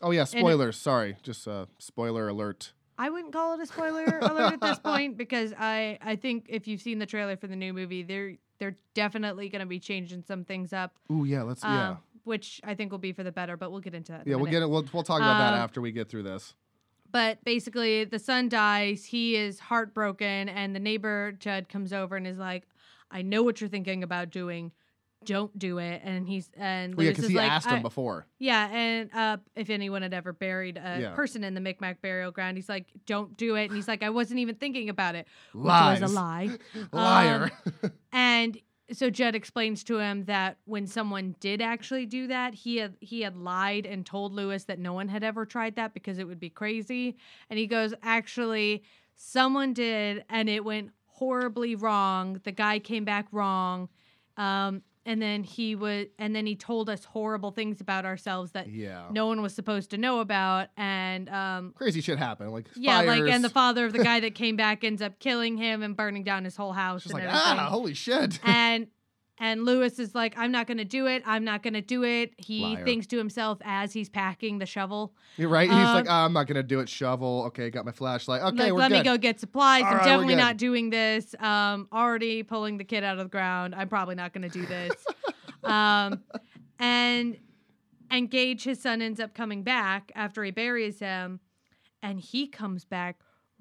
Oh 0.00 0.10
yeah, 0.10 0.24
spoilers. 0.24 0.76
Sorry, 0.76 1.16
just 1.22 1.46
uh, 1.46 1.66
spoiler 1.78 2.28
alert. 2.28 2.72
I 2.98 3.10
wouldn't 3.10 3.32
call 3.32 3.54
it 3.54 3.60
a 3.60 3.66
spoiler 3.66 4.04
alert 4.22 4.54
at 4.54 4.60
this 4.60 4.78
point 4.78 5.16
because 5.16 5.52
I 5.58 5.98
I 6.02 6.16
think 6.16 6.46
if 6.48 6.66
you've 6.66 6.80
seen 6.80 6.98
the 6.98 7.06
trailer 7.06 7.36
for 7.36 7.46
the 7.46 7.56
new 7.56 7.72
movie, 7.72 8.02
they're 8.02 8.36
they're 8.58 8.76
definitely 8.94 9.48
going 9.48 9.60
to 9.60 9.66
be 9.66 9.80
changing 9.80 10.22
some 10.22 10.44
things 10.44 10.72
up. 10.72 10.96
Ooh 11.10 11.24
yeah, 11.24 11.42
let's 11.42 11.62
um, 11.64 11.72
yeah 11.72 11.96
which 12.24 12.60
I 12.64 12.74
think 12.74 12.90
will 12.92 12.98
be 12.98 13.12
for 13.12 13.22
the 13.22 13.32
better, 13.32 13.56
but 13.56 13.70
we'll 13.72 13.80
get 13.80 13.94
into 13.94 14.12
that. 14.12 14.24
in 14.26 14.30
yeah 14.30 14.36
we'll 14.36 14.50
get 14.50 14.62
it. 14.62 14.68
We'll 14.70 14.84
we'll 14.92 15.02
talk 15.02 15.18
about 15.20 15.38
that 15.38 15.54
Um, 15.54 15.60
after 15.60 15.80
we 15.80 15.92
get 15.92 16.08
through 16.08 16.22
this. 16.24 16.54
But 17.10 17.44
basically, 17.44 18.04
the 18.04 18.18
son 18.18 18.48
dies. 18.48 19.04
He 19.04 19.36
is 19.36 19.58
heartbroken, 19.58 20.48
and 20.48 20.74
the 20.74 20.80
neighbor 20.80 21.32
Judd 21.32 21.68
comes 21.68 21.92
over 21.92 22.16
and 22.16 22.26
is 22.26 22.38
like, 22.38 22.64
"I 23.10 23.20
know 23.22 23.42
what 23.42 23.60
you're 23.60 23.68
thinking 23.68 24.02
about 24.02 24.30
doing. 24.30 24.72
Don't 25.26 25.56
do 25.58 25.76
it." 25.78 26.00
And 26.04 26.26
he's 26.26 26.48
and 26.56 26.94
Well, 26.94 27.04
yeah, 27.04 27.10
because 27.12 27.28
he 27.28 27.36
like, 27.36 27.50
asked 27.50 27.68
him 27.68 27.82
before. 27.82 28.26
Yeah, 28.38 28.66
and 28.72 29.10
uh, 29.14 29.36
if 29.54 29.68
anyone 29.68 30.00
had 30.00 30.14
ever 30.14 30.32
buried 30.32 30.78
a 30.78 31.00
Yeah. 31.00 31.14
person 31.14 31.44
in 31.44 31.52
the 31.52 31.60
Micmac 31.60 32.00
burial 32.00 32.30
ground, 32.30 32.56
he's 32.56 32.68
like, 32.70 32.86
"Don't 33.04 33.36
do 33.36 33.56
it." 33.56 33.64
And 33.66 33.74
he's 33.76 33.88
like, 33.88 34.02
"I 34.02 34.08
wasn't 34.10 34.40
even 34.40 34.54
thinking 34.54 34.88
about 34.88 35.14
it," 35.14 35.26
which 35.52 35.64
Lies. 35.66 36.00
was 36.00 36.10
a 36.10 36.14
lie. 36.14 36.50
Liar. 36.92 37.50
And 38.10 38.56
so 38.92 39.10
Jed 39.10 39.34
explains 39.34 39.84
to 39.84 39.98
him 39.98 40.24
that 40.26 40.58
when 40.64 40.86
someone 40.86 41.34
did 41.40 41.60
actually 41.60 42.06
do 42.06 42.26
that, 42.28 42.54
he 42.54 42.76
had 42.76 42.96
he 43.00 43.22
had 43.22 43.36
lied 43.36 43.86
and 43.86 44.04
told 44.04 44.32
Louis 44.32 44.64
that 44.64 44.78
no 44.78 44.92
one 44.92 45.08
had 45.08 45.22
ever 45.22 45.46
tried 45.46 45.76
that 45.76 45.94
because 45.94 46.18
it 46.18 46.26
would 46.26 46.40
be 46.40 46.50
crazy. 46.50 47.16
And 47.50 47.58
he 47.58 47.66
goes, 47.66 47.94
"Actually, 48.02 48.82
someone 49.14 49.72
did 49.72 50.24
and 50.28 50.48
it 50.48 50.64
went 50.64 50.90
horribly 51.06 51.74
wrong. 51.74 52.40
The 52.44 52.52
guy 52.52 52.78
came 52.78 53.04
back 53.04 53.26
wrong." 53.32 53.88
Um 54.36 54.82
and 55.04 55.20
then 55.20 55.42
he 55.42 55.74
was 55.74 56.06
and 56.18 56.34
then 56.34 56.46
he 56.46 56.54
told 56.54 56.88
us 56.88 57.04
horrible 57.04 57.50
things 57.50 57.80
about 57.80 58.04
ourselves 58.04 58.52
that 58.52 58.68
yeah. 58.68 59.06
no 59.10 59.26
one 59.26 59.42
was 59.42 59.54
supposed 59.54 59.90
to 59.90 59.98
know 59.98 60.20
about 60.20 60.68
and 60.76 61.28
um 61.28 61.72
Crazy 61.76 62.00
shit 62.00 62.18
happened. 62.18 62.52
Like 62.52 62.68
yeah, 62.76 63.00
like 63.02 63.22
and 63.22 63.42
the 63.42 63.48
father 63.48 63.84
of 63.84 63.92
the 63.92 64.02
guy 64.02 64.20
that 64.20 64.34
came 64.34 64.56
back 64.56 64.84
ends 64.84 65.02
up 65.02 65.18
killing 65.18 65.56
him 65.56 65.82
and 65.82 65.96
burning 65.96 66.24
down 66.24 66.44
his 66.44 66.56
whole 66.56 66.72
house 66.72 67.02
Just 67.02 67.14
and 67.14 67.24
like 67.24 67.32
everything 67.32 67.58
ah, 67.58 67.68
holy 67.68 67.94
shit. 67.94 68.38
and 68.44 68.86
and 69.38 69.64
Louis 69.64 69.98
is 69.98 70.14
like, 70.14 70.36
I'm 70.36 70.52
not 70.52 70.66
gonna 70.66 70.84
do 70.84 71.06
it. 71.06 71.22
I'm 71.26 71.44
not 71.44 71.62
gonna 71.62 71.82
do 71.82 72.04
it. 72.04 72.32
He 72.36 72.62
Liar. 72.62 72.84
thinks 72.84 73.06
to 73.08 73.18
himself 73.18 73.58
as 73.64 73.92
he's 73.92 74.08
packing 74.08 74.58
the 74.58 74.66
shovel. 74.66 75.14
You're 75.36 75.48
right. 75.48 75.68
He's 75.68 75.78
like, 75.78 76.06
"Ah, 76.08 76.24
I'm 76.24 76.32
not 76.32 76.46
gonna 76.46 76.62
do 76.62 76.80
it. 76.80 76.88
Shovel. 76.88 77.44
Okay, 77.46 77.70
got 77.70 77.84
my 77.84 77.92
flashlight. 77.92 78.42
Okay, 78.42 78.64
like, 78.64 78.72
we're 78.72 78.78
let 78.78 78.90
good. 78.90 78.98
me 78.98 79.04
go 79.04 79.16
get 79.16 79.40
supplies. 79.40 79.82
All 79.82 79.88
I'm 79.88 79.96
right, 79.96 80.04
definitely 80.04 80.36
not 80.36 80.58
doing 80.58 80.90
this. 80.90 81.34
Um, 81.40 81.88
already 81.92 82.42
pulling 82.42 82.76
the 82.78 82.84
kid 82.84 83.04
out 83.04 83.18
of 83.18 83.24
the 83.24 83.30
ground. 83.30 83.74
I'm 83.74 83.88
probably 83.88 84.14
not 84.14 84.32
gonna 84.32 84.48
do 84.48 84.66
this. 84.66 84.92
um, 85.64 86.22
and 86.78 87.36
and 88.10 88.30
Gage, 88.30 88.64
his 88.64 88.80
son, 88.80 89.00
ends 89.00 89.18
up 89.18 89.34
coming 89.34 89.62
back 89.62 90.12
after 90.14 90.44
he 90.44 90.50
buries 90.50 90.98
him, 90.98 91.40
and 92.02 92.20
he 92.20 92.46
comes 92.46 92.84
back 92.84 93.16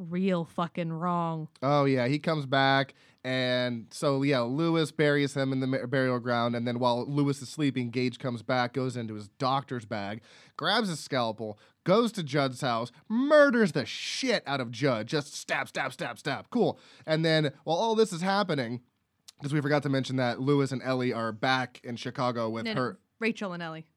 real 0.10 0.46
fucking 0.46 0.92
wrong. 0.94 1.48
Oh 1.62 1.86
yeah, 1.86 2.08
he 2.08 2.20
comes 2.20 2.46
back, 2.46 2.94
and 3.24 3.88
so 3.92 4.24
yeah, 4.24 4.42
Louis 4.42 4.92
buries 4.92 5.36
him 5.36 5.54
in 5.54 5.60
the 5.60 5.88
burial 5.88 6.20
ground, 6.20 6.56
and 6.56 6.68
then 6.68 6.80
while 6.80 7.06
Louis 7.06 7.42
is 7.42 7.50
sleeping, 7.50 7.90
Gage 7.90 8.20
comes 8.20 8.42
back, 8.44 8.74
goes 8.74 8.98
into 8.98 9.14
his 9.14 9.28
doctor's 9.28 9.86
bag, 9.86 10.22
grabs 10.58 10.90
his 10.90 11.00
scalpel, 11.00 11.60
goes 11.84 12.12
to 12.14 12.24
Judd's 12.24 12.62
house, 12.62 12.92
murders 13.08 13.72
the 13.74 13.86
shit 13.86 14.44
out 14.46 14.60
of 14.62 14.72
Judd, 14.72 15.08
just 15.08 15.34
stab, 15.36 15.68
stab, 15.68 15.94
stab, 15.94 16.18
stab. 16.20 16.50
Cool. 16.50 16.80
And 17.06 17.24
then 17.24 17.52
while 17.64 17.78
all 17.78 17.96
this 17.96 18.12
is 18.14 18.22
happening, 18.22 18.82
because 19.40 19.54
we 19.54 19.62
forgot 19.62 19.84
to 19.84 19.90
mention 19.90 20.18
that 20.18 20.40
Louis 20.40 20.72
and 20.72 20.82
Ellie 20.84 21.14
are 21.14 21.32
back 21.32 21.80
in 21.84 21.96
Chicago 21.96 22.50
with 22.50 22.66
No, 22.66 22.74
no, 22.74 22.82
her. 22.82 23.00
Rachel 23.20 23.54
and 23.54 23.62
Ellie. 23.64 23.88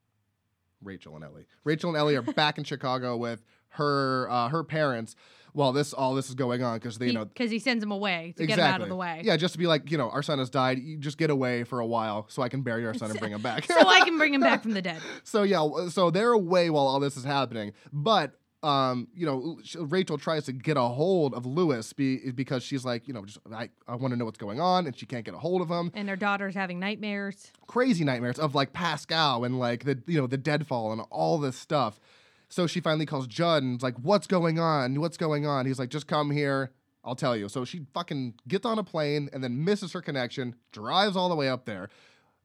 Rachel 0.82 1.14
and 1.16 1.24
Ellie. 1.24 1.46
Rachel 1.64 1.90
and 1.90 1.98
Ellie 1.98 2.16
are 2.16 2.22
back 2.22 2.58
in 2.58 2.64
Chicago 2.64 3.16
with 3.16 3.42
her 3.68 4.28
uh, 4.30 4.48
her 4.50 4.62
parents 4.62 5.16
while 5.54 5.72
this 5.72 5.92
all 5.92 6.14
this 6.14 6.28
is 6.28 6.34
going 6.34 6.62
on 6.62 6.78
because 6.78 6.98
they 6.98 7.06
you 7.06 7.12
know 7.12 7.24
because 7.24 7.50
he 7.50 7.58
sends 7.58 7.82
him 7.82 7.92
away 7.92 8.34
to 8.36 8.46
get 8.46 8.58
him 8.58 8.64
out 8.64 8.82
of 8.82 8.88
the 8.88 8.96
way. 8.96 9.22
Yeah, 9.24 9.36
just 9.36 9.54
to 9.54 9.58
be 9.58 9.66
like, 9.66 9.90
you 9.90 9.96
know, 9.96 10.10
our 10.10 10.22
son 10.22 10.38
has 10.38 10.50
died. 10.50 10.80
You 10.80 10.98
just 10.98 11.16
get 11.16 11.30
away 11.30 11.64
for 11.64 11.80
a 11.80 11.86
while 11.86 12.26
so 12.28 12.42
I 12.42 12.48
can 12.48 12.62
bury 12.62 12.84
our 12.86 12.94
son 12.94 13.10
and 13.10 13.18
bring 13.18 13.32
him 13.32 13.40
back. 13.50 13.64
so 13.64 13.88
I 13.88 14.00
can 14.00 14.18
bring 14.18 14.34
him 14.34 14.40
back 14.40 14.62
from 14.62 14.72
the 14.72 14.82
dead. 14.90 15.00
so 15.22 15.42
yeah, 15.44 15.88
so 15.88 16.10
they're 16.10 16.32
away 16.32 16.70
while 16.70 16.86
all 16.86 17.00
this 17.00 17.16
is 17.16 17.24
happening. 17.24 17.72
But 17.92 18.38
um, 18.64 19.08
you 19.14 19.26
know, 19.26 19.60
Rachel 19.78 20.16
tries 20.16 20.46
to 20.46 20.52
get 20.52 20.78
a 20.78 20.82
hold 20.82 21.34
of 21.34 21.44
Louis 21.44 21.92
be, 21.92 22.30
because 22.30 22.62
she's 22.62 22.82
like, 22.84 23.06
you 23.06 23.12
know, 23.12 23.24
just 23.24 23.38
I, 23.52 23.68
I 23.86 23.96
want 23.96 24.12
to 24.12 24.16
know 24.16 24.24
what's 24.24 24.38
going 24.38 24.58
on, 24.58 24.86
and 24.86 24.96
she 24.96 25.04
can't 25.04 25.24
get 25.24 25.34
a 25.34 25.38
hold 25.38 25.60
of 25.60 25.68
him. 25.68 25.92
And 25.94 26.08
their 26.08 26.16
daughter's 26.16 26.54
having 26.54 26.80
nightmares. 26.80 27.52
Crazy 27.66 28.04
nightmares 28.04 28.38
of 28.38 28.54
like 28.54 28.72
Pascow 28.72 29.44
and 29.44 29.58
like 29.58 29.84
the 29.84 30.02
you 30.06 30.18
know 30.18 30.26
the 30.26 30.38
deadfall 30.38 30.92
and 30.92 31.02
all 31.10 31.38
this 31.38 31.56
stuff. 31.56 32.00
So 32.48 32.66
she 32.66 32.80
finally 32.80 33.06
calls 33.06 33.26
Judd 33.26 33.62
and 33.62 33.76
is 33.76 33.82
like, 33.82 33.96
"What's 33.98 34.26
going 34.26 34.58
on? 34.58 35.00
What's 35.00 35.16
going 35.16 35.46
on?" 35.46 35.66
He's 35.66 35.78
like, 35.78 35.88
"Just 35.90 36.06
come 36.06 36.30
here. 36.30 36.72
I'll 37.02 37.16
tell 37.16 37.36
you." 37.36 37.48
So 37.48 37.64
she 37.64 37.86
fucking 37.94 38.34
gets 38.46 38.64
on 38.66 38.78
a 38.78 38.84
plane 38.84 39.28
and 39.32 39.42
then 39.42 39.64
misses 39.64 39.92
her 39.92 40.00
connection, 40.00 40.54
drives 40.72 41.16
all 41.16 41.28
the 41.28 41.34
way 41.34 41.48
up 41.48 41.64
there. 41.64 41.88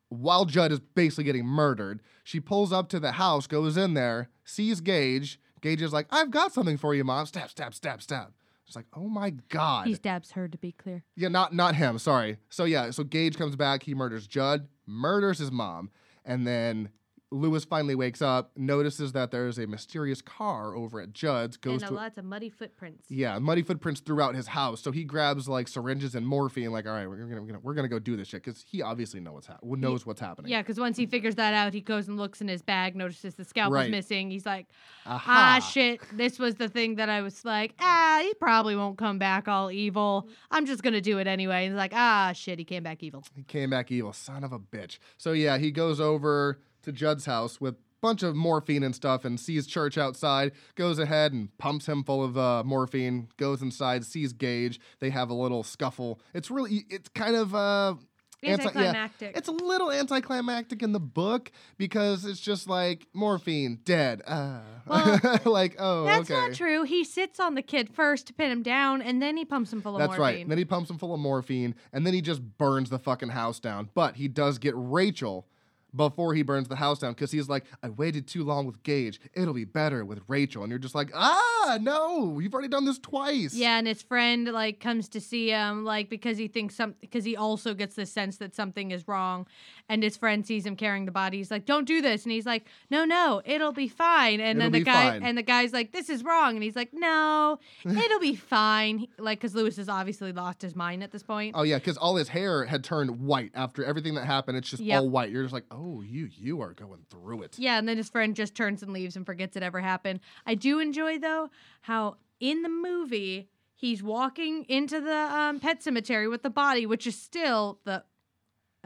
While 0.09 0.45
Judd 0.45 0.71
is 0.71 0.79
basically 0.79 1.25
getting 1.25 1.45
murdered, 1.45 2.01
she 2.23 2.39
pulls 2.39 2.73
up 2.73 2.89
to 2.89 2.99
the 2.99 3.13
house, 3.13 3.45
goes 3.45 3.77
in 3.77 3.93
there, 3.93 4.29
sees 4.43 4.81
Gage. 4.81 5.39
Gage 5.61 5.81
is 5.81 5.93
like, 5.93 6.07
"I've 6.09 6.31
got 6.31 6.53
something 6.53 6.77
for 6.77 6.95
you, 6.95 7.03
mom." 7.03 7.25
Stab, 7.27 7.49
stab, 7.49 7.73
stab, 7.75 8.01
stab. 8.01 8.33
She's 8.65 8.75
like, 8.75 8.87
"Oh 8.93 9.09
my 9.09 9.31
god." 9.49 9.87
He 9.87 9.95
stabs 9.95 10.31
her, 10.31 10.47
to 10.47 10.57
be 10.57 10.71
clear. 10.71 11.03
Yeah, 11.15 11.27
not 11.27 11.53
not 11.53 11.75
him. 11.75 11.99
Sorry. 11.99 12.37
So 12.49 12.65
yeah, 12.65 12.91
so 12.91 13.03
Gage 13.03 13.37
comes 13.37 13.55
back. 13.55 13.83
He 13.83 13.93
murders 13.93 14.25
Judd, 14.27 14.67
murders 14.87 15.39
his 15.39 15.51
mom, 15.51 15.91
and 16.23 16.47
then 16.47 16.89
Louis 17.31 17.63
finally 17.63 17.93
wakes 17.93 18.23
up, 18.23 18.51
notices 18.57 19.11
that 19.11 19.29
there's 19.29 19.59
a 19.59 19.67
mysterious 19.67 20.19
car 20.19 20.73
over 20.75 20.99
at 20.99 21.13
Judd's, 21.13 21.57
goes 21.57 21.83
and 21.83 21.89
to 21.89 21.93
lots 21.95 22.17
of 22.17 22.25
muddy 22.25 22.49
footprints. 22.49 23.05
yeah, 23.09 23.37
muddy 23.37 23.61
footprints 23.61 24.01
throughout 24.01 24.33
his 24.33 24.47
house. 24.47 24.81
So 24.81 24.91
he 24.91 25.03
grabs 25.03 25.47
like 25.47 25.67
syringes 25.67 26.15
and 26.15 26.25
morphine, 26.25 26.71
like, 26.71 26.87
all 26.87 26.93
right, 26.93 27.07
we're 27.07 27.17
gonna, 27.17 27.41
we're 27.41 27.47
gonna, 27.47 27.59
we're 27.61 27.73
gonna 27.75 27.87
go 27.87 27.99
do 27.99 28.15
this 28.17 28.29
shit 28.29 28.43
because 28.43 28.65
he 28.67 28.81
obviously 28.81 29.19
knows 29.19 29.33
what's 29.35 29.47
hap- 29.47 29.63
knows 29.63 30.05
what's 30.07 30.19
happening. 30.21 30.51
Yeah, 30.51 30.63
because 30.63 30.79
once 30.79 30.97
he 30.97 31.05
figures 31.05 31.35
that 31.35 31.53
out, 31.53 31.71
he 31.73 31.81
goes 31.81 32.07
and 32.07 32.17
looks 32.17 32.41
in 32.41 32.47
his 32.47 32.63
bag, 32.63 32.95
notices 32.95 33.35
the 33.35 33.45
scalp 33.45 33.71
Right. 33.73 33.91
missing. 33.91 34.31
He's 34.31 34.47
like, 34.47 34.65
Aha. 35.05 35.57
ah, 35.57 35.59
shit, 35.59 36.01
this 36.13 36.39
was 36.39 36.55
the 36.55 36.67
thing 36.67 36.95
that 36.95 37.09
I 37.09 37.21
was 37.21 37.45
like, 37.45 37.75
ah, 37.79 38.21
he 38.23 38.33
probably 38.35 38.75
won't 38.75 38.97
come 38.97 39.19
back 39.19 39.47
all 39.47 39.69
evil. 39.71 40.27
I'm 40.49 40.65
just 40.65 40.81
going 40.81 40.93
to 40.93 41.01
do 41.01 41.19
it 41.19 41.27
anyway. 41.27 41.65
And 41.65 41.73
he's 41.73 41.77
like, 41.77 41.93
ah, 41.93 42.31
shit, 42.33 42.57
he 42.57 42.65
came 42.65 42.81
back 42.81 43.03
evil. 43.03 43.23
He 43.35 43.43
came 43.43 43.69
back 43.69 43.91
evil, 43.91 44.13
son 44.13 44.43
of 44.43 44.51
a 44.51 44.59
bitch. 44.59 44.97
So 45.17 45.33
yeah, 45.33 45.57
he 45.59 45.69
goes 45.69 45.99
over 45.99 46.59
to 46.89 46.97
Judd's 46.97 47.25
house 47.25 47.61
with 47.61 47.75
a 47.75 47.77
bunch 48.01 48.23
of 48.23 48.35
morphine 48.35 48.83
and 48.83 48.95
stuff 48.95 49.25
and 49.25 49.39
sees 49.39 49.67
Church 49.67 49.97
outside, 49.97 50.51
goes 50.75 50.99
ahead 50.99 51.33
and 51.33 51.55
pumps 51.57 51.87
him 51.87 52.03
full 52.03 52.23
of 52.23 52.37
uh, 52.37 52.63
morphine, 52.63 53.27
goes 53.37 53.61
inside, 53.61 54.05
sees 54.05 54.33
Gage. 54.33 54.79
They 54.99 55.09
have 55.09 55.29
a 55.29 55.33
little 55.33 55.63
scuffle. 55.63 56.19
It's 56.33 56.49
really 56.51 56.85
it's 56.89 57.09
kind 57.09 57.35
of 57.35 57.53
uh 57.55 57.95
anti- 58.41 58.63
yeah, 58.63 58.69
Anticlimactic. 58.69 59.37
it's 59.37 59.47
a 59.49 59.51
little 59.51 59.91
anticlimactic 59.91 60.81
in 60.81 60.93
the 60.93 60.99
book 60.99 61.51
because 61.77 62.23
it's 62.25 62.39
just 62.39 62.69
like 62.69 63.05
morphine, 63.13 63.79
dead. 63.83 64.21
Uh. 64.25 64.59
Well, 64.87 65.39
like, 65.45 65.75
oh, 65.77 66.05
That's 66.05 66.31
okay. 66.31 66.39
not 66.39 66.53
true. 66.53 66.83
He 66.83 67.03
sits 67.03 67.39
on 67.39 67.55
the 67.55 67.61
kid 67.61 67.89
first 67.93 68.27
to 68.27 68.33
pin 68.33 68.49
him 68.49 68.63
down, 68.63 69.01
and 69.01 69.21
then 69.21 69.37
he 69.37 69.45
pumps 69.45 69.71
him 69.73 69.81
full 69.81 69.95
of 69.95 69.99
That's 69.99 70.17
right. 70.17 70.35
morphine. 70.35 70.47
Then 70.49 70.57
he 70.57 70.65
pumps 70.65 70.89
him 70.89 70.97
full 70.97 71.13
of 71.13 71.19
morphine, 71.19 71.75
and 71.93 72.05
then 72.07 72.13
he 72.13 72.21
just 72.21 72.41
burns 72.57 72.89
the 72.89 72.97
fucking 72.99 73.29
house 73.29 73.59
down. 73.59 73.89
But 73.93 74.15
he 74.15 74.27
does 74.27 74.57
get 74.57 74.73
Rachel 74.75 75.47
before 75.95 76.33
he 76.33 76.41
burns 76.41 76.67
the 76.67 76.75
house 76.75 76.99
down 76.99 77.13
because 77.13 77.31
he's 77.31 77.49
like, 77.49 77.65
I 77.83 77.89
waited 77.89 78.27
too 78.27 78.43
long 78.43 78.65
with 78.65 78.83
Gage. 78.83 79.19
It'll 79.33 79.53
be 79.53 79.65
better 79.65 80.05
with 80.05 80.21
Rachel. 80.27 80.63
And 80.63 80.69
you're 80.69 80.79
just 80.79 80.95
like, 80.95 81.11
ah, 81.15 81.77
no, 81.81 82.39
you've 82.39 82.53
already 82.53 82.67
done 82.67 82.85
this 82.85 82.99
twice. 82.99 83.53
Yeah, 83.53 83.77
and 83.77 83.87
his 83.87 84.01
friend 84.01 84.47
like 84.47 84.79
comes 84.79 85.09
to 85.09 85.21
see 85.21 85.49
him 85.49 85.83
like 85.83 86.09
because 86.09 86.37
he 86.37 86.47
thinks 86.47 86.75
something 86.75 86.97
because 87.01 87.25
he 87.25 87.35
also 87.35 87.73
gets 87.73 87.95
the 87.95 88.05
sense 88.05 88.37
that 88.37 88.55
something 88.55 88.91
is 88.91 89.07
wrong, 89.07 89.47
and 89.89 90.01
his 90.03 90.15
friend 90.15 90.45
sees 90.45 90.65
him 90.65 90.75
carrying 90.77 91.05
the 91.05 91.11
body. 91.11 91.37
He's 91.37 91.51
like, 91.51 91.65
"Don't 91.65 91.85
do 91.85 92.01
this," 92.01 92.23
and 92.23 92.31
he's 92.31 92.45
like, 92.45 92.65
"No, 92.89 93.03
no, 93.03 93.41
it'll 93.43 93.73
be 93.73 93.87
fine." 93.89 94.39
And 94.39 94.59
It'll 94.59 94.71
then 94.71 94.79
the 94.79 94.85
guy 94.85 95.09
fine. 95.11 95.23
and 95.23 95.37
the 95.37 95.43
guy's 95.43 95.73
like, 95.73 95.91
"This 95.91 96.09
is 96.09 96.23
wrong," 96.23 96.53
and 96.55 96.63
he's 96.63 96.75
like, 96.75 96.93
"No, 96.93 97.59
it'll 97.85 98.19
be 98.19 98.35
fine." 98.35 99.07
Like 99.17 99.39
because 99.39 99.55
Louis 99.55 99.75
has 99.77 99.89
obviously 99.89 100.31
lost 100.31 100.61
his 100.61 100.75
mind 100.75 101.03
at 101.03 101.11
this 101.11 101.23
point. 101.23 101.55
Oh 101.57 101.63
yeah, 101.63 101.77
because 101.79 101.97
all 101.97 102.15
his 102.15 102.29
hair 102.29 102.65
had 102.65 102.83
turned 102.83 103.19
white 103.19 103.51
after 103.55 103.83
everything 103.83 104.13
that 104.15 104.25
happened. 104.25 104.57
It's 104.57 104.69
just 104.69 104.83
Yep. 104.83 105.01
all 105.01 105.09
white. 105.09 105.31
You're 105.31 105.43
just 105.43 105.53
like, 105.53 105.65
oh, 105.71 106.01
you 106.01 106.29
you 106.37 106.61
are 106.61 106.73
going 106.73 107.01
through 107.09 107.41
it. 107.41 107.57
Yeah, 107.57 107.79
and 107.79 107.87
then 107.89 107.97
his 107.97 108.09
friend 108.09 108.35
just 108.35 108.53
turns 108.55 108.83
and 108.83 108.93
leaves 108.93 109.15
and 109.15 109.25
forgets 109.25 109.57
it 109.57 109.63
ever 109.63 109.79
happened. 109.81 110.19
I 110.45 110.53
do 110.55 110.79
enjoy 110.79 111.17
though 111.17 111.49
how 111.81 112.17
in 112.39 112.61
the 112.61 112.69
movie 112.69 113.49
he's 113.75 114.03
walking 114.03 114.65
into 114.69 114.99
the 114.99 115.15
um, 115.15 115.59
pet 115.59 115.81
cemetery 115.81 116.27
with 116.27 116.43
the 116.43 116.49
body, 116.49 116.85
which 116.85 117.07
is 117.07 117.19
still 117.19 117.79
the. 117.85 118.03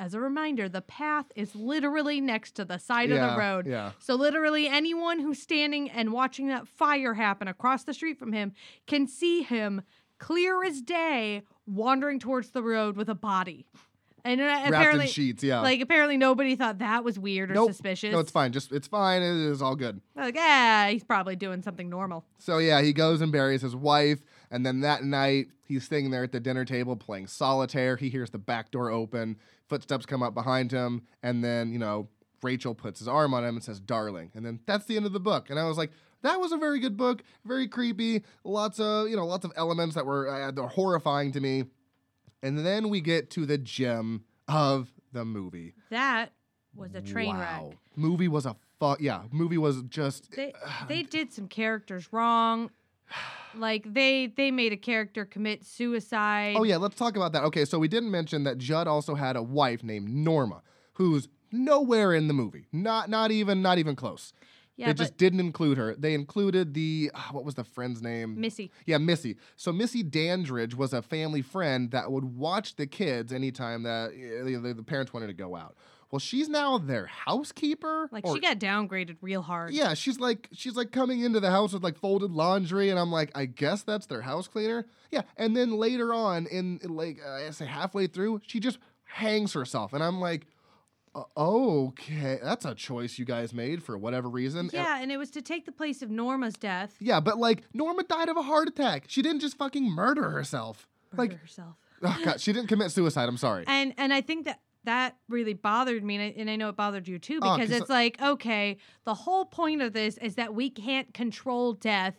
As 0.03 0.13
a 0.13 0.19
reminder, 0.19 0.67
the 0.67 0.81
path 0.81 1.27
is 1.33 1.55
literally 1.55 2.19
next 2.19 2.55
to 2.55 2.65
the 2.65 2.77
side 2.77 3.09
of 3.09 3.21
the 3.21 3.39
road. 3.39 3.65
yeah. 3.65 3.93
So 3.99 4.15
literally 4.15 4.67
anyone 4.67 5.19
who's 5.19 5.41
standing 5.41 5.89
and 5.89 6.11
watching 6.11 6.47
that 6.49 6.67
fire 6.67 7.13
happen 7.13 7.47
across 7.47 7.85
the 7.85 7.93
street 7.93 8.19
from 8.19 8.33
him 8.33 8.51
can 8.85 9.07
see 9.07 9.43
him 9.43 9.81
clear 10.17 10.61
as 10.61 10.81
day 10.81 11.43
wandering 11.65 12.19
towards 12.19 12.49
the 12.49 12.61
road 12.61 12.97
with 12.97 13.07
a 13.07 13.15
body. 13.15 13.65
And 14.25 14.41
uh, 14.41 14.43
Wrapped 14.43 14.67
apparently 14.67 15.05
in 15.05 15.11
sheets. 15.11 15.41
Yeah. 15.41 15.61
like 15.61 15.79
apparently 15.79 16.17
nobody 16.17 16.57
thought 16.57 16.79
that 16.79 17.05
was 17.05 17.17
weird 17.17 17.51
or 17.51 17.53
nope. 17.53 17.69
suspicious. 17.69 18.11
No, 18.11 18.19
it's 18.19 18.31
fine. 18.31 18.51
Just 18.51 18.73
it's 18.73 18.87
fine. 18.87 19.21
It 19.21 19.51
is 19.51 19.61
all 19.61 19.77
good. 19.77 20.01
Like, 20.17 20.35
yeah, 20.35 20.89
he's 20.89 21.05
probably 21.05 21.37
doing 21.37 21.61
something 21.61 21.89
normal. 21.89 22.25
So 22.39 22.57
yeah, 22.57 22.81
he 22.81 22.91
goes 22.91 23.21
and 23.21 23.31
buries 23.31 23.61
his 23.61 23.75
wife, 23.75 24.19
and 24.53 24.63
then 24.63 24.81
that 24.81 25.03
night 25.03 25.47
he's 25.67 25.87
sitting 25.87 26.11
there 26.11 26.23
at 26.23 26.31
the 26.31 26.39
dinner 26.39 26.63
table 26.63 26.95
playing 26.95 27.25
solitaire. 27.25 27.97
He 27.97 28.09
hears 28.09 28.29
the 28.29 28.37
back 28.37 28.69
door 28.69 28.91
open, 28.91 29.37
footsteps 29.67 30.05
come 30.05 30.21
up 30.21 30.35
behind 30.35 30.71
him, 30.71 31.01
and 31.23 31.43
then 31.43 31.73
you 31.73 31.79
know 31.79 32.07
Rachel 32.43 32.75
puts 32.75 32.99
his 32.99 33.07
arm 33.07 33.33
on 33.33 33.43
him 33.43 33.55
and 33.55 33.63
says 33.63 33.79
"darling," 33.79 34.31
and 34.35 34.45
then 34.45 34.59
that's 34.67 34.85
the 34.85 34.95
end 34.95 35.07
of 35.07 35.11
the 35.11 35.19
book. 35.19 35.49
And 35.49 35.59
I 35.59 35.65
was 35.65 35.77
like, 35.77 35.91
that 36.21 36.39
was 36.39 36.51
a 36.51 36.57
very 36.57 36.79
good 36.79 36.95
book, 36.95 37.23
very 37.43 37.67
creepy, 37.67 38.23
lots 38.43 38.79
of 38.79 39.09
you 39.09 39.15
know 39.15 39.25
lots 39.25 39.43
of 39.43 39.51
elements 39.55 39.95
that 39.95 40.05
were 40.05 40.29
uh, 40.29 40.51
they're 40.51 40.67
horrifying 40.67 41.31
to 41.31 41.41
me. 41.41 41.65
And 42.43 42.59
then 42.59 42.89
we 42.89 43.01
get 43.01 43.31
to 43.31 43.45
the 43.47 43.57
gem 43.57 44.25
of 44.47 44.91
the 45.13 45.25
movie. 45.25 45.73
That 45.89 46.31
was 46.75 46.93
a 46.93 47.01
train 47.01 47.37
wow. 47.37 47.69
wreck. 47.69 47.77
Movie 47.95 48.27
was 48.27 48.45
a 48.45 48.55
fuck. 48.79 49.01
Yeah, 49.01 49.23
movie 49.31 49.57
was 49.57 49.81
just. 49.83 50.31
They 50.35 50.53
they 50.87 51.01
did 51.03 51.33
some 51.33 51.47
characters 51.47 52.11
wrong. 52.11 52.69
Like 53.55 53.93
they 53.93 54.27
they 54.27 54.49
made 54.49 54.73
a 54.73 54.77
character 54.77 55.25
commit 55.25 55.63
suicide. 55.63 56.55
Oh 56.57 56.63
yeah, 56.63 56.77
let's 56.77 56.95
talk 56.95 57.15
about 57.15 57.33
that. 57.33 57.43
Okay, 57.43 57.65
so 57.65 57.77
we 57.77 57.87
didn't 57.87 58.09
mention 58.09 58.43
that 58.45 58.57
Judd 58.57 58.87
also 58.87 59.13
had 59.15 59.35
a 59.35 59.43
wife 59.43 59.83
named 59.83 60.09
Norma, 60.09 60.63
who's 60.93 61.27
nowhere 61.51 62.13
in 62.13 62.27
the 62.27 62.33
movie. 62.33 62.65
Not 62.71 63.09
not 63.09 63.29
even 63.31 63.61
not 63.61 63.77
even 63.77 63.95
close. 63.95 64.33
yeah, 64.75 64.87
they 64.87 64.93
just 64.95 65.17
didn't 65.17 65.39
include 65.39 65.77
her. 65.77 65.93
They 65.95 66.15
included 66.15 66.73
the 66.73 67.11
ah, 67.13 67.29
what 67.31 67.45
was 67.45 67.53
the 67.53 67.63
friend's 67.63 68.01
name? 68.01 68.41
Missy. 68.41 68.71
Yeah, 68.87 68.97
Missy. 68.97 69.37
So 69.55 69.71
Missy 69.71 70.01
Dandridge 70.01 70.73
was 70.73 70.91
a 70.91 71.03
family 71.03 71.43
friend 71.43 71.91
that 71.91 72.11
would 72.11 72.25
watch 72.25 72.75
the 72.75 72.87
kids 72.87 73.31
anytime 73.31 73.83
that 73.83 74.09
uh, 74.09 74.61
the, 74.61 74.73
the 74.73 74.83
parents 74.83 75.13
wanted 75.13 75.27
to 75.27 75.33
go 75.33 75.55
out. 75.55 75.75
Well, 76.13 76.19
she's 76.19 76.47
now 76.47 76.77
their 76.77 77.07
housekeeper. 77.07 78.07
Like 78.11 78.23
or- 78.23 78.35
she 78.35 78.39
got 78.39 78.59
downgraded 78.59 79.17
real 79.21 79.41
hard. 79.41 79.73
yeah, 79.73 79.95
she's 79.95 80.19
like 80.19 80.47
she's 80.53 80.75
like 80.75 80.91
coming 80.91 81.21
into 81.21 81.39
the 81.39 81.49
house 81.49 81.73
with 81.73 81.81
like 81.83 81.97
folded 81.97 82.29
laundry, 82.29 82.91
and 82.91 82.99
I'm 82.99 83.11
like, 83.11 83.31
I 83.33 83.45
guess 83.45 83.81
that's 83.81 84.05
their 84.05 84.21
house 84.21 84.47
cleaner. 84.47 84.85
Yeah, 85.09 85.23
and 85.37 85.57
then 85.57 85.71
later 85.71 86.13
on, 86.13 86.45
in 86.45 86.79
like 86.83 87.17
uh, 87.25 87.47
I 87.47 87.49
say 87.49 87.65
halfway 87.65 88.05
through, 88.05 88.41
she 88.45 88.59
just 88.59 88.77
hangs 89.05 89.53
herself, 89.53 89.91
and 89.91 90.03
I'm 90.03 90.19
like, 90.19 90.45
okay, 91.37 92.39
that's 92.43 92.65
a 92.65 92.75
choice 92.75 93.17
you 93.17 93.25
guys 93.25 93.53
made 93.53 93.81
for 93.83 93.97
whatever 93.97 94.29
reason. 94.29 94.59
And- 94.61 94.73
Yeah, 94.73 95.01
and 95.01 95.11
it 95.11 95.17
was 95.17 95.31
to 95.31 95.41
take 95.41 95.65
the 95.65 95.71
place 95.71 96.01
of 96.01 96.09
Norma's 96.11 96.53
death. 96.55 96.95
yeah, 96.99 97.19
but 97.19 97.37
like 97.37 97.63
Norma 97.73 98.03
died 98.03 98.29
of 98.29 98.37
a 98.37 98.41
heart 98.43 98.67
attack. 98.67 99.05
She 99.07 99.21
didn't 99.21 99.39
just 99.41 99.57
fucking 99.57 99.89
murder 99.89 100.29
herself. 100.29 100.87
Murder 101.11 101.31
Like, 101.33 101.41
herself. 101.41 101.75
oh 102.03 102.21
god, 102.23 102.39
she 102.41 102.53
didn't 102.53 102.67
commit 102.67 102.91
suicide. 102.91 103.27
I'm 103.29 103.37
sorry. 103.37 103.63
And 103.67 103.93
and 103.97 104.13
I 104.13 104.21
think 104.21 104.45
that 104.45 104.59
that 104.85 105.17
really 105.29 105.53
bothered 105.53 106.03
me, 106.03 106.15
and 106.15 106.23
I, 106.23 106.33
and 106.39 106.49
I 106.49 106.55
know 106.55 106.69
it 106.69 106.75
bothered 106.75 107.07
you 107.07 107.19
too, 107.19 107.39
Oh, 107.41 107.53
because 107.55 107.69
'cause 107.69 107.79
it's 107.81 107.89
like, 107.89 108.21
okay, 108.21 108.77
the 109.05 109.13
whole 109.13 109.45
point 109.45 109.81
of 109.81 109.93
this 109.93 110.17
is 110.17 110.35
that 110.35 110.53
we 110.53 110.69
can't 110.69 111.13
control 111.13 111.73
death. 111.73 112.15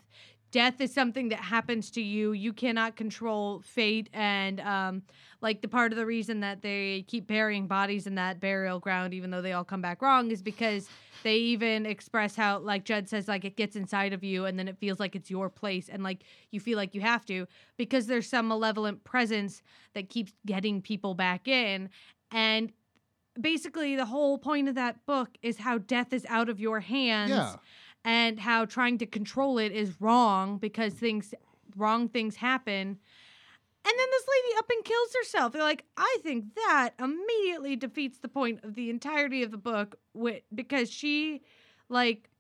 Death 0.50 0.80
is 0.80 0.94
something 0.94 1.30
that 1.30 1.40
happens 1.40 1.90
to 1.90 2.00
you. 2.00 2.30
You 2.30 2.52
cannot 2.52 2.94
control 2.94 3.60
fate, 3.60 4.08
and 4.12 4.60
um, 4.60 5.02
like 5.40 5.62
the 5.62 5.68
part 5.68 5.90
of 5.92 5.96
the 5.98 6.06
reason 6.06 6.40
that 6.40 6.62
they 6.62 7.04
keep 7.08 7.26
burying 7.26 7.66
bodies 7.66 8.06
in 8.06 8.14
that 8.14 8.38
burial 8.38 8.78
ground, 8.78 9.14
even 9.14 9.30
though 9.30 9.42
they 9.42 9.52
all 9.52 9.64
come 9.64 9.82
back 9.82 10.00
wrong, 10.00 10.30
is 10.30 10.42
because 10.42 10.88
they 11.24 11.36
even 11.38 11.86
express 11.86 12.36
how, 12.36 12.58
like 12.58 12.84
Judd 12.84 13.08
says, 13.08 13.26
like 13.26 13.44
it 13.44 13.56
gets 13.56 13.74
inside 13.74 14.12
of 14.12 14.22
you, 14.22 14.44
and 14.44 14.56
then 14.56 14.68
it 14.68 14.78
feels 14.78 15.00
like 15.00 15.16
it's 15.16 15.28
your 15.28 15.50
place, 15.50 15.88
and 15.88 16.04
like 16.04 16.22
you 16.52 16.60
feel 16.60 16.76
like 16.76 16.94
you 16.94 17.00
have 17.00 17.24
to 17.26 17.48
because 17.76 18.06
there's 18.06 18.28
some 18.28 18.46
malevolent 18.46 19.02
presence 19.02 19.60
that 19.94 20.08
keeps 20.08 20.32
getting 20.46 20.80
people 20.80 21.14
back 21.14 21.48
in, 21.48 21.88
and 22.30 22.72
basically 23.40 23.96
the 23.96 24.04
whole 24.06 24.38
point 24.38 24.68
of 24.68 24.74
that 24.76 25.04
book 25.06 25.30
is 25.42 25.58
how 25.58 25.78
death 25.78 26.12
is 26.12 26.24
out 26.28 26.48
of 26.48 26.60
your 26.60 26.80
hands 26.80 27.30
Yeah. 27.30 27.56
and 28.04 28.38
how 28.38 28.64
trying 28.64 28.98
to 28.98 29.06
control 29.06 29.58
it 29.58 29.72
is 29.72 30.00
wrong 30.00 30.58
because 30.58 30.94
things 30.94 31.34
wrong 31.76 32.08
things 32.08 32.36
happen. 32.36 32.98
And 33.86 33.92
then 33.98 34.06
this 34.12 34.24
lady 34.28 34.58
up 34.58 34.70
and 34.70 34.84
kills 34.84 35.14
herself. 35.20 35.52
They're 35.52 35.62
like 35.62 35.84
i 35.96 36.18
think 36.22 36.54
that 36.54 36.90
immediately 36.98 37.76
defeats 37.76 38.18
the 38.18 38.28
point 38.28 38.60
of 38.64 38.74
the 38.74 38.88
entirety 38.90 39.42
of 39.42 39.50
the 39.50 39.58
book 39.58 39.96
because 40.54 40.90
she 40.90 41.42
like 41.88 42.30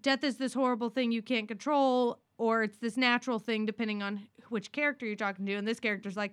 death 0.00 0.22
is 0.24 0.36
this 0.36 0.52
horrible 0.54 0.90
thing 0.90 1.10
you 1.12 1.22
can't 1.22 1.48
control 1.48 2.18
or 2.40 2.62
it's 2.62 2.78
this 2.78 2.96
natural 2.96 3.38
thing 3.38 3.66
depending 3.66 4.02
on 4.02 4.26
which 4.48 4.72
character 4.72 5.06
you're 5.06 5.14
talking 5.14 5.44
to 5.46 5.54
and 5.54 5.68
this 5.68 5.78
character's 5.78 6.16
like 6.16 6.32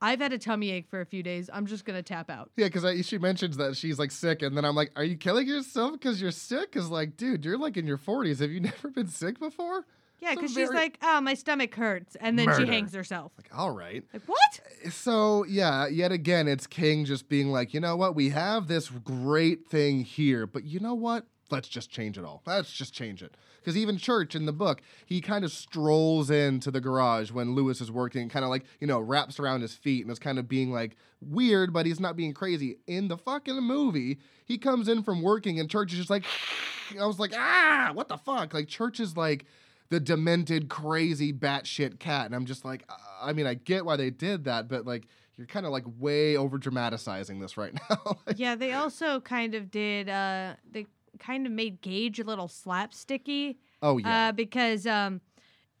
i've 0.00 0.20
had 0.20 0.32
a 0.32 0.38
tummy 0.38 0.70
ache 0.70 0.86
for 0.88 1.00
a 1.00 1.06
few 1.06 1.22
days 1.22 1.50
i'm 1.52 1.66
just 1.66 1.84
gonna 1.84 2.02
tap 2.02 2.30
out 2.30 2.50
Yeah, 2.56 2.68
because 2.68 3.04
she 3.04 3.18
mentions 3.18 3.56
that 3.58 3.76
she's 3.76 3.98
like 3.98 4.10
sick, 4.12 4.40
and 4.42 4.56
then 4.56 4.64
I'm 4.64 4.74
like, 4.76 4.92
"Are 4.96 5.04
you 5.04 5.16
killing 5.16 5.46
yourself 5.48 5.92
because 5.92 6.22
you're 6.22 6.30
sick?" 6.30 6.72
Because 6.72 6.88
like, 6.88 7.16
dude, 7.16 7.44
you're 7.44 7.58
like 7.58 7.76
in 7.76 7.86
your 7.86 7.98
40s. 7.98 8.38
Have 8.40 8.50
you 8.50 8.60
never 8.72 8.88
been 8.88 9.08
sick 9.08 9.38
before? 9.38 9.84
Yeah, 10.20 10.30
Some 10.30 10.36
because 10.36 10.54
she's 10.54 10.70
like, 10.70 10.98
oh, 11.02 11.20
my 11.20 11.34
stomach 11.34 11.74
hurts. 11.74 12.16
And 12.20 12.36
then 12.38 12.46
Murder. 12.46 12.66
she 12.66 12.72
hangs 12.72 12.92
herself. 12.92 13.32
Like, 13.38 13.50
all 13.56 13.70
right. 13.70 14.02
Like, 14.12 14.22
what? 14.26 14.60
Eh, 14.84 14.90
so 14.90 15.44
yeah, 15.44 15.86
yet 15.86 16.10
again, 16.10 16.48
it's 16.48 16.66
King 16.66 17.04
just 17.04 17.28
being 17.28 17.48
like, 17.52 17.72
you 17.72 17.80
know 17.80 17.96
what? 17.96 18.14
We 18.16 18.30
have 18.30 18.66
this 18.68 18.88
great 18.90 19.66
thing 19.66 20.00
here, 20.04 20.46
but 20.46 20.64
you 20.64 20.80
know 20.80 20.94
what? 20.94 21.26
Let's 21.50 21.68
just 21.68 21.90
change 21.90 22.18
it 22.18 22.24
all. 22.24 22.42
Let's 22.46 22.72
just 22.72 22.92
change 22.92 23.22
it 23.22 23.36
Because 23.68 23.76
even 23.76 23.98
Church 23.98 24.34
in 24.34 24.46
the 24.46 24.52
book, 24.52 24.80
he 25.04 25.20
kind 25.20 25.44
of 25.44 25.52
strolls 25.52 26.30
into 26.30 26.70
the 26.70 26.80
garage 26.80 27.30
when 27.30 27.54
Louis 27.54 27.78
is 27.82 27.92
working, 27.92 28.30
kind 28.30 28.42
of 28.42 28.48
like, 28.50 28.64
you 28.80 28.86
know, 28.86 28.98
wraps 28.98 29.38
around 29.38 29.60
his 29.60 29.74
feet 29.74 30.06
and 30.06 30.10
is 30.10 30.18
kind 30.18 30.38
of 30.38 30.48
being 30.48 30.72
like 30.72 30.96
weird, 31.20 31.70
but 31.70 31.84
he's 31.84 32.00
not 32.00 32.16
being 32.16 32.32
crazy. 32.32 32.78
In 32.86 33.08
the 33.08 33.18
fucking 33.18 33.60
movie, 33.60 34.20
he 34.46 34.56
comes 34.56 34.88
in 34.88 35.02
from 35.02 35.20
working 35.20 35.60
and 35.60 35.68
Church 35.68 35.92
is 35.92 35.98
just 35.98 36.08
like, 36.08 36.24
I 36.98 37.04
was 37.04 37.18
like, 37.18 37.34
ah, 37.36 37.90
what 37.92 38.08
the 38.08 38.16
fuck? 38.16 38.54
Like, 38.54 38.68
Church 38.68 39.00
is 39.00 39.18
like, 39.18 39.44
the 39.90 40.00
demented, 40.00 40.70
crazy, 40.70 41.30
batshit 41.30 41.98
cat. 41.98 42.24
And 42.24 42.34
I'm 42.34 42.46
just 42.46 42.64
like, 42.64 42.84
uh, 42.88 42.94
I 43.20 43.34
mean, 43.34 43.46
I 43.46 43.52
get 43.52 43.84
why 43.84 43.96
they 43.96 44.08
did 44.08 44.44
that, 44.44 44.66
but 44.68 44.86
like, 44.86 45.08
you're 45.36 45.46
kind 45.46 45.66
of 45.66 45.72
like 45.72 45.84
way 45.98 46.38
over 46.38 46.56
dramatizing 46.56 47.38
this 47.38 47.58
right 47.58 47.72
now. 47.90 48.16
yeah, 48.34 48.54
they 48.54 48.72
also 48.72 49.20
kind 49.20 49.54
of 49.54 49.70
did. 49.70 50.08
uh 50.08 50.54
They 50.70 50.86
kind 51.18 51.46
of 51.46 51.52
made 51.52 51.80
Gage 51.80 52.20
a 52.20 52.24
little 52.24 52.48
slapsticky. 52.48 53.56
oh 53.82 53.98
yeah, 53.98 54.28
Uh, 54.28 54.32
because 54.32 54.86
um, 54.86 55.20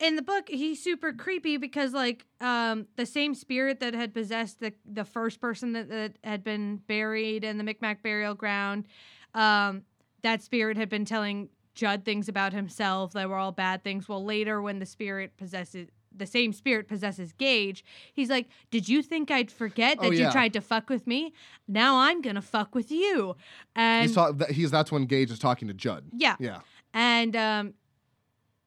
in 0.00 0.16
the 0.16 0.22
book 0.22 0.48
he's 0.48 0.82
super 0.82 1.12
creepy 1.12 1.56
because 1.56 1.92
like 1.92 2.24
um, 2.40 2.86
the 2.96 3.06
same 3.06 3.34
spirit 3.34 3.80
that 3.80 3.94
had 3.94 4.14
possessed 4.14 4.60
the 4.60 4.72
the 4.84 5.04
first 5.04 5.40
person 5.40 5.72
that, 5.72 5.88
that 5.88 6.12
had 6.22 6.44
been 6.44 6.76
buried 6.86 7.44
in 7.44 7.58
the 7.58 7.64
Micmac 7.64 8.02
burial 8.02 8.34
ground, 8.34 8.86
um, 9.34 9.82
that 10.22 10.42
spirit 10.42 10.76
had 10.76 10.88
been 10.88 11.04
telling 11.04 11.48
Judd 11.74 12.04
things 12.04 12.28
about 12.28 12.52
himself 12.52 13.12
that 13.12 13.28
were 13.28 13.36
all 13.36 13.52
bad 13.52 13.84
things. 13.84 14.08
Well, 14.08 14.24
later 14.24 14.60
when 14.60 14.78
the 14.80 14.86
spirit 14.86 15.36
possesses 15.36 15.88
the 16.18 16.26
same 16.26 16.52
spirit 16.52 16.88
possesses 16.88 17.32
Gage, 17.32 17.84
he's 18.12 18.28
like, 18.30 18.48
"Did 18.70 18.88
you 18.88 19.02
think 19.02 19.30
I'd 19.30 19.50
forget 19.50 19.98
that 20.00 20.06
Oh, 20.06 20.10
you 20.10 20.30
tried 20.30 20.52
to 20.54 20.60
fuck 20.60 20.88
with 20.88 21.06
me? 21.06 21.32
Now 21.66 21.98
I'm 21.98 22.20
gonna 22.22 22.42
fuck 22.42 22.74
with 22.74 22.90
you." 22.90 23.36
And 23.76 24.06
he's, 24.08 24.14
ta- 24.14 24.32
he's 24.50 24.70
that's 24.70 24.92
when 24.92 25.06
Gage 25.06 25.30
is 25.30 25.38
talking 25.38 25.68
to 25.68 25.74
Judd. 25.74 26.04
yeah, 26.12 26.36
Yeah, 26.38 26.60
and 26.94 27.34
um 27.36 27.74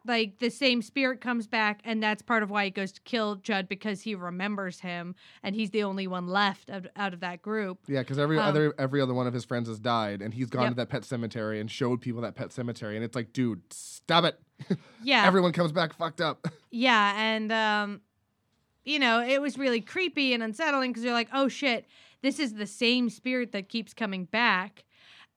like 0.05 0.39
the 0.39 0.49
same 0.49 0.81
spirit 0.81 1.21
comes 1.21 1.45
back 1.47 1.79
and 1.83 2.01
that's 2.01 2.21
part 2.21 2.41
of 2.43 2.49
why 2.49 2.65
he 2.65 2.71
goes 2.71 2.91
to 2.91 3.01
kill 3.01 3.35
judd 3.35 3.67
because 3.69 4.01
he 4.01 4.15
remembers 4.15 4.79
him 4.79 5.13
and 5.43 5.55
he's 5.55 5.69
the 5.69 5.83
only 5.83 6.07
one 6.07 6.27
left 6.27 6.69
out, 6.71 6.87
out 6.95 7.13
of 7.13 7.19
that 7.19 7.41
group 7.41 7.77
yeah, 7.87 7.99
because 8.01 8.17
every 8.17 8.37
Um, 8.39 8.47
other 8.47 8.73
every 8.79 8.99
other 9.01 9.13
one 9.13 9.27
of 9.27 9.33
his 9.33 9.45
friends 9.45 9.67
has 9.69 9.79
died, 9.79 10.21
and 10.21 10.33
he's 10.33 10.49
gone 10.49 10.63
Yep. 10.63 10.71
to 10.71 10.75
that 10.77 10.89
pet 10.89 11.05
cemetery 11.05 11.59
and 11.59 11.69
showed 11.69 12.01
people 12.01 12.21
that 12.21 12.35
pet 12.35 12.51
cemetery, 12.51 12.95
and 12.95 13.05
it's 13.05 13.15
like, 13.15 13.31
dude, 13.33 13.61
stop 13.71 14.23
it. 14.23 14.39
yeah 15.03 15.25
Everyone 15.25 15.51
comes 15.53 15.71
back 15.71 15.93
fucked 15.93 16.21
up. 16.21 16.47
yeah 16.71 17.13
and 17.19 17.51
um 17.51 18.01
you 18.85 18.97
know 18.99 19.21
it 19.21 19.41
was 19.41 19.57
really 19.57 19.81
creepy 19.81 20.33
and 20.33 20.41
unsettling 20.41 20.91
because 20.91 21.03
you're 21.03 21.13
like 21.13 21.29
oh 21.33 21.47
shit 21.47 21.85
this 22.23 22.39
is 22.39 22.53
the 22.53 22.65
same 22.67 23.09
spirit 23.09 23.51
that 23.51 23.69
keeps 23.69 23.93
coming 23.93 24.25
back 24.25 24.83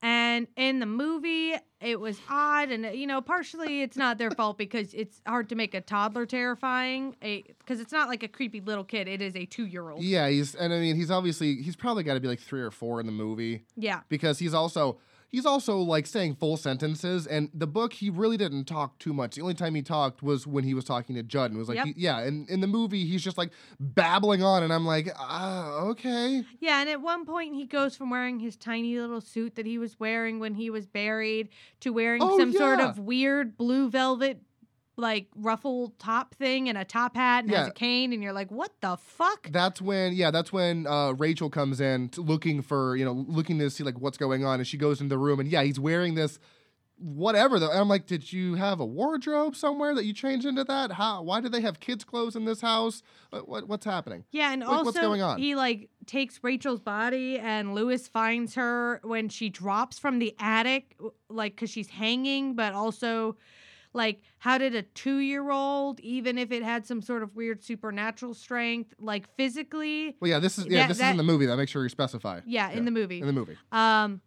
and 0.04 0.46
in 0.56 0.80
the 0.80 0.86
movie 0.86 1.54
it 1.80 1.98
was 1.98 2.18
odd 2.28 2.70
and 2.70 2.94
you 2.94 3.06
know 3.06 3.22
partially 3.22 3.80
it's 3.80 3.96
not 3.96 4.18
their 4.18 4.30
fault 4.30 4.58
because 4.58 4.92
it's 4.92 5.22
hard 5.26 5.48
to 5.48 5.54
make 5.54 5.72
a 5.72 5.80
toddler 5.80 6.26
terrifying 6.26 7.16
because 7.20 7.80
it's 7.80 7.92
not 7.92 8.08
like 8.08 8.22
a 8.22 8.28
creepy 8.28 8.60
little 8.60 8.84
kid 8.84 9.08
it 9.08 9.22
is 9.22 9.34
a 9.34 9.46
two-year-old 9.46 10.02
yeah, 10.02 10.28
he's 10.28 10.54
and 10.54 10.72
I 10.72 10.78
mean, 10.78 10.94
he's 10.94 11.10
obviously 11.10 11.56
he's 11.56 11.74
probably 11.74 12.02
got 12.02 12.14
to 12.14 12.20
be 12.20 12.28
like 12.28 12.40
three 12.40 12.60
or 12.60 12.70
four 12.70 13.00
in 13.00 13.06
the 13.06 13.12
movie. 13.12 13.64
yeah 13.76 14.00
because 14.08 14.38
he's 14.38 14.52
also 14.54 14.98
he's 15.34 15.46
also 15.46 15.78
like 15.78 16.06
saying 16.06 16.34
full 16.36 16.56
sentences 16.56 17.26
and 17.26 17.50
the 17.52 17.66
book 17.66 17.92
he 17.94 18.08
really 18.10 18.36
didn't 18.36 18.64
talk 18.64 18.98
too 18.98 19.12
much. 19.12 19.34
The 19.34 19.42
only 19.42 19.54
time 19.54 19.74
he 19.74 19.82
talked 19.82 20.22
was 20.22 20.46
when 20.46 20.64
he 20.64 20.74
was 20.74 20.84
talking 20.84 21.16
to 21.16 21.22
judd 21.22 21.50
and 21.50 21.58
was 21.58 21.68
like 21.68 21.76
Yep. 21.76 21.86
he- 21.86 21.94
yeah 21.96 22.18
and 22.20 22.48
in 22.48 22.60
the 22.60 22.66
movie 22.66 23.04
he's 23.04 23.22
just 23.22 23.36
like 23.38 23.50
babbling 23.80 24.42
on 24.42 24.62
and 24.62 24.72
i'm 24.72 24.86
like 24.86 25.08
ah 25.18 25.72
okay. 25.90 26.42
Yeah, 26.60 26.80
and 26.80 26.88
at 26.88 27.00
one 27.00 27.24
point 27.26 27.54
he 27.54 27.66
goes 27.66 27.96
from 27.96 28.10
wearing 28.10 28.38
his 28.38 28.56
tiny 28.56 28.98
little 28.98 29.20
suit 29.20 29.56
that 29.56 29.66
he 29.66 29.78
was 29.78 29.98
wearing 29.98 30.38
when 30.38 30.54
he 30.54 30.70
was 30.70 30.86
buried 30.86 31.48
to 31.80 31.90
wearing 31.92 32.22
Oh, 32.22 32.38
some 32.38 32.52
sort 32.52 32.80
of 32.80 32.98
weird 32.98 33.56
blue 33.56 33.90
velvet 33.90 34.40
like 34.96 35.26
ruffle 35.34 35.92
top 35.98 36.34
thing 36.36 36.68
and 36.68 36.78
a 36.78 36.84
top 36.84 37.16
hat 37.16 37.44
and 37.44 37.52
has 37.52 37.68
a 37.68 37.72
cane 37.72 38.12
and 38.12 38.22
you're 38.22 38.32
like, 38.32 38.50
"What 38.50 38.72
the 38.80 38.96
fuck?" 38.96 39.50
that's 39.50 39.82
when 39.82 40.12
yeah 40.12 40.30
that's 40.30 40.52
when 40.52 40.86
uh, 40.86 41.12
rachel 41.12 41.50
comes 41.50 41.80
in 41.80 42.10
looking 42.16 42.62
for 42.62 42.96
you 42.96 43.04
know 43.04 43.24
looking 43.28 43.58
to 43.58 43.70
see 43.70 43.82
like 43.84 43.98
what's 44.00 44.18
going 44.18 44.44
on 44.44 44.60
and 44.60 44.66
she 44.66 44.76
goes 44.76 45.00
into 45.00 45.14
the 45.14 45.18
room 45.18 45.40
and 45.40 45.48
yeah 45.48 45.62
he's 45.62 45.80
wearing 45.80 46.14
this 46.14 46.38
whatever 46.96 47.58
though. 47.58 47.70
And 47.70 47.80
i'm 47.80 47.88
like 47.88 48.06
did 48.06 48.32
you 48.32 48.54
have 48.54 48.78
a 48.78 48.86
wardrobe 48.86 49.56
somewhere 49.56 49.94
that 49.96 50.04
you 50.04 50.12
changed 50.12 50.46
into 50.46 50.62
that? 50.64 50.92
How 50.92 51.22
why 51.22 51.40
do 51.40 51.48
they 51.48 51.60
have 51.60 51.80
kids 51.80 52.04
clothes 52.04 52.36
in 52.36 52.44
this 52.44 52.60
house? 52.60 53.02
What, 53.30 53.48
what 53.48 53.68
what's 53.68 53.84
happening? 53.84 54.24
Yeah, 54.30 54.52
and 54.52 54.62
Like, 54.62 54.70
also 54.70 54.84
what's 54.84 55.00
going 55.00 55.20
on? 55.22 55.38
he 55.38 55.56
like 55.56 55.90
takes 56.06 56.38
Rachel's 56.42 56.80
body 56.80 57.38
and 57.38 57.74
Louis 57.74 58.06
finds 58.06 58.54
her 58.54 59.00
when 59.02 59.28
she 59.28 59.48
drops 59.50 59.98
from 59.98 60.20
the 60.20 60.36
attic 60.38 60.96
like 61.28 61.56
cuz 61.56 61.70
she's 61.70 61.88
hanging 61.88 62.54
but 62.54 62.74
also 62.74 63.36
like 63.94 64.20
how 64.38 64.58
did 64.58 64.74
a 64.74 64.82
2-year-old 64.82 66.00
even 66.00 66.36
if 66.36 66.50
it 66.52 66.62
had 66.62 66.84
some 66.86 67.00
sort 67.00 67.22
of 67.22 67.34
weird 67.34 67.62
supernatural 67.62 68.34
strength 68.34 68.92
like 68.98 69.32
physically 69.36 70.16
well 70.20 70.30
yeah 70.30 70.38
this 70.38 70.58
is 70.58 70.66
yeah 70.66 70.80
That- 70.80 70.88
this 70.88 70.98
is 70.98 71.04
in 71.04 71.16
the 71.16 71.22
movie 71.22 71.46
that 71.46 71.56
make 71.56 71.68
sure 71.68 71.82
you 71.82 71.88
specify. 71.88 72.40
Yeah, 72.44 72.70
in 72.70 72.84
the 72.84 72.90
movie. 72.90 73.20
In 73.20 73.26
the 73.26 73.32
movie. 73.32 73.56
Um 73.72 74.20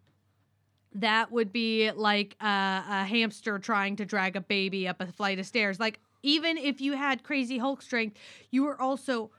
that 0.94 1.30
would 1.30 1.52
be 1.52 1.90
like 1.92 2.34
a, 2.40 2.46
a 2.46 3.04
hamster 3.04 3.58
trying 3.58 3.96
to 3.96 4.04
drag 4.06 4.36
a 4.36 4.40
baby 4.40 4.88
up 4.88 5.00
a 5.02 5.06
flight 5.12 5.38
of 5.38 5.44
stairs. 5.46 5.78
Like 5.78 6.00
even 6.22 6.56
if 6.56 6.80
you 6.80 6.94
had 6.94 7.22
crazy 7.22 7.58
hulk 7.58 7.82
strength 7.82 8.16
you 8.50 8.64
were 8.64 8.80
also 8.80 9.30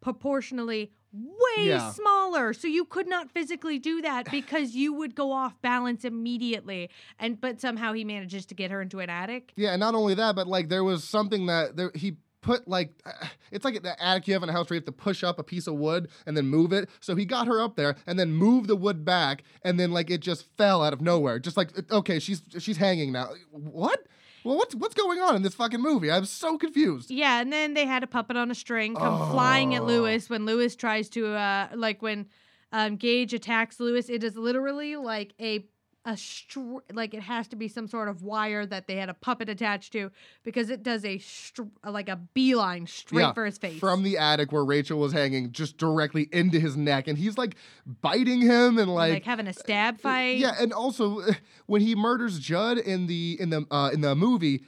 proportionally 0.00 0.90
way 1.14 1.66
Yeah. 1.66 1.92
smaller 1.92 2.52
so 2.52 2.66
you 2.66 2.84
could 2.84 3.06
not 3.06 3.30
physically 3.30 3.78
do 3.78 4.02
that 4.02 4.30
because 4.30 4.74
you 4.74 4.92
would 4.92 5.14
go 5.14 5.30
off 5.30 5.60
balance 5.62 6.04
immediately 6.04 6.90
and 7.20 7.40
but 7.40 7.60
somehow 7.60 7.92
he 7.92 8.04
manages 8.04 8.44
to 8.46 8.54
get 8.54 8.70
her 8.72 8.82
into 8.82 8.98
an 9.00 9.08
attic 9.08 9.52
Yeah, 9.56 9.70
and 9.72 9.80
not 9.80 9.94
only 9.94 10.14
that, 10.14 10.34
but 10.34 10.46
like 10.48 10.68
there 10.68 10.82
was 10.84 11.04
something 11.04 11.46
that 11.46 11.76
there, 11.76 11.92
he 11.94 12.16
put 12.42 12.66
like 12.66 12.92
it's 13.52 13.64
like 13.64 13.80
the 13.82 14.02
attic 14.02 14.26
you 14.26 14.34
have 14.34 14.42
in 14.42 14.48
a 14.48 14.52
house 14.52 14.68
where 14.68 14.74
you 14.74 14.80
have 14.80 14.84
to 14.86 14.92
push 14.92 15.22
up 15.22 15.38
a 15.38 15.42
piece 15.44 15.66
of 15.68 15.74
wood 15.74 16.08
and 16.26 16.36
then 16.36 16.46
move 16.46 16.72
it. 16.72 16.88
So 17.00 17.14
he 17.14 17.24
got 17.24 17.46
her 17.46 17.60
up 17.60 17.76
there 17.76 17.94
and 18.06 18.18
then 18.18 18.32
moved 18.32 18.68
the 18.68 18.76
wood 18.76 19.04
back, 19.04 19.44
and 19.62 19.78
then 19.78 19.92
like 19.92 20.10
it 20.10 20.20
just 20.20 20.44
fell 20.56 20.82
out 20.82 20.92
of 20.92 21.00
nowhere. 21.00 21.38
Just 21.38 21.56
like 21.56 21.70
okay, 21.92 22.18
she's 22.18 22.42
she's 22.58 22.76
hanging 22.78 23.12
now. 23.12 23.30
What? 23.52 24.06
Well, 24.44 24.56
what's 24.56 24.74
what's 24.74 24.94
going 24.94 25.20
on 25.20 25.36
in 25.36 25.42
this 25.42 25.54
fucking 25.54 25.80
movie? 25.80 26.10
I'm 26.10 26.26
so 26.26 26.58
confused. 26.58 27.10
Yeah, 27.10 27.40
and 27.40 27.52
then 27.52 27.74
they 27.74 27.86
had 27.86 28.02
a 28.02 28.06
puppet 28.06 28.36
on 28.36 28.50
a 28.50 28.54
string 28.54 28.94
come 28.94 29.30
flying 29.30 29.74
at 29.74 29.82
Oh. 29.82 29.86
Louis 29.86 30.28
when 30.28 30.44
Louis 30.46 30.76
tries 30.76 31.08
to 31.10 31.28
uh 31.34 31.68
like 31.74 32.02
when 32.02 32.26
um 32.70 32.96
Gage 32.96 33.32
attacks 33.34 33.80
Louis, 33.80 34.08
it 34.10 34.22
is 34.22 34.36
literally 34.36 34.96
like 34.96 35.32
a 35.40 35.66
a 36.04 36.16
str- 36.16 36.78
like 36.92 37.14
it 37.14 37.22
has 37.22 37.48
to 37.48 37.56
be 37.56 37.66
some 37.66 37.88
sort 37.88 38.08
of 38.08 38.22
wire 38.22 38.66
that 38.66 38.86
they 38.86 38.96
had 38.96 39.08
a 39.08 39.14
puppet 39.14 39.48
attached 39.48 39.92
to 39.92 40.10
because 40.42 40.68
it 40.68 40.82
does 40.82 41.04
a 41.04 41.18
str- 41.18 41.62
like 41.86 42.08
a 42.08 42.16
beeline 42.16 42.86
straight 42.86 43.22
Yeah, 43.22 43.32
for 43.32 43.46
his 43.46 43.56
face. 43.56 43.78
From 43.78 44.02
the 44.02 44.18
attic 44.18 44.52
where 44.52 44.64
Rachel 44.64 44.98
was 44.98 45.12
hanging, 45.12 45.52
just 45.52 45.78
directly 45.78 46.28
into 46.30 46.60
his 46.60 46.76
neck, 46.76 47.08
and 47.08 47.16
he's 47.16 47.38
like 47.38 47.56
biting 48.02 48.42
him 48.42 48.78
and 48.78 48.92
like, 48.92 49.12
like 49.12 49.24
having 49.24 49.46
a 49.46 49.52
stab 49.52 49.98
fight. 50.00 50.38
Yeah, 50.38 50.54
and 50.58 50.72
also 50.72 51.20
uh, 51.20 51.32
when 51.66 51.80
he 51.80 51.94
murders 51.94 52.38
Judd 52.38 52.78
in 52.78 53.06
the 53.06 53.36
in 53.40 53.50
the 53.50 53.66
uh, 53.70 53.90
in 53.92 54.02
the 54.02 54.14
movie, 54.14 54.64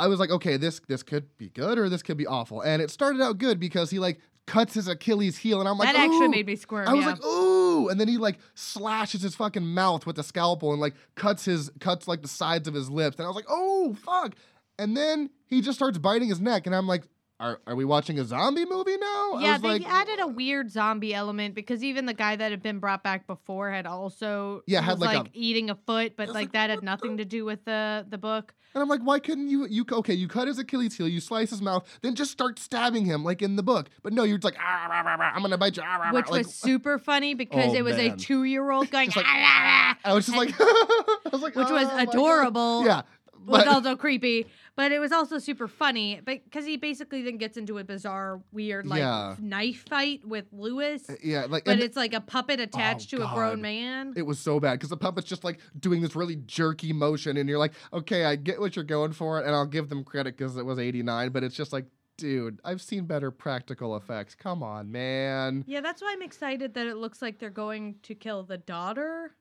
I 0.00 0.08
was 0.08 0.18
like, 0.18 0.30
okay, 0.30 0.56
this 0.56 0.80
this 0.88 1.04
could 1.04 1.36
be 1.38 1.48
good 1.48 1.78
or 1.78 1.88
this 1.88 2.02
could 2.02 2.16
be 2.16 2.26
awful. 2.26 2.60
And 2.60 2.82
it 2.82 2.90
started 2.90 3.20
out 3.20 3.38
good 3.38 3.60
because 3.60 3.90
he 3.90 4.00
like 4.00 4.18
cuts 4.46 4.74
his 4.74 4.88
Achilles 4.88 5.36
heel, 5.36 5.60
and 5.60 5.68
I'm 5.68 5.78
like, 5.78 5.92
that 5.92 5.96
actually 5.96 6.28
made 6.28 6.46
me 6.46 6.56
squirm. 6.56 6.88
I 6.88 6.94
was 6.94 7.04
yeah. 7.04 7.10
like, 7.12 7.24
ooh, 7.24 7.51
and 7.88 8.00
then 8.00 8.08
he 8.08 8.18
like 8.18 8.38
slashes 8.54 9.22
his 9.22 9.34
fucking 9.34 9.66
mouth 9.66 10.06
with 10.06 10.16
the 10.16 10.22
scalpel 10.22 10.72
and 10.72 10.80
like 10.80 10.94
cuts 11.14 11.44
his 11.44 11.70
cuts 11.80 12.06
like 12.08 12.22
the 12.22 12.28
sides 12.28 12.68
of 12.68 12.74
his 12.74 12.90
lips, 12.90 13.18
and 13.18 13.24
I 13.24 13.28
was 13.28 13.36
like, 13.36 13.46
oh 13.48 13.94
fuck. 13.94 14.34
And 14.78 14.96
then 14.96 15.30
he 15.46 15.60
just 15.60 15.78
starts 15.78 15.98
biting 15.98 16.28
his 16.28 16.40
neck, 16.40 16.66
and 16.66 16.74
I'm 16.74 16.86
like, 16.86 17.02
are, 17.42 17.60
are 17.66 17.74
we 17.74 17.84
watching 17.84 18.18
a 18.18 18.24
zombie 18.24 18.64
movie 18.64 18.96
now? 18.96 19.38
Yeah, 19.40 19.52
was 19.54 19.62
they 19.62 19.68
like, 19.68 19.86
added 19.92 20.20
a 20.20 20.28
weird 20.28 20.70
zombie 20.70 21.12
element 21.12 21.54
because 21.54 21.82
even 21.82 22.06
the 22.06 22.14
guy 22.14 22.36
that 22.36 22.50
had 22.52 22.62
been 22.62 22.78
brought 22.78 23.02
back 23.02 23.26
before 23.26 23.70
had 23.70 23.86
also 23.86 24.62
Yeah, 24.66 24.80
had 24.80 24.92
was, 24.92 25.00
like 25.00 25.26
a- 25.26 25.30
eating 25.34 25.68
a 25.70 25.74
foot, 25.74 26.14
but 26.16 26.28
like 26.28 26.34
like, 26.34 26.52
that 26.52 26.70
had 26.70 26.82
nothing 26.82 27.16
to 27.18 27.24
do 27.24 27.44
with 27.44 27.64
the 27.64 28.06
the 28.08 28.18
book. 28.18 28.54
And 28.74 28.80
I'm 28.80 28.88
like, 28.88 29.00
why 29.02 29.18
couldn't 29.18 29.48
you? 29.48 29.66
You 29.66 29.84
okay? 29.92 30.14
You 30.14 30.28
cut 30.28 30.48
his 30.48 30.58
Achilles 30.58 30.96
heel, 30.96 31.06
you 31.06 31.20
slice 31.20 31.50
his 31.50 31.60
mouth, 31.60 31.86
then 32.00 32.14
just 32.14 32.30
start 32.30 32.58
stabbing 32.58 33.04
him 33.04 33.22
like 33.22 33.42
in 33.42 33.56
the 33.56 33.62
book. 33.62 33.90
But 34.02 34.14
no, 34.14 34.22
you're 34.24 34.38
just 34.38 34.44
like, 34.54 34.56
"Ah, 34.58 34.86
rah, 34.88 35.02
rah, 35.02 35.16
rah, 35.16 35.32
I'm 35.34 35.42
gonna 35.42 35.58
bite 35.58 35.76
you. 35.76 35.82
ah, 35.84 35.96
rah, 35.96 36.04
rah," 36.06 36.12
which 36.12 36.28
like, 36.30 36.46
was 36.46 36.54
super 36.54 36.98
funny 36.98 37.34
because 37.34 37.72
Oh, 37.72 37.76
it 37.76 37.82
was 37.84 37.96
a 37.98 38.16
two-year-old 38.16 38.90
going, 38.90 39.10
like, 39.14 39.26
"Ah, 39.28 39.34
rah, 39.34 39.88
rah," 39.90 40.10
I 40.10 40.14
was 40.14 40.24
just 40.26 40.38
and- 40.38 40.46
like, 40.48 40.54
I 40.60 41.28
was 41.32 41.42
like, 41.42 41.54
which 41.54 41.68
was 41.68 41.86
"Oh 41.86 41.96
God." 41.96 42.08
adorable. 42.08 42.84
Yeah, 42.86 43.02
was 43.46 43.64
but 43.64 43.68
also 43.68 43.94
creepy, 43.96 44.46
but 44.76 44.90
it 44.92 44.98
was 44.98 45.12
also 45.12 45.38
super 45.38 45.68
funny. 45.68 46.20
But 46.24 46.44
because 46.44 46.64
he 46.64 46.76
basically 46.76 47.22
then 47.22 47.36
gets 47.36 47.56
into 47.56 47.78
a 47.78 47.84
bizarre, 47.84 48.40
weird 48.52 48.86
like 48.86 49.00
Yeah. 49.00 49.36
knife 49.38 49.84
fight 49.88 50.24
with 50.26 50.46
Louis, 50.52 51.02
yeah, 51.22 51.46
like, 51.48 51.64
but 51.64 51.78
it's 51.78 51.96
like 51.96 52.14
a 52.14 52.20
puppet 52.20 52.60
attached 52.60 53.12
Oh, 53.14 53.18
to 53.18 53.24
a 53.24 53.34
grown 53.34 53.60
man. 53.60 54.14
it 54.16 54.22
was 54.22 54.38
so 54.38 54.58
bad 54.60 54.74
because 54.74 54.88
the 54.90 54.96
puppet's 54.96 55.26
just 55.28 55.44
like 55.44 55.58
doing 55.78 56.00
this 56.00 56.16
really 56.16 56.36
jerky 56.36 56.92
motion, 56.92 57.36
and 57.36 57.48
you're 57.48 57.58
like, 57.58 57.72
okay, 57.92 58.24
I 58.24 58.36
get 58.36 58.60
what 58.60 58.76
you're 58.76 58.84
going 58.84 59.12
for, 59.12 59.38
and 59.40 59.54
I'll 59.54 59.66
give 59.66 59.88
them 59.88 60.04
credit 60.04 60.36
because 60.36 60.56
it 60.56 60.64
was 60.64 60.78
'89, 60.78 61.30
but 61.30 61.44
it's 61.44 61.54
just 61.54 61.72
like, 61.72 61.86
dude, 62.16 62.60
I've 62.64 62.80
seen 62.82 63.04
better 63.06 63.30
practical 63.30 63.96
effects. 63.96 64.34
Come 64.34 64.62
on, 64.62 64.90
man. 64.92 65.64
yeah, 65.66 65.80
that's 65.80 66.00
why 66.02 66.12
I'm 66.12 66.22
excited 66.22 66.74
that 66.74 66.86
it 66.86 66.96
looks 66.96 67.20
like 67.20 67.38
they're 67.38 67.50
going 67.50 67.96
to 68.04 68.14
kill 68.14 68.42
the 68.42 68.58
daughter 68.58 69.34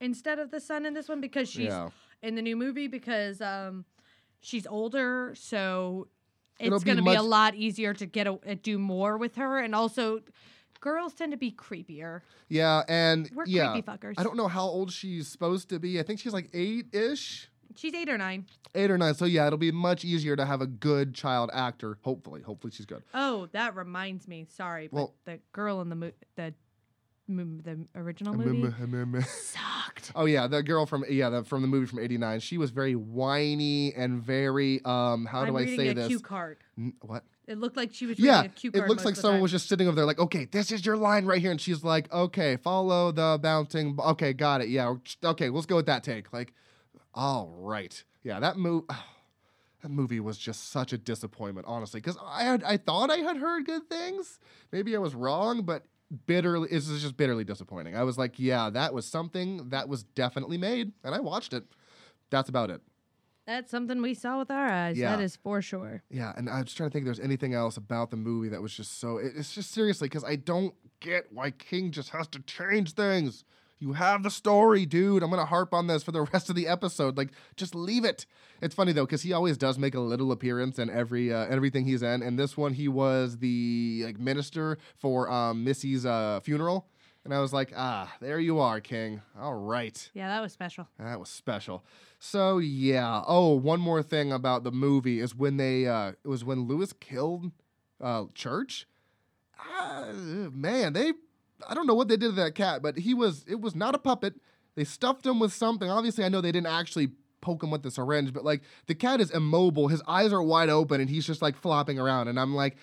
instead 0.00 0.38
of 0.38 0.50
the 0.50 0.60
son 0.60 0.84
in 0.86 0.92
this 0.94 1.08
one 1.08 1.20
because 1.20 1.48
she's 1.48 1.64
Yeah, 1.66 1.88
in 2.22 2.34
the 2.34 2.42
new 2.42 2.56
movie 2.56 2.86
because 2.88 3.40
um 3.40 3.84
she's 4.46 4.66
older, 4.66 5.34
so 5.36 6.06
It'll 6.58 6.76
it's 6.76 6.84
going 6.84 6.96
to 6.96 7.02
be, 7.02 7.14
a 7.14 7.22
lot 7.22 7.54
easier 7.54 7.92
to 7.94 8.06
get 8.06 8.26
a, 8.26 8.32
uh, 8.34 8.54
do 8.62 8.78
more 8.78 9.18
with 9.18 9.34
her, 9.36 9.58
and 9.58 9.74
also 9.74 10.20
girls 10.80 11.12
tend 11.14 11.32
to 11.32 11.36
be 11.36 11.50
creepier. 11.50 12.20
Yeah, 12.48 12.82
and 12.88 13.28
We're 13.34 13.44
yeah, 13.46 13.72
creepy 13.72 13.86
fuckers. 13.90 14.14
I 14.16 14.22
don't 14.22 14.36
know 14.36 14.48
how 14.48 14.64
old 14.64 14.92
she's 14.92 15.28
supposed 15.28 15.68
to 15.70 15.78
be. 15.78 15.98
I 16.00 16.02
think 16.02 16.20
she's 16.20 16.32
like 16.32 16.48
eight 16.54 16.94
ish, 16.94 17.50
She's 17.74 17.92
eight 17.92 18.08
or 18.08 18.16
nine. 18.16 18.46
eight 18.74 18.90
or 18.90 18.96
nine. 18.96 19.12
So 19.14 19.26
yeah, 19.26 19.46
it'll 19.46 19.58
be 19.58 19.72
much 19.72 20.02
easier 20.04 20.34
to 20.36 20.46
have 20.46 20.62
a 20.62 20.66
good 20.66 21.14
child 21.14 21.50
actor. 21.52 21.98
Hopefully, 22.02 22.40
hopefully 22.40 22.72
she's 22.74 22.86
good. 22.86 23.02
Oh, 23.12 23.48
that 23.52 23.74
reminds 23.76 24.26
me. 24.28 24.46
Sorry, 24.48 24.86
but 24.88 24.96
Well- 24.96 25.14
the 25.24 25.40
girl 25.52 25.82
in 25.82 25.90
the 25.90 25.96
mo- 25.96 26.12
the 26.36 26.54
the 27.28 27.86
original 27.94 28.34
movie 28.34 28.70
sucked. 29.22 30.12
Oh 30.14 30.24
yeah, 30.26 30.46
the 30.46 30.62
girl 30.62 30.86
from 30.86 31.04
yeah 31.08 31.28
the, 31.30 31.44
from 31.44 31.62
the 31.62 31.68
movie 31.68 31.86
from 31.86 31.98
'89. 31.98 32.40
She 32.40 32.58
was 32.58 32.70
very 32.70 32.94
whiny 32.94 33.92
and 33.94 34.22
very 34.22 34.80
um. 34.84 35.26
How 35.26 35.44
do 35.44 35.56
I'm 35.56 35.62
I 35.68 35.76
say 35.76 35.88
a 35.88 35.94
this? 35.94 36.08
cue 36.08 36.20
card. 36.20 36.58
N- 36.78 36.94
what? 37.02 37.24
It 37.46 37.58
looked 37.58 37.76
like 37.76 37.94
she 37.94 38.06
was 38.06 38.18
Yeah, 38.18 38.42
a 38.42 38.48
cue 38.48 38.70
card. 38.72 38.84
it 38.84 38.88
looks 38.88 39.04
like 39.04 39.14
someone 39.16 39.34
time. 39.36 39.42
was 39.42 39.52
just 39.52 39.68
sitting 39.68 39.86
over 39.86 39.94
there, 39.94 40.04
like, 40.04 40.18
okay, 40.18 40.46
this 40.46 40.72
is 40.72 40.84
your 40.84 40.96
line 40.96 41.26
right 41.26 41.40
here, 41.40 41.52
and 41.52 41.60
she's 41.60 41.84
like, 41.84 42.12
okay, 42.12 42.56
follow 42.56 43.12
the 43.12 43.38
bouncing. 43.40 43.94
b- 43.94 44.02
Okay, 44.02 44.32
got 44.32 44.60
it. 44.62 44.68
Yeah, 44.68 44.94
okay, 45.24 45.48
let's 45.48 45.66
go 45.66 45.76
with 45.76 45.86
that 45.86 46.02
take. 46.02 46.32
Like, 46.32 46.52
all 47.14 47.48
right, 47.56 48.02
yeah, 48.22 48.40
that 48.40 48.56
move. 48.56 48.84
That 49.82 49.90
movie 49.90 50.20
was 50.20 50.38
just 50.38 50.70
such 50.70 50.92
a 50.94 50.98
disappointment, 50.98 51.66
honestly, 51.68 52.00
because 52.00 52.16
I 52.24 52.42
had 52.44 52.64
I 52.64 52.76
thought 52.78 53.10
I 53.10 53.18
had 53.18 53.36
heard 53.36 53.66
good 53.66 53.88
things. 53.88 54.40
Maybe 54.72 54.96
I 54.96 54.98
was 54.98 55.14
wrong, 55.14 55.62
but 55.62 55.84
bitterly, 56.26 56.68
this 56.68 56.88
is 56.88 57.02
just 57.02 57.16
bitterly 57.16 57.44
disappointing. 57.44 57.96
I 57.96 58.02
was 58.04 58.16
like, 58.18 58.38
yeah, 58.38 58.70
that 58.70 58.94
was 58.94 59.06
something 59.06 59.68
that 59.70 59.88
was 59.88 60.02
definitely 60.04 60.58
made, 60.58 60.92
and 61.04 61.14
I 61.14 61.20
watched 61.20 61.52
it. 61.52 61.64
That's 62.30 62.48
about 62.48 62.70
it. 62.70 62.80
That's 63.46 63.70
something 63.70 64.02
we 64.02 64.14
saw 64.14 64.38
with 64.38 64.50
our 64.50 64.66
eyes. 64.66 64.98
Yeah. 64.98 65.14
That 65.14 65.22
is 65.22 65.36
for 65.36 65.62
sure. 65.62 66.02
Yeah, 66.10 66.32
and 66.36 66.50
I 66.50 66.62
was 66.62 66.74
trying 66.74 66.90
to 66.90 66.92
think 66.92 67.02
if 67.04 67.06
there's 67.06 67.20
anything 67.20 67.54
else 67.54 67.76
about 67.76 68.10
the 68.10 68.16
movie 68.16 68.48
that 68.48 68.60
was 68.60 68.74
just 68.74 68.98
so. 68.98 69.18
it- 69.18 69.34
It's 69.36 69.54
just 69.54 69.70
seriously 69.70 70.08
because 70.08 70.24
I 70.24 70.34
don't 70.36 70.74
get 71.00 71.32
why 71.32 71.52
King 71.52 71.92
just 71.92 72.10
has 72.10 72.26
to 72.28 72.40
change 72.40 72.94
things. 72.94 73.44
You 73.78 73.92
have 73.92 74.22
the 74.22 74.30
story, 74.30 74.86
dude. 74.86 75.22
I'm 75.22 75.30
gonna 75.30 75.44
harp 75.44 75.74
on 75.74 75.86
this 75.86 76.02
for 76.02 76.12
the 76.12 76.22
rest 76.32 76.48
of 76.48 76.56
the 76.56 76.66
episode. 76.66 77.16
Like, 77.16 77.30
just 77.56 77.74
leave 77.74 78.04
it. 78.04 78.26
It's 78.62 78.74
funny 78.74 78.92
though 78.92 79.04
because 79.04 79.22
he 79.22 79.32
always 79.32 79.58
does 79.58 79.78
make 79.78 79.94
a 79.94 80.00
little 80.00 80.32
appearance 80.32 80.78
in 80.78 80.88
every 80.88 81.32
uh, 81.32 81.46
everything 81.46 81.84
he's 81.84 82.02
in. 82.02 82.22
And 82.22 82.38
this 82.38 82.56
one, 82.56 82.72
he 82.72 82.88
was 82.88 83.38
the 83.38 84.02
like 84.06 84.18
minister 84.18 84.78
for 84.96 85.30
um, 85.30 85.62
Missy's 85.64 86.06
uh, 86.06 86.40
funeral. 86.42 86.88
And 87.24 87.34
I 87.34 87.40
was 87.40 87.52
like, 87.52 87.72
ah, 87.76 88.14
there 88.20 88.38
you 88.38 88.60
are, 88.60 88.80
King. 88.80 89.20
All 89.38 89.54
right. 89.54 90.10
Yeah, 90.14 90.28
that 90.28 90.40
was 90.40 90.52
special. 90.52 90.86
That 90.98 91.18
was 91.18 91.28
special. 91.28 91.84
So 92.18 92.58
yeah. 92.58 93.22
Oh, 93.26 93.54
one 93.54 93.80
more 93.80 94.02
thing 94.02 94.32
about 94.32 94.62
the 94.62 94.70
movie 94.72 95.20
is 95.20 95.34
when 95.34 95.56
they 95.56 95.86
uh 95.86 96.12
it 96.24 96.28
was 96.28 96.44
when 96.44 96.66
Louis 96.66 96.92
killed 96.94 97.50
uh 98.00 98.24
Church. 98.34 98.86
Ah, 99.58 100.12
man, 100.14 100.92
they 100.92 101.12
I 101.68 101.74
don't 101.74 101.86
know 101.86 101.94
what 101.94 102.08
they 102.08 102.16
did 102.16 102.28
to 102.28 102.32
that 102.32 102.54
cat, 102.54 102.82
but 102.82 102.98
he 102.98 103.14
was 103.14 103.44
it 103.48 103.60
was 103.60 103.74
not 103.74 103.94
a 103.94 103.98
puppet. 103.98 104.34
They 104.74 104.84
stuffed 104.84 105.24
him 105.24 105.40
with 105.40 105.52
something. 105.52 105.88
Obviously, 105.90 106.24
I 106.24 106.28
know 106.28 106.40
they 106.40 106.52
didn't 106.52 106.66
actually 106.66 107.10
poke 107.40 107.62
him 107.62 107.70
with 107.70 107.82
the 107.82 107.90
syringe, 107.90 108.32
but 108.32 108.44
like 108.44 108.62
the 108.86 108.94
cat 108.94 109.20
is 109.20 109.30
immobile. 109.30 109.88
His 109.88 110.02
eyes 110.06 110.32
are 110.32 110.42
wide 110.42 110.68
open 110.68 111.00
and 111.00 111.08
he's 111.08 111.26
just 111.26 111.42
like 111.42 111.56
flopping 111.56 111.98
around 111.98 112.28
and 112.28 112.38
I'm 112.38 112.54
like, 112.54 112.76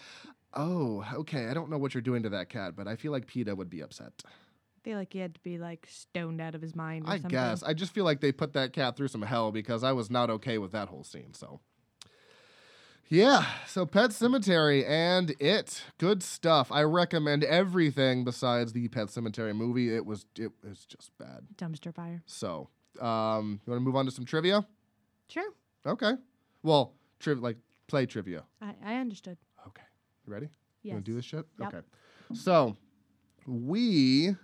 "Oh, 0.54 1.06
okay. 1.14 1.48
I 1.48 1.54
don't 1.54 1.70
know 1.70 1.78
what 1.78 1.94
you're 1.94 2.02
doing 2.02 2.24
to 2.24 2.30
that 2.30 2.50
cat, 2.50 2.76
but 2.76 2.88
I 2.88 2.96
feel 2.96 3.12
like 3.12 3.28
PETA 3.28 3.56
would 3.56 3.70
be 3.70 3.82
upset." 3.82 4.24
I 4.26 4.80
feel 4.84 4.98
like 4.98 5.14
he 5.14 5.20
had 5.20 5.36
to 5.36 5.42
be 5.42 5.58
like 5.58 5.88
stoned 5.90 6.42
out 6.42 6.56
of 6.56 6.62
his 6.62 6.76
mind. 6.76 7.06
Or 7.06 7.12
I 7.12 7.16
something. 7.16 7.30
guess. 7.30 7.64
I 7.64 7.74
just 7.74 7.94
feel 7.94 8.04
like 8.04 8.20
they 8.20 8.32
put 8.34 8.54
that 8.54 8.74
cat 8.74 8.98
through 8.98 9.08
some 9.08 9.22
hell 9.22 9.52
because 9.52 9.84
I 9.84 9.94
was 9.94 10.10
not 10.10 10.30
okay 10.30 10.58
with 10.58 10.72
that 10.74 10.90
whole 10.90 11.04
scene. 11.06 11.34
So, 11.34 11.62
yeah. 13.10 13.46
So, 13.68 13.86
Pet 13.86 14.10
Sematary 14.12 14.88
and 14.88 15.36
it, 15.40 15.84
good 15.98 16.24
stuff. 16.24 16.72
I 16.72 16.82
recommend 16.84 17.44
everything 17.44 18.24
besides 18.24 18.74
the 18.74 18.88
Pet 18.88 19.08
Sematary 19.08 19.56
movie. 19.56 19.94
It 19.96 20.06
was 20.06 20.26
it 20.38 20.52
was 20.64 20.86
just 20.86 21.12
bad. 21.18 21.42
dumpster 21.56 21.94
fire. 21.94 22.24
So, 22.26 22.70
um, 23.00 23.60
you 23.66 23.72
want 23.72 23.80
to 23.82 23.86
move 23.86 23.96
on 23.96 24.06
to 24.06 24.12
some 24.12 24.26
trivia? 24.26 24.66
Sure, 25.28 25.50
Okay. 25.86 26.14
Well, 26.64 26.94
triv 27.20 27.40
like 27.40 27.58
play 27.88 28.06
trivia. 28.06 28.44
I, 28.62 28.74
I 28.84 28.96
understood. 28.96 29.38
Okay. 29.68 29.84
You 30.26 30.34
ready? 30.34 30.46
You 30.82 30.90
Yes. 30.90 30.94
want 30.94 31.06
to 31.06 31.12
do 31.12 31.16
this 31.16 31.26
shit? 31.26 31.46
Yep. 31.60 31.74
Okay. 31.74 31.86
So 32.34 32.76
we 33.48 34.36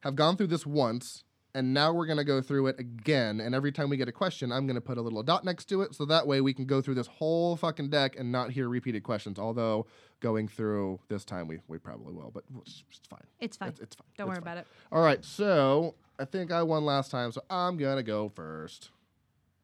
have 0.00 0.14
gone 0.16 0.36
through 0.36 0.48
this 0.48 0.66
once, 0.66 1.24
and 1.54 1.72
now 1.72 1.92
we're 1.92 2.06
going 2.06 2.18
to 2.18 2.24
go 2.24 2.40
through 2.42 2.66
it 2.66 2.80
again. 2.80 3.40
And 3.40 3.54
every 3.54 3.70
time 3.70 3.88
we 3.88 3.96
get 3.96 4.08
a 4.08 4.12
question, 4.12 4.50
I'm 4.50 4.66
going 4.66 4.74
to 4.74 4.80
put 4.80 4.98
a 4.98 5.00
little 5.00 5.22
dot 5.22 5.44
next 5.44 5.66
to 5.66 5.82
it. 5.82 5.94
So 5.94 6.04
that 6.06 6.26
way 6.26 6.40
we 6.40 6.52
can 6.52 6.64
go 6.66 6.80
through 6.80 6.96
this 6.96 7.06
whole 7.06 7.56
fucking 7.56 7.90
deck 7.90 8.16
and 8.18 8.32
not 8.32 8.50
hear 8.50 8.68
repeated 8.68 9.04
questions. 9.04 9.38
Although 9.38 9.86
going 10.20 10.48
through 10.48 10.98
this 11.08 11.24
time, 11.24 11.46
we, 11.46 11.60
we 11.68 11.78
probably 11.78 12.12
will, 12.12 12.30
but 12.34 12.44
it's, 12.60 12.82
it's 12.90 13.06
fine. 13.08 13.20
It's 13.40 13.56
fine. 13.56 13.68
It's, 13.68 13.80
it's 13.80 13.96
fine. 13.96 14.06
Don't 14.16 14.26
It's 14.28 14.28
worry 14.30 14.42
fine. 14.44 14.52
about 14.52 14.58
it. 14.58 14.66
All 14.90 15.02
right. 15.02 15.24
So 15.24 15.94
I 16.18 16.24
think 16.24 16.50
I 16.50 16.62
won 16.64 16.84
last 16.84 17.10
time. 17.10 17.30
So 17.30 17.42
I'm 17.48 17.76
going 17.76 17.96
to 17.96 18.02
go 18.02 18.28
first. 18.28 18.90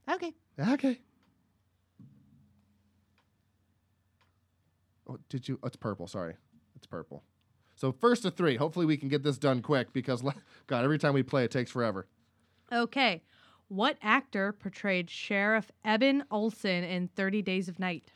Okay. 0.09 0.33
Okay. 0.59 0.99
Oh, 5.09 5.19
did 5.29 5.49
you? 5.49 5.59
Oh, 5.63 5.67
it's 5.67 5.77
purple. 5.77 6.07
Sorry, 6.07 6.35
it's 6.77 6.87
purple. 6.87 7.25
So 7.81 7.93
first 7.93 8.25
to 8.25 8.31
three. 8.31 8.57
Hopefully 8.57 8.85
we 8.85 8.99
can 8.99 9.09
get 9.09 9.23
this 9.23 9.39
done 9.39 9.63
quick 9.63 9.95
because 9.95 10.23
God, 10.67 10.85
every 10.85 10.99
time 10.99 11.15
we 11.15 11.23
play, 11.23 11.45
it 11.45 11.51
takes 11.51 11.71
forever. 11.71 12.07
Okay. 12.71 13.23
What 13.69 13.97
actor 14.03 14.53
portrayed 14.53 15.09
Sheriff 15.09 15.71
Eben 15.83 16.25
Olson 16.31 16.85
in 16.85 17.09
30 17.09 17.41
Days 17.41 17.69
of 17.71 17.79
Night? 17.79 18.13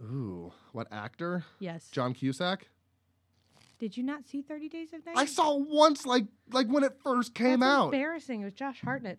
Ooh, 0.00 0.52
what 0.72 0.86
actor? 0.90 1.44
Yes. 1.58 1.90
John 1.90 2.14
Cusack. 2.14 2.68
Did 3.78 3.98
you 3.98 4.02
not 4.02 4.26
see 4.26 4.40
30 4.40 4.70
Days 4.70 4.94
of 4.94 5.04
Night? 5.04 5.14
I 5.14 5.26
saw 5.26 5.56
once, 5.56 6.06
like 6.06 6.24
like 6.50 6.68
when 6.68 6.82
it 6.82 6.96
first 7.04 7.34
came 7.34 7.60
That's 7.60 7.70
out. 7.70 7.84
embarrassing. 7.86 8.40
It 8.40 8.44
was 8.46 8.54
Josh 8.54 8.80
Hartnett. 8.80 9.18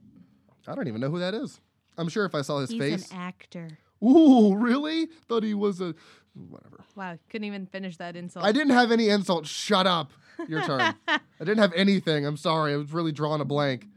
I 0.67 0.73
don't 0.73 0.87
even 0.87 1.01
know 1.01 1.11
who 1.11 1.19
that 1.19 1.35
is. 1.35 1.59
I'm 1.99 2.09
sure 2.09 2.25
if 2.25 2.33
I 2.33 2.41
saw 2.41 2.59
his 2.59 2.71
He's 2.71 2.79
face. 2.79 3.11
an 3.11 3.17
actor. 3.17 3.77
Ooh, 4.03 4.55
really? 4.55 5.07
Thought 5.27 5.43
he 5.43 5.53
was 5.53 5.81
a 5.81 5.93
whatever. 6.33 6.83
Wow, 6.95 7.17
couldn't 7.29 7.45
even 7.45 7.65
finish 7.65 7.97
that 7.97 8.15
insult. 8.15 8.45
I 8.45 8.51
didn't 8.51 8.71
have 8.71 8.91
any 8.91 9.09
insults. 9.09 9.49
Shut 9.49 9.87
up. 9.87 10.11
Your 10.47 10.61
turn. 10.63 10.95
I 11.07 11.19
didn't 11.39 11.59
have 11.59 11.73
anything. 11.73 12.25
I'm 12.25 12.37
sorry. 12.37 12.73
I 12.73 12.77
was 12.77 12.91
really 12.93 13.11
drawing 13.11 13.41
a 13.41 13.45
blank. 13.45 13.87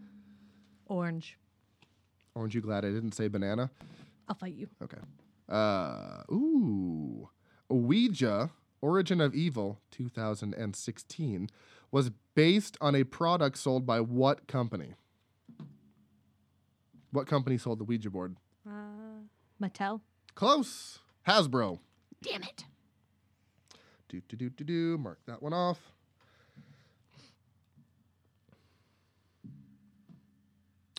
Orange. 0.86 1.38
Aren't 2.36 2.54
you 2.54 2.60
glad 2.60 2.84
I 2.84 2.88
didn't 2.88 3.12
say 3.12 3.28
banana? 3.28 3.70
I'll 4.28 4.34
fight 4.34 4.54
you. 4.54 4.68
Okay. 4.82 4.98
Uh, 5.48 6.22
ooh. 6.32 7.28
Ouija, 7.70 8.50
Origin 8.82 9.20
of 9.20 9.34
Evil, 9.34 9.80
2016, 9.90 11.48
was 11.90 12.10
based 12.34 12.76
on 12.80 12.94
a 12.94 13.04
product 13.04 13.56
sold 13.58 13.86
by 13.86 14.00
what 14.00 14.46
company? 14.46 14.94
What 17.12 17.26
company 17.26 17.56
sold 17.56 17.78
the 17.78 17.84
Ouija 17.84 18.10
board? 18.10 18.36
Mattel. 19.62 20.00
Close. 20.34 20.98
Hasbro. 21.26 21.78
Damn 22.22 22.42
it. 22.42 22.64
Do, 24.08 24.20
do, 24.28 24.36
do, 24.36 24.50
do, 24.50 24.64
do. 24.64 24.98
Mark 24.98 25.18
that 25.26 25.42
one 25.42 25.52
off. 25.52 25.78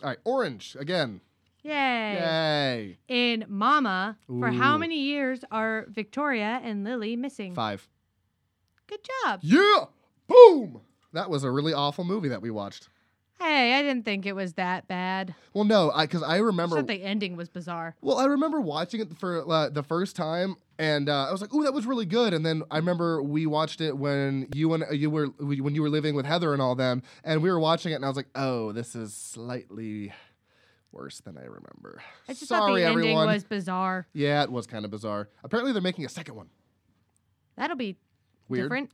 All 0.02 0.10
right, 0.10 0.18
orange 0.24 0.76
again. 0.78 1.20
Yay. 1.62 1.72
Yay. 2.14 2.98
In 3.08 3.44
Mama, 3.48 4.18
for 4.26 4.50
how 4.50 4.78
many 4.78 5.00
years 5.00 5.44
are 5.50 5.86
Victoria 5.88 6.60
and 6.62 6.84
Lily 6.84 7.16
missing? 7.16 7.54
Five. 7.54 7.88
Good 8.86 9.00
job. 9.24 9.40
Yeah. 9.42 9.86
Boom. 10.28 10.80
That 11.12 11.30
was 11.30 11.42
a 11.42 11.50
really 11.50 11.72
awful 11.72 12.04
movie 12.04 12.28
that 12.28 12.42
we 12.42 12.50
watched. 12.50 12.88
Hey, 13.38 13.74
I 13.74 13.82
didn't 13.82 14.04
think 14.04 14.24
it 14.24 14.34
was 14.34 14.54
that 14.54 14.88
bad. 14.88 15.34
Well, 15.52 15.64
no, 15.64 15.90
I 15.90 16.06
because 16.06 16.22
I 16.22 16.38
remember. 16.38 16.76
thought 16.76 16.86
the 16.86 17.02
ending 17.02 17.36
was 17.36 17.48
bizarre. 17.50 17.94
Well, 18.00 18.16
I 18.16 18.24
remember 18.24 18.60
watching 18.60 19.00
it 19.00 19.18
for 19.18 19.46
uh, 19.50 19.68
the 19.68 19.82
first 19.82 20.16
time, 20.16 20.56
and 20.78 21.08
uh, 21.10 21.26
I 21.28 21.32
was 21.32 21.42
like, 21.42 21.52
"Ooh, 21.52 21.62
that 21.64 21.74
was 21.74 21.84
really 21.84 22.06
good." 22.06 22.32
And 22.32 22.46
then 22.46 22.62
I 22.70 22.78
remember 22.78 23.22
we 23.22 23.44
watched 23.46 23.82
it 23.82 23.96
when 23.96 24.48
you 24.54 24.72
and 24.72 24.84
you 24.98 25.10
were 25.10 25.26
when 25.38 25.74
you 25.74 25.82
were 25.82 25.90
living 25.90 26.14
with 26.14 26.24
Heather 26.24 26.54
and 26.54 26.62
all 26.62 26.74
them, 26.74 27.02
and 27.24 27.42
we 27.42 27.50
were 27.50 27.60
watching 27.60 27.92
it, 27.92 27.96
and 27.96 28.04
I 28.06 28.08
was 28.08 28.16
like, 28.16 28.28
"Oh, 28.34 28.72
this 28.72 28.96
is 28.96 29.12
slightly 29.14 30.14
worse 30.90 31.20
than 31.20 31.36
I 31.36 31.42
remember." 31.44 32.00
I 32.28 32.32
just 32.32 32.46
thought 32.48 32.68
Sorry, 32.68 32.80
the 32.82 32.86
ending 32.88 33.00
everyone. 33.08 33.26
was 33.26 33.44
bizarre. 33.44 34.06
Yeah, 34.14 34.44
it 34.44 34.50
was 34.50 34.66
kind 34.66 34.86
of 34.86 34.90
bizarre. 34.90 35.28
Apparently, 35.44 35.72
they're 35.72 35.82
making 35.82 36.06
a 36.06 36.08
second 36.10 36.36
one. 36.36 36.48
That'll 37.56 37.76
be 37.76 37.96
Weird. 38.48 38.64
different. 38.64 38.90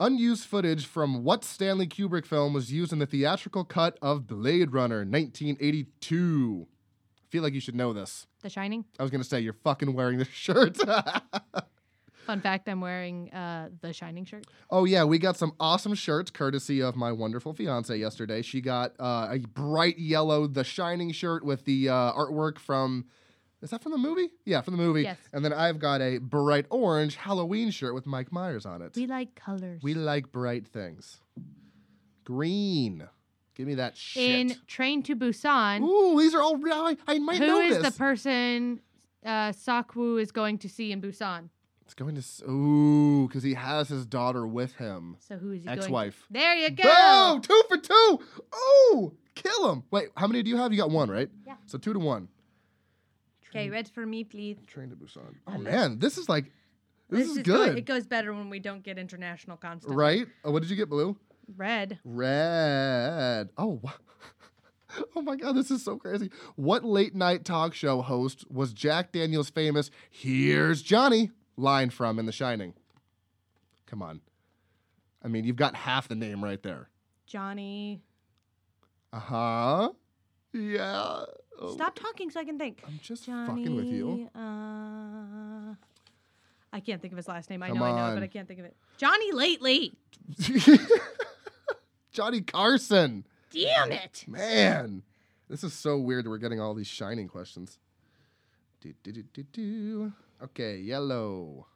Unused 0.00 0.44
footage 0.46 0.86
from 0.86 1.22
what 1.22 1.44
Stanley 1.44 1.86
Kubrick 1.86 2.26
film 2.26 2.52
was 2.52 2.72
used 2.72 2.92
in 2.92 2.98
the 2.98 3.06
theatrical 3.06 3.64
cut 3.64 3.96
of 4.02 4.26
Blade 4.26 4.72
Runner 4.72 5.04
1982? 5.04 6.66
I 7.16 7.22
feel 7.30 7.42
like 7.44 7.54
you 7.54 7.60
should 7.60 7.76
know 7.76 7.92
this. 7.92 8.26
The 8.42 8.50
Shining. 8.50 8.84
I 8.98 9.02
was 9.02 9.10
gonna 9.12 9.22
say 9.24 9.40
you're 9.40 9.52
fucking 9.52 9.94
wearing 9.94 10.18
this 10.18 10.28
shirt. 10.32 10.76
Fun 12.26 12.40
fact: 12.40 12.68
I'm 12.68 12.80
wearing 12.80 13.32
uh, 13.32 13.68
the 13.82 13.92
Shining 13.92 14.24
shirt. 14.24 14.46
oh 14.70 14.84
yeah, 14.84 15.04
we 15.04 15.18
got 15.18 15.36
some 15.36 15.52
awesome 15.60 15.94
shirts 15.94 16.30
courtesy 16.30 16.80
of 16.80 16.96
my 16.96 17.12
wonderful 17.12 17.52
fiance 17.52 17.96
yesterday. 17.96 18.42
She 18.42 18.60
got 18.60 18.92
uh, 18.98 19.28
a 19.30 19.38
bright 19.38 19.98
yellow 19.98 20.46
The 20.48 20.64
Shining 20.64 21.12
shirt 21.12 21.44
with 21.44 21.64
the 21.66 21.88
uh, 21.88 22.12
artwork 22.12 22.58
from 22.58 23.04
Is 23.64 23.70
that 23.70 23.82
from 23.82 23.92
the 23.92 23.98
movie? 23.98 24.28
Yeah, 24.44 24.60
from 24.60 24.76
the 24.76 24.82
movie. 24.82 25.04
Yes. 25.04 25.16
And 25.32 25.42
then 25.42 25.54
I've 25.54 25.78
got 25.78 26.02
a 26.02 26.18
bright 26.18 26.66
orange 26.68 27.16
Halloween 27.16 27.70
shirt 27.70 27.94
with 27.94 28.04
Mike 28.04 28.30
Myers 28.30 28.66
on 28.66 28.82
it. 28.82 28.94
We 28.94 29.06
like 29.06 29.34
colors. 29.34 29.80
We 29.82 29.94
like 29.94 30.30
bright 30.30 30.66
things. 30.68 31.22
Green. 32.24 33.08
Give 33.54 33.66
me 33.66 33.74
that 33.76 33.96
shit. 33.96 34.50
In 34.50 34.56
Train 34.66 35.02
to 35.04 35.16
Busan, 35.16 35.80
Ooh, 35.80 36.20
these 36.20 36.34
are 36.34 36.42
all. 36.42 36.60
I, 36.70 36.96
I 37.08 37.18
might 37.18 37.38
who 37.38 37.46
know 37.46 37.60
is 37.60 37.78
this. 37.78 37.92
the 37.92 37.98
person 37.98 38.80
uh, 39.24 39.52
Seok-woo 39.52 40.18
is 40.18 40.30
going 40.30 40.58
to 40.58 40.68
see 40.68 40.92
in 40.92 41.00
Busan? 41.00 41.48
it's 41.84 41.94
going 41.94 42.20
to. 42.20 42.50
Ooh, 42.50 43.26
because 43.28 43.42
he 43.42 43.54
has 43.54 43.88
his 43.88 44.04
daughter 44.04 44.46
with 44.46 44.74
him. 44.74 45.16
So 45.20 45.36
who 45.36 45.52
is 45.52 45.62
he 45.62 45.66
going? 45.66 45.78
Ex-wife. 45.78 46.26
There 46.30 46.54
you 46.56 46.70
go. 46.70 46.82
Boom! 47.32 47.40
Two 47.40 47.62
for 47.68 47.78
two. 47.78 48.20
Ooh, 48.92 49.16
kill 49.34 49.72
him. 49.72 49.84
Wait, 49.90 50.08
how 50.16 50.26
many 50.26 50.42
do 50.42 50.50
you 50.50 50.58
have? 50.58 50.72
You 50.72 50.78
got 50.78 50.90
one, 50.90 51.10
right? 51.10 51.30
Yeah. 51.46 51.54
So 51.66 51.78
two 51.78 51.94
to 51.94 51.98
one. 51.98 52.28
Okay, 53.54 53.70
red 53.70 53.88
for 53.88 54.04
me, 54.04 54.24
please. 54.24 54.56
Train 54.66 54.90
to 54.90 54.96
Busan. 54.96 55.34
Oh 55.46 55.52
love- 55.52 55.62
man, 55.62 55.98
this 55.98 56.18
is 56.18 56.28
like. 56.28 56.46
This, 57.10 57.28
is 57.28 57.38
go- 57.38 57.66
good. 57.66 57.78
it 57.78 57.84
goes 57.84 58.06
better 58.06 58.32
when 58.32 58.50
we 58.50 58.58
don't 58.58 58.82
get 58.82 58.98
international 58.98 59.56
constantly. 59.56 59.96
right? 59.96 60.26
Oh, 60.44 60.50
what 60.50 60.62
did 60.62 60.70
you 60.70 60.76
get, 60.76 60.88
Blue? 60.88 61.16
Red. 61.56 61.98
Red. 62.04 63.50
Oh. 63.56 63.80
Oh 65.16 65.22
my 65.22 65.34
God, 65.34 65.56
this 65.56 65.72
is 65.72 65.84
so 65.84 65.96
crazy. 65.96 66.30
What 66.54 66.84
late 66.84 67.16
night 67.16 67.44
talk 67.44 67.74
show 67.74 68.00
host 68.00 68.48
was 68.48 68.72
Jack 68.72 69.10
Daniels' 69.10 69.50
famous 69.50 69.90
Here's 70.08 70.82
Johnny 70.82 71.32
line 71.56 71.90
from 71.90 72.20
in 72.20 72.26
The 72.26 72.32
Shining? 72.32 72.74
Come 73.86 74.02
on. 74.02 74.20
I 75.20 75.26
mean, 75.26 75.42
you've 75.44 75.56
got 75.56 75.74
half 75.74 76.06
the 76.06 76.14
name 76.14 76.44
right 76.44 76.62
there. 76.62 76.90
Johnny. 77.26 78.02
Uh 79.12 79.18
huh. 79.18 79.88
Yeah. 80.52 81.24
Oh, 81.60 81.72
Stop 81.74 81.94
talking 81.98 82.30
so 82.30 82.40
I 82.40 82.44
can 82.44 82.58
think. 82.58 82.82
I'm 82.86 82.98
just 83.02 83.26
Johnny. 83.26 83.46
fucking 83.64 83.76
with 83.76 83.86
you. 83.86 84.28
Uh, 84.34 85.74
I 86.72 86.80
can't 86.80 87.00
think 87.00 87.12
of 87.12 87.16
his 87.16 87.28
last 87.28 87.48
name. 87.50 87.62
I 87.62 87.68
Come 87.68 87.78
know, 87.78 87.84
I 87.84 87.90
know, 87.90 87.96
on. 87.98 88.14
but 88.14 88.22
I 88.22 88.26
can't 88.26 88.48
think 88.48 88.58
of 88.60 88.66
it. 88.66 88.76
Johnny 88.98 89.30
Lately. 89.32 89.92
Johnny 92.12 92.40
Carson. 92.40 93.24
Damn 93.50 93.92
it. 93.92 94.24
Man, 94.26 95.02
this 95.48 95.62
is 95.62 95.72
so 95.72 95.98
weird 95.98 96.24
that 96.24 96.30
we're 96.30 96.38
getting 96.38 96.60
all 96.60 96.74
these 96.74 96.86
shining 96.88 97.28
questions. 97.28 97.78
Do, 98.80 98.92
do, 99.02 99.12
do, 99.12 99.22
do, 99.32 99.42
do. 99.52 100.12
Okay, 100.42 100.78
yellow. 100.78 101.66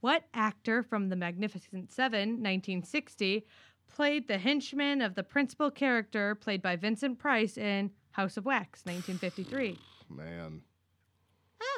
What 0.00 0.24
actor 0.32 0.82
from 0.82 1.08
The 1.10 1.16
Magnificent 1.16 1.92
Seven, 1.92 2.30
1960, 2.42 3.44
played 3.90 4.28
the 4.28 4.38
henchman 4.38 5.02
of 5.02 5.14
the 5.14 5.22
principal 5.22 5.70
character 5.70 6.34
played 6.34 6.62
by 6.62 6.76
Vincent 6.76 7.18
Price 7.18 7.56
in 7.58 7.90
House 8.12 8.36
of 8.36 8.44
Wax, 8.44 8.82
1953? 8.84 9.78
Man. 10.08 10.62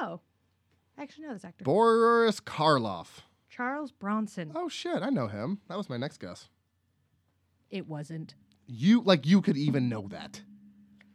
Oh, 0.01 0.21
I 0.97 1.03
actually 1.03 1.27
know 1.27 1.33
this 1.33 1.45
actor. 1.45 1.65
Boris 1.65 2.41
Karloff. 2.41 3.21
Charles 3.51 3.93
Bronson. 3.93 4.53
Oh 4.55 4.69
shit, 4.69 5.03
I 5.03 5.11
know 5.11 5.27
him. 5.27 5.59
That 5.69 5.77
was 5.77 5.91
my 5.91 5.97
next 5.99 6.19
guess. 6.19 6.49
It 7.71 7.87
wasn't. 7.87 8.35
You 8.67 9.03
like 9.03 9.27
you 9.27 9.43
could 9.43 9.57
even 9.59 9.89
know 9.89 10.07
that. 10.09 10.41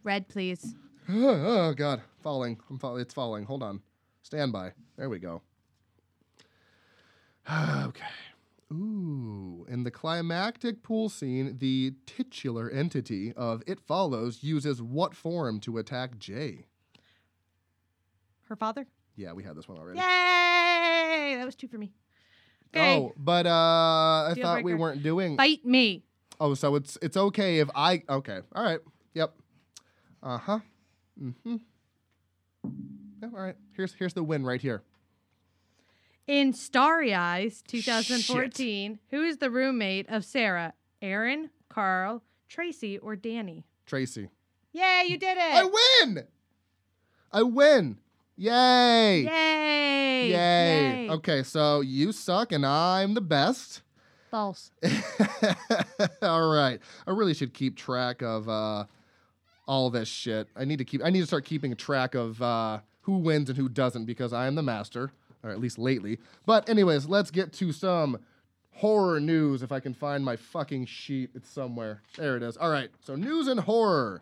Red, 0.03 0.27
please. 0.27 0.75
oh 1.09 1.73
god, 1.73 2.01
falling. 2.21 2.59
I'm 2.69 2.77
fall- 2.77 2.97
it's 2.97 3.13
falling. 3.13 3.45
Hold 3.45 3.63
on. 3.63 3.81
Stand 4.21 4.51
by. 4.51 4.73
There 4.97 5.09
we 5.09 5.17
go. 5.19 5.41
okay. 7.51 8.03
Ooh, 8.71 9.65
in 9.69 9.83
the 9.83 9.91
climactic 9.91 10.83
pool 10.83 11.07
scene, 11.07 11.57
the 11.59 11.93
titular 12.05 12.69
entity 12.69 13.31
of 13.33 13.63
It 13.65 13.79
Follows 13.79 14.43
uses 14.43 14.81
what 14.81 15.15
form 15.15 15.59
to 15.61 15.77
attack 15.77 16.17
Jay? 16.19 16.65
Her 18.49 18.55
father? 18.55 18.85
Yeah, 19.15 19.33
we 19.33 19.43
had 19.43 19.55
this 19.55 19.67
one 19.67 19.77
already. 19.77 19.99
Yay! 19.99 21.35
That 21.37 21.45
was 21.45 21.55
two 21.55 21.67
for 21.67 21.77
me. 21.77 21.93
Okay. 22.75 22.97
Oh, 22.97 23.13
but 23.17 23.45
uh, 23.45 23.49
I 23.49 24.31
Deal 24.35 24.43
thought 24.43 24.63
we 24.63 24.73
weren't 24.73 25.01
doing. 25.01 25.37
Bite 25.37 25.65
me. 25.65 26.03
Oh, 26.39 26.53
so 26.53 26.75
it's 26.75 26.97
it's 27.01 27.17
okay 27.17 27.59
if 27.59 27.69
I 27.73 28.03
okay. 28.09 28.39
All 28.53 28.63
right. 28.63 28.79
Yep. 29.13 29.33
Uh 30.21 30.37
huh. 30.37 30.59
Mm-hmm. 31.21 31.55
Yeah, 33.21 33.29
all 33.33 33.39
right. 33.39 33.55
Here's 33.71 33.93
here's 33.93 34.13
the 34.13 34.23
win 34.23 34.45
right 34.45 34.61
here. 34.61 34.83
In 36.27 36.51
Starry 36.51 37.13
Eyes 37.13 37.63
2014, 37.69 38.99
who 39.11 39.23
is 39.23 39.37
the 39.37 39.49
roommate 39.49 40.09
of 40.09 40.25
Sarah? 40.25 40.73
Aaron, 41.01 41.49
Carl, 41.69 42.21
Tracy, 42.49 42.97
or 42.97 43.15
Danny? 43.15 43.65
Tracy. 43.85 44.27
Yay, 44.73 45.05
you 45.07 45.17
did 45.17 45.37
it! 45.37 45.41
I 45.41 45.63
win. 45.63 46.23
I 47.31 47.43
win. 47.43 47.97
Yay. 48.35 49.21
Yay! 49.21 50.29
Yay. 50.29 51.09
Okay, 51.09 51.43
so 51.43 51.79
you 51.79 52.11
suck 52.11 52.51
and 52.51 52.65
I'm 52.65 53.13
the 53.13 53.21
best. 53.21 53.83
False. 54.29 54.71
all 56.21 56.51
right. 56.51 56.81
I 57.07 57.11
really 57.11 57.33
should 57.35 57.53
keep 57.53 57.77
track 57.77 58.21
of 58.21 58.49
uh 58.49 58.83
all 59.65 59.89
this 59.89 60.09
shit. 60.09 60.49
I 60.57 60.65
need 60.65 60.79
to 60.79 60.85
keep 60.85 61.01
I 61.05 61.09
need 61.09 61.21
to 61.21 61.25
start 61.25 61.45
keeping 61.45 61.73
track 61.77 62.15
of 62.15 62.41
uh 62.41 62.79
who 63.03 63.19
wins 63.19 63.47
and 63.49 63.57
who 63.57 63.69
doesn't 63.69 64.05
because 64.05 64.33
I 64.33 64.47
am 64.47 64.55
the 64.55 64.61
master, 64.61 65.11
or 65.43 65.49
at 65.49 65.59
least 65.59 65.77
lately. 65.77 66.19
But 66.45 66.69
anyways, 66.69 67.07
let's 67.07 67.31
get 67.31 67.53
to 67.53 67.71
some 67.71 68.19
horror 68.71 69.19
news 69.19 69.63
if 69.63 69.71
I 69.71 69.79
can 69.79 69.93
find 69.93 70.23
my 70.23 70.35
fucking 70.35 70.85
sheet. 70.85 71.31
It's 71.33 71.49
somewhere. 71.49 72.01
There 72.15 72.37
it 72.37 72.43
is. 72.43 72.57
All 72.57 72.69
right. 72.69 72.89
So 73.01 73.15
news 73.15 73.47
and 73.47 73.61
horror. 73.61 74.21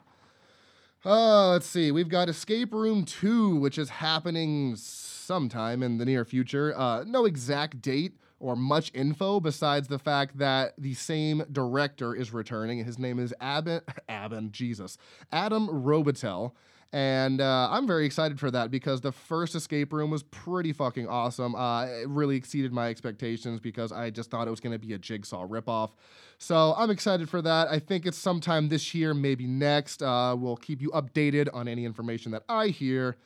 Uh, 1.06 1.52
let's 1.52 1.68
see. 1.68 1.92
We've 1.92 2.10
got 2.10 2.30
Escape 2.30 2.74
Room 2.74 3.06
2, 3.06 3.58
which 3.58 3.78
is 3.78 3.90
happening 3.90 4.76
sometime 4.76 5.84
in 5.84 5.98
the 5.98 6.06
near 6.06 6.26
future. 6.26 6.74
Uh, 6.76 7.04
no 7.04 7.26
exact 7.26 7.82
date 7.82 8.14
or 8.40 8.56
much 8.56 8.92
info 8.94 9.40
besides 9.40 9.88
the 9.88 10.00
fact 10.00 10.38
that 10.38 10.74
the 10.78 10.94
same 10.94 11.44
director 11.52 12.16
is 12.16 12.34
returning. 12.34 12.84
His 12.84 12.98
name 12.98 13.20
is 13.20 13.34
Abin, 13.42 13.82
Abin, 14.10 14.52
Jesus, 14.52 14.98
Adam 15.32 15.68
Robitel. 15.68 16.52
And 16.96 17.42
uh, 17.42 17.68
I'm 17.72 17.86
very 17.86 18.06
excited 18.06 18.40
for 18.40 18.50
that 18.52 18.72
because 18.72 19.02
the 19.02 19.12
first 19.12 19.54
escape 19.54 19.92
room 19.92 20.12
was 20.12 20.24
pretty 20.24 20.72
fucking 20.72 21.10
awesome. 21.10 21.54
Uh, 21.54 21.88
it 21.88 22.08
really 22.08 22.38
exceeded 22.38 22.72
my 22.72 22.88
expectations 22.88 23.60
because 23.60 23.92
I 23.92 24.12
just 24.12 24.32
thought 24.32 24.48
it 24.48 24.50
was 24.50 24.62
going 24.62 24.72
to 24.72 24.80
be 24.80 24.94
a 24.94 24.98
jigsaw 24.98 25.46
ripoff. 25.46 25.90
So 26.38 26.74
I'm 26.78 26.90
excited 26.90 27.30
for 27.30 27.42
that. 27.42 27.68
I 27.68 27.80
think 27.80 28.06
it's 28.06 28.18
sometime 28.18 28.70
this 28.70 28.96
year, 28.96 29.14
maybe 29.14 29.46
next. 29.46 30.02
Uh, 30.02 30.38
we'll 30.40 30.56
keep 30.56 30.82
you 30.82 30.90
updated 30.92 31.50
on 31.54 31.68
any 31.68 31.84
information 31.84 32.32
that 32.32 32.44
I 32.48 32.68
hear. 32.68 33.18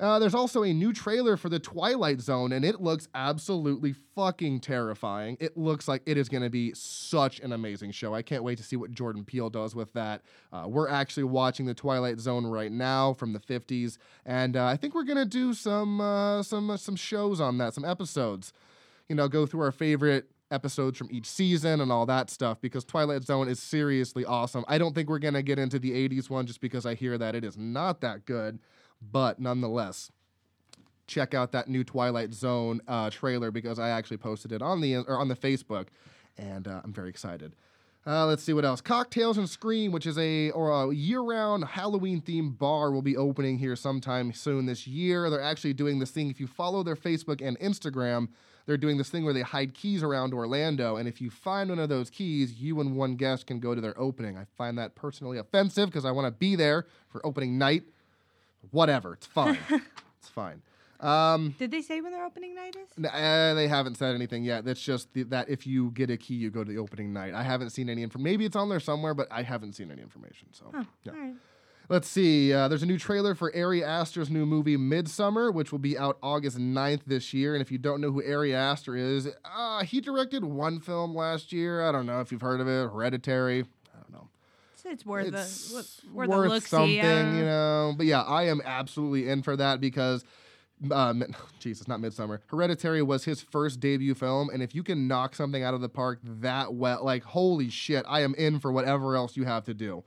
Uh, 0.00 0.18
there's 0.18 0.34
also 0.34 0.62
a 0.62 0.72
new 0.72 0.92
trailer 0.92 1.36
for 1.36 1.48
the 1.48 1.58
Twilight 1.58 2.20
Zone, 2.20 2.52
and 2.52 2.64
it 2.64 2.80
looks 2.80 3.08
absolutely 3.14 3.94
fucking 4.14 4.60
terrifying. 4.60 5.36
It 5.40 5.56
looks 5.56 5.88
like 5.88 6.02
it 6.06 6.16
is 6.16 6.28
going 6.28 6.44
to 6.44 6.50
be 6.50 6.72
such 6.74 7.40
an 7.40 7.52
amazing 7.52 7.90
show. 7.90 8.14
I 8.14 8.22
can't 8.22 8.44
wait 8.44 8.58
to 8.58 8.64
see 8.64 8.76
what 8.76 8.92
Jordan 8.92 9.24
Peele 9.24 9.50
does 9.50 9.74
with 9.74 9.92
that. 9.94 10.22
Uh, 10.52 10.66
we're 10.68 10.88
actually 10.88 11.24
watching 11.24 11.66
the 11.66 11.74
Twilight 11.74 12.20
Zone 12.20 12.46
right 12.46 12.70
now 12.70 13.12
from 13.12 13.32
the 13.32 13.40
50s, 13.40 13.98
and 14.24 14.56
uh, 14.56 14.66
I 14.66 14.76
think 14.76 14.94
we're 14.94 15.04
going 15.04 15.18
to 15.18 15.24
do 15.24 15.52
some 15.52 16.00
uh, 16.00 16.42
some 16.42 16.70
uh, 16.70 16.76
some 16.76 16.96
shows 16.96 17.40
on 17.40 17.58
that, 17.58 17.74
some 17.74 17.84
episodes. 17.84 18.52
You 19.08 19.16
know, 19.16 19.26
go 19.26 19.46
through 19.46 19.62
our 19.62 19.72
favorite 19.72 20.30
episodes 20.50 20.96
from 20.96 21.08
each 21.10 21.26
season 21.26 21.80
and 21.80 21.92
all 21.92 22.06
that 22.06 22.30
stuff 22.30 22.60
because 22.60 22.84
Twilight 22.84 23.22
Zone 23.22 23.48
is 23.48 23.60
seriously 23.60 24.24
awesome. 24.24 24.64
I 24.68 24.78
don't 24.78 24.94
think 24.94 25.08
we're 25.08 25.18
going 25.18 25.34
to 25.34 25.42
get 25.42 25.58
into 25.58 25.78
the 25.78 25.90
80s 26.08 26.30
one 26.30 26.46
just 26.46 26.60
because 26.60 26.86
I 26.86 26.94
hear 26.94 27.18
that 27.18 27.34
it 27.34 27.44
is 27.44 27.56
not 27.56 28.00
that 28.00 28.24
good, 28.24 28.58
but 29.00 29.38
nonetheless, 29.38 30.10
check 31.06 31.34
out 31.34 31.52
that 31.52 31.68
new 31.68 31.84
Twilight 31.84 32.34
Zone 32.34 32.80
uh, 32.86 33.10
trailer 33.10 33.50
because 33.50 33.78
I 33.78 33.90
actually 33.90 34.18
posted 34.18 34.52
it 34.52 34.62
on 34.62 34.80
the 34.80 34.96
or 34.96 35.18
on 35.18 35.28
the 35.28 35.36
Facebook, 35.36 35.86
and 36.36 36.68
uh, 36.68 36.80
I'm 36.84 36.92
very 36.92 37.08
excited. 37.08 37.54
Uh, 38.06 38.24
let's 38.24 38.42
see 38.42 38.54
what 38.54 38.64
else. 38.64 38.80
Cocktails 38.80 39.36
and 39.36 39.48
Scream, 39.48 39.92
which 39.92 40.06
is 40.06 40.16
a 40.18 40.50
or 40.52 40.70
a 40.70 40.94
year-round 40.94 41.64
Halloween 41.64 42.22
themed 42.22 42.56
bar, 42.58 42.90
will 42.90 43.02
be 43.02 43.16
opening 43.16 43.58
here 43.58 43.76
sometime 43.76 44.32
soon 44.32 44.64
this 44.64 44.86
year. 44.86 45.28
They're 45.28 45.42
actually 45.42 45.74
doing 45.74 45.98
this 45.98 46.10
thing. 46.10 46.30
If 46.30 46.40
you 46.40 46.46
follow 46.46 46.82
their 46.82 46.96
Facebook 46.96 47.46
and 47.46 47.58
Instagram, 47.58 48.28
they're 48.64 48.78
doing 48.78 48.96
this 48.96 49.10
thing 49.10 49.24
where 49.24 49.34
they 49.34 49.42
hide 49.42 49.74
keys 49.74 50.02
around 50.02 50.32
Orlando, 50.32 50.96
and 50.96 51.08
if 51.08 51.20
you 51.20 51.30
find 51.30 51.70
one 51.70 51.78
of 51.78 51.88
those 51.88 52.08
keys, 52.08 52.54
you 52.54 52.80
and 52.80 52.96
one 52.96 53.16
guest 53.16 53.46
can 53.46 53.60
go 53.60 53.74
to 53.74 53.80
their 53.80 53.98
opening. 53.98 54.38
I 54.38 54.44
find 54.56 54.78
that 54.78 54.94
personally 54.94 55.38
offensive 55.38 55.88
because 55.88 56.04
I 56.04 56.10
want 56.10 56.26
to 56.26 56.30
be 56.30 56.54
there 56.54 56.86
for 57.08 57.24
opening 57.26 57.58
night. 57.58 57.84
Whatever, 58.70 59.14
it's 59.14 59.26
fine. 59.26 59.58
it's 60.18 60.28
fine. 60.28 60.62
Um, 61.00 61.54
Did 61.58 61.70
they 61.70 61.80
say 61.82 62.00
when 62.00 62.10
their 62.10 62.24
opening 62.24 62.56
night 62.56 62.74
is? 62.74 62.88
N- 62.98 63.06
uh, 63.06 63.54
they 63.54 63.68
haven't 63.68 63.96
said 63.96 64.14
anything 64.16 64.42
yet. 64.42 64.64
That's 64.64 64.82
just 64.82 65.12
the, 65.14 65.22
that 65.24 65.48
if 65.48 65.64
you 65.66 65.92
get 65.92 66.10
a 66.10 66.16
key, 66.16 66.34
you 66.34 66.50
go 66.50 66.64
to 66.64 66.70
the 66.72 66.78
opening 66.78 67.12
night. 67.12 67.34
I 67.34 67.44
haven't 67.44 67.70
seen 67.70 67.88
any 67.88 68.02
information. 68.02 68.24
Maybe 68.24 68.44
it's 68.44 68.56
on 68.56 68.68
there 68.68 68.80
somewhere, 68.80 69.14
but 69.14 69.28
I 69.30 69.42
haven't 69.42 69.74
seen 69.74 69.92
any 69.92 70.02
information. 70.02 70.48
So, 70.52 70.72
Oh, 70.74 70.84
yeah. 71.04 71.12
all 71.12 71.18
right. 71.18 71.34
Let's 71.88 72.06
see. 72.08 72.52
Uh, 72.52 72.66
there's 72.68 72.82
a 72.82 72.86
new 72.86 72.98
trailer 72.98 73.34
for 73.34 73.50
Ari 73.56 73.82
Aster's 73.82 74.28
new 74.28 74.44
movie 74.44 74.76
Midsommar, 74.76 75.54
which 75.54 75.72
will 75.72 75.78
be 75.78 75.96
out 75.96 76.18
August 76.22 76.58
9th 76.58 77.02
this 77.06 77.32
year. 77.32 77.54
And 77.54 77.62
if 77.62 77.70
you 77.72 77.78
don't 77.78 78.00
know 78.02 78.10
who 78.12 78.22
Ari 78.22 78.54
Aster 78.54 78.94
is, 78.94 79.26
uh, 79.44 79.84
he 79.84 80.00
directed 80.02 80.44
one 80.44 80.80
film 80.80 81.14
last 81.14 81.50
year. 81.52 81.88
I 81.88 81.92
don't 81.92 82.04
know 82.04 82.20
if 82.20 82.30
you've 82.30 82.42
heard 82.42 82.60
of 82.60 82.66
it. 82.68 82.90
Hereditary. 82.92 83.64
I 84.84 84.88
don't 84.88 84.90
know. 84.90 84.94
It's 84.94 85.04
worth 85.04 85.34
it's 85.34 85.72
a 86.06 86.12
worth, 86.12 86.28
worth 86.28 86.66
something, 86.68 86.94
you 86.96 87.44
know. 87.44 87.94
But 87.96 88.06
yeah, 88.06 88.22
I 88.22 88.44
am 88.44 88.60
absolutely 88.64 89.28
in 89.28 89.42
for 89.42 89.56
that 89.56 89.80
because, 89.80 90.24
um, 90.90 91.24
Jesus, 91.58 91.88
not 91.88 92.00
Midsommar. 92.00 92.40
Hereditary 92.46 93.02
was 93.02 93.24
his 93.24 93.40
first 93.40 93.80
debut 93.80 94.14
film, 94.14 94.50
and 94.50 94.62
if 94.62 94.74
you 94.74 94.82
can 94.82 95.08
knock 95.08 95.34
something 95.34 95.62
out 95.62 95.74
of 95.74 95.80
the 95.80 95.88
park 95.88 96.20
that 96.22 96.74
well, 96.74 97.04
like 97.04 97.24
holy 97.24 97.70
shit, 97.70 98.04
I 98.08 98.22
am 98.22 98.34
in 98.36 98.60
for 98.60 98.72
whatever 98.72 99.16
else 99.16 99.36
you 99.36 99.44
have 99.44 99.64
to 99.64 99.74
do. 99.74 100.04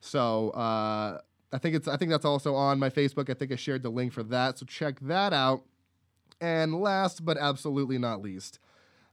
So 0.00 0.50
uh, 0.50 1.20
I 1.52 1.58
think 1.58 1.76
it's 1.76 1.88
I 1.88 1.96
think 1.96 2.10
that's 2.10 2.24
also 2.24 2.54
on 2.54 2.78
my 2.78 2.90
Facebook. 2.90 3.30
I 3.30 3.34
think 3.34 3.52
I 3.52 3.56
shared 3.56 3.82
the 3.82 3.90
link 3.90 4.12
for 4.12 4.22
that, 4.24 4.58
so 4.58 4.66
check 4.66 5.00
that 5.00 5.32
out. 5.32 5.62
And 6.40 6.80
last 6.80 7.24
but 7.24 7.38
absolutely 7.38 7.96
not 7.96 8.20
least, 8.20 8.58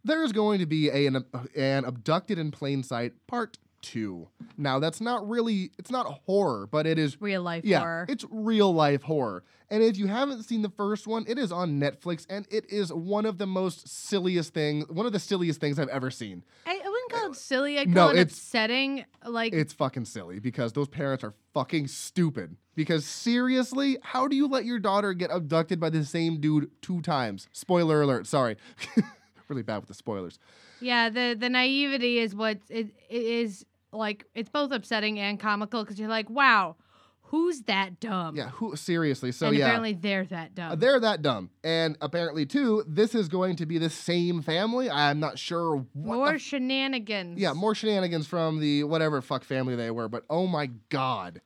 there's 0.04 0.32
going 0.32 0.60
to 0.60 0.66
be 0.66 0.90
a, 0.90 1.06
an, 1.06 1.26
an 1.56 1.86
abducted 1.86 2.40
in 2.40 2.52
plain 2.52 2.84
sight 2.84 3.14
part 3.28 3.58
two. 3.82 4.28
Now 4.58 4.80
that's 4.80 5.02
not 5.02 5.28
really 5.28 5.72
it's 5.78 5.92
not 5.92 6.06
horror, 6.26 6.68
but 6.68 6.86
it 6.88 6.98
is 7.00 7.20
real 7.22 7.42
life 7.42 7.64
yeah, 7.66 7.80
horror. 7.80 8.06
it's 8.10 8.26
real 8.30 8.74
life 8.74 9.04
horror. 9.04 9.44
And 9.70 9.82
if 9.82 9.98
you 9.98 10.08
haven't 10.08 10.44
seen 10.44 10.64
the 10.64 10.70
first 10.70 11.08
one, 11.08 11.24
it 11.30 11.38
is 11.40 11.50
on 11.50 11.80
Netflix, 11.80 12.26
and 12.30 12.46
it 12.52 12.70
is 12.70 12.92
one 12.92 13.26
of 13.26 13.38
the 13.38 13.48
most 13.48 13.88
silliest 13.88 14.54
things, 14.54 14.86
one 14.90 15.06
of 15.06 15.14
the 15.14 15.20
silliest 15.20 15.62
things 15.62 15.80
I've 15.80 15.88
ever 15.88 16.12
seen. 16.12 16.44
I, 16.66 16.72
I 16.72 16.90
wouldn't 16.90 17.12
call 17.12 17.32
it 17.32 17.36
silly. 17.38 17.80
I'd 17.80 17.88
No, 17.88 18.08
call 18.08 18.10
it 18.10 18.20
it's- 18.20 18.34
upsetting. 18.38 19.06
Like 19.26 19.54
It's 19.54 19.72
fucking 19.72 20.06
silly 20.06 20.40
because 20.40 20.74
those 20.74 20.90
parents 20.90 21.24
are 21.24 21.34
fucking 21.54 21.88
stupid. 21.88 22.58
Because 22.76 23.06
seriously, 23.06 23.98
how 24.02 24.28
do 24.28 24.36
you 24.36 24.48
let 24.48 24.66
your 24.66 24.80
daughter 24.80 25.14
get 25.14 25.30
abducted 25.32 25.80
by 25.80 25.90
the 25.90 26.04
same 26.04 26.40
dude 26.42 26.70
two 26.82 27.02
times? 27.02 27.48
Spoiler 27.54 28.02
alert. 28.02 28.28
Sorry, 28.28 28.58
really 29.48 29.62
bad 29.64 29.78
with 29.78 29.88
the 29.88 29.94
spoilers. 29.94 30.38
Yeah, 30.82 31.10
the 31.10 31.36
the 31.40 31.50
naivety 31.50 32.20
is 32.20 32.34
what 32.36 32.58
it, 32.70 32.88
it 33.10 33.22
is 33.22 33.66
like. 33.92 34.26
It's 34.36 34.50
both 34.50 34.72
upsetting 34.72 35.20
and 35.20 35.40
comical 35.40 35.84
because 35.84 36.00
you're 36.00 36.10
like, 36.10 36.30
wow, 36.30 36.76
who's 37.24 37.62
that 37.62 38.00
dumb? 38.00 38.36
Yeah, 38.36 38.50
who 38.50 38.76
seriously? 38.76 39.32
So 39.32 39.48
and 39.48 39.58
yeah, 39.58 39.66
apparently 39.66 39.94
they're 39.94 40.26
that 40.26 40.54
dumb. 40.54 40.80
They're 40.80 41.00
that 41.00 41.22
dumb, 41.22 41.50
and 41.64 41.98
apparently 42.02 42.46
too, 42.46 42.84
this 42.88 43.16
is 43.16 43.28
going 43.30 43.56
to 43.58 43.66
be 43.66 43.78
the 43.78 43.90
same 43.90 44.42
family. 44.42 44.90
I'm 44.90 45.20
not 45.20 45.40
sure 45.40 45.86
what. 45.94 46.16
More 46.16 46.34
the 46.34 46.40
shenanigans. 46.40 47.40
Yeah, 47.40 47.54
more 47.54 47.74
shenanigans 47.74 48.28
from 48.28 48.60
the 48.60 48.84
whatever 48.84 49.22
fuck 49.22 49.44
family 49.44 49.76
they 49.76 49.92
were, 49.92 50.10
but 50.10 50.24
oh 50.30 50.46
my 50.46 50.68
god. 50.90 51.42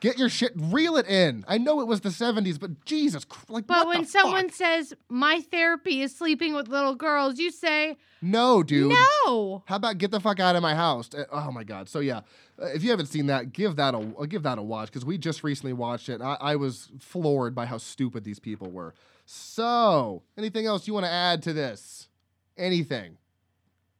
Get 0.00 0.16
your 0.16 0.28
shit, 0.28 0.52
reel 0.54 0.96
it 0.96 1.06
in. 1.08 1.44
I 1.48 1.58
know 1.58 1.80
it 1.80 1.88
was 1.88 2.02
the 2.02 2.10
70s, 2.10 2.58
but 2.60 2.84
Jesus, 2.84 3.26
like, 3.48 3.66
But 3.66 3.88
when 3.88 4.04
someone 4.06 4.48
fuck? 4.48 4.54
says 4.56 4.94
my 5.08 5.40
therapy 5.40 6.02
is 6.02 6.14
sleeping 6.14 6.54
with 6.54 6.68
little 6.68 6.94
girls, 6.94 7.38
you 7.40 7.50
say 7.50 7.96
no, 8.22 8.62
dude. 8.62 8.92
no. 9.24 9.64
How 9.66 9.74
about 9.76 9.98
get 9.98 10.12
the 10.12 10.20
fuck 10.20 10.38
out 10.38 10.54
of 10.54 10.62
my 10.62 10.74
house? 10.76 11.10
Uh, 11.12 11.24
Oh 11.32 11.50
my 11.50 11.64
god. 11.64 11.88
So 11.88 11.98
yeah, 11.98 12.18
uh, 12.62 12.66
if 12.66 12.84
you 12.84 12.90
haven't 12.90 13.06
seen 13.06 13.26
that, 13.26 13.52
give 13.52 13.74
that 13.76 13.94
a 13.94 13.98
uh, 13.98 14.26
give 14.26 14.44
that 14.44 14.58
a 14.58 14.62
watch 14.62 14.88
because 14.88 15.04
we 15.04 15.18
just 15.18 15.42
recently 15.42 15.72
watched 15.72 16.08
it. 16.08 16.20
I, 16.20 16.36
I 16.40 16.56
was 16.56 16.90
floored 17.00 17.54
by 17.56 17.66
how 17.66 17.78
stupid 17.78 18.22
these 18.22 18.38
people 18.38 18.70
were. 18.70 18.94
So, 19.26 20.22
anything 20.36 20.66
else 20.66 20.86
you 20.86 20.94
want 20.94 21.06
to 21.06 21.10
add 21.12 21.42
to 21.42 21.52
this? 21.52 22.08
Anything? 22.56 23.18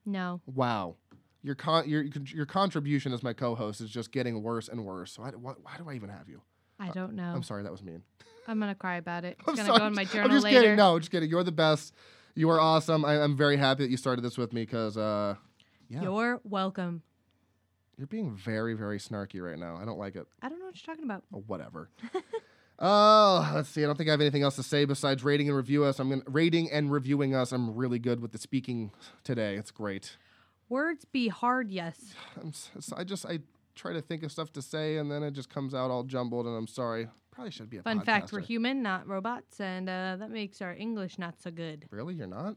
No. 0.07 0.41
Wow. 0.47 0.95
Your 1.43 1.55
con 1.55 1.89
your 1.89 2.03
your 2.03 2.47
contribution 2.47 3.13
as 3.13 3.23
my 3.23 3.33
co-host 3.33 3.81
is 3.81 3.91
just 3.91 4.11
getting 4.11 4.43
worse 4.43 4.69
and 4.69 4.85
worse. 4.85 5.19
Why, 5.19 5.31
why, 5.31 5.55
why 5.63 5.77
do 5.77 5.89
I 5.89 5.95
even 5.95 6.09
have 6.09 6.29
you? 6.29 6.43
I 6.81 6.91
don't 6.91 7.15
know. 7.15 7.25
I'm 7.25 7.37
I'm, 7.37 7.43
sorry, 7.43 7.63
that 7.63 7.73
was 7.73 7.83
mean. 7.83 8.03
I'm 8.47 8.59
gonna 8.59 8.75
cry 8.75 8.97
about 8.97 9.25
it. 9.25 9.37
It's 9.41 9.49
I'm 9.49 9.55
gonna 9.55 9.67
sorry. 9.69 9.79
go 9.79 9.87
in 9.87 9.95
my 9.95 10.05
journal 10.05 10.27
I'm 10.27 10.37
just 10.37 10.45
later. 10.45 10.61
kidding. 10.61 10.77
No, 10.77 10.99
just 10.99 11.11
kidding. 11.11 11.31
You're 11.31 11.45
the 11.45 11.53
best. 11.53 11.95
You 12.35 12.51
are 12.51 12.61
awesome. 12.61 13.05
I, 13.05 13.21
I'm 13.23 13.37
very 13.37 13.57
happy 13.57 13.85
that 13.85 13.91
you 13.91 13.97
started 13.97 14.23
this 14.23 14.37
with 14.39 14.53
me 14.53 14.63
because 14.63 14.97
uh, 14.97 15.37
yeah, 15.89 16.03
you're, 16.03 16.41
welcome. 16.45 17.03
You're 17.97 18.07
being 18.07 18.37
very 18.37 18.75
very 18.75 18.99
snarky 18.99 19.41
right 19.41 19.59
now. 19.59 19.77
I 19.81 19.85
don't 19.85 19.99
like 19.99 20.17
it. 20.17 20.27
I 20.43 20.49
don't 20.49 20.59
know 20.59 20.67
what 20.67 20.77
you're 20.77 20.95
talking 20.95 21.09
about. 21.09 21.25
Oh, 21.33 21.45
whatever. 21.47 21.91
Oh, 22.81 23.51
let's 23.55 23.69
see. 23.69 23.83
I 23.83 23.87
don't 23.87 23.97
think 23.97 24.09
I 24.09 24.13
have 24.13 24.21
anything 24.21 24.43
else 24.43 24.55
to 24.57 24.63
say 24.63 24.85
besides 24.85 25.25
rating 25.25 25.49
and 25.49 25.57
review 25.57 25.85
us. 25.85 25.99
I'm 25.99 26.11
gonna 26.11 26.23
rating 26.27 26.71
and 26.71 26.93
reviewing 26.93 27.35
us. 27.35 27.51
I'm 27.51 27.75
really 27.75 27.99
good 27.99 28.21
with 28.21 28.31
the 28.31 28.39
speaking 28.39 28.93
today. 29.25 29.57
It's 29.57 29.73
great. 29.73 30.17
Words 30.69 31.05
be 31.07 31.29
hard, 31.29 31.71
yes. 31.71 32.15
I'm, 32.41 32.49
s- 32.49 32.71
s- 32.77 32.93
I 32.97 33.05
just 33.05 33.25
I 33.27 33.41
try 33.75 33.93
to 33.93 34.01
think 34.03 34.23
of 34.23 34.33
stuff 34.33 34.53
to 34.55 34.63
say 34.63 34.97
and 34.99 35.11
then 35.11 35.23
it 35.23 35.33
just 35.33 35.49
comes 35.49 35.75
out 35.75 35.91
all 35.91 36.03
jumbled. 36.03 36.47
And 36.47 36.57
I'm 36.57 36.67
sorry. 36.67 37.09
Probably 37.31 37.51
should 37.53 37.71
be 37.71 37.77
a 37.77 37.83
Fun 37.83 38.01
fact: 38.01 38.33
we're 38.33 38.41
human, 38.41 38.83
not 38.83 39.07
robots, 39.07 39.61
and 39.61 39.89
uh, 39.89 40.17
that 40.19 40.31
makes 40.31 40.61
our 40.61 40.75
English 40.75 41.19
not 41.21 41.41
so 41.41 41.53
good. 41.53 41.87
Really, 41.91 42.15
you're 42.15 42.27
not? 42.27 42.57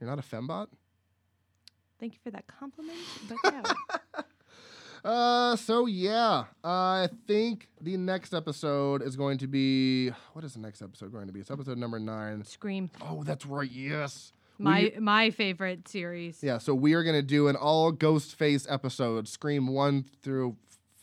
You're 0.00 0.10
not 0.10 0.18
a 0.18 0.22
fembot? 0.22 0.66
Thank 2.00 2.14
you 2.14 2.18
for 2.24 2.32
that 2.32 2.46
compliment. 2.48 2.98
But 3.28 3.38
yeah, 3.44 4.22
Uh, 5.04 5.54
so 5.54 5.86
yeah, 5.86 6.44
I 6.64 7.08
think 7.28 7.68
the 7.80 7.96
next 7.96 8.34
episode 8.34 9.02
is 9.02 9.14
going 9.14 9.38
to 9.38 9.46
be 9.46 10.08
what 10.32 10.44
is 10.44 10.54
the 10.54 10.58
next 10.60 10.82
episode 10.82 11.12
going 11.12 11.28
to 11.28 11.32
be? 11.32 11.38
It's 11.38 11.50
episode 11.50 11.78
number 11.78 12.00
nine. 12.00 12.42
Scream, 12.44 12.90
Oh, 13.00 13.22
that's 13.22 13.46
right. 13.46 13.70
Yes. 13.70 14.32
My 14.58 14.92
my 14.98 15.30
favorite 15.30 15.88
series. 15.88 16.42
Yeah, 16.42 16.58
so 16.58 16.74
we 16.74 16.94
are 16.94 17.02
gonna 17.04 17.22
do 17.22 17.48
an 17.48 17.56
all 17.56 17.92
ghost 17.92 18.34
face 18.36 18.66
episode, 18.68 19.28
Scream 19.28 19.66
one 19.68 20.04
through 20.22 20.56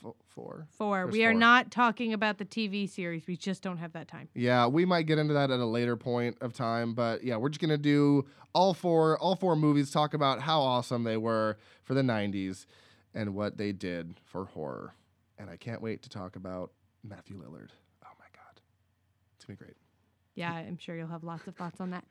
f- 0.05 0.13
four. 0.27 0.67
Four. 0.71 1.03
There's 1.03 1.11
We 1.13 1.23
are 1.25 1.31
four. 1.31 1.39
not 1.39 1.71
talking 1.71 2.13
about 2.13 2.37
the 2.37 2.45
TV 2.45 2.89
series. 2.89 3.27
We 3.27 3.37
just 3.37 3.61
don't 3.61 3.77
have 3.77 3.93
that 3.93 4.07
time. 4.07 4.29
Yeah, 4.33 4.67
we 4.67 4.85
might 4.85 5.03
get 5.07 5.17
into 5.19 5.33
that 5.35 5.51
at 5.51 5.59
a 5.59 5.65
later 5.65 5.95
point 5.95 6.37
of 6.41 6.53
time, 6.53 6.93
but 6.93 7.23
yeah, 7.23 7.37
we're 7.37 7.49
just 7.49 7.61
gonna 7.61 7.77
do 7.77 8.25
all 8.53 8.73
four 8.73 9.17
all 9.19 9.35
four 9.35 9.55
movies, 9.55 9.91
talk 9.91 10.13
about 10.13 10.41
how 10.41 10.61
awesome 10.61 11.03
they 11.03 11.17
were 11.17 11.57
for 11.83 11.93
the 11.93 12.01
'90s 12.03 12.65
and 13.13 13.35
what 13.35 13.57
they 13.57 13.71
did 13.71 14.15
for 14.23 14.45
horror. 14.45 14.93
And 15.37 15.49
I 15.49 15.57
can't 15.57 15.81
wait 15.81 16.01
to 16.03 16.09
talk 16.09 16.35
about 16.35 16.71
Matthew 17.03 17.37
Lillard. 17.37 17.69
Oh 18.03 18.13
my 18.19 18.25
god, 18.33 18.61
it's 19.35 19.45
gonna 19.45 19.57
be 19.57 19.65
great. 19.65 19.75
Yeah, 20.35 20.51
I'm 20.53 20.77
sure 20.77 20.95
you'll 20.95 21.07
have 21.07 21.23
lots 21.23 21.47
of 21.47 21.55
thoughts 21.55 21.79
on 21.79 21.91
that. 21.91 22.03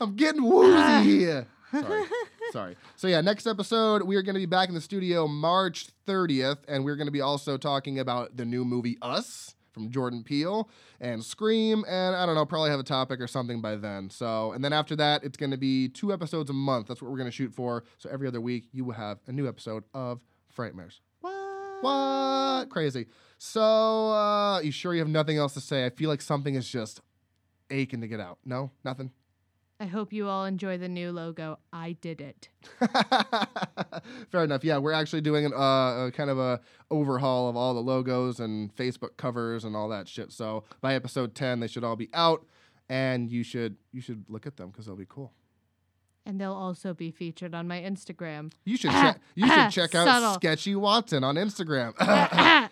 I'm 0.00 0.16
getting 0.16 0.42
woozy. 0.42 1.02
here 1.04 1.46
Sorry. 1.72 2.04
Sorry. 2.52 2.76
So 2.96 3.06
yeah, 3.08 3.20
next 3.20 3.46
episode 3.46 4.02
we 4.02 4.16
are 4.16 4.22
going 4.22 4.34
to 4.34 4.40
be 4.40 4.46
back 4.46 4.68
in 4.68 4.74
the 4.74 4.80
studio 4.80 5.26
March 5.26 5.88
30th, 6.06 6.58
and 6.68 6.84
we're 6.84 6.96
going 6.96 7.06
to 7.06 7.12
be 7.12 7.20
also 7.20 7.56
talking 7.56 7.98
about 7.98 8.36
the 8.36 8.44
new 8.44 8.64
movie 8.64 8.98
Us 9.02 9.54
from 9.72 9.90
Jordan 9.90 10.24
Peele 10.24 10.68
and 11.00 11.24
Scream, 11.24 11.84
and 11.88 12.16
I 12.16 12.26
don't 12.26 12.34
know, 12.34 12.44
probably 12.44 12.70
have 12.70 12.80
a 12.80 12.84
topic 12.84 13.20
or 13.20 13.28
something 13.28 13.60
by 13.60 13.76
then. 13.76 14.10
So, 14.10 14.52
and 14.52 14.64
then 14.64 14.72
after 14.72 14.96
that, 14.96 15.22
it's 15.22 15.36
going 15.36 15.52
to 15.52 15.56
be 15.56 15.88
two 15.88 16.12
episodes 16.12 16.50
a 16.50 16.54
month. 16.54 16.88
That's 16.88 17.00
what 17.00 17.10
we're 17.10 17.18
going 17.18 17.30
to 17.30 17.36
shoot 17.36 17.54
for. 17.54 17.84
So 17.98 18.10
every 18.10 18.26
other 18.26 18.40
week, 18.40 18.64
you 18.72 18.84
will 18.84 18.94
have 18.94 19.18
a 19.28 19.32
new 19.32 19.48
episode 19.48 19.84
of 19.94 20.20
Frightmares. 20.56 20.98
What? 21.20 21.32
What? 21.82 22.68
Crazy. 22.68 23.06
So, 23.38 23.62
uh, 24.10 24.60
you 24.60 24.72
sure 24.72 24.92
you 24.92 24.98
have 24.98 25.08
nothing 25.08 25.38
else 25.38 25.54
to 25.54 25.60
say? 25.60 25.86
I 25.86 25.90
feel 25.90 26.10
like 26.10 26.20
something 26.20 26.56
is 26.56 26.68
just 26.68 27.00
aching 27.70 28.00
to 28.00 28.08
get 28.08 28.20
out. 28.20 28.38
No, 28.44 28.70
nothing. 28.84 29.10
I 29.82 29.86
hope 29.86 30.12
you 30.12 30.28
all 30.28 30.44
enjoy 30.44 30.76
the 30.76 30.88
new 30.88 31.10
logo. 31.10 31.58
I 31.72 31.92
did 32.02 32.20
it. 32.20 32.50
Fair 34.30 34.44
enough. 34.44 34.62
Yeah, 34.62 34.76
we're 34.76 34.92
actually 34.92 35.22
doing 35.22 35.46
an, 35.46 35.54
uh, 35.54 36.08
a 36.08 36.12
kind 36.14 36.28
of 36.28 36.38
a 36.38 36.60
overhaul 36.90 37.48
of 37.48 37.56
all 37.56 37.72
the 37.72 37.80
logos 37.80 38.40
and 38.40 38.76
Facebook 38.76 39.16
covers 39.16 39.64
and 39.64 39.74
all 39.74 39.88
that 39.88 40.06
shit. 40.06 40.32
So 40.32 40.64
by 40.82 40.94
episode 40.94 41.34
ten, 41.34 41.60
they 41.60 41.66
should 41.66 41.82
all 41.82 41.96
be 41.96 42.10
out, 42.12 42.44
and 42.90 43.32
you 43.32 43.42
should 43.42 43.76
you 43.90 44.02
should 44.02 44.26
look 44.28 44.46
at 44.46 44.58
them 44.58 44.68
because 44.68 44.84
they'll 44.84 44.96
be 44.96 45.06
cool. 45.08 45.32
And 46.26 46.38
they'll 46.40 46.52
also 46.52 46.92
be 46.92 47.10
featured 47.10 47.54
on 47.54 47.66
my 47.66 47.80
Instagram. 47.80 48.52
You 48.64 48.76
should 48.76 48.90
Ah, 48.90 49.02
check. 49.12 49.20
You 49.34 49.46
ah, 49.48 49.68
should 49.68 49.72
check 49.82 49.94
out 49.94 50.06
subtle. 50.06 50.34
Sketchy 50.34 50.74
Watson 50.76 51.24
on 51.24 51.36
Instagram. 51.36 51.94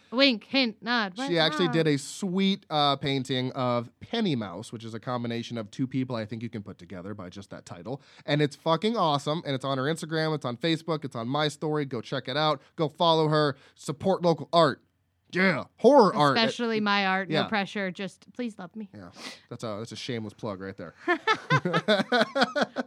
Wink, 0.13 0.45
hint, 0.45 0.77
nod. 0.83 1.15
she 1.27 1.39
actually 1.39 1.69
did 1.69 1.87
a 1.87 1.97
sweet 1.97 2.67
uh, 2.71 2.97
painting 2.97 3.51
of 3.53 3.89
Penny 4.01 4.37
Mouse, 4.37 4.71
which 4.73 4.85
is 4.85 4.93
a 4.95 5.01
combination 5.01 5.57
of 5.59 5.71
two 5.71 5.87
people 5.87 6.15
I 6.15 6.25
think 6.27 6.43
you 6.43 6.51
can 6.51 6.63
put 6.63 6.79
together 6.79 7.15
by 7.15 7.31
just 7.31 7.51
that 7.51 7.65
title. 7.65 8.03
And 8.27 8.43
it's 8.43 8.55
fucking 8.55 8.97
awesome. 8.97 9.43
And 9.47 9.55
it's 9.55 9.65
on 9.65 9.79
her 9.79 9.85
Instagram, 9.85 10.35
it's 10.35 10.45
on 10.45 10.57
Facebook, 10.57 11.05
it's 11.05 11.17
on 11.17 11.27
my 11.27 11.49
story. 11.49 11.85
Go 11.85 12.01
check 12.01 12.29
it 12.29 12.37
out. 12.37 12.61
Go 12.77 12.89
follow 12.89 13.29
her. 13.29 13.57
Support 13.75 14.23
local 14.23 14.49
art. 14.53 14.83
Yeah, 15.31 15.65
horror 15.77 16.15
art. 16.15 16.37
Especially 16.39 16.81
my 16.81 17.07
art. 17.07 17.29
yeah. 17.31 17.43
No 17.43 17.49
pressure. 17.49 17.91
Just 17.91 18.33
please 18.33 18.59
love 18.59 18.75
me. 18.75 18.89
Yeah, 18.95 19.09
that's 19.51 19.63
a 19.65 19.77
that's 19.79 19.93
a 19.93 19.97
shameless 19.97 20.33
plug 20.35 20.61
right 20.61 20.77
there. 20.77 20.95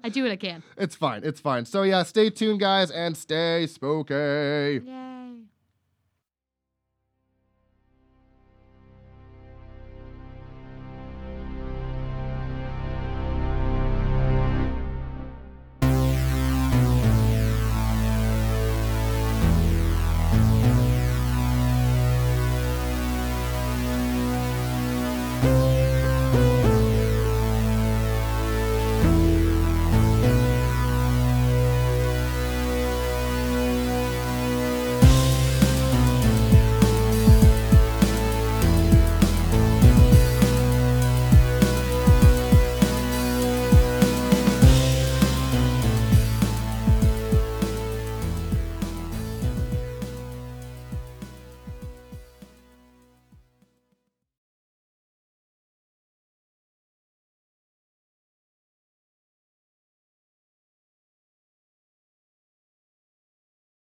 I 0.04 0.10
do 0.12 0.24
what 0.24 0.32
I 0.32 0.36
can. 0.38 0.64
it's 0.78 0.96
fine. 0.96 1.22
It's 1.24 1.40
fine. 1.40 1.66
So 1.66 1.84
yeah, 1.84 2.04
stay 2.04 2.30
tuned, 2.30 2.60
guys, 2.60 2.90
and 2.92 3.16
stay 3.16 3.68
spooky. 3.68 4.14
Yeah. 4.86 5.11